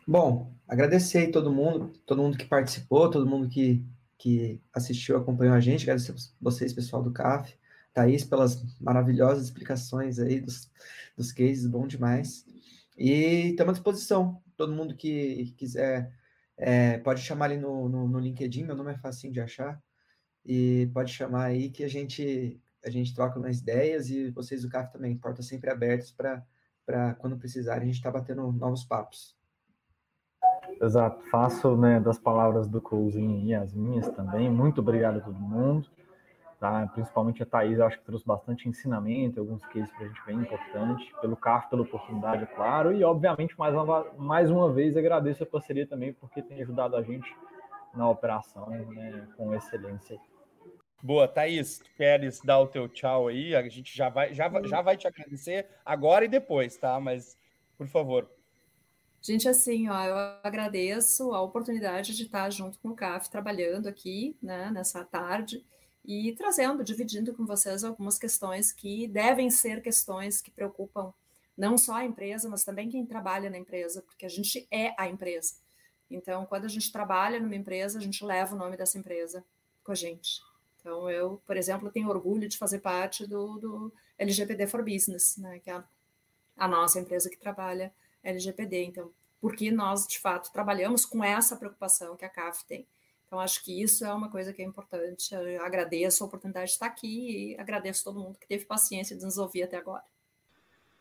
Bom, 0.07 0.51
agradecer 0.67 1.19
aí 1.19 1.31
todo 1.31 1.53
mundo, 1.53 1.93
todo 2.05 2.21
mundo 2.21 2.37
que 2.37 2.45
participou, 2.45 3.09
todo 3.09 3.29
mundo 3.29 3.47
que 3.47 3.85
que 4.21 4.61
assistiu, 4.71 5.17
acompanhou 5.17 5.55
a 5.55 5.59
gente, 5.59 5.81
agradecer 5.81 6.13
vocês, 6.39 6.71
pessoal 6.71 7.01
do 7.01 7.11
CAF, 7.11 7.57
Thaís, 7.91 8.23
pelas 8.23 8.63
maravilhosas 8.79 9.45
explicações 9.45 10.19
aí 10.19 10.39
dos, 10.39 10.69
dos 11.17 11.31
cases, 11.31 11.65
bom 11.65 11.87
demais. 11.87 12.45
E 12.95 13.49
estamos 13.49 13.71
à 13.71 13.73
disposição, 13.73 14.39
todo 14.55 14.75
mundo 14.75 14.95
que 14.95 15.55
quiser, 15.57 16.15
é, 16.55 16.99
pode 16.99 17.21
chamar 17.21 17.45
ali 17.45 17.57
no, 17.57 17.89
no, 17.89 18.07
no, 18.07 18.19
LinkedIn, 18.19 18.63
meu 18.63 18.75
nome 18.75 18.91
é 18.91 18.97
facinho 18.99 19.33
de 19.33 19.41
achar, 19.41 19.81
e 20.45 20.87
pode 20.93 21.11
chamar 21.11 21.45
aí 21.45 21.71
que 21.71 21.83
a 21.83 21.89
gente, 21.89 22.61
a 22.85 22.91
gente 22.91 23.15
troca 23.15 23.39
umas 23.39 23.57
ideias 23.57 24.11
e 24.11 24.29
vocês 24.29 24.61
do 24.61 24.69
CAF 24.69 24.93
também, 24.93 25.17
portas 25.17 25.47
sempre 25.47 25.71
abertas 25.71 26.11
para 26.11 27.15
quando 27.15 27.39
precisarem, 27.39 27.81
a 27.81 27.85
gente 27.87 27.95
está 27.95 28.11
batendo 28.11 28.51
novos 28.51 28.83
papos. 28.83 29.35
Exato, 30.81 31.21
faço 31.29 31.77
né, 31.77 31.99
das 31.99 32.17
palavras 32.17 32.67
do 32.67 32.81
Couzinho 32.81 33.45
e 33.45 33.53
as 33.53 33.71
minhas 33.71 34.09
também. 34.09 34.49
Muito 34.49 34.81
obrigado 34.81 35.17
a 35.17 35.21
todo 35.21 35.37
mundo, 35.37 35.87
tá? 36.59 36.89
principalmente 36.91 37.43
a 37.43 37.45
Thaís, 37.45 37.79
acho 37.79 37.99
que 37.99 38.03
trouxe 38.03 38.25
bastante 38.25 38.67
ensinamento, 38.67 39.39
alguns 39.39 39.63
cases 39.67 39.91
para 39.91 40.05
a 40.05 40.07
gente 40.07 40.25
bem 40.25 40.37
importante, 40.37 41.13
pelo 41.21 41.37
CAF, 41.37 41.69
pela 41.69 41.83
oportunidade, 41.83 42.43
é 42.43 42.47
claro, 42.47 42.91
e 42.91 43.03
obviamente 43.03 43.53
mais 43.59 43.75
uma, 43.75 44.07
mais 44.17 44.49
uma 44.49 44.73
vez 44.73 44.97
agradeço 44.97 45.43
a 45.43 45.45
parceria 45.45 45.85
também, 45.85 46.13
porque 46.13 46.41
tem 46.41 46.59
ajudado 46.63 46.95
a 46.95 47.03
gente 47.03 47.31
na 47.93 48.09
operação 48.09 48.67
né, 48.67 49.27
com 49.37 49.53
excelência. 49.53 50.19
Boa, 51.03 51.27
Thaís, 51.27 51.77
tu 51.77 51.91
queres 51.95 52.41
dar 52.41 52.59
o 52.59 52.65
teu 52.65 52.89
tchau 52.89 53.27
aí? 53.27 53.55
A 53.55 53.61
gente 53.69 53.95
já 53.95 54.09
vai, 54.09 54.33
já, 54.33 54.49
já 54.65 54.81
vai 54.81 54.97
te 54.97 55.07
agradecer 55.07 55.67
agora 55.85 56.25
e 56.25 56.27
depois, 56.27 56.75
tá? 56.77 56.99
Mas, 56.99 57.37
por 57.77 57.87
favor. 57.87 58.27
Gente, 59.21 59.47
assim, 59.47 59.87
ó, 59.87 60.03
eu 60.03 60.15
agradeço 60.41 61.31
a 61.33 61.41
oportunidade 61.41 62.15
de 62.15 62.23
estar 62.23 62.49
junto 62.49 62.79
com 62.79 62.89
o 62.89 62.95
CAF, 62.95 63.29
trabalhando 63.29 63.87
aqui, 63.87 64.35
né, 64.41 64.71
nessa 64.71 65.05
tarde, 65.05 65.63
e 66.03 66.33
trazendo, 66.33 66.83
dividindo 66.83 67.31
com 67.31 67.45
vocês 67.45 67.83
algumas 67.83 68.17
questões 68.17 68.71
que 68.71 69.07
devem 69.07 69.51
ser 69.51 69.81
questões 69.83 70.41
que 70.41 70.49
preocupam 70.49 71.13
não 71.55 71.77
só 71.77 71.93
a 71.95 72.05
empresa, 72.05 72.49
mas 72.49 72.63
também 72.63 72.89
quem 72.89 73.05
trabalha 73.05 73.47
na 73.47 73.59
empresa, 73.59 74.01
porque 74.01 74.25
a 74.25 74.29
gente 74.29 74.67
é 74.71 74.95
a 74.97 75.07
empresa. 75.07 75.53
Então, 76.09 76.43
quando 76.47 76.65
a 76.65 76.69
gente 76.69 76.91
trabalha 76.91 77.39
numa 77.39 77.55
empresa, 77.55 77.99
a 77.99 78.01
gente 78.01 78.25
leva 78.25 78.55
o 78.55 78.57
nome 78.57 78.75
dessa 78.75 78.97
empresa 78.97 79.45
com 79.83 79.91
a 79.91 79.95
gente. 79.95 80.41
Então, 80.79 81.07
eu, 81.11 81.39
por 81.45 81.55
exemplo, 81.55 81.91
tenho 81.91 82.09
orgulho 82.09 82.49
de 82.49 82.57
fazer 82.57 82.79
parte 82.79 83.27
do, 83.27 83.59
do 83.59 83.93
LGPD 84.17 84.65
for 84.65 84.83
Business, 84.83 85.37
né, 85.37 85.59
que 85.59 85.69
é 85.69 85.73
a, 85.73 85.83
a 86.57 86.67
nossa 86.67 86.99
empresa 86.99 87.29
que 87.29 87.37
trabalha 87.37 87.93
LGPD. 88.23 88.85
Então, 88.85 89.11
porque 89.39 89.71
nós, 89.71 90.07
de 90.07 90.19
fato, 90.19 90.51
trabalhamos 90.51 91.05
com 91.05 91.23
essa 91.23 91.55
preocupação 91.55 92.15
que 92.15 92.25
a 92.25 92.29
CAF 92.29 92.65
tem. 92.65 92.85
Então, 93.25 93.39
acho 93.39 93.63
que 93.63 93.81
isso 93.81 94.05
é 94.05 94.13
uma 94.13 94.29
coisa 94.29 94.51
que 94.51 94.61
é 94.61 94.65
importante. 94.65 95.33
Eu 95.33 95.63
agradeço 95.63 96.23
a 96.23 96.27
oportunidade 96.27 96.67
de 96.67 96.71
estar 96.73 96.85
aqui 96.85 97.53
e 97.53 97.59
agradeço 97.59 98.03
todo 98.03 98.19
mundo 98.19 98.37
que 98.37 98.47
teve 98.47 98.65
paciência 98.65 99.15
de 99.15 99.23
nos 99.23 99.37
ouvir 99.37 99.63
até 99.63 99.77
agora. 99.77 100.03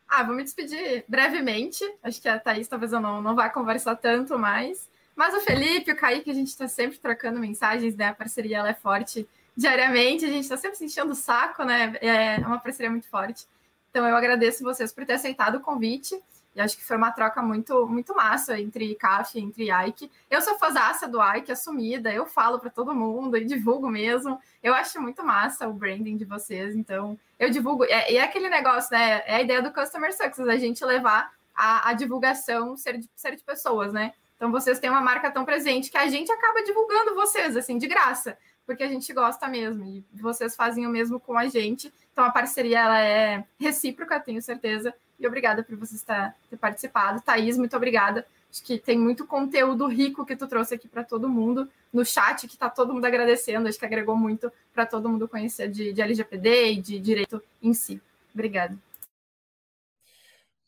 Ah, 0.09 0.23
vou 0.23 0.35
me 0.35 0.43
despedir 0.43 1.05
brevemente. 1.07 1.85
Acho 2.03 2.21
que 2.21 2.29
a 2.29 2.39
Thaís 2.39 2.67
talvez 2.67 2.93
eu 2.93 3.01
não, 3.01 3.21
não 3.21 3.35
vá 3.35 3.49
conversar 3.49 3.97
tanto 3.97 4.39
mais. 4.39 4.89
Mas 5.15 5.35
o 5.35 5.41
Felipe, 5.41 5.93
o 5.93 5.97
Kaique, 5.97 6.31
a 6.31 6.35
gente 6.35 6.49
está 6.49 6.67
sempre 6.67 6.99
trocando 6.99 7.39
mensagens, 7.39 7.95
né? 7.95 8.07
A 8.07 8.15
parceria 8.15 8.59
ela 8.59 8.71
é 8.71 8.75
forte 8.75 9.29
diariamente, 9.57 10.25
a 10.25 10.29
gente 10.29 10.45
está 10.45 10.57
sempre 10.57 10.79
se 10.79 10.85
enchendo 10.85 11.13
o 11.13 11.17
saco, 11.17 11.63
né? 11.65 11.95
É 12.01 12.39
uma 12.39 12.59
parceria 12.59 12.91
muito 12.91 13.09
forte. 13.09 13.47
Então 13.91 14.07
eu 14.07 14.17
agradeço 14.17 14.65
vocês 14.65 14.93
por 14.93 15.05
ter 15.05 15.15
aceitado 15.15 15.57
o 15.57 15.61
convite. 15.61 16.19
E 16.55 16.61
acho 16.61 16.77
que 16.77 16.85
foi 16.85 16.97
uma 16.97 17.13
troca 17.13 17.41
muito, 17.41 17.87
muito 17.87 18.15
massa 18.15 18.59
entre 18.59 18.95
CAF 18.97 19.39
e 19.39 19.43
entre 19.43 19.71
Ike. 19.71 20.11
Eu 20.29 20.43
sou 20.43 20.59
fãzaça 20.59 21.07
do 21.07 21.23
Ike, 21.23 21.53
assumida, 21.53 22.13
eu 22.13 22.27
falo 22.27 22.59
para 22.59 22.71
todo 22.71 22.95
mundo 22.95 23.37
e 23.37 23.45
divulgo 23.45 23.89
mesmo. 23.89 24.39
Eu 24.63 24.75
acho 24.75 25.01
muito 25.01 25.25
massa 25.25 25.69
o 25.69 25.73
branding 25.73 26.17
de 26.17 26.25
vocês, 26.25 26.75
então 26.75 27.19
eu 27.39 27.51
divulgo. 27.51 27.85
É, 27.85 28.13
e 28.13 28.17
é 28.17 28.23
aquele 28.23 28.49
negócio, 28.49 28.91
né? 28.91 29.23
É 29.27 29.37
a 29.37 29.43
ideia 29.43 29.63
do 29.63 29.73
Customer 29.73 30.13
Success, 30.13 30.49
a 30.49 30.57
gente 30.57 30.85
levar 30.85 31.33
a, 31.55 31.91
a 31.91 31.93
divulgação 31.93 32.77
ser 32.77 32.99
de, 32.99 33.09
ser 33.15 33.37
de 33.37 33.45
pessoas, 33.45 33.93
né? 33.93 34.13
Então 34.37 34.51
vocês 34.51 34.79
têm 34.79 34.89
uma 34.89 35.03
marca 35.03 35.31
tão 35.31 35.45
presente 35.45 35.91
que 35.91 35.99
a 35.99 36.09
gente 36.09 36.33
acaba 36.33 36.65
divulgando 36.65 37.15
vocês, 37.15 37.57
assim, 37.57 37.77
de 37.77 37.87
graça, 37.87 38.39
porque 38.65 38.83
a 38.83 38.89
gente 38.89 39.13
gosta 39.13 39.47
mesmo. 39.47 39.85
E 39.85 40.05
vocês 40.15 40.57
fazem 40.57 40.87
o 40.87 40.91
mesmo 40.91 41.21
com 41.21 41.37
a 41.37 41.47
gente. 41.47 41.93
Então 42.11 42.25
a 42.25 42.31
parceria 42.31 42.81
ela 42.81 43.01
é 43.01 43.45
recíproca, 43.59 44.19
tenho 44.19 44.41
certeza. 44.41 44.95
E 45.21 45.27
obrigada 45.27 45.63
por 45.63 45.77
você 45.77 45.95
estar, 45.95 46.35
ter 46.49 46.57
participado. 46.57 47.21
Thaís, 47.21 47.59
muito 47.59 47.77
obrigada. 47.77 48.27
Acho 48.51 48.65
que 48.65 48.79
tem 48.79 48.99
muito 48.99 49.27
conteúdo 49.27 49.87
rico 49.87 50.25
que 50.25 50.35
tu 50.35 50.49
trouxe 50.49 50.75
aqui 50.75 50.89
para 50.89 51.05
todo 51.05 51.29
mundo. 51.29 51.69
No 51.93 52.05
chat, 52.05 52.49
que 52.49 52.55
está 52.55 52.71
todo 52.71 52.95
mundo 52.95 53.05
agradecendo. 53.05 53.69
Acho 53.69 53.79
que 53.79 53.85
agregou 53.85 54.17
muito 54.17 54.51
para 54.73 54.87
todo 54.87 55.09
mundo 55.09 55.29
conhecer 55.29 55.69
de, 55.69 55.93
de 55.93 56.01
LGPD 56.01 56.73
e 56.73 56.81
de 56.81 56.99
direito 56.99 57.43
em 57.63 57.75
si. 57.75 58.01
Obrigada. 58.35 58.77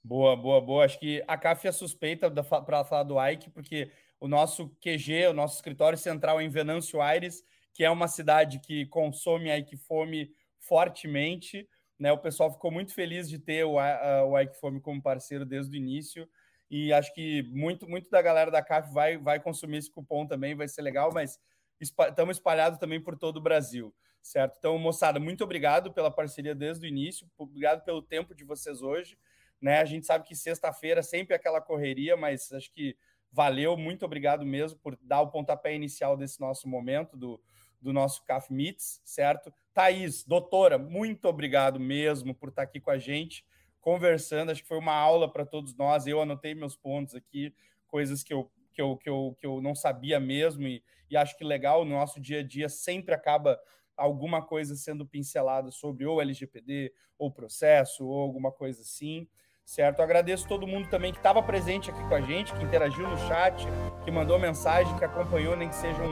Boa, 0.04 0.36
boa, 0.36 0.60
boa. 0.60 0.84
Acho 0.84 0.98
que 0.98 1.24
a 1.26 1.38
CAF 1.38 1.66
é 1.66 1.72
suspeita 1.72 2.30
para 2.30 2.84
falar 2.84 3.04
do 3.04 3.20
Ike, 3.24 3.50
porque 3.50 3.90
o 4.20 4.28
nosso 4.28 4.68
QG, 4.80 5.28
o 5.30 5.32
nosso 5.32 5.56
escritório 5.56 5.96
central 5.96 6.40
em 6.40 6.48
Venâncio 6.48 7.00
Aires, 7.00 7.44
que 7.72 7.84
é 7.84 7.90
uma 7.90 8.06
cidade 8.06 8.60
que 8.60 8.86
consome 8.86 9.50
a 9.50 9.58
Equifome 9.58 10.32
fortemente. 10.58 11.68
Né? 12.02 12.10
O 12.10 12.18
pessoal 12.18 12.50
ficou 12.50 12.72
muito 12.72 12.92
feliz 12.92 13.28
de 13.28 13.38
ter 13.38 13.64
o, 13.64 13.74
o 13.74 14.36
Equifome 14.36 14.80
como 14.80 15.00
parceiro 15.00 15.46
desde 15.46 15.76
o 15.76 15.78
início. 15.78 16.28
E 16.68 16.92
acho 16.92 17.14
que 17.14 17.44
muito, 17.44 17.88
muito 17.88 18.10
da 18.10 18.20
galera 18.20 18.50
da 18.50 18.60
CAF 18.60 18.92
vai, 18.92 19.16
vai 19.16 19.38
consumir 19.38 19.76
esse 19.76 19.88
cupom 19.88 20.26
também, 20.26 20.56
vai 20.56 20.66
ser 20.66 20.82
legal, 20.82 21.12
mas 21.14 21.38
estamos 21.80 22.38
espalhados 22.38 22.80
também 22.80 23.00
por 23.00 23.16
todo 23.16 23.36
o 23.36 23.40
Brasil, 23.40 23.94
certo? 24.20 24.56
Então, 24.58 24.76
moçada, 24.78 25.20
muito 25.20 25.44
obrigado 25.44 25.92
pela 25.92 26.10
parceria 26.10 26.56
desde 26.56 26.84
o 26.84 26.88
início, 26.88 27.30
obrigado 27.38 27.84
pelo 27.84 28.02
tempo 28.02 28.34
de 28.34 28.42
vocês 28.42 28.82
hoje. 28.82 29.16
Né? 29.60 29.78
A 29.78 29.84
gente 29.84 30.04
sabe 30.04 30.26
que 30.26 30.34
sexta-feira 30.34 31.04
sempre 31.04 31.34
é 31.34 31.36
aquela 31.36 31.60
correria, 31.60 32.16
mas 32.16 32.50
acho 32.50 32.72
que 32.72 32.96
valeu, 33.30 33.76
muito 33.76 34.04
obrigado 34.04 34.44
mesmo 34.44 34.76
por 34.80 34.98
dar 35.00 35.20
o 35.20 35.30
pontapé 35.30 35.72
inicial 35.72 36.16
desse 36.16 36.40
nosso 36.40 36.68
momento, 36.68 37.16
do, 37.16 37.40
do 37.82 37.92
nosso 37.92 38.24
CAF 38.24 38.52
Meets, 38.52 39.00
certo? 39.04 39.52
Thaís, 39.74 40.24
doutora, 40.24 40.78
muito 40.78 41.26
obrigado 41.26 41.80
mesmo 41.80 42.34
por 42.34 42.50
estar 42.50 42.62
aqui 42.62 42.80
com 42.80 42.90
a 42.90 42.98
gente, 42.98 43.44
conversando. 43.80 44.50
Acho 44.50 44.62
que 44.62 44.68
foi 44.68 44.78
uma 44.78 44.94
aula 44.94 45.30
para 45.30 45.44
todos 45.44 45.74
nós. 45.74 46.06
Eu 46.06 46.20
anotei 46.20 46.54
meus 46.54 46.76
pontos 46.76 47.14
aqui, 47.14 47.54
coisas 47.86 48.22
que 48.22 48.32
eu, 48.32 48.50
que 48.72 48.80
eu, 48.80 48.96
que 48.96 49.08
eu, 49.08 49.36
que 49.38 49.46
eu 49.46 49.60
não 49.60 49.74
sabia 49.74 50.20
mesmo, 50.20 50.66
e, 50.66 50.82
e 51.10 51.16
acho 51.16 51.36
que 51.36 51.44
legal, 51.44 51.84
no 51.84 51.92
nosso 51.92 52.20
dia 52.20 52.40
a 52.40 52.42
dia 52.42 52.68
sempre 52.68 53.14
acaba 53.14 53.58
alguma 53.96 54.44
coisa 54.44 54.74
sendo 54.74 55.06
pincelada 55.06 55.70
sobre 55.70 56.06
ou 56.06 56.20
LGPD, 56.20 56.92
ou 57.18 57.30
processo, 57.30 58.06
ou 58.06 58.20
alguma 58.20 58.50
coisa 58.50 58.80
assim 58.80 59.28
certo? 59.64 60.02
Agradeço 60.02 60.46
todo 60.46 60.66
mundo 60.66 60.88
também 60.88 61.12
que 61.12 61.18
estava 61.18 61.42
presente 61.42 61.90
aqui 61.90 62.08
com 62.08 62.14
a 62.14 62.20
gente, 62.20 62.52
que 62.52 62.62
interagiu 62.62 63.08
no 63.08 63.16
chat, 63.28 63.64
que 64.04 64.10
mandou 64.10 64.38
mensagem, 64.38 64.96
que 64.98 65.04
acompanhou, 65.04 65.56
nem 65.56 65.68
que 65.68 65.74
seja 65.74 66.02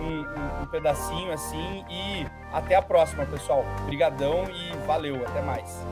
um, 0.00 0.24
um, 0.62 0.66
pedacinho 0.66 1.32
assim. 1.32 1.84
E 1.90 2.26
até 2.52 2.74
a 2.74 2.82
próxima, 2.82 3.24
pessoal. 3.26 3.64
Obrigadão 3.82 4.44
e 4.44 4.74
valeu. 4.86 5.16
Até 5.26 5.42
mais. 5.42 5.84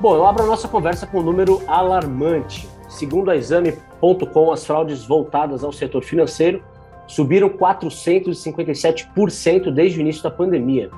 Bom, 0.00 0.16
eu 0.16 0.26
abro 0.26 0.42
a 0.42 0.46
nossa 0.46 0.66
conversa 0.66 1.06
com 1.06 1.20
um 1.20 1.22
número 1.22 1.62
alarmante. 1.68 2.68
Segundo 2.88 3.30
a 3.30 3.36
Exame.com, 3.36 4.50
as 4.50 4.66
fraudes 4.66 5.04
voltadas 5.04 5.62
ao 5.62 5.72
setor 5.72 6.02
financeiro 6.02 6.60
subiram 7.06 7.48
457% 7.48 9.70
desde 9.70 9.98
o 9.98 10.00
início 10.00 10.20
da 10.22 10.30
pandemia. 10.30 10.90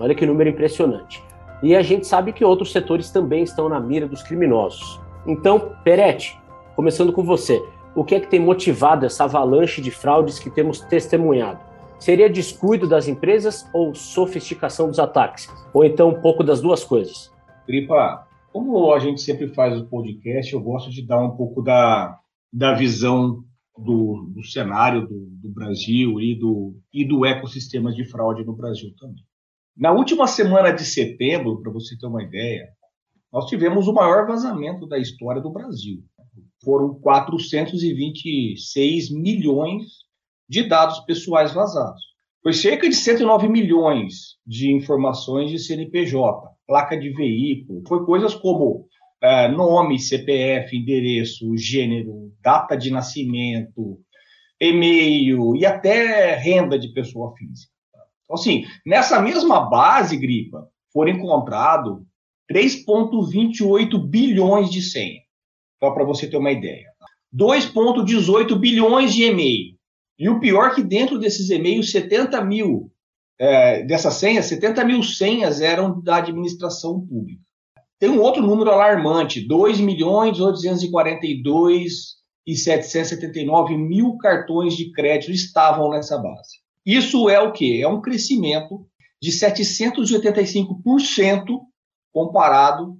Olha 0.00 0.14
que 0.14 0.26
número 0.26 0.50
impressionante. 0.50 1.22
E 1.62 1.74
a 1.74 1.82
gente 1.82 2.06
sabe 2.06 2.32
que 2.32 2.44
outros 2.44 2.72
setores 2.72 3.10
também 3.10 3.42
estão 3.42 3.68
na 3.68 3.80
mira 3.80 4.06
dos 4.06 4.22
criminosos. 4.22 5.00
Então, 5.26 5.72
Peretti, 5.82 6.38
começando 6.76 7.12
com 7.12 7.24
você, 7.24 7.60
o 7.94 8.04
que 8.04 8.14
é 8.14 8.20
que 8.20 8.28
tem 8.28 8.40
motivado 8.40 9.06
essa 9.06 9.24
avalanche 9.24 9.80
de 9.80 9.90
fraudes 9.90 10.38
que 10.38 10.50
temos 10.50 10.80
testemunhado? 10.80 11.60
Seria 11.98 12.30
descuido 12.30 12.88
das 12.88 13.08
empresas 13.08 13.68
ou 13.72 13.94
sofisticação 13.94 14.88
dos 14.88 14.98
ataques? 14.98 15.48
Ou 15.74 15.84
então 15.84 16.10
um 16.10 16.20
pouco 16.20 16.44
das 16.44 16.60
duas 16.60 16.84
coisas? 16.84 17.32
Gripa, 17.66 18.26
como 18.52 18.92
a 18.92 18.98
gente 18.98 19.20
sempre 19.20 19.48
faz 19.48 19.78
o 19.78 19.86
podcast, 19.86 20.52
eu 20.52 20.60
gosto 20.60 20.90
de 20.90 21.04
dar 21.04 21.20
um 21.20 21.36
pouco 21.36 21.60
da, 21.60 22.18
da 22.52 22.74
visão 22.74 23.42
do, 23.76 24.30
do 24.34 24.44
cenário 24.44 25.06
do, 25.06 25.26
do 25.42 25.48
Brasil 25.48 26.20
e 26.20 26.38
do, 26.38 26.74
e 26.92 27.04
do 27.04 27.24
ecossistema 27.24 27.92
de 27.92 28.04
fraude 28.04 28.44
no 28.44 28.54
Brasil 28.54 28.90
também. 28.98 29.24
Na 29.76 29.92
última 29.92 30.26
semana 30.26 30.72
de 30.72 30.84
setembro, 30.84 31.60
para 31.60 31.70
você 31.70 31.96
ter 31.96 32.06
uma 32.06 32.22
ideia, 32.22 32.68
nós 33.32 33.46
tivemos 33.46 33.86
o 33.86 33.92
maior 33.92 34.26
vazamento 34.26 34.86
da 34.86 34.98
história 34.98 35.40
do 35.40 35.52
Brasil. 35.52 36.02
Foram 36.62 36.94
426 36.94 39.10
milhões 39.10 39.84
de 40.48 40.62
dados 40.62 41.00
pessoais 41.00 41.52
vazados. 41.52 42.00
Foi 42.42 42.52
cerca 42.52 42.88
de 42.88 42.94
109 42.94 43.48
milhões 43.48 44.36
de 44.46 44.72
informações 44.72 45.50
de 45.50 45.58
CNPJ, 45.58 46.48
placa 46.66 46.98
de 46.98 47.10
veículo. 47.10 47.82
Foi 47.86 48.04
coisas 48.04 48.34
como 48.34 48.86
é, 49.20 49.48
nome, 49.48 49.98
CPF, 49.98 50.76
endereço, 50.76 51.56
gênero, 51.56 52.32
data 52.40 52.76
de 52.76 52.90
nascimento, 52.90 54.00
e-mail 54.60 55.56
e 55.56 55.66
até 55.66 56.34
renda 56.34 56.78
de 56.78 56.92
pessoa 56.92 57.34
física. 57.36 57.72
Então, 58.24 58.34
assim, 58.34 58.64
nessa 58.84 59.20
mesma 59.20 59.68
base, 59.68 60.16
Gripa, 60.16 60.68
foram 60.92 61.12
encontrados 61.12 62.02
3,28 62.50 63.98
bilhões 64.08 64.70
de 64.70 64.82
senha. 64.82 65.20
Só 65.82 65.90
para 65.90 66.04
você 66.04 66.28
ter 66.28 66.36
uma 66.36 66.52
ideia. 66.52 66.86
2,18 67.34 68.58
bilhões 68.58 69.12
de 69.12 69.24
e-mail. 69.24 69.76
E 70.18 70.28
o 70.28 70.40
pior 70.40 70.70
é 70.70 70.74
que 70.74 70.82
dentro 70.82 71.18
desses 71.18 71.50
e-mails, 71.50 71.92
70 71.92 72.42
mil 72.44 72.90
é, 73.38 73.84
dessas 73.84 74.14
senhas, 74.14 74.46
70 74.46 74.84
mil 74.84 75.02
senhas 75.02 75.60
eram 75.60 76.00
da 76.00 76.16
administração 76.16 77.00
pública. 77.00 77.42
Tem 77.98 78.08
um 78.08 78.20
outro 78.20 78.42
número 78.42 78.70
alarmante, 78.70 79.46
2 79.46 79.80
milhões 79.80 80.40
842 80.40 82.16
e 82.46 82.56
779 82.56 83.76
mil 83.76 84.16
cartões 84.16 84.74
de 84.76 84.90
crédito 84.92 85.32
estavam 85.32 85.90
nessa 85.90 86.16
base. 86.18 86.58
Isso 86.84 87.28
é 87.28 87.40
o 87.40 87.52
quê? 87.52 87.80
É 87.82 87.88
um 87.88 88.00
crescimento 88.00 88.86
de 89.20 89.30
785% 89.30 91.60
comparado 92.12 92.96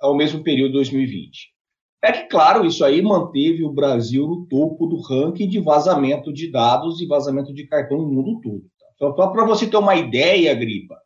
ao 0.00 0.16
mesmo 0.16 0.42
período 0.42 0.68
de 0.68 0.78
2020. 0.78 1.57
É 2.02 2.12
que, 2.12 2.28
claro, 2.28 2.64
isso 2.64 2.82
aí 2.84 3.02
manteve 3.02 3.64
o 3.64 3.72
Brasil 3.72 4.26
no 4.26 4.46
topo 4.46 4.86
do 4.86 5.00
ranking 5.00 5.48
de 5.48 5.60
vazamento 5.60 6.32
de 6.32 6.50
dados 6.50 7.00
e 7.00 7.06
vazamento 7.06 7.52
de 7.52 7.66
cartão 7.66 7.98
no 7.98 8.08
mundo 8.08 8.40
todo. 8.40 8.62
Então, 8.94 9.12
para 9.12 9.44
você 9.44 9.66
ter 9.66 9.76
uma 9.76 9.96
ideia, 9.96 10.54
Gripa, 10.54 10.96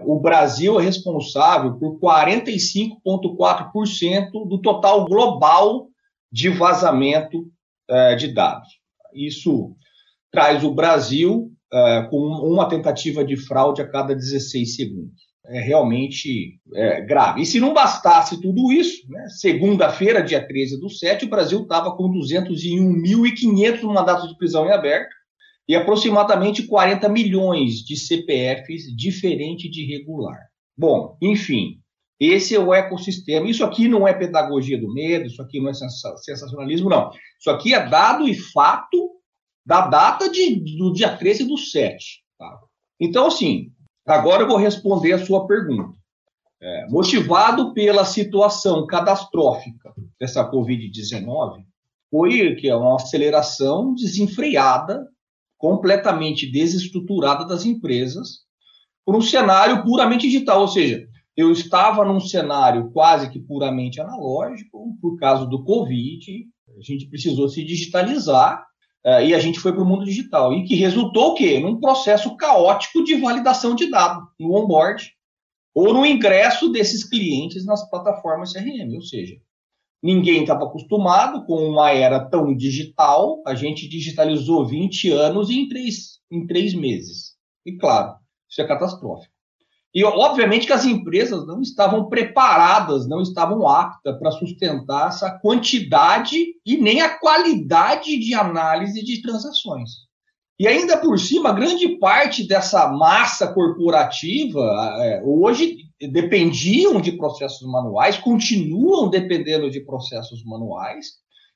o 0.00 0.18
Brasil 0.18 0.80
é 0.80 0.82
responsável 0.82 1.78
por 1.78 1.98
45,4% 1.98 4.48
do 4.48 4.58
total 4.60 5.04
global 5.04 5.88
de 6.30 6.48
vazamento 6.48 7.46
eh, 7.88 8.16
de 8.16 8.32
dados. 8.32 8.68
Isso 9.14 9.76
traz 10.30 10.64
o 10.64 10.74
Brasil 10.74 11.52
uh, 11.72 12.08
com 12.08 12.16
uma 12.16 12.68
tentativa 12.68 13.24
de 13.24 13.36
fraude 13.36 13.82
a 13.82 13.88
cada 13.88 14.14
16 14.14 14.74
segundos. 14.74 15.31
É 15.44 15.60
realmente 15.60 16.60
é, 16.72 17.00
grave. 17.00 17.42
E 17.42 17.46
se 17.46 17.58
não 17.58 17.74
bastasse 17.74 18.40
tudo 18.40 18.70
isso, 18.72 19.10
né, 19.10 19.26
segunda-feira, 19.28 20.22
dia 20.22 20.46
13 20.46 20.78
do 20.78 20.88
7, 20.88 21.24
o 21.24 21.28
Brasil 21.28 21.62
estava 21.62 21.96
com 21.96 22.12
201.500 22.12 23.82
mandatos 23.82 24.28
de 24.28 24.36
prisão 24.36 24.66
em 24.66 24.70
aberto 24.70 25.12
e 25.68 25.74
aproximadamente 25.74 26.64
40 26.66 27.08
milhões 27.08 27.76
de 27.84 27.96
CPFs 27.96 28.84
diferente 28.96 29.68
de 29.68 29.84
regular. 29.84 30.38
Bom, 30.76 31.16
enfim, 31.20 31.80
esse 32.20 32.54
é 32.54 32.58
o 32.58 32.72
ecossistema. 32.72 33.48
Isso 33.48 33.64
aqui 33.64 33.88
não 33.88 34.06
é 34.06 34.14
pedagogia 34.14 34.80
do 34.80 34.92
medo, 34.92 35.26
isso 35.26 35.42
aqui 35.42 35.60
não 35.60 35.70
é 35.70 35.74
sensacionalismo, 35.74 36.88
não. 36.88 37.10
Isso 37.38 37.50
aqui 37.50 37.74
é 37.74 37.88
dado 37.88 38.28
e 38.28 38.34
fato 38.34 39.10
da 39.66 39.88
data 39.88 40.30
de, 40.30 40.76
do 40.76 40.92
dia 40.92 41.16
13 41.16 41.44
do 41.44 41.58
7. 41.58 42.22
Tá? 42.38 42.60
Então, 43.00 43.26
assim, 43.26 43.72
agora 44.06 44.42
eu 44.42 44.48
vou 44.48 44.56
responder 44.56 45.12
a 45.12 45.24
sua 45.24 45.46
pergunta. 45.46 45.96
É, 46.60 46.86
motivado 46.88 47.72
pela 47.74 48.04
situação 48.04 48.86
catastrófica 48.86 49.92
dessa 50.18 50.48
Covid-19, 50.48 51.64
foi 52.10 52.54
que 52.54 52.68
é 52.68 52.76
uma 52.76 52.96
aceleração 52.96 53.94
desenfreada, 53.94 55.08
completamente 55.58 56.50
desestruturada 56.50 57.44
das 57.44 57.64
empresas, 57.64 58.42
por 59.04 59.16
um 59.16 59.20
cenário 59.20 59.82
puramente 59.82 60.28
digital, 60.28 60.60
ou 60.60 60.68
seja, 60.68 61.04
eu 61.36 61.50
estava 61.50 62.04
num 62.04 62.20
cenário 62.20 62.90
quase 62.92 63.30
que 63.30 63.40
puramente 63.40 64.00
analógico, 64.00 64.96
por 65.00 65.16
causa 65.18 65.46
do 65.46 65.64
Covid, 65.64 66.46
a 66.78 66.82
gente 66.82 67.08
precisou 67.08 67.48
se 67.48 67.64
digitalizar 67.64 68.64
Uh, 69.04 69.20
e 69.20 69.34
a 69.34 69.40
gente 69.40 69.58
foi 69.58 69.72
para 69.72 69.82
o 69.82 69.86
mundo 69.86 70.04
digital. 70.04 70.52
E 70.52 70.64
que 70.64 70.76
resultou 70.76 71.30
o 71.30 71.34
quê? 71.34 71.58
Num 71.58 71.80
processo 71.80 72.36
caótico 72.36 73.02
de 73.02 73.16
validação 73.16 73.74
de 73.74 73.90
dados 73.90 74.24
no 74.38 74.54
onboard 74.54 75.12
ou 75.74 75.92
no 75.92 76.06
ingresso 76.06 76.70
desses 76.70 77.02
clientes 77.02 77.64
nas 77.66 77.88
plataformas 77.90 78.52
CRM. 78.52 78.94
Ou 78.94 79.02
seja, 79.02 79.36
ninguém 80.02 80.42
estava 80.42 80.64
acostumado 80.64 81.44
com 81.46 81.54
uma 81.54 81.90
era 81.90 82.20
tão 82.28 82.54
digital, 82.54 83.42
a 83.46 83.54
gente 83.54 83.88
digitalizou 83.88 84.66
20 84.66 85.10
anos 85.10 85.50
em 85.50 85.68
três, 85.68 86.20
em 86.30 86.46
três 86.46 86.74
meses. 86.74 87.36
E 87.66 87.76
claro, 87.76 88.14
isso 88.48 88.60
é 88.60 88.66
catastrófico. 88.66 89.32
E, 89.94 90.02
obviamente, 90.04 90.66
que 90.66 90.72
as 90.72 90.86
empresas 90.86 91.46
não 91.46 91.60
estavam 91.60 92.08
preparadas, 92.08 93.06
não 93.06 93.20
estavam 93.20 93.68
aptas 93.68 94.18
para 94.18 94.30
sustentar 94.30 95.08
essa 95.08 95.30
quantidade 95.38 96.36
e 96.64 96.78
nem 96.78 97.02
a 97.02 97.10
qualidade 97.18 98.18
de 98.18 98.34
análise 98.34 99.04
de 99.04 99.20
transações. 99.20 99.90
E 100.58 100.66
ainda 100.66 100.96
por 100.96 101.18
cima, 101.18 101.52
grande 101.52 101.98
parte 101.98 102.46
dessa 102.46 102.88
massa 102.88 103.52
corporativa, 103.52 104.60
é, 105.00 105.22
hoje, 105.24 105.76
dependiam 106.00 107.00
de 107.00 107.12
processos 107.12 107.68
manuais, 107.68 108.16
continuam 108.16 109.10
dependendo 109.10 109.70
de 109.70 109.84
processos 109.84 110.44
manuais, 110.44 111.06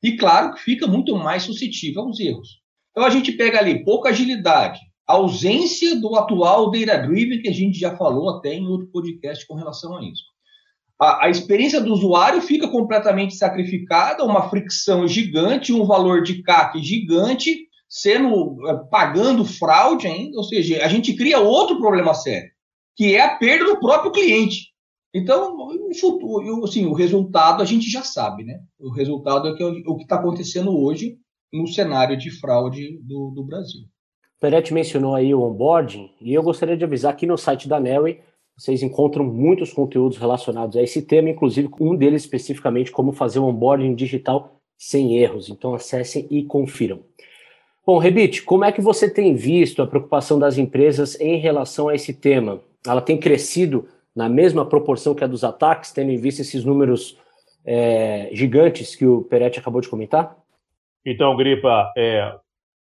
e 0.03 0.17
claro 0.17 0.55
que 0.55 0.61
fica 0.61 0.87
muito 0.87 1.17
mais 1.17 1.45
suscetível 1.45 2.03
aos 2.03 2.21
erros. 2.21 2.61
Então 2.91 3.05
a 3.05 3.11
gente 3.11 3.33
pega 3.33 3.59
ali 3.59 3.85
pouca 3.85 4.11
agilidade, 4.11 4.81
ausência 5.07 5.99
do 6.01 6.17
atual 6.17 6.71
data 6.71 6.99
driven 6.99 7.41
que 7.41 7.49
a 7.49 7.53
gente 7.53 7.79
já 7.79 7.97
falou 7.97 8.31
até 8.31 8.55
em 8.55 8.67
outro 8.67 8.89
podcast 8.89 9.47
com 9.47 9.55
relação 9.55 9.97
a 9.97 10.03
isso. 10.03 10.25
A, 11.01 11.27
a, 11.27 11.31
experiência 11.31 11.81
do 11.81 11.93
usuário 11.93 12.41
fica 12.41 12.69
completamente 12.69 13.37
sacrificada, 13.37 14.25
uma 14.25 14.49
fricção 14.49 15.07
gigante, 15.07 15.73
um 15.73 15.85
valor 15.85 16.23
de 16.23 16.43
CAC 16.43 16.83
gigante, 16.83 17.67
sendo 17.89 18.57
é, 18.69 18.75
pagando 18.91 19.45
fraude 19.45 20.07
ainda, 20.07 20.39
ou 20.39 20.45
seja, 20.45 20.85
a 20.85 20.89
gente 20.89 21.15
cria 21.15 21.39
outro 21.39 21.79
problema 21.79 22.15
sério, 22.15 22.51
que 22.97 23.15
é 23.15 23.21
a 23.21 23.37
perda 23.37 23.67
do 23.67 23.79
próprio 23.79 24.11
cliente. 24.11 24.75
Então, 25.15 25.57
o 25.57 25.95
futuro, 25.95 26.65
assim, 26.65 26.85
o 26.87 26.93
resultado 26.93 27.63
a 27.63 27.65
gente 27.65 27.91
já 27.91 28.03
sabe, 28.03 28.45
né? 28.45 28.59
O 28.79 28.91
resultado 28.91 29.49
é, 29.49 29.63
é 29.63 29.65
o 29.65 29.97
que 29.97 30.03
está 30.03 30.17
acontecendo 30.17 30.77
hoje 30.77 31.17
no 31.53 31.67
cenário 31.67 32.17
de 32.17 32.31
fraude 32.31 32.99
do, 33.03 33.31
do 33.31 33.45
Brasil. 33.45 33.83
Peretti 34.41 34.75
mencionou 34.75 35.15
aí 35.15 35.35
o 35.35 35.43
onboarding, 35.43 36.11
e 36.21 36.35
eu 36.35 36.43
gostaria 36.43 36.77
de 36.77 36.85
avisar 36.85 37.17
que 37.17 37.27
no 37.27 37.39
site 37.39 37.69
da 37.69 37.81
Nelway 37.81 38.21
vocês 38.57 38.83
encontram 38.83 39.25
muitos 39.25 39.73
conteúdos 39.73 40.17
relacionados 40.17 40.77
a 40.77 40.83
esse 40.83 41.03
tema, 41.03 41.29
inclusive 41.29 41.69
um 41.79 41.95
deles 41.95 42.23
especificamente 42.23 42.91
como 42.91 43.13
fazer 43.13 43.39
o 43.39 43.45
onboarding 43.45 43.95
digital 43.95 44.61
sem 44.79 45.19
erros. 45.19 45.49
Então 45.49 45.75
acessem 45.75 46.27
e 46.31 46.43
confiram. 46.43 47.01
Bom, 47.85 47.99
Rebite, 47.99 48.43
como 48.43 48.65
é 48.65 48.73
que 48.73 48.81
você 48.81 49.09
tem 49.09 49.35
visto 49.35 49.81
a 49.83 49.87
preocupação 49.87 50.39
das 50.39 50.59
empresas 50.59 51.19
em 51.21 51.39
relação 51.39 51.89
a 51.89 51.95
esse 51.95 52.13
tema? 52.13 52.61
Ela 52.87 53.01
tem 53.01 53.19
crescido 53.19 53.87
na 54.15 54.29
mesma 54.29 54.65
proporção 54.65 55.15
que 55.15 55.23
a 55.23 55.27
dos 55.27 55.45
ataques, 55.45 55.93
tendo 55.93 56.11
em 56.11 56.17
vista 56.17 56.41
esses 56.41 56.65
números 56.65 57.19
é, 57.65 58.31
gigantes 58.33 58.95
que 58.95 59.07
o 59.07 59.23
Peretti 59.23 59.59
acabou 59.59 59.81
de 59.81 59.89
comentar? 59.89 60.37
Então, 61.05 61.37
Gripa, 61.37 61.93
é, 61.97 62.35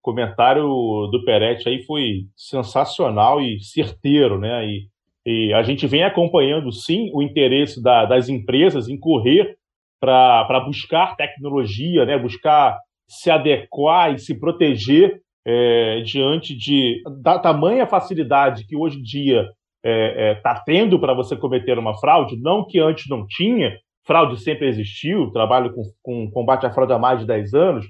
comentário 0.06 0.64
do 1.10 1.24
Peretti 1.24 1.68
aí 1.68 1.82
foi 1.82 2.26
sensacional 2.36 3.40
e 3.40 3.58
certeiro, 3.58 4.38
né? 4.38 4.64
E, 4.64 4.86
e 5.26 5.52
a 5.52 5.64
gente 5.64 5.84
vem 5.88 6.04
acompanhando, 6.04 6.70
sim, 6.70 7.10
o 7.12 7.20
interesse 7.20 7.82
da, 7.82 8.04
das 8.04 8.28
empresas 8.28 8.88
em 8.88 8.96
correr 8.96 9.56
para 10.00 10.60
buscar 10.64 11.16
tecnologia, 11.16 12.06
né? 12.06 12.16
Buscar 12.16 12.78
se 13.08 13.32
adequar 13.32 14.14
e 14.14 14.18
se 14.20 14.38
proteger 14.38 15.20
é, 15.44 16.00
diante 16.02 16.56
de 16.56 17.02
da 17.20 17.40
tamanha 17.40 17.84
facilidade 17.86 18.64
que 18.64 18.76
hoje 18.76 19.00
em 19.00 19.02
dia 19.02 19.40
está 19.42 19.52
é, 19.84 20.30
é, 20.30 20.34
tá 20.36 20.62
tendo 20.64 21.00
para 21.00 21.14
você 21.14 21.36
cometer 21.36 21.78
uma 21.78 21.98
fraude, 21.98 22.40
não 22.40 22.64
que 22.64 22.78
antes 22.78 23.08
não 23.08 23.26
tinha, 23.26 23.76
fraude 24.04 24.40
sempre 24.40 24.68
existiu, 24.68 25.32
trabalho 25.32 25.72
com, 25.74 25.82
com 26.02 26.30
combate 26.30 26.64
à 26.64 26.70
fraude 26.70 26.92
há 26.92 26.98
mais 26.98 27.20
de 27.20 27.26
10 27.26 27.54
anos, 27.54 27.86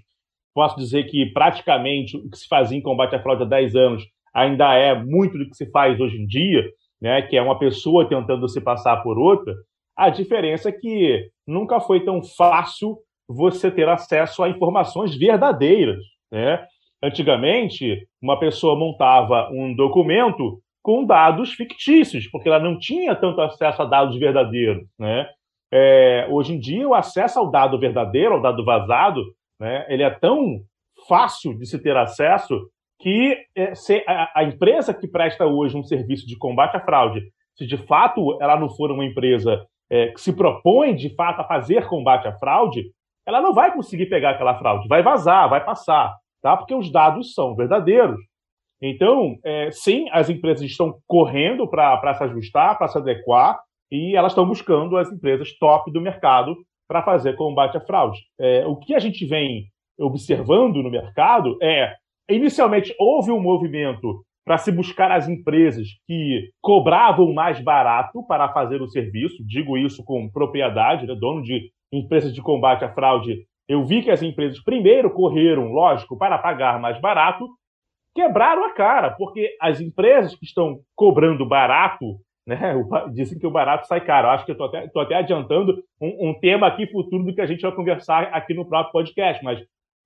posso 0.56 0.74
dizer 0.78 1.04
que 1.04 1.26
praticamente 1.34 2.16
o 2.16 2.30
que 2.30 2.38
se 2.38 2.48
fazia 2.48 2.78
em 2.78 2.82
combate 2.82 3.14
à 3.14 3.22
fraude 3.22 3.42
há 3.42 3.46
10 3.46 3.76
anos 3.76 4.02
ainda 4.34 4.72
é 4.72 4.94
muito 4.94 5.36
do 5.36 5.46
que 5.46 5.54
se 5.54 5.70
faz 5.70 6.00
hoje 6.00 6.16
em 6.16 6.26
dia, 6.26 6.64
né, 6.98 7.20
que 7.20 7.36
é 7.36 7.42
uma 7.42 7.58
pessoa 7.58 8.08
tentando 8.08 8.48
se 8.48 8.58
passar 8.58 9.02
por 9.02 9.18
outra, 9.18 9.54
a 9.94 10.08
diferença 10.08 10.70
é 10.70 10.72
que 10.72 11.28
nunca 11.46 11.78
foi 11.78 12.00
tão 12.06 12.22
fácil 12.22 12.96
você 13.28 13.70
ter 13.70 13.86
acesso 13.86 14.42
a 14.42 14.48
informações 14.48 15.14
verdadeiras. 15.14 16.02
Né? 16.32 16.64
Antigamente, 17.02 18.08
uma 18.20 18.38
pessoa 18.38 18.78
montava 18.78 19.50
um 19.52 19.74
documento 19.74 20.58
com 20.82 21.04
dados 21.04 21.52
fictícios, 21.52 22.26
porque 22.28 22.48
ela 22.48 22.60
não 22.60 22.78
tinha 22.78 23.14
tanto 23.14 23.42
acesso 23.42 23.82
a 23.82 23.84
dados 23.84 24.18
verdadeiros. 24.18 24.86
Né? 24.98 25.28
É, 25.70 26.26
hoje 26.30 26.54
em 26.54 26.58
dia, 26.58 26.88
o 26.88 26.94
acesso 26.94 27.38
ao 27.38 27.50
dado 27.50 27.78
verdadeiro, 27.78 28.34
ao 28.34 28.42
dado 28.42 28.64
vazado, 28.64 29.22
né, 29.60 29.86
ele 29.88 30.02
é 30.02 30.10
tão 30.10 30.60
fácil 31.08 31.56
de 31.58 31.66
se 31.66 31.78
ter 31.78 31.96
acesso 31.96 32.68
que 32.98 33.36
é, 33.54 33.72
a, 34.06 34.40
a 34.40 34.44
empresa 34.44 34.94
que 34.94 35.06
presta 35.06 35.46
hoje 35.46 35.76
um 35.76 35.84
serviço 35.84 36.26
de 36.26 36.36
combate 36.36 36.76
à 36.76 36.80
fraude, 36.80 37.20
se 37.56 37.66
de 37.66 37.76
fato 37.76 38.38
ela 38.40 38.58
não 38.58 38.68
for 38.68 38.90
uma 38.90 39.04
empresa 39.04 39.64
é, 39.90 40.08
que 40.08 40.20
se 40.20 40.32
propõe 40.32 40.94
de 40.94 41.14
fato 41.14 41.40
a 41.40 41.44
fazer 41.44 41.86
combate 41.86 42.26
à 42.26 42.32
fraude, 42.38 42.84
ela 43.26 43.40
não 43.40 43.52
vai 43.52 43.72
conseguir 43.72 44.06
pegar 44.06 44.30
aquela 44.30 44.58
fraude, 44.58 44.88
vai 44.88 45.02
vazar, 45.02 45.48
vai 45.48 45.64
passar, 45.64 46.14
tá? 46.42 46.56
Porque 46.56 46.74
os 46.74 46.90
dados 46.90 47.34
são 47.34 47.54
verdadeiros. 47.54 48.18
Então, 48.80 49.36
é, 49.44 49.70
sim, 49.70 50.06
as 50.12 50.28
empresas 50.28 50.62
estão 50.62 50.98
correndo 51.06 51.68
para 51.68 52.14
se 52.14 52.24
ajustar, 52.24 52.76
para 52.78 52.88
se 52.88 52.98
adequar, 52.98 53.58
e 53.90 54.14
elas 54.16 54.32
estão 54.32 54.46
buscando 54.46 54.96
as 54.96 55.10
empresas 55.10 55.56
top 55.58 55.90
do 55.90 56.00
mercado 56.00 56.56
para 56.88 57.02
fazer 57.02 57.36
combate 57.36 57.76
à 57.76 57.80
fraude. 57.80 58.18
É, 58.38 58.66
o 58.66 58.76
que 58.76 58.94
a 58.94 58.98
gente 58.98 59.24
vem 59.26 59.66
observando 59.98 60.82
no 60.82 60.90
mercado 60.90 61.56
é, 61.62 61.94
inicialmente, 62.28 62.94
houve 62.98 63.30
um 63.30 63.40
movimento 63.40 64.22
para 64.44 64.58
se 64.58 64.70
buscar 64.70 65.10
as 65.10 65.28
empresas 65.28 65.88
que 66.06 66.50
cobravam 66.60 67.32
mais 67.32 67.60
barato 67.60 68.24
para 68.28 68.52
fazer 68.52 68.80
o 68.80 68.88
serviço, 68.88 69.44
digo 69.44 69.76
isso 69.76 70.04
com 70.04 70.30
propriedade, 70.30 71.06
né, 71.06 71.14
dono 71.16 71.42
de 71.42 71.70
empresas 71.92 72.32
de 72.32 72.40
combate 72.40 72.84
à 72.84 72.94
fraude. 72.94 73.44
Eu 73.68 73.84
vi 73.84 74.02
que 74.02 74.10
as 74.10 74.22
empresas 74.22 74.62
primeiro 74.62 75.10
correram, 75.10 75.72
lógico, 75.72 76.16
para 76.16 76.38
pagar 76.38 76.78
mais 76.80 77.00
barato, 77.00 77.48
quebraram 78.14 78.64
a 78.64 78.72
cara, 78.72 79.10
porque 79.10 79.56
as 79.60 79.80
empresas 79.80 80.36
que 80.36 80.44
estão 80.44 80.78
cobrando 80.94 81.44
barato, 81.44 82.16
né, 82.46 82.74
dizem 83.12 83.38
que 83.38 83.46
o 83.46 83.50
barato 83.50 83.86
sai 83.86 84.00
caro. 84.04 84.28
Acho 84.28 84.44
que 84.44 84.52
eu 84.52 84.54
estou 84.54 84.68
até, 84.68 84.90
até, 84.94 85.14
adiantando 85.16 85.82
um, 86.00 86.30
um, 86.30 86.34
tema 86.38 86.66
aqui 86.66 86.86
futuro 86.86 87.24
do 87.24 87.34
que 87.34 87.40
a 87.40 87.46
gente 87.46 87.62
vai 87.62 87.72
conversar 87.72 88.24
aqui 88.32 88.54
no 88.54 88.66
próprio 88.66 88.92
podcast, 88.92 89.44
mas 89.44 89.60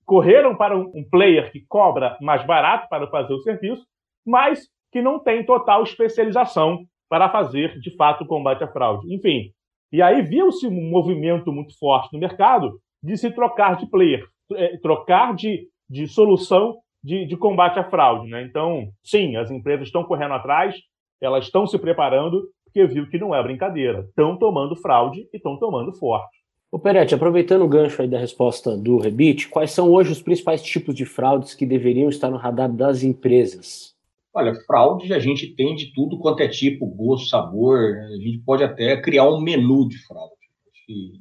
correram 0.05 0.57
para 0.57 0.77
um, 0.77 0.91
um 0.95 1.05
player 1.09 1.53
que 1.53 1.65
cobra 1.69 2.17
mais 2.21 2.45
barato 2.45 2.89
para 2.89 3.07
fazer 3.09 3.33
o 3.33 3.41
serviço, 3.41 3.85
mas 4.27 4.69
que 4.91 5.01
não 5.01 5.19
tem 5.19 5.45
total 5.45 5.83
especialização 5.83 6.85
para 7.09 7.29
fazer, 7.29 7.79
de 7.81 7.95
fato, 7.97 8.25
o 8.25 8.27
combate 8.27 8.65
à 8.65 8.69
fraude. 8.69 9.13
Enfim, 9.13 9.53
e 9.93 10.01
aí 10.01 10.23
viu-se 10.23 10.67
um 10.67 10.91
movimento 10.91 11.53
muito 11.53 11.77
forte 11.79 12.13
no 12.13 12.19
mercado 12.19 12.81
de 13.03 13.17
se 13.17 13.31
trocar 13.31 13.77
de 13.77 13.89
player, 13.89 14.25
é, 14.55 14.77
trocar 14.79 15.35
de, 15.35 15.67
de 15.89 16.07
solução 16.07 16.79
de, 17.03 17.27
de 17.27 17.37
combate 17.37 17.79
à 17.79 17.85
fraude. 17.85 18.29
Né? 18.29 18.43
Então, 18.43 18.89
sim, 19.03 19.37
as 19.37 19.51
empresas 19.51 19.89
estão 19.89 20.05
correndo 20.05 20.35
atrás, 20.35 20.77
elas 21.21 21.45
estão 21.45 21.67
se 21.67 21.79
preparando, 21.79 22.49
porque 22.65 22.87
viu 22.87 23.09
que 23.09 23.19
não 23.19 23.35
é 23.35 23.43
brincadeira. 23.43 24.07
Estão 24.09 24.37
tomando 24.37 24.77
fraude 24.77 25.29
e 25.33 25.37
estão 25.37 25.59
tomando 25.59 25.93
forte. 25.93 26.41
Ô 26.73 26.79
Peretti, 26.79 27.15
aproveitando 27.15 27.63
o 27.63 27.69
gancho 27.69 28.01
aí 28.01 28.07
da 28.07 28.19
resposta 28.19 28.77
do 28.77 28.97
Rebite, 28.99 29.49
quais 29.49 29.73
são 29.73 29.91
hoje 29.91 30.13
os 30.13 30.23
principais 30.23 30.63
tipos 30.63 30.95
de 30.95 31.05
fraudes 31.05 31.53
que 31.53 31.67
deveriam 31.67 32.09
estar 32.09 32.31
no 32.31 32.37
radar 32.37 32.73
das 32.73 33.03
empresas? 33.03 33.93
Olha, 34.33 34.55
fraude 34.67 35.13
a 35.13 35.19
gente 35.19 35.55
tem 35.57 35.75
de 35.75 35.93
tudo 35.93 36.19
quanto 36.19 36.41
é 36.43 36.49
tipo, 36.49 36.87
gosto, 36.87 37.29
sabor. 37.29 37.97
A 38.13 38.17
gente 38.17 38.39
pode 38.39 38.63
até 38.63 39.01
criar 39.01 39.29
um 39.29 39.41
menu 39.41 39.89
de 39.89 39.99
fraude. 40.07 40.35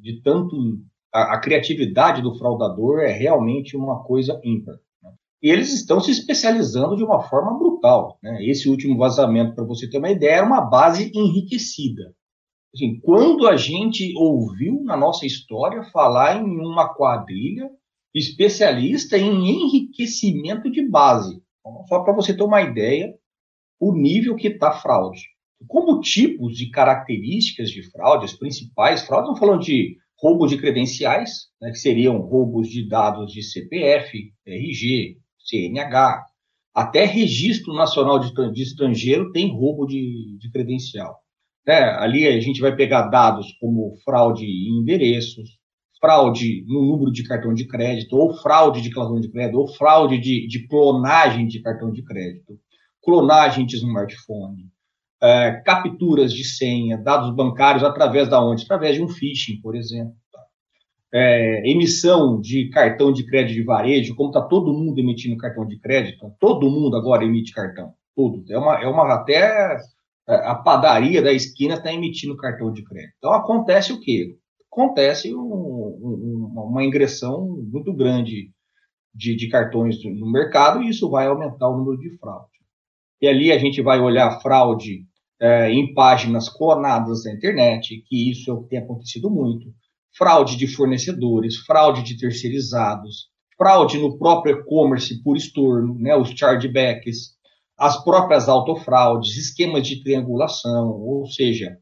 De 0.02 0.22
tanto 0.22 0.56
a, 1.12 1.34
a 1.36 1.40
criatividade 1.40 2.22
do 2.22 2.36
fraudador 2.36 3.00
é 3.00 3.12
realmente 3.12 3.76
uma 3.76 4.04
coisa 4.04 4.40
ímpar. 4.44 4.76
E 5.42 5.50
eles 5.50 5.74
estão 5.74 6.00
se 6.00 6.12
especializando 6.12 6.98
de 6.98 7.04
uma 7.04 7.22
forma 7.22 7.58
brutal. 7.58 8.18
Né? 8.22 8.46
Esse 8.46 8.70
último 8.70 8.98
vazamento, 8.98 9.56
para 9.56 9.64
você 9.64 9.90
ter 9.90 9.98
uma 9.98 10.12
ideia, 10.12 10.38
era 10.38 10.46
uma 10.46 10.62
base 10.62 11.12
enriquecida. 11.16 12.14
Assim, 12.74 13.00
quando 13.00 13.48
a 13.48 13.56
gente 13.56 14.14
ouviu 14.18 14.84
na 14.84 14.96
nossa 14.96 15.26
história 15.26 15.84
falar 15.92 16.42
em 16.42 16.46
uma 16.46 16.94
quadrilha 16.94 17.70
especialista 18.14 19.18
em 19.18 19.50
enriquecimento 19.50 20.70
de 20.70 20.88
base, 20.88 21.42
então, 21.60 21.86
só 21.88 22.04
para 22.04 22.14
você 22.14 22.36
ter 22.36 22.44
uma 22.44 22.62
ideia, 22.62 23.14
o 23.80 23.94
nível 23.94 24.36
que 24.36 24.48
está 24.48 24.72
fraude. 24.72 25.22
Como 25.68 26.00
tipos 26.00 26.60
e 26.60 26.70
características 26.70 27.70
de 27.70 27.90
fraude, 27.92 28.26
as 28.26 28.34
principais 28.34 29.04
fraudes, 29.04 29.30
estamos 29.30 29.40
falando 29.40 29.62
de 29.62 29.98
roubo 30.18 30.48
de 30.48 30.58
credenciais, 30.58 31.48
né, 31.62 31.72
que 31.72 31.78
seriam 31.78 32.18
roubos 32.18 32.68
de 32.70 32.88
dados 32.88 33.32
de 33.32 33.42
CPF, 33.42 34.34
RG, 34.46 35.18
CNH, 35.44 36.26
até 36.74 37.06
registro 37.06 37.74
nacional 37.74 38.20
de, 38.20 38.32
de 38.54 38.64
estrangeiro 38.64 39.32
tem 39.32 39.52
roubo 39.52 39.86
de, 39.86 40.38
de 40.40 40.52
credencial. 40.52 41.18
É, 41.68 41.84
ali 41.84 42.28
a 42.28 42.40
gente 42.40 42.62
vai 42.62 42.76
pegar 42.76 43.10
dados 43.10 43.48
como 43.60 43.96
fraude 44.04 44.46
em 44.46 44.80
endereços, 44.80 45.58
fraude 46.00 46.64
no 46.68 46.82
número 46.86 47.12
de 47.12 47.24
cartão 47.24 47.54
de 47.54 47.68
crédito, 47.68 48.16
ou 48.16 48.34
fraude 48.38 48.82
de 48.82 48.90
cartão 48.90 49.20
de 49.20 49.30
crédito, 49.30 49.60
ou 49.60 49.68
fraude 49.68 50.20
de, 50.20 50.48
de 50.48 50.68
clonagem 50.68 51.48
de 51.48 51.62
cartão 51.62 51.92
de 51.92 52.04
crédito, 52.04 52.58
clonagem 53.04 53.66
de 53.66 53.76
smartphone, 53.76 54.68
é, 55.22 55.62
capturas 55.66 56.34
de 56.34 56.46
senha, 56.46 56.98
dados 56.98 57.36
bancários 57.36 57.84
através 57.84 58.30
da 58.30 58.42
onde? 58.42 58.64
Através 58.64 58.96
de 58.96 59.04
um 59.04 59.10
phishing, 59.10 59.60
por 59.62 59.76
exemplo 59.76 60.16
é, 61.14 61.70
emissão 61.70 62.40
de 62.40 62.70
cartão 62.70 63.12
de 63.12 63.26
crédito 63.26 63.56
de 63.56 63.64
varejo, 63.64 64.16
como 64.16 64.30
está 64.30 64.42
todo 64.42 64.74
mundo 64.74 65.00
emitindo 65.00 65.38
cartão 65.38 65.66
de 65.66 65.80
crédito, 65.80 66.32
todo 66.40 66.70
mundo 66.70 66.96
agora 66.96 67.24
emite 67.24 67.54
cartão, 67.54 67.94
tudo. 68.16 68.44
É 68.50 68.58
uma, 68.58 68.76
é 68.82 68.88
uma 68.88 69.14
até 69.14 69.78
a 70.30 70.54
padaria 70.56 71.22
da 71.22 71.34
esquina 71.34 71.74
está 71.74 71.92
emitindo 71.92 72.38
cartão 72.38 72.72
de 72.72 72.84
crédito. 72.84 73.14
Então 73.18 73.34
acontece 73.34 73.92
o 73.92 74.00
quê? 74.00 74.38
Acontece 74.72 75.34
um, 75.34 75.40
um, 75.40 76.54
uma 76.56 76.84
ingressão 76.84 77.48
muito 77.72 77.92
grande 77.92 78.52
de, 79.14 79.36
de, 79.36 79.50
cartões 79.50 79.98
no 80.04 80.32
mercado 80.32 80.84
e 80.84 80.90
isso 80.90 81.10
vai 81.10 81.26
aumentar 81.26 81.68
o 81.68 81.78
número 81.78 82.00
de 82.00 82.16
fraude. 82.20 82.48
E 83.20 83.28
ali 83.28 83.52
a 83.52 83.58
gente 83.58 83.82
vai 83.82 84.00
olhar 84.00 84.40
fraude 84.40 85.04
é, 85.42 85.72
em 85.72 85.94
páginas 85.96 86.48
clonadas 86.48 87.24
da 87.24 87.34
internet, 87.34 88.04
que 88.08 88.30
isso 88.30 88.52
é 88.52 88.54
o 88.54 88.62
que 88.62 88.70
tem 88.70 88.80
acontecido 88.80 89.32
muito, 89.32 89.74
fraude 90.18 90.58
de 90.58 90.68
fornecedores, 90.68 91.58
fraude 91.58 92.04
de 92.04 92.18
terceirizados, 92.18 93.28
fraude 93.58 93.98
no 93.98 94.18
próprio 94.18 94.60
e-commerce 94.60 95.22
por 95.22 95.36
estorno, 95.36 95.96
né, 96.00 96.16
os 96.16 96.30
chargebacks, 96.30 97.38
as 97.78 98.04
próprias 98.04 98.50
autofraudes, 98.50 99.38
esquemas 99.38 99.88
de 99.88 100.04
triangulação, 100.04 100.90
ou 100.90 101.26
seja, 101.28 101.78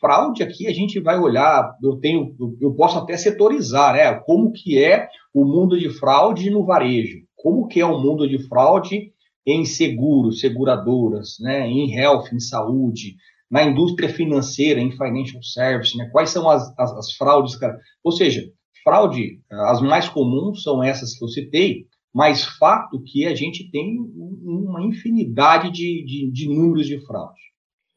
fraude 0.00 0.42
aqui 0.42 0.66
a 0.66 0.72
gente 0.72 1.00
vai 1.00 1.18
olhar, 1.18 1.72
eu 1.82 1.98
tenho, 1.98 2.34
eu 2.60 2.74
posso 2.74 2.98
até 2.98 3.16
setorizar, 3.16 3.94
né, 3.94 4.14
como 4.24 4.52
que 4.52 4.82
é 4.82 5.08
o 5.34 5.44
mundo 5.44 5.78
de 5.78 5.90
fraude 5.90 6.50
no 6.50 6.64
varejo, 6.64 7.18
como 7.34 7.66
que 7.66 7.80
é 7.80 7.86
o 7.86 8.00
mundo 8.00 8.28
de 8.28 8.38
fraude 8.48 9.12
em 9.46 9.64
seguros, 9.64 10.40
seguradoras, 10.40 11.36
né, 11.40 11.68
em 11.68 11.94
health, 11.94 12.32
em 12.32 12.40
saúde, 12.40 13.16
na 13.50 13.64
indústria 13.64 14.08
financeira, 14.08 14.80
em 14.80 14.90
financial 14.90 15.42
service, 15.42 15.96
né, 15.96 16.08
quais 16.12 16.30
são 16.30 16.48
as, 16.48 16.72
as, 16.78 16.92
as 16.92 17.12
fraudes, 17.12 17.56
cara? 17.56 17.78
Ou 18.02 18.12
seja, 18.12 18.50
fraude, 18.82 19.40
as 19.50 19.80
mais 19.80 20.08
comuns 20.08 20.62
são 20.62 20.82
essas 20.82 21.16
que 21.16 21.24
eu 21.24 21.28
citei, 21.28 21.86
mas 22.14 22.44
fato 22.44 23.02
que 23.04 23.26
a 23.26 23.34
gente 23.34 23.70
tem 23.70 23.98
uma 24.42 24.82
infinidade 24.82 25.70
de, 25.70 26.04
de, 26.04 26.30
de 26.32 26.48
números 26.48 26.86
de 26.86 27.04
fraude. 27.04 27.46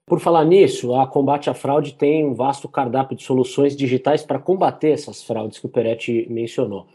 Por 0.06 0.20
falar 0.20 0.44
nisso, 0.44 0.96
a 0.96 1.06
Combate 1.06 1.52
à 1.52 1.54
Fraude 1.54 1.94
tem 1.94 2.26
um 2.26 2.34
vasto 2.34 2.68
cardápio 2.68 3.16
de 3.16 3.24
soluções 3.24 3.78
digitais 3.78 4.24
para 4.24 4.40
combater 4.40 4.90
essas 4.90 5.24
fraudes 5.24 5.60
que 5.60 5.68
o 5.68 5.70
Peretti 5.70 6.26
mencionou. 6.30 6.88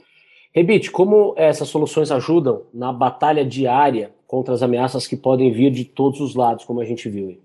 Rebite, 0.52 0.90
como 0.90 1.32
essas 1.36 1.68
soluções 1.68 2.10
ajudam 2.10 2.62
na 2.74 2.92
batalha 2.92 3.44
diária 3.44 4.12
contra 4.26 4.52
as 4.52 4.62
ameaças 4.62 5.06
que 5.06 5.16
podem 5.16 5.52
vir 5.52 5.70
de 5.70 5.84
todos 5.84 6.20
os 6.20 6.34
lados, 6.34 6.64
como 6.64 6.80
a 6.80 6.84
gente 6.84 7.08
viu? 7.08 7.38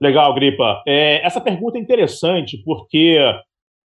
Legal, 0.00 0.32
Gripa. 0.34 0.82
É, 0.86 1.24
essa 1.26 1.40
pergunta 1.40 1.78
é 1.78 1.80
interessante 1.80 2.62
porque 2.64 3.18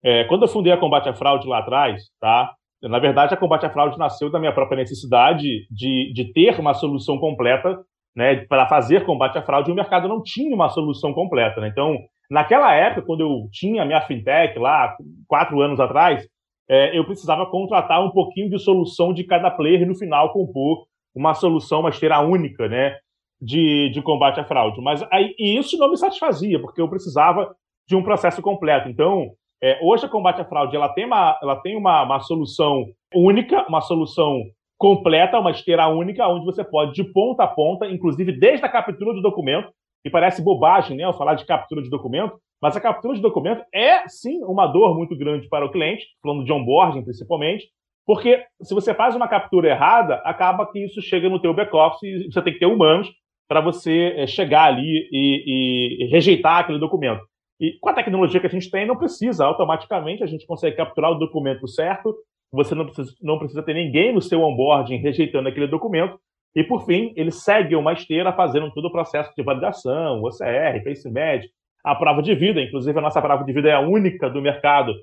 é, 0.04 0.24
quando 0.26 0.44
eu 0.44 0.48
fundei 0.48 0.74
a 0.74 0.78
Combate 0.78 1.10
à 1.10 1.14
Fraude 1.14 1.48
lá 1.48 1.60
atrás, 1.60 2.04
tá? 2.20 2.54
Na 2.82 2.98
verdade, 2.98 3.34
a 3.34 3.38
combate 3.38 3.66
à 3.66 3.70
fraude 3.70 3.98
nasceu 4.00 4.30
da 4.30 4.40
minha 4.40 4.52
própria 4.52 4.78
necessidade 4.78 5.68
de, 5.70 6.12
de 6.14 6.34
ter 6.34 6.60
uma 6.60 6.74
solução 6.74 7.18
completa 7.20 7.80
né, 8.16 8.38
para 8.48 8.68
fazer 8.68 9.06
combate 9.06 9.38
à 9.38 9.42
fraude, 9.42 9.72
o 9.72 9.76
mercado 9.76 10.08
não 10.08 10.22
tinha 10.22 10.54
uma 10.54 10.70
solução 10.70 11.14
completa. 11.14 11.62
Né? 11.62 11.68
Então, 11.68 11.98
naquela 12.30 12.74
época, 12.74 13.04
quando 13.04 13.22
eu 13.22 13.48
tinha 13.52 13.84
a 13.84 13.86
minha 13.86 14.02
fintech 14.02 14.58
lá, 14.58 14.96
quatro 15.28 15.62
anos 15.62 15.80
atrás, 15.80 16.28
é, 16.68 16.98
eu 16.98 17.06
precisava 17.06 17.46
contratar 17.46 18.04
um 18.04 18.10
pouquinho 18.10 18.50
de 18.50 18.60
solução 18.60 19.14
de 19.14 19.24
cada 19.24 19.52
player 19.52 19.82
e 19.82 19.86
no 19.86 19.96
final 19.96 20.34
compor 20.34 20.86
uma 21.14 21.34
solução, 21.34 21.82
uma 21.82 21.90
esteira 21.90 22.20
única 22.20 22.68
né, 22.68 22.96
de, 23.42 23.90
de 23.90 24.02
combate 24.02 24.40
à 24.40 24.44
fraude. 24.44 24.80
Mas 24.82 25.04
aí, 25.12 25.34
isso 25.40 25.78
não 25.78 25.90
me 25.90 25.98
satisfazia, 25.98 26.62
porque 26.62 26.80
eu 26.80 26.90
precisava 26.90 27.56
de 27.88 27.96
um 27.96 28.04
processo 28.04 28.42
completo. 28.42 28.88
Então, 28.88 29.32
é, 29.64 29.80
hoje 29.82 30.06
a 30.06 30.10
combate 30.10 30.42
à 30.42 30.46
fraude 30.46 30.76
ela 30.76 30.90
tem, 30.90 31.06
uma, 31.06 31.38
ela 31.42 31.56
tem 31.58 31.76
uma, 31.76 32.04
uma 32.04 32.20
solução 32.20 32.86
única, 33.14 33.66
uma 33.68 33.82
solução 33.82 34.44
completa, 34.78 35.40
uma 35.40 35.52
esteira 35.52 35.88
única, 35.88 36.28
onde 36.28 36.46
você 36.46 36.64
pode, 36.64 36.94
de 36.94 37.04
ponta 37.04 37.44
a 37.44 37.48
ponta, 37.48 37.88
inclusive 37.88 38.32
desde 38.32 38.66
a 38.66 38.70
captura 38.70 39.14
do 39.14 39.22
documento, 39.22 39.70
e 40.04 40.10
parece 40.10 40.44
bobagem 40.44 40.98
né, 40.98 41.06
eu 41.06 41.14
falar 41.14 41.36
de 41.36 41.46
captura 41.46 41.84
de 41.84 41.90
documento, 41.90 42.36
mas 42.60 42.76
a 42.76 42.82
captura 42.82 43.14
de 43.14 43.22
documento 43.22 43.64
é, 43.74 44.08
sim, 44.08 44.44
uma 44.44 44.66
dor 44.66 44.98
muito 44.98 45.16
grande 45.16 45.48
para 45.48 45.66
o 45.66 45.72
cliente, 45.72 46.06
falando 46.24 46.44
de 46.44 46.52
onboarding 46.52 47.04
principalmente, 47.04 47.68
porque 48.08 48.44
se 48.64 48.74
você 48.74 48.96
faz 48.96 49.16
uma 49.16 49.28
captura 49.28 49.70
errada, 49.70 50.16
acaba 50.26 50.66
que 50.66 50.84
isso 50.84 51.00
chega 51.02 51.30
no 51.30 51.40
teu 51.40 51.54
back-office 51.54 52.02
e 52.02 52.32
você 52.32 52.42
tem 52.42 52.54
que 52.54 52.60
ter 52.60 52.66
humanos 52.66 53.08
para 53.52 53.60
você 53.60 54.14
é, 54.16 54.26
chegar 54.26 54.64
ali 54.64 55.10
e, 55.12 56.06
e 56.06 56.06
rejeitar 56.06 56.60
aquele 56.60 56.80
documento. 56.80 57.22
E 57.60 57.74
com 57.82 57.90
a 57.90 57.94
tecnologia 57.94 58.40
que 58.40 58.48
a 58.48 58.50
gente 58.50 58.72
tem, 58.72 58.88
não 58.88 58.96
precisa. 58.96 59.44
Automaticamente 59.44 60.24
a 60.24 60.26
gente 60.26 60.48
consegue 60.48 60.78
capturar 60.78 61.12
o 61.12 61.20
documento 61.20 61.68
certo. 61.68 62.16
Você 62.54 62.74
não 62.74 62.86
precisa, 62.86 63.14
não 63.22 63.38
precisa 63.38 63.62
ter 63.62 63.74
ninguém 63.74 64.14
no 64.14 64.22
seu 64.22 64.40
onboarding 64.40 64.96
rejeitando 64.96 65.50
aquele 65.50 65.68
documento. 65.68 66.18
E, 66.56 66.64
por 66.64 66.86
fim, 66.86 67.12
ele 67.18 67.30
segue 67.30 67.76
uma 67.76 67.92
esteira 67.92 68.32
fazendo 68.32 68.72
todo 68.72 68.86
o 68.86 68.92
processo 68.92 69.34
de 69.36 69.44
validação, 69.44 70.22
OCR, 70.22 70.82
FaceMed, 70.82 71.50
a 71.84 71.94
prova 71.94 72.22
de 72.22 72.34
vida. 72.34 72.62
Inclusive, 72.62 72.98
a 72.98 73.02
nossa 73.02 73.22
prova 73.22 73.44
de 73.44 73.52
vida 73.52 73.68
é 73.68 73.74
a 73.74 73.82
única 73.82 74.30
do 74.30 74.42
mercado 74.42 74.94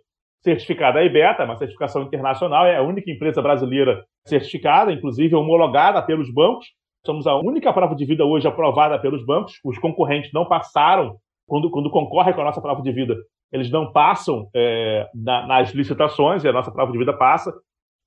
certificada 0.42 1.00
a 1.00 1.04
IBETA, 1.04 1.44
uma 1.44 1.58
certificação 1.58 2.02
internacional, 2.02 2.64
é 2.64 2.76
a 2.76 2.82
única 2.82 3.10
empresa 3.10 3.42
brasileira 3.42 4.06
certificada, 4.26 4.90
inclusive 4.90 5.34
homologada 5.34 6.00
pelos 6.00 6.32
bancos. 6.32 6.66
Somos 7.04 7.26
a 7.26 7.36
única 7.36 7.72
prova 7.72 7.94
de 7.94 8.04
vida 8.04 8.24
hoje 8.24 8.46
aprovada 8.46 8.98
pelos 8.98 9.24
bancos. 9.24 9.54
Os 9.64 9.78
concorrentes 9.78 10.32
não 10.32 10.46
passaram 10.46 11.16
quando, 11.46 11.70
quando 11.70 11.90
concorre 11.90 12.32
com 12.32 12.40
a 12.42 12.44
nossa 12.44 12.60
prova 12.60 12.82
de 12.82 12.92
vida, 12.92 13.16
eles 13.52 13.70
não 13.70 13.90
passam 13.92 14.48
é, 14.54 15.08
na, 15.14 15.46
nas 15.46 15.72
licitações 15.72 16.44
e 16.44 16.48
a 16.48 16.52
nossa 16.52 16.70
prova 16.70 16.92
de 16.92 16.98
vida 16.98 17.16
passa. 17.16 17.52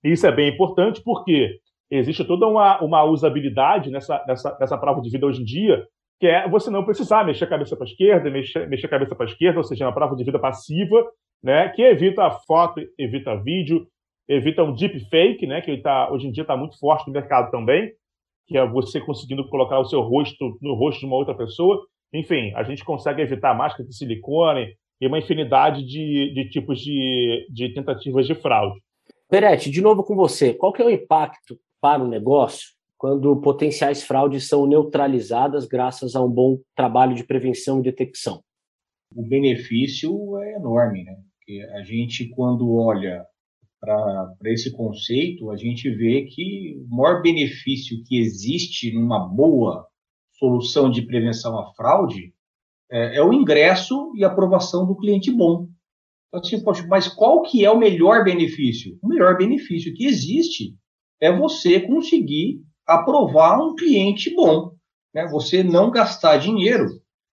Isso 0.03 0.25
é 0.27 0.31
bem 0.31 0.53
importante 0.53 1.01
porque 1.03 1.57
existe 1.89 2.23
toda 2.23 2.47
uma, 2.47 2.81
uma 2.81 3.03
usabilidade 3.03 3.89
nessa, 3.89 4.23
nessa, 4.27 4.57
nessa 4.59 4.77
prova 4.77 5.01
de 5.01 5.09
vida 5.09 5.25
hoje 5.25 5.41
em 5.41 5.45
dia, 5.45 5.83
que 6.19 6.27
é 6.27 6.47
você 6.47 6.69
não 6.69 6.85
precisar 6.85 7.25
mexer 7.25 7.45
a 7.45 7.49
cabeça 7.49 7.75
para 7.75 7.85
a 7.85 7.89
esquerda, 7.89 8.29
mexer, 8.29 8.69
mexer 8.69 8.85
a 8.85 8.89
cabeça 8.89 9.15
para 9.15 9.25
a 9.25 9.29
esquerda, 9.29 9.59
ou 9.59 9.63
seja, 9.63 9.85
uma 9.85 9.93
prova 9.93 10.15
de 10.15 10.23
vida 10.23 10.39
passiva, 10.39 11.03
né, 11.43 11.69
que 11.69 11.81
evita 11.81 12.29
foto, 12.47 12.79
evita 12.97 13.35
vídeo, 13.35 13.87
evita 14.27 14.63
um 14.63 14.73
deepfake, 14.73 15.47
né, 15.47 15.61
que 15.61 15.75
tá, 15.77 16.11
hoje 16.11 16.27
em 16.27 16.31
dia 16.31 16.43
está 16.43 16.55
muito 16.55 16.77
forte 16.79 17.07
no 17.07 17.13
mercado 17.13 17.49
também, 17.49 17.91
que 18.51 18.57
é 18.57 18.67
você 18.67 18.99
conseguindo 18.99 19.47
colocar 19.47 19.79
o 19.79 19.85
seu 19.85 20.01
rosto 20.01 20.57
no 20.61 20.73
rosto 20.73 20.99
de 20.99 21.05
uma 21.05 21.15
outra 21.15 21.33
pessoa. 21.33 21.87
Enfim, 22.13 22.51
a 22.53 22.63
gente 22.63 22.83
consegue 22.83 23.21
evitar 23.21 23.55
máscara 23.55 23.87
de 23.87 23.95
silicone 23.95 24.75
e 24.99 25.07
uma 25.07 25.19
infinidade 25.19 25.85
de, 25.85 26.33
de 26.33 26.49
tipos 26.49 26.81
de, 26.81 27.47
de 27.49 27.73
tentativas 27.73 28.27
de 28.27 28.35
fraude. 28.35 28.77
Peretti, 29.29 29.71
de 29.71 29.81
novo 29.81 30.03
com 30.03 30.17
você. 30.17 30.53
Qual 30.53 30.73
que 30.73 30.81
é 30.81 30.85
o 30.85 30.89
impacto 30.89 31.57
para 31.79 32.03
o 32.03 32.07
negócio 32.09 32.67
quando 32.97 33.39
potenciais 33.39 34.03
fraudes 34.03 34.49
são 34.49 34.67
neutralizadas 34.67 35.65
graças 35.65 36.13
a 36.13 36.21
um 36.21 36.29
bom 36.29 36.59
trabalho 36.75 37.15
de 37.15 37.23
prevenção 37.23 37.79
e 37.79 37.83
detecção? 37.83 38.41
O 39.15 39.23
benefício 39.23 40.37
é 40.39 40.55
enorme, 40.55 41.05
né? 41.05 41.15
Porque 41.37 41.61
a 41.73 41.83
gente, 41.83 42.27
quando 42.35 42.75
olha 42.75 43.25
para 43.81 44.35
esse 44.45 44.71
conceito, 44.71 45.49
a 45.49 45.57
gente 45.57 45.89
vê 45.89 46.25
que 46.25 46.77
o 46.87 46.95
maior 46.95 47.21
benefício 47.23 48.03
que 48.05 48.19
existe 48.19 48.93
numa 48.93 49.27
boa 49.27 49.87
solução 50.33 50.89
de 50.89 51.01
prevenção 51.01 51.57
à 51.59 51.73
fraude 51.73 52.31
é, 52.91 53.17
é 53.17 53.23
o 53.23 53.33
ingresso 53.33 54.13
e 54.15 54.23
aprovação 54.23 54.85
do 54.85 54.95
cliente 54.95 55.31
bom. 55.31 55.67
Então, 56.27 56.39
assim, 56.39 56.63
poxa, 56.63 56.85
mas 56.87 57.07
qual 57.07 57.41
que 57.41 57.65
é 57.65 57.71
o 57.71 57.77
melhor 57.77 58.23
benefício? 58.23 58.97
O 59.01 59.07
melhor 59.07 59.35
benefício 59.35 59.93
que 59.95 60.05
existe 60.05 60.75
é 61.19 61.35
você 61.35 61.79
conseguir 61.79 62.61
aprovar 62.85 63.59
um 63.59 63.75
cliente 63.75 64.33
bom. 64.35 64.71
Né? 65.13 65.27
Você 65.27 65.63
não 65.63 65.89
gastar 65.89 66.37
dinheiro 66.37 66.85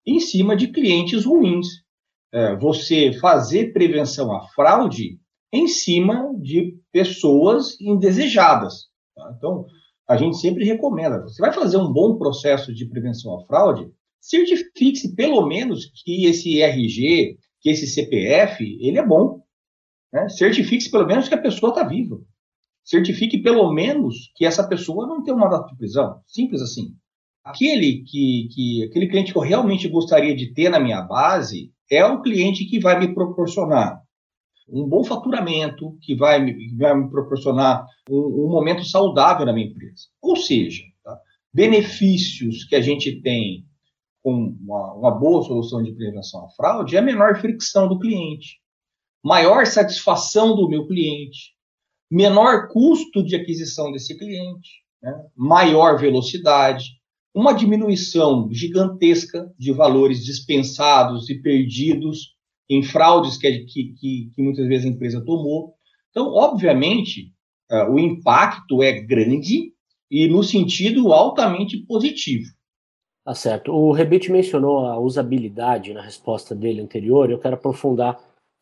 em 0.05 0.19
cima 0.19 0.55
de 0.55 0.67
clientes 0.67 1.25
ruins. 1.25 1.67
É, 2.33 2.55
você 2.57 3.13
fazer 3.13 3.71
prevenção 3.73 4.35
à 4.35 4.41
fraude 4.49 5.19
em 5.53 5.67
cima 5.67 6.33
de 6.41 6.79
pessoas 6.91 7.79
indesejadas. 7.79 8.87
Tá? 9.15 9.35
Então, 9.37 9.67
a 10.09 10.17
gente 10.17 10.37
sempre 10.39 10.65
recomenda. 10.65 11.21
Você 11.21 11.39
vai 11.39 11.53
fazer 11.53 11.77
um 11.77 11.93
bom 11.93 12.17
processo 12.17 12.73
de 12.73 12.87
prevenção 12.87 13.39
à 13.39 13.45
fraude, 13.45 13.87
certifique-se 14.19 15.15
pelo 15.15 15.45
menos 15.45 15.91
que 16.03 16.25
esse 16.25 16.59
RG, 16.59 17.37
que 17.61 17.69
esse 17.69 17.85
CPF, 17.85 18.63
ele 18.81 18.97
é 18.97 19.05
bom. 19.05 19.43
Né? 20.11 20.27
Certifique-se 20.27 20.89
pelo 20.89 21.05
menos 21.05 21.29
que 21.29 21.35
a 21.35 21.41
pessoa 21.41 21.69
está 21.69 21.83
viva. 21.83 22.19
Certifique 22.83 23.41
pelo 23.41 23.71
menos 23.71 24.31
que 24.35 24.45
essa 24.45 24.67
pessoa 24.67 25.05
não 25.05 25.23
tem 25.23 25.33
uma 25.33 25.47
data 25.47 25.67
de 25.67 25.77
prisão. 25.77 26.19
Simples 26.25 26.61
assim. 26.61 26.95
Aquele 27.43 28.03
que, 28.07 28.47
que 28.51 28.85
aquele 28.89 29.07
cliente 29.07 29.31
que 29.31 29.37
eu 29.37 29.43
realmente 29.43 29.87
gostaria 29.87 30.35
de 30.35 30.51
ter 30.51 30.69
na 30.69 30.79
minha 30.79 31.01
base 31.03 31.71
é 31.91 32.03
o 32.03 32.21
cliente 32.21 32.65
que 32.65 32.79
vai 32.79 32.99
me 32.99 33.13
proporcionar 33.13 34.02
um 34.69 34.87
bom 34.87 35.03
faturamento 35.03 35.97
que 36.01 36.15
vai 36.15 36.41
me, 36.43 36.75
vai 36.75 36.95
me 36.95 37.09
proporcionar 37.09 37.85
um, 38.09 38.45
um, 38.45 38.49
momento 38.49 38.83
saudável 38.85 39.45
na 39.45 39.53
minha 39.53 39.67
empresa. 39.67 40.07
Ou 40.21 40.35
seja, 40.35 40.83
tá? 41.03 41.19
benefícios 41.53 42.63
que 42.63 42.75
a 42.75 42.81
gente 42.81 43.21
tem 43.21 43.65
com 44.21 44.55
uma, 44.61 44.93
uma, 44.93 45.11
boa 45.11 45.43
solução 45.43 45.83
de 45.83 45.91
prevenção 45.93 46.45
à 46.45 46.49
fraude 46.49 46.95
é 46.95 46.99
a 46.99 47.03
menor 47.03 47.39
fricção 47.39 47.89
do 47.89 47.99
cliente, 47.99 48.61
maior 49.21 49.65
satisfação 49.65 50.55
do 50.55 50.69
meu 50.69 50.87
cliente, 50.87 51.53
menor 52.09 52.69
custo 52.69 53.23
de 53.23 53.35
aquisição 53.35 53.91
desse 53.91 54.17
cliente, 54.17 54.83
né? 55.01 55.13
maior 55.35 55.99
velocidade, 55.99 57.01
uma 57.33 57.51
diminuição 57.51 58.47
gigantesca 58.51 59.51
de 59.57 59.73
valores 59.73 60.23
dispensados 60.23 61.29
e 61.29 61.41
perdidos 61.41 62.32
em 62.69 62.83
fraudes 62.83 63.37
que, 63.37 63.65
que, 63.65 63.95
que 64.33 64.41
muitas 64.41 64.67
vezes 64.67 64.85
a 64.85 64.89
empresa 64.89 65.23
tomou. 65.23 65.73
Então, 66.09 66.27
obviamente, 66.27 67.33
uh, 67.71 67.91
o 67.91 67.99
impacto 67.99 68.81
é 68.81 69.01
grande 69.01 69.73
e 70.09 70.27
no 70.27 70.43
sentido 70.43 71.11
altamente 71.11 71.77
positivo. 71.85 72.45
Tá 73.25 73.33
certo. 73.33 73.71
O 73.71 73.91
Rebite 73.91 74.31
mencionou 74.31 74.85
a 74.85 74.99
usabilidade 74.99 75.93
na 75.93 76.01
resposta 76.01 76.53
dele 76.53 76.81
anterior, 76.81 77.31
eu 77.31 77.39
quero 77.39 77.55
aprofundar 77.55 78.19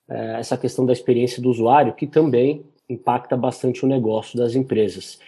é, 0.10 0.40
essa 0.40 0.56
questão 0.56 0.86
da 0.86 0.94
experiência 0.94 1.42
do 1.42 1.50
usuário, 1.50 1.96
que 1.96 2.06
também 2.06 2.64
impacta 2.88 3.36
bastante 3.36 3.84
o 3.84 3.88
negócio 3.88 4.38
das 4.38 4.56
empresas. 4.56 5.20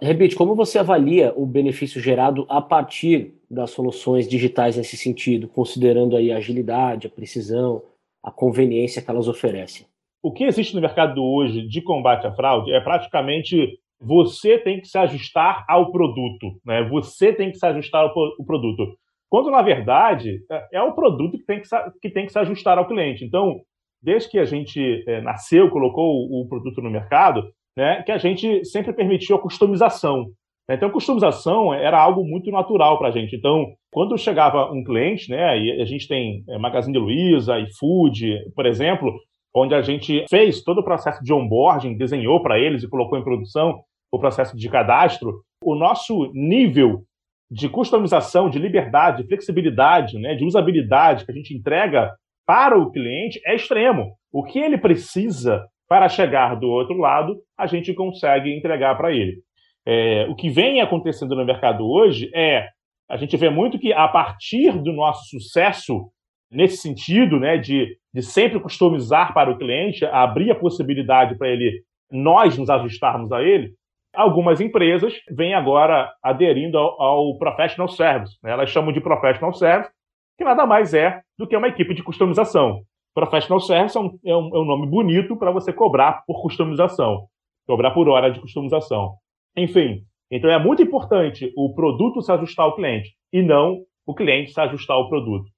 Rebite, 0.00 0.36
como 0.36 0.54
você 0.54 0.78
avalia 0.78 1.34
o 1.36 1.44
benefício 1.44 2.00
gerado 2.00 2.46
a 2.48 2.62
partir 2.62 3.34
das 3.50 3.72
soluções 3.72 4.28
digitais 4.28 4.76
nesse 4.76 4.96
sentido, 4.96 5.48
considerando 5.48 6.16
aí 6.16 6.30
a 6.30 6.36
agilidade, 6.36 7.08
a 7.08 7.10
precisão, 7.10 7.82
a 8.28 8.30
conveniência 8.30 9.02
que 9.02 9.10
elas 9.10 9.26
oferecem? 9.26 9.86
O 10.22 10.32
que 10.32 10.44
existe 10.44 10.74
no 10.74 10.80
mercado 10.80 11.24
hoje 11.24 11.66
de 11.66 11.80
combate 11.80 12.26
à 12.26 12.32
fraude 12.32 12.72
é 12.72 12.80
praticamente 12.80 13.78
você 14.00 14.58
tem 14.58 14.80
que 14.80 14.86
se 14.86 14.98
ajustar 14.98 15.64
ao 15.68 15.90
produto, 15.90 16.60
né? 16.64 16.86
Você 16.88 17.32
tem 17.32 17.50
que 17.50 17.58
se 17.58 17.66
ajustar 17.66 18.02
ao 18.02 18.12
produto. 18.44 18.96
Quando, 19.28 19.50
na 19.50 19.62
verdade, 19.62 20.40
é, 20.50 20.78
é 20.78 20.82
o 20.82 20.92
produto 20.92 21.38
que 21.38 21.44
tem 21.44 21.60
que, 21.60 21.68
que 22.00 22.10
tem 22.10 22.26
que 22.26 22.32
se 22.32 22.38
ajustar 22.38 22.78
ao 22.78 22.86
cliente. 22.86 23.24
Então, 23.24 23.60
desde 24.02 24.30
que 24.30 24.38
a 24.38 24.44
gente 24.44 25.04
é, 25.06 25.20
nasceu, 25.20 25.70
colocou 25.70 26.04
o, 26.04 26.42
o 26.42 26.48
produto 26.48 26.80
no 26.80 26.90
mercado, 26.90 27.50
né, 27.76 28.02
que 28.02 28.12
a 28.12 28.18
gente 28.18 28.64
sempre 28.64 28.92
permitiu 28.92 29.36
a 29.36 29.42
customização. 29.42 30.26
Né. 30.68 30.76
Então, 30.76 30.90
customização 30.90 31.72
era 31.72 31.98
algo 31.98 32.24
muito 32.24 32.50
natural 32.50 32.98
para 32.98 33.08
a 33.08 33.10
gente. 33.10 33.34
Então, 33.34 33.66
quando 33.90 34.18
chegava 34.18 34.70
um 34.70 34.84
cliente, 34.84 35.30
né, 35.30 35.58
e 35.58 35.80
a 35.80 35.84
gente 35.84 36.06
tem 36.06 36.44
é, 36.48 36.58
Magazine 36.58 36.98
Luiza, 36.98 37.58
iFood, 37.58 38.52
por 38.54 38.66
exemplo, 38.66 39.12
onde 39.54 39.74
a 39.74 39.82
gente 39.82 40.24
fez 40.28 40.62
todo 40.62 40.78
o 40.78 40.84
processo 40.84 41.22
de 41.24 41.32
onboarding, 41.32 41.96
desenhou 41.96 42.42
para 42.42 42.58
eles 42.58 42.82
e 42.82 42.88
colocou 42.88 43.18
em 43.18 43.24
produção 43.24 43.80
o 44.12 44.18
processo 44.18 44.56
de 44.56 44.68
cadastro, 44.68 45.42
o 45.62 45.74
nosso 45.74 46.30
nível 46.32 47.02
de 47.50 47.68
customização, 47.68 48.50
de 48.50 48.58
liberdade, 48.58 49.22
de 49.22 49.28
flexibilidade, 49.28 50.18
né, 50.18 50.34
de 50.34 50.44
usabilidade 50.44 51.24
que 51.24 51.32
a 51.32 51.34
gente 51.34 51.54
entrega 51.54 52.12
para 52.46 52.78
o 52.78 52.90
cliente 52.90 53.40
é 53.44 53.54
extremo. 53.54 54.12
O 54.32 54.42
que 54.44 54.58
ele 54.58 54.78
precisa 54.78 55.66
para 55.88 56.08
chegar 56.08 56.54
do 56.54 56.68
outro 56.68 56.98
lado, 56.98 57.36
a 57.58 57.66
gente 57.66 57.94
consegue 57.94 58.54
entregar 58.54 58.94
para 58.96 59.10
ele. 59.12 59.42
É, 59.90 60.26
o 60.28 60.34
que 60.34 60.50
vem 60.50 60.82
acontecendo 60.82 61.34
no 61.34 61.46
mercado 61.46 61.88
hoje 61.88 62.30
é 62.34 62.68
a 63.08 63.16
gente 63.16 63.34
vê 63.38 63.48
muito 63.48 63.78
que 63.78 63.90
a 63.90 64.06
partir 64.06 64.72
do 64.82 64.92
nosso 64.92 65.30
sucesso 65.30 66.10
nesse 66.50 66.76
sentido, 66.76 67.40
né, 67.40 67.56
de, 67.56 67.96
de 68.12 68.22
sempre 68.22 68.60
customizar 68.60 69.32
para 69.32 69.50
o 69.50 69.56
cliente, 69.56 70.04
abrir 70.04 70.50
a 70.50 70.54
possibilidade 70.54 71.38
para 71.38 71.48
ele 71.48 71.82
nós 72.12 72.58
nos 72.58 72.68
ajustarmos 72.68 73.32
a 73.32 73.42
ele, 73.42 73.72
algumas 74.14 74.60
empresas 74.60 75.14
vêm 75.30 75.54
agora 75.54 76.12
aderindo 76.22 76.76
ao, 76.76 77.00
ao 77.00 77.38
professional 77.38 77.88
service. 77.88 78.36
Né? 78.42 78.50
Elas 78.50 78.68
chamam 78.68 78.92
de 78.92 79.00
professional 79.00 79.54
service 79.54 79.90
que 80.36 80.44
nada 80.44 80.66
mais 80.66 80.92
é 80.92 81.22
do 81.38 81.46
que 81.46 81.56
uma 81.56 81.68
equipe 81.68 81.94
de 81.94 82.02
customização. 82.02 82.82
Professional 83.14 83.58
Service 83.58 83.96
é 83.96 84.00
um, 84.00 84.18
é 84.24 84.36
um, 84.36 84.50
é 84.54 84.58
um 84.60 84.64
nome 84.66 84.86
bonito 84.86 85.34
para 85.36 85.50
você 85.50 85.72
cobrar 85.72 86.24
por 86.26 86.42
customização, 86.42 87.26
cobrar 87.66 87.90
por 87.90 88.06
hora 88.06 88.30
de 88.30 88.38
customização. 88.38 89.16
Enfim, 89.58 90.04
então 90.30 90.48
é 90.50 90.62
muito 90.62 90.82
importante 90.82 91.52
o 91.56 91.74
produto 91.74 92.22
se 92.22 92.30
ajustar 92.30 92.66
ao 92.66 92.76
cliente 92.76 93.14
e 93.32 93.42
não 93.42 93.84
o 94.06 94.14
cliente 94.14 94.52
se 94.52 94.60
ajustar 94.60 94.96
ao 94.96 95.08
produto. 95.08 95.50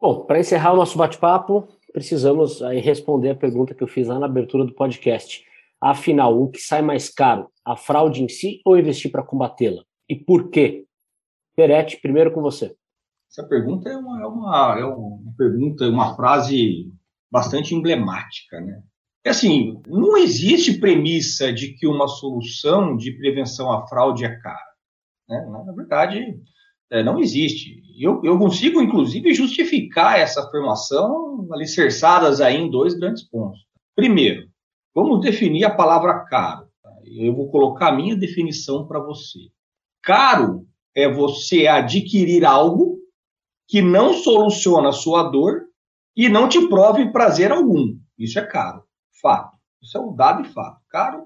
Bom, 0.00 0.24
para 0.24 0.40
encerrar 0.40 0.72
o 0.72 0.76
nosso 0.76 0.96
bate-papo, 0.96 1.68
precisamos 1.92 2.62
aí 2.62 2.80
responder 2.80 3.30
a 3.30 3.36
pergunta 3.36 3.74
que 3.74 3.82
eu 3.82 3.88
fiz 3.88 4.08
lá 4.08 4.18
na 4.18 4.26
abertura 4.26 4.64
do 4.64 4.74
podcast. 4.74 5.44
Afinal, 5.80 6.40
o 6.40 6.50
que 6.50 6.60
sai 6.60 6.80
mais 6.80 7.10
caro, 7.10 7.48
a 7.64 7.76
fraude 7.76 8.22
em 8.22 8.28
si 8.28 8.60
ou 8.64 8.78
investir 8.78 9.10
para 9.10 9.22
combatê-la? 9.22 9.82
E 10.08 10.16
por 10.16 10.48
quê? 10.50 10.86
Peretti, 11.54 12.00
primeiro 12.00 12.32
com 12.32 12.40
você. 12.40 12.74
Essa 13.30 13.46
pergunta 13.46 13.88
é 13.88 13.96
uma, 13.96 14.22
é 14.22 14.26
uma, 14.26 14.78
é 14.80 14.84
uma 14.84 15.34
pergunta, 15.36 15.88
uma 15.88 16.16
frase 16.16 16.90
bastante 17.30 17.74
emblemática, 17.74 18.60
né? 18.60 18.82
É 19.24 19.30
assim, 19.30 19.80
não 19.86 20.16
existe 20.16 20.78
premissa 20.78 21.52
de 21.52 21.74
que 21.74 21.86
uma 21.86 22.08
solução 22.08 22.96
de 22.96 23.12
prevenção 23.12 23.70
à 23.70 23.86
fraude 23.86 24.24
é 24.24 24.36
cara. 24.40 24.72
Né? 25.28 25.46
Na 25.48 25.72
verdade, 25.72 26.36
é, 26.90 27.02
não 27.02 27.18
existe. 27.20 27.80
Eu, 27.98 28.20
eu 28.24 28.38
consigo, 28.38 28.82
inclusive, 28.82 29.32
justificar 29.32 30.18
essa 30.18 30.44
afirmação 30.44 31.46
alicerçadas 31.52 32.40
aí 32.40 32.56
em 32.56 32.70
dois 32.70 32.94
grandes 32.94 33.22
pontos. 33.22 33.60
Primeiro, 33.94 34.48
vamos 34.94 35.20
definir 35.20 35.64
a 35.64 35.74
palavra 35.74 36.24
caro. 36.24 36.68
Eu 37.04 37.34
vou 37.34 37.50
colocar 37.50 37.88
a 37.88 37.96
minha 37.96 38.16
definição 38.16 38.86
para 38.86 39.00
você. 39.00 39.38
Caro 40.02 40.66
é 40.94 41.08
você 41.08 41.66
adquirir 41.66 42.44
algo 42.44 42.98
que 43.68 43.80
não 43.80 44.14
soluciona 44.14 44.90
a 44.90 44.92
sua 44.92 45.30
dor 45.30 45.62
e 46.16 46.28
não 46.28 46.48
te 46.48 46.68
prove 46.68 47.10
prazer 47.12 47.52
algum. 47.52 47.96
Isso 48.18 48.38
é 48.38 48.44
caro, 48.44 48.84
fato. 49.20 49.56
Isso 49.82 49.98
é 49.98 50.00
um 50.00 50.14
dado 50.14 50.42
e 50.42 50.48
fato. 50.52 50.80
Caro 50.88 51.24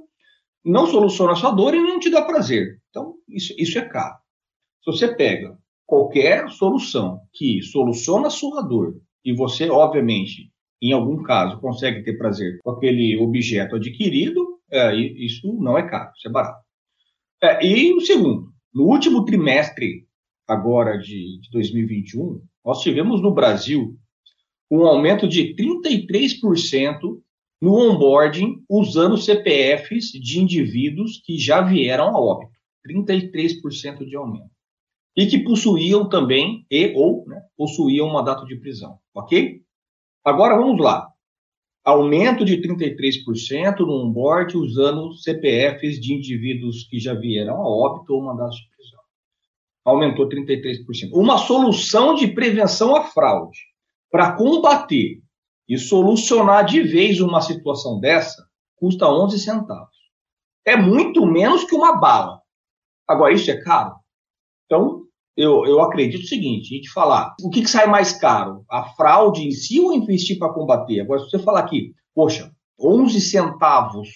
não 0.64 0.86
soluciona 0.86 1.32
a 1.32 1.36
sua 1.36 1.52
dor 1.52 1.74
e 1.74 1.80
não 1.80 2.00
te 2.00 2.10
dá 2.10 2.22
prazer. 2.22 2.80
Então, 2.90 3.14
isso, 3.28 3.54
isso 3.56 3.78
é 3.78 3.82
caro. 3.82 4.16
Se 4.82 4.90
você 4.90 5.14
pega 5.14 5.56
qualquer 5.86 6.50
solução 6.50 7.20
que 7.32 7.62
soluciona 7.62 8.26
a 8.26 8.30
sua 8.30 8.62
dor 8.62 9.00
e 9.24 9.32
você, 9.32 9.70
obviamente, 9.70 10.50
em 10.82 10.92
algum 10.92 11.22
caso, 11.22 11.60
consegue 11.60 12.02
ter 12.02 12.18
prazer 12.18 12.58
com 12.62 12.70
aquele 12.70 13.16
objeto 13.16 13.76
adquirido, 13.76 14.44
é, 14.70 14.94
isso 14.96 15.56
não 15.60 15.78
é 15.78 15.88
caro, 15.88 16.10
isso 16.16 16.28
é 16.28 16.30
barato. 16.30 16.64
É, 17.42 17.64
e 17.64 17.94
o 17.94 18.00
segundo, 18.00 18.48
no 18.74 18.84
último 18.84 19.24
trimestre 19.24 20.06
agora 20.48 20.98
de, 20.98 21.40
de 21.40 21.50
2021, 21.52 22.40
nós 22.64 22.80
tivemos 22.80 23.22
no 23.22 23.32
Brasil 23.32 23.96
um 24.70 24.84
aumento 24.84 25.28
de 25.28 25.54
33% 25.54 27.20
no 27.60 27.74
onboarding 27.74 28.64
usando 28.68 29.16
CPFs 29.16 30.12
de 30.12 30.40
indivíduos 30.40 31.20
que 31.24 31.38
já 31.38 31.60
vieram 31.60 32.08
a 32.08 32.20
óbito. 32.20 32.52
33% 32.86 34.06
de 34.06 34.16
aumento. 34.16 34.50
E 35.16 35.26
que 35.26 35.38
possuíam 35.38 36.08
também, 36.08 36.64
e 36.70 36.92
ou 36.94 37.26
né, 37.26 37.42
possuíam 37.56 38.12
mandato 38.12 38.46
de 38.46 38.56
prisão. 38.56 38.98
Ok? 39.14 39.62
Agora 40.24 40.56
vamos 40.56 40.80
lá. 40.80 41.08
Aumento 41.84 42.44
de 42.44 42.60
33% 42.60 43.78
no 43.80 44.04
onboard 44.04 44.56
usando 44.56 45.14
CPFs 45.14 46.00
de 46.00 46.14
indivíduos 46.14 46.84
que 46.84 46.98
já 46.98 47.14
vieram 47.14 47.56
a 47.56 47.68
óbito 47.68 48.14
ou 48.14 48.22
mandato 48.22 48.56
de 48.56 48.68
prisão 48.68 48.76
aumentou 49.86 50.28
33%. 50.28 51.12
Uma 51.12 51.38
solução 51.38 52.16
de 52.16 52.26
prevenção 52.26 52.96
à 52.96 53.04
fraude 53.04 53.60
para 54.10 54.32
combater 54.32 55.22
e 55.68 55.78
solucionar 55.78 56.64
de 56.64 56.82
vez 56.82 57.20
uma 57.20 57.40
situação 57.40 57.98
dessa 57.98 58.46
custa 58.76 59.08
11 59.08 59.38
centavos. 59.38 59.96
É 60.64 60.76
muito 60.76 61.26
menos 61.26 61.64
que 61.64 61.74
uma 61.74 61.96
bala. 61.96 62.40
Agora, 63.06 63.32
isso 63.32 63.50
é 63.50 63.60
caro? 63.62 63.94
Então, 64.64 65.02
eu, 65.36 65.66
eu 65.66 65.80
acredito 65.80 66.24
o 66.24 66.28
seguinte: 66.28 66.74
a 66.74 66.76
gente 66.76 66.90
falar 66.90 67.34
o 67.40 67.50
que, 67.50 67.62
que 67.62 67.70
sai 67.70 67.86
mais 67.86 68.12
caro, 68.12 68.64
a 68.70 68.84
fraude 68.94 69.46
em 69.46 69.50
si 69.50 69.80
ou 69.80 69.92
investir 69.92 70.38
para 70.38 70.52
combater? 70.52 71.00
Agora, 71.00 71.20
se 71.20 71.30
você 71.30 71.38
falar 71.38 71.60
aqui, 71.60 71.94
poxa, 72.14 72.50
11 72.80 73.20
centavos 73.20 74.08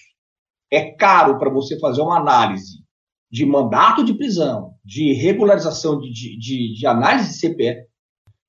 é 0.71 0.91
caro 0.91 1.37
para 1.37 1.49
você 1.49 1.79
fazer 1.79 2.01
uma 2.01 2.17
análise 2.17 2.81
de 3.29 3.45
mandato 3.45 4.03
de 4.03 4.13
prisão, 4.13 4.73
de 4.83 5.13
regularização 5.13 5.99
de, 5.99 6.11
de, 6.11 6.73
de, 6.73 6.85
análise 6.85 7.29
de 7.29 7.35
CPF, 7.35 7.87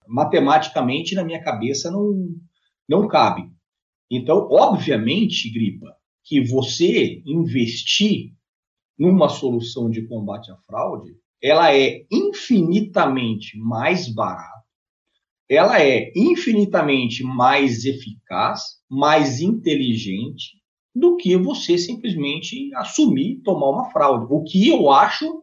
matematicamente, 0.09 1.15
na 1.15 1.23
minha 1.23 1.43
cabeça, 1.43 1.91
não, 1.91 2.29
não 2.89 3.09
cabe. 3.09 3.51
Então, 4.11 4.49
obviamente, 4.51 5.51
Gripa, 5.51 5.95
que 6.25 6.41
você 6.41 7.23
investir 7.25 8.33
numa 8.99 9.29
solução 9.29 9.91
de 9.91 10.07
combate 10.07 10.51
à 10.51 10.57
fraude, 10.59 11.17
ela 11.43 11.75
é 11.75 12.05
infinitamente 12.11 13.59
mais 13.59 14.13
barata, 14.13 14.63
ela 15.49 15.83
é 15.83 16.13
infinitamente 16.15 17.25
mais 17.25 17.85
eficaz, 17.85 18.63
mais 18.89 19.41
inteligente 19.41 20.63
do 20.95 21.17
que 21.17 21.37
você 21.37 21.77
simplesmente 21.77 22.73
assumir 22.77 23.41
tomar 23.43 23.71
uma 23.71 23.91
fraude. 23.91 24.27
O 24.31 24.45
que 24.45 24.69
eu 24.69 24.91
acho 24.91 25.43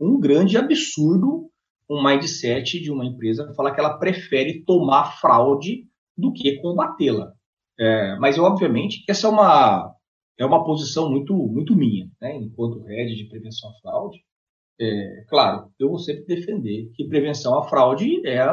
um 0.00 0.18
grande 0.18 0.56
absurdo 0.56 1.52
um 1.92 2.02
mindset 2.02 2.80
de 2.80 2.90
uma 2.90 3.04
empresa 3.04 3.52
falar 3.54 3.74
que 3.74 3.80
ela 3.80 3.98
prefere 3.98 4.64
tomar 4.64 5.18
fraude 5.20 5.86
do 6.16 6.32
que 6.32 6.60
combatê-la. 6.60 7.32
É, 7.78 8.16
mas, 8.16 8.38
obviamente, 8.38 9.04
essa 9.08 9.26
é 9.26 9.30
uma, 9.30 9.94
é 10.38 10.44
uma 10.44 10.64
posição 10.64 11.10
muito, 11.10 11.34
muito 11.34 11.74
minha, 11.74 12.08
né? 12.20 12.36
enquanto 12.36 12.82
head 12.82 13.14
de 13.14 13.24
prevenção 13.24 13.70
à 13.70 13.74
fraude. 13.80 14.18
é, 14.80 15.24
claro, 15.28 15.70
eu 15.78 15.88
vou 15.88 15.98
sempre 15.98 16.24
defender 16.24 16.90
que 16.94 17.08
prevenção 17.08 17.58
à 17.58 17.64
fraude 17.64 18.26
é 18.26 18.44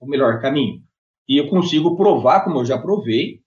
o 0.00 0.06
melhor 0.06 0.40
caminho. 0.40 0.82
E 1.28 1.38
eu 1.38 1.48
consigo 1.48 1.96
provar, 1.96 2.44
como 2.44 2.60
eu 2.60 2.64
já 2.64 2.78
provei, 2.78 3.40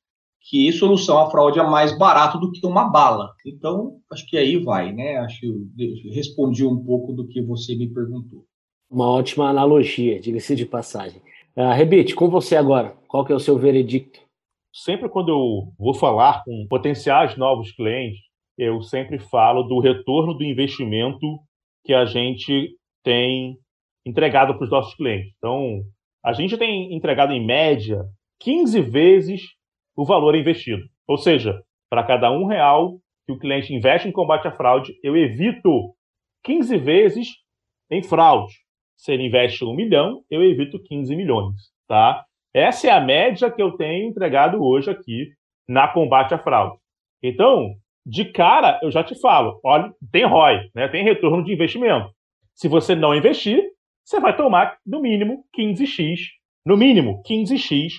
que 0.49 0.71
solução 0.71 1.19
à 1.19 1.29
fraude 1.29 1.59
é 1.59 1.63
mais 1.63 1.97
barato 1.97 2.39
do 2.39 2.51
que 2.51 2.65
uma 2.65 2.89
bala. 2.89 3.33
Então, 3.45 3.99
acho 4.11 4.25
que 4.27 4.37
aí 4.37 4.57
vai, 4.57 4.93
né? 4.93 5.17
Acho 5.17 5.41
que 5.41 5.47
eu 5.47 6.13
respondi 6.13 6.65
um 6.65 6.83
pouco 6.83 7.11
do 7.11 7.27
que 7.27 7.41
você 7.41 7.75
me 7.75 7.87
perguntou. 7.93 8.45
Uma 8.89 9.09
ótima 9.09 9.49
analogia, 9.49 10.19
diga-se 10.19 10.55
de 10.55 10.65
passagem. 10.65 11.21
Uh, 11.57 11.73
Rebite, 11.73 12.13
com 12.13 12.29
você 12.29 12.55
agora, 12.55 12.95
qual 13.07 13.25
que 13.25 13.31
é 13.31 13.35
o 13.35 13.39
seu 13.39 13.57
veredicto? 13.57 14.19
Sempre 14.71 15.09
quando 15.09 15.29
eu 15.29 15.73
vou 15.75 15.91
falar 15.91 16.43
com 16.43 16.67
potenciais 16.69 17.35
novos 17.35 17.71
clientes, 17.71 18.19
eu 18.55 18.83
sempre 18.83 19.17
falo 19.17 19.63
do 19.63 19.79
retorno 19.79 20.35
do 20.35 20.43
investimento 20.43 21.25
que 21.83 21.95
a 21.95 22.05
gente 22.05 22.77
tem 23.03 23.57
entregado 24.05 24.53
para 24.53 24.65
os 24.65 24.69
nossos 24.69 24.93
clientes. 24.93 25.33
Então, 25.39 25.81
a 26.23 26.31
gente 26.31 26.55
tem 26.59 26.95
entregado 26.95 27.33
em 27.33 27.43
média 27.43 28.05
15 28.39 28.79
vezes 28.81 29.41
o 29.95 30.05
valor 30.05 30.35
investido. 30.35 30.83
Ou 31.07 31.17
seja, 31.17 31.59
para 31.89 32.03
cada 32.03 32.29
um 32.29 32.45
real 32.45 32.99
que 33.25 33.33
o 33.33 33.39
cliente 33.39 33.73
investe 33.73 34.07
em 34.07 34.11
combate 34.11 34.47
à 34.47 34.51
fraude, 34.51 34.93
eu 35.01 35.17
evito 35.17 35.95
15 36.43 36.77
vezes 36.77 37.29
em 37.89 38.03
fraude. 38.03 38.66
Se 38.97 39.13
ele 39.13 39.27
investe 39.27 39.63
um 39.63 39.75
milhão, 39.75 40.23
eu 40.29 40.43
evito 40.43 40.81
15 40.83 41.15
milhões, 41.15 41.55
tá? 41.87 42.25
Essa 42.53 42.87
é 42.87 42.91
a 42.91 42.99
média 42.99 43.51
que 43.51 43.61
eu 43.61 43.73
tenho 43.73 44.09
entregado 44.09 44.61
hoje 44.61 44.89
aqui 44.89 45.29
na 45.67 45.87
combate 45.87 46.33
à 46.33 46.39
fraude. 46.39 46.77
Então, 47.21 47.75
de 48.05 48.25
cara, 48.25 48.79
eu 48.81 48.89
já 48.89 49.03
te 49.03 49.19
falo, 49.19 49.59
olha, 49.63 49.93
tem 50.11 50.25
ROI, 50.25 50.69
né? 50.73 50.87
tem 50.87 51.03
retorno 51.03 51.43
de 51.43 51.53
investimento. 51.53 52.09
Se 52.55 52.67
você 52.67 52.95
não 52.95 53.13
investir, 53.13 53.61
você 54.03 54.19
vai 54.19 54.35
tomar, 54.35 54.77
no 54.85 55.01
mínimo, 55.01 55.43
15x, 55.57 56.19
no 56.65 56.77
mínimo, 56.77 57.21
15x 57.29 57.91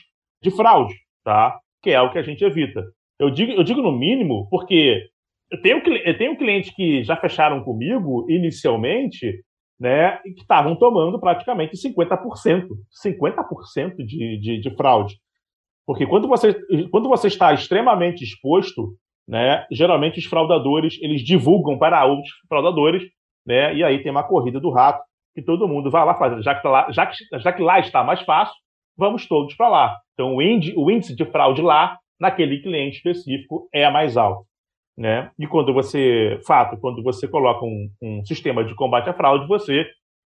de 0.43 0.51
fraude, 0.51 0.95
tá? 1.23 1.61
Que 1.83 1.91
é 1.91 2.01
o 2.01 2.11
que 2.11 2.19
a 2.19 2.23
gente 2.23 2.43
evita. 2.43 2.83
Eu 3.19 3.31
digo, 3.31 3.53
eu 3.53 3.63
digo 3.63 3.83
no 3.83 3.93
mínimo 3.93 4.49
porque 4.51 5.09
eu 5.51 5.61
tenho, 5.61 5.83
eu 5.87 6.17
tenho 6.17 6.37
clientes 6.37 6.75
que 6.75 7.05
já 7.05 7.17
fecharam 7.17 7.63
comigo 7.63 8.27
inicialmente, 8.31 9.45
né, 9.79 10.19
e 10.25 10.33
que 10.33 10.43
estavam 10.43 10.75
tomando 10.75 11.21
praticamente 11.21 11.77
50%, 11.77 12.67
50% 13.07 13.97
de, 13.99 14.39
de, 14.39 14.61
de 14.61 14.77
fraude. 14.77 15.17
Porque 15.87 16.07
quando 16.07 16.27
você, 16.27 16.55
quando 16.91 17.09
você 17.09 17.29
está 17.29 17.53
extremamente 17.53 18.23
exposto, 18.23 18.95
né, 19.27 19.67
geralmente 19.71 20.19
os 20.19 20.25
fraudadores 20.25 20.99
eles 21.01 21.23
divulgam 21.23 21.79
para 21.79 22.05
outros 22.05 22.31
fraudadores, 22.49 23.03
né, 23.47 23.75
e 23.75 23.85
aí 23.85 24.03
tem 24.03 24.11
uma 24.11 24.27
corrida 24.27 24.61
do 24.61 24.71
rato 24.71 25.03
que 25.35 25.43
todo 25.43 25.69
mundo 25.69 25.91
vai 25.91 26.05
lá 26.05 26.15
fazer. 26.15 26.43
Já 26.43 26.55
que, 26.55 26.63
tá 26.63 26.69
lá, 26.69 26.91
já 26.91 27.07
que, 27.07 27.17
já 27.39 27.53
que 27.53 27.63
lá 27.63 27.79
está 27.79 28.03
mais 28.03 28.21
fácil, 28.23 28.55
vamos 28.97 29.27
todos 29.27 29.55
para 29.55 29.69
lá. 29.69 29.97
Então 30.15 30.35
o 30.35 30.43
índice, 30.43 30.75
o 30.77 30.91
índice 30.91 31.15
de 31.15 31.25
fraude 31.25 31.63
lá, 31.63 31.97
naquele 32.19 32.61
cliente 32.61 32.97
específico, 32.97 33.69
é 33.73 33.89
mais 33.89 34.17
alto. 34.17 34.48
Né? 34.99 35.31
E 35.39 35.47
quando 35.47 35.73
você, 35.73 36.41
fato, 36.45 36.77
quando 36.81 37.05
você 37.05 37.29
coloca 37.29 37.65
um, 37.65 37.89
um 38.03 38.25
sistema 38.25 38.65
de 38.65 38.75
combate 38.75 39.09
à 39.09 39.15
fraude, 39.15 39.47
você 39.47 39.87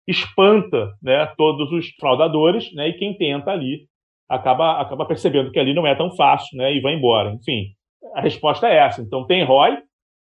espanta 0.05 0.93
né, 1.01 1.25
todos 1.37 1.71
os 1.71 1.89
fraudadores, 1.97 2.73
né, 2.73 2.89
e 2.89 2.93
quem 2.93 3.17
tenta 3.17 3.51
ali 3.51 3.87
acaba, 4.27 4.81
acaba 4.81 5.05
percebendo 5.05 5.51
que 5.51 5.59
ali 5.59 5.73
não 5.73 5.87
é 5.87 5.95
tão 5.95 6.11
fácil 6.11 6.57
né, 6.57 6.75
e 6.75 6.81
vai 6.81 6.93
embora. 6.93 7.31
Enfim, 7.31 7.67
a 8.13 8.19
resposta 8.19 8.67
é 8.67 8.75
essa. 8.75 9.01
Então, 9.01 9.25
tem 9.25 9.41
ROI, 9.41 9.77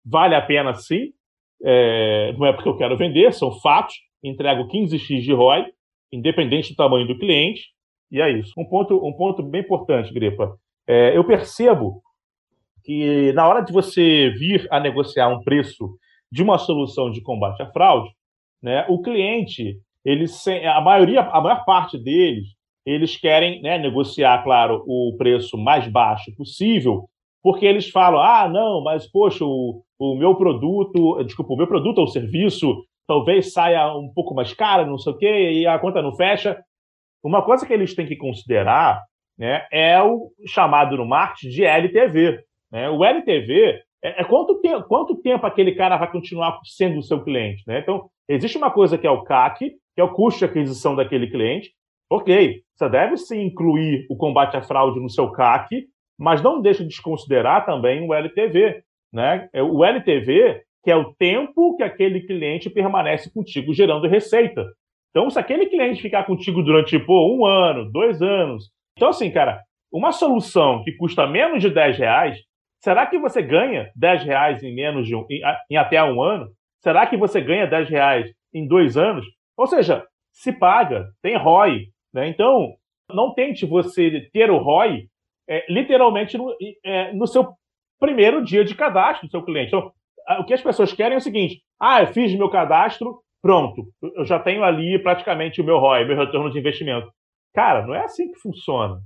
vale 0.04 0.34
a 0.34 0.42
pena 0.42 0.74
sim, 0.74 1.12
é, 1.64 2.34
não 2.34 2.48
é 2.48 2.52
porque 2.52 2.68
eu 2.68 2.78
quero 2.78 2.98
vender, 2.98 3.32
são 3.34 3.52
fatos, 3.60 3.94
entrego 4.24 4.68
15x 4.68 5.22
de 5.22 5.34
ROI, 5.34 5.68
independente 6.12 6.72
do 6.72 6.76
tamanho 6.76 7.06
do 7.06 7.18
cliente, 7.18 7.68
e 8.12 8.20
é 8.20 8.30
isso. 8.32 8.54
Um 8.58 8.66
ponto, 8.66 9.06
um 9.06 9.14
ponto 9.14 9.44
bem 9.44 9.62
importante, 9.62 10.12
Gripa, 10.12 10.58
é, 10.88 11.16
eu 11.16 11.24
percebo 11.24 12.02
que 12.84 13.32
na 13.34 13.48
hora 13.48 13.62
de 13.62 13.72
você 13.72 14.30
vir 14.30 14.68
a 14.72 14.80
negociar 14.80 15.30
um 15.30 15.42
preço 15.44 15.98
de 16.32 16.42
uma 16.42 16.58
solução 16.58 17.12
de 17.12 17.22
combate 17.22 17.62
à 17.62 17.72
fraude, 17.72 18.10
né, 18.62 18.86
o 18.90 19.02
cliente, 19.02 19.78
eles, 20.06 20.48
a 20.48 20.82
maioria, 20.82 21.22
a 21.22 21.42
maior 21.42 21.66
parte 21.66 21.98
deles, 21.98 22.48
eles 22.86 23.18
querem 23.18 23.62
né, 23.62 23.78
negociar, 23.78 24.44
claro, 24.44 24.84
o 24.88 25.16
preço 25.18 25.58
mais 25.58 25.88
baixo 25.88 26.34
possível, 26.36 27.08
porque 27.44 27.66
eles 27.66 27.90
falam, 27.90 28.22
ah, 28.22 28.48
não, 28.48 28.84
mas 28.84 29.10
poxa, 29.10 29.44
o, 29.44 29.84
o 30.00 30.16
meu 30.16 30.36
produto, 30.36 31.24
desculpa, 31.24 31.54
o 31.54 31.58
meu 31.58 31.68
produto 31.68 32.00
ou 32.00 32.08
serviço 32.08 32.84
talvez 33.08 33.52
saia 33.52 33.94
um 33.96 34.12
pouco 34.14 34.34
mais 34.34 34.54
caro, 34.54 34.90
não 34.90 34.98
sei 34.98 35.12
o 35.12 35.18
quê, 35.18 35.52
e 35.52 35.68
a 35.68 35.78
conta 35.80 36.02
não 36.02 36.16
fecha. 36.16 36.64
Uma 37.24 37.44
coisa 37.44 37.66
que 37.66 37.74
eles 37.74 37.94
têm 37.94 38.08
que 38.08 38.16
considerar 38.16 39.02
né, 39.38 39.66
é 39.72 40.02
o 40.02 40.32
chamado 40.48 40.98
no 40.98 41.06
marketing 41.06 41.50
de 41.50 41.64
LTV. 41.64 42.44
Né? 42.72 42.90
O 42.90 43.04
LTV 43.04 43.82
é, 44.04 44.22
é 44.22 44.24
quanto, 44.24 44.60
te 44.60 44.70
quanto 44.88 45.22
tempo 45.22 45.46
aquele 45.46 45.74
cara 45.74 45.98
vai 45.98 46.12
continuar 46.12 46.60
sendo 46.64 47.00
o 47.00 47.04
seu 47.04 47.24
cliente. 47.24 47.64
Né? 47.68 47.80
Então, 47.80 48.10
existe 48.28 48.58
uma 48.58 48.72
coisa 48.72 48.98
que 48.98 49.06
é 49.06 49.12
o 49.12 49.24
CAC, 49.24 49.70
que 49.70 50.02
é 50.02 50.04
o 50.04 50.14
custo 50.14 50.40
de 50.40 50.46
aquisição 50.46 50.96
daquele 50.96 51.30
cliente. 51.30 51.72
Ok, 52.10 52.62
você 52.76 52.90
deve 52.90 53.18
sim 53.18 53.42
incluir 53.44 54.06
o 54.10 54.18
combate 54.18 54.58
à 54.58 54.62
fraude 54.62 55.00
no 55.00 55.10
seu 55.10 55.32
CAC, 55.32 55.86
mas 56.20 56.42
não 56.42 56.62
deixe 56.62 56.84
de 56.84 56.90
desconsiderar 56.90 57.66
também 57.66 58.08
o 58.08 58.14
LTV. 58.14 58.84
Né? 59.14 59.50
É, 59.54 59.62
o 59.62 59.84
LTV, 59.84 60.62
que 60.84 60.92
é 60.92 60.96
o 60.96 61.14
tempo 61.14 61.76
que 61.78 61.84
aquele 61.84 62.22
cliente 62.22 62.70
permanece 62.70 63.32
contigo 63.34 63.74
gerando 63.74 64.08
receita. 64.08 64.66
Então, 65.10 65.30
se 65.30 65.38
aquele 65.38 65.68
cliente 65.68 66.02
ficar 66.02 66.26
contigo 66.26 66.64
durante 66.64 66.98
pô, 66.98 67.36
um 67.36 67.46
ano, 67.46 67.92
dois 67.92 68.22
anos. 68.22 68.70
Então, 68.98 69.10
assim, 69.10 69.30
cara, 69.30 69.62
uma 69.92 70.12
solução 70.12 70.84
que 70.84 70.94
custa 70.94 71.28
menos 71.28 71.62
de 71.62 71.70
10 71.70 71.98
reais, 71.98 72.38
será 72.82 73.06
que 73.06 73.18
você 73.18 73.42
ganha 73.42 73.92
10 73.96 74.24
reais 74.24 74.64
em 74.64 74.74
menos 74.74 75.08
de 75.08 75.16
um, 75.16 75.26
em, 75.30 75.42
em 75.70 75.78
até 75.78 76.04
um 76.04 76.22
ano? 76.22 76.50
Será 76.82 77.06
que 77.06 77.16
você 77.16 77.40
ganha 77.40 77.68
10 77.68 77.90
reais 77.90 78.32
em 78.54 78.68
dois 78.68 78.98
anos? 78.98 79.26
Ou 79.56 79.68
seja, 79.68 80.06
se 80.34 80.52
paga, 80.52 81.08
tem 81.22 81.38
ROI. 81.38 81.88
Né? 82.14 82.28
Então, 82.28 82.74
não 83.10 83.34
tente 83.34 83.66
você 83.66 84.30
ter 84.34 84.50
o 84.50 84.58
ROI 84.58 85.06
é, 85.48 85.66
literalmente 85.72 86.38
no, 86.38 86.56
é, 86.84 87.14
no, 87.14 87.28
seu 87.28 87.54
primeiro 88.00 88.44
dia 88.44 88.64
de 88.64 88.76
cadastro 88.76 89.28
do 89.28 89.32
seu 89.32 89.44
cliente. 89.44 89.68
Então, 89.68 89.92
o 90.40 90.46
que 90.46 90.54
as 90.54 90.62
pessoas 90.62 90.94
querem 90.94 91.16
é 91.16 91.18
o 91.18 91.22
seguinte: 91.22 91.62
ah, 91.80 92.02
eu 92.02 92.08
fiz 92.08 92.34
meu 92.36 92.50
cadastro, 92.50 93.20
pronto, 93.42 93.84
eu 94.16 94.26
já 94.26 94.40
tenho 94.40 94.64
ali 94.64 94.98
praticamente 95.02 95.62
o 95.62 95.64
meu 95.64 95.78
ROI, 95.78 96.06
meu 96.06 96.18
retorno 96.18 96.50
de 96.50 96.60
investimento. 96.60 97.12
Cara, 97.54 97.86
não 97.86 97.94
é 97.94 98.04
assim 98.04 98.32
que 98.32 98.40
funciona. 98.40 99.00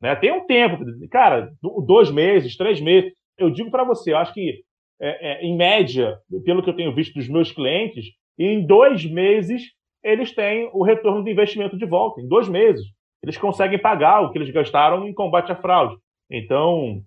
Né? 0.00 0.16
Tem 0.16 0.32
um 0.32 0.44
tempo, 0.44 0.78
cara, 1.10 1.52
dois 1.86 2.10
meses, 2.10 2.56
três 2.56 2.80
meses. 2.80 3.12
Eu 3.42 3.50
digo 3.50 3.70
para 3.70 3.84
você, 3.84 4.12
eu 4.12 4.18
acho 4.18 4.32
que, 4.32 4.62
é, 5.00 5.32
é, 5.32 5.44
em 5.44 5.56
média, 5.56 6.18
pelo 6.44 6.62
que 6.62 6.70
eu 6.70 6.76
tenho 6.76 6.94
visto 6.94 7.14
dos 7.14 7.28
meus 7.28 7.50
clientes, 7.50 8.06
em 8.38 8.64
dois 8.64 9.04
meses 9.04 9.62
eles 10.02 10.34
têm 10.34 10.68
o 10.72 10.82
retorno 10.82 11.22
do 11.22 11.30
investimento 11.30 11.76
de 11.76 11.86
volta. 11.86 12.20
Em 12.20 12.28
dois 12.28 12.48
meses. 12.48 12.84
Eles 13.22 13.38
conseguem 13.38 13.78
pagar 13.78 14.20
o 14.20 14.32
que 14.32 14.38
eles 14.38 14.50
gastaram 14.50 15.06
em 15.06 15.14
combate 15.14 15.52
à 15.52 15.56
fraude. 15.56 15.96
Então, 16.28 17.00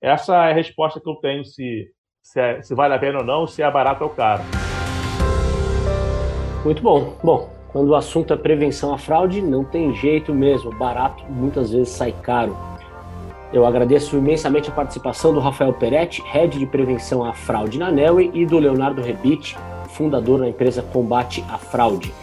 essa 0.00 0.46
é 0.46 0.50
a 0.50 0.54
resposta 0.54 1.00
que 1.00 1.08
eu 1.08 1.14
tenho 1.16 1.44
se, 1.44 1.88
se, 2.20 2.40
é, 2.40 2.60
se 2.62 2.74
vale 2.74 2.94
a 2.94 2.98
pena 2.98 3.18
ou 3.18 3.24
não, 3.24 3.46
se 3.46 3.62
é 3.62 3.70
barato 3.70 4.02
ou 4.02 4.10
caro. 4.10 4.42
Muito 6.64 6.82
bom. 6.82 7.16
Bom, 7.22 7.48
quando 7.70 7.90
o 7.90 7.94
assunto 7.94 8.32
é 8.32 8.36
prevenção 8.36 8.92
à 8.92 8.98
fraude, 8.98 9.40
não 9.40 9.64
tem 9.64 9.94
jeito 9.94 10.34
mesmo. 10.34 10.76
Barato 10.76 11.24
muitas 11.30 11.70
vezes 11.72 11.90
sai 11.90 12.12
caro. 12.22 12.71
Eu 13.52 13.66
agradeço 13.66 14.16
imensamente 14.16 14.70
a 14.70 14.72
participação 14.72 15.34
do 15.34 15.38
Rafael 15.38 15.74
Peretti, 15.74 16.22
head 16.22 16.58
de 16.58 16.64
prevenção 16.64 17.22
à 17.22 17.34
fraude 17.34 17.78
na 17.78 17.92
Nelway, 17.92 18.30
e 18.32 18.46
do 18.46 18.58
Leonardo 18.58 19.02
Rebite, 19.02 19.58
fundador 19.88 20.40
da 20.40 20.48
empresa 20.48 20.82
Combate 20.82 21.44
à 21.50 21.58
Fraude. 21.58 22.14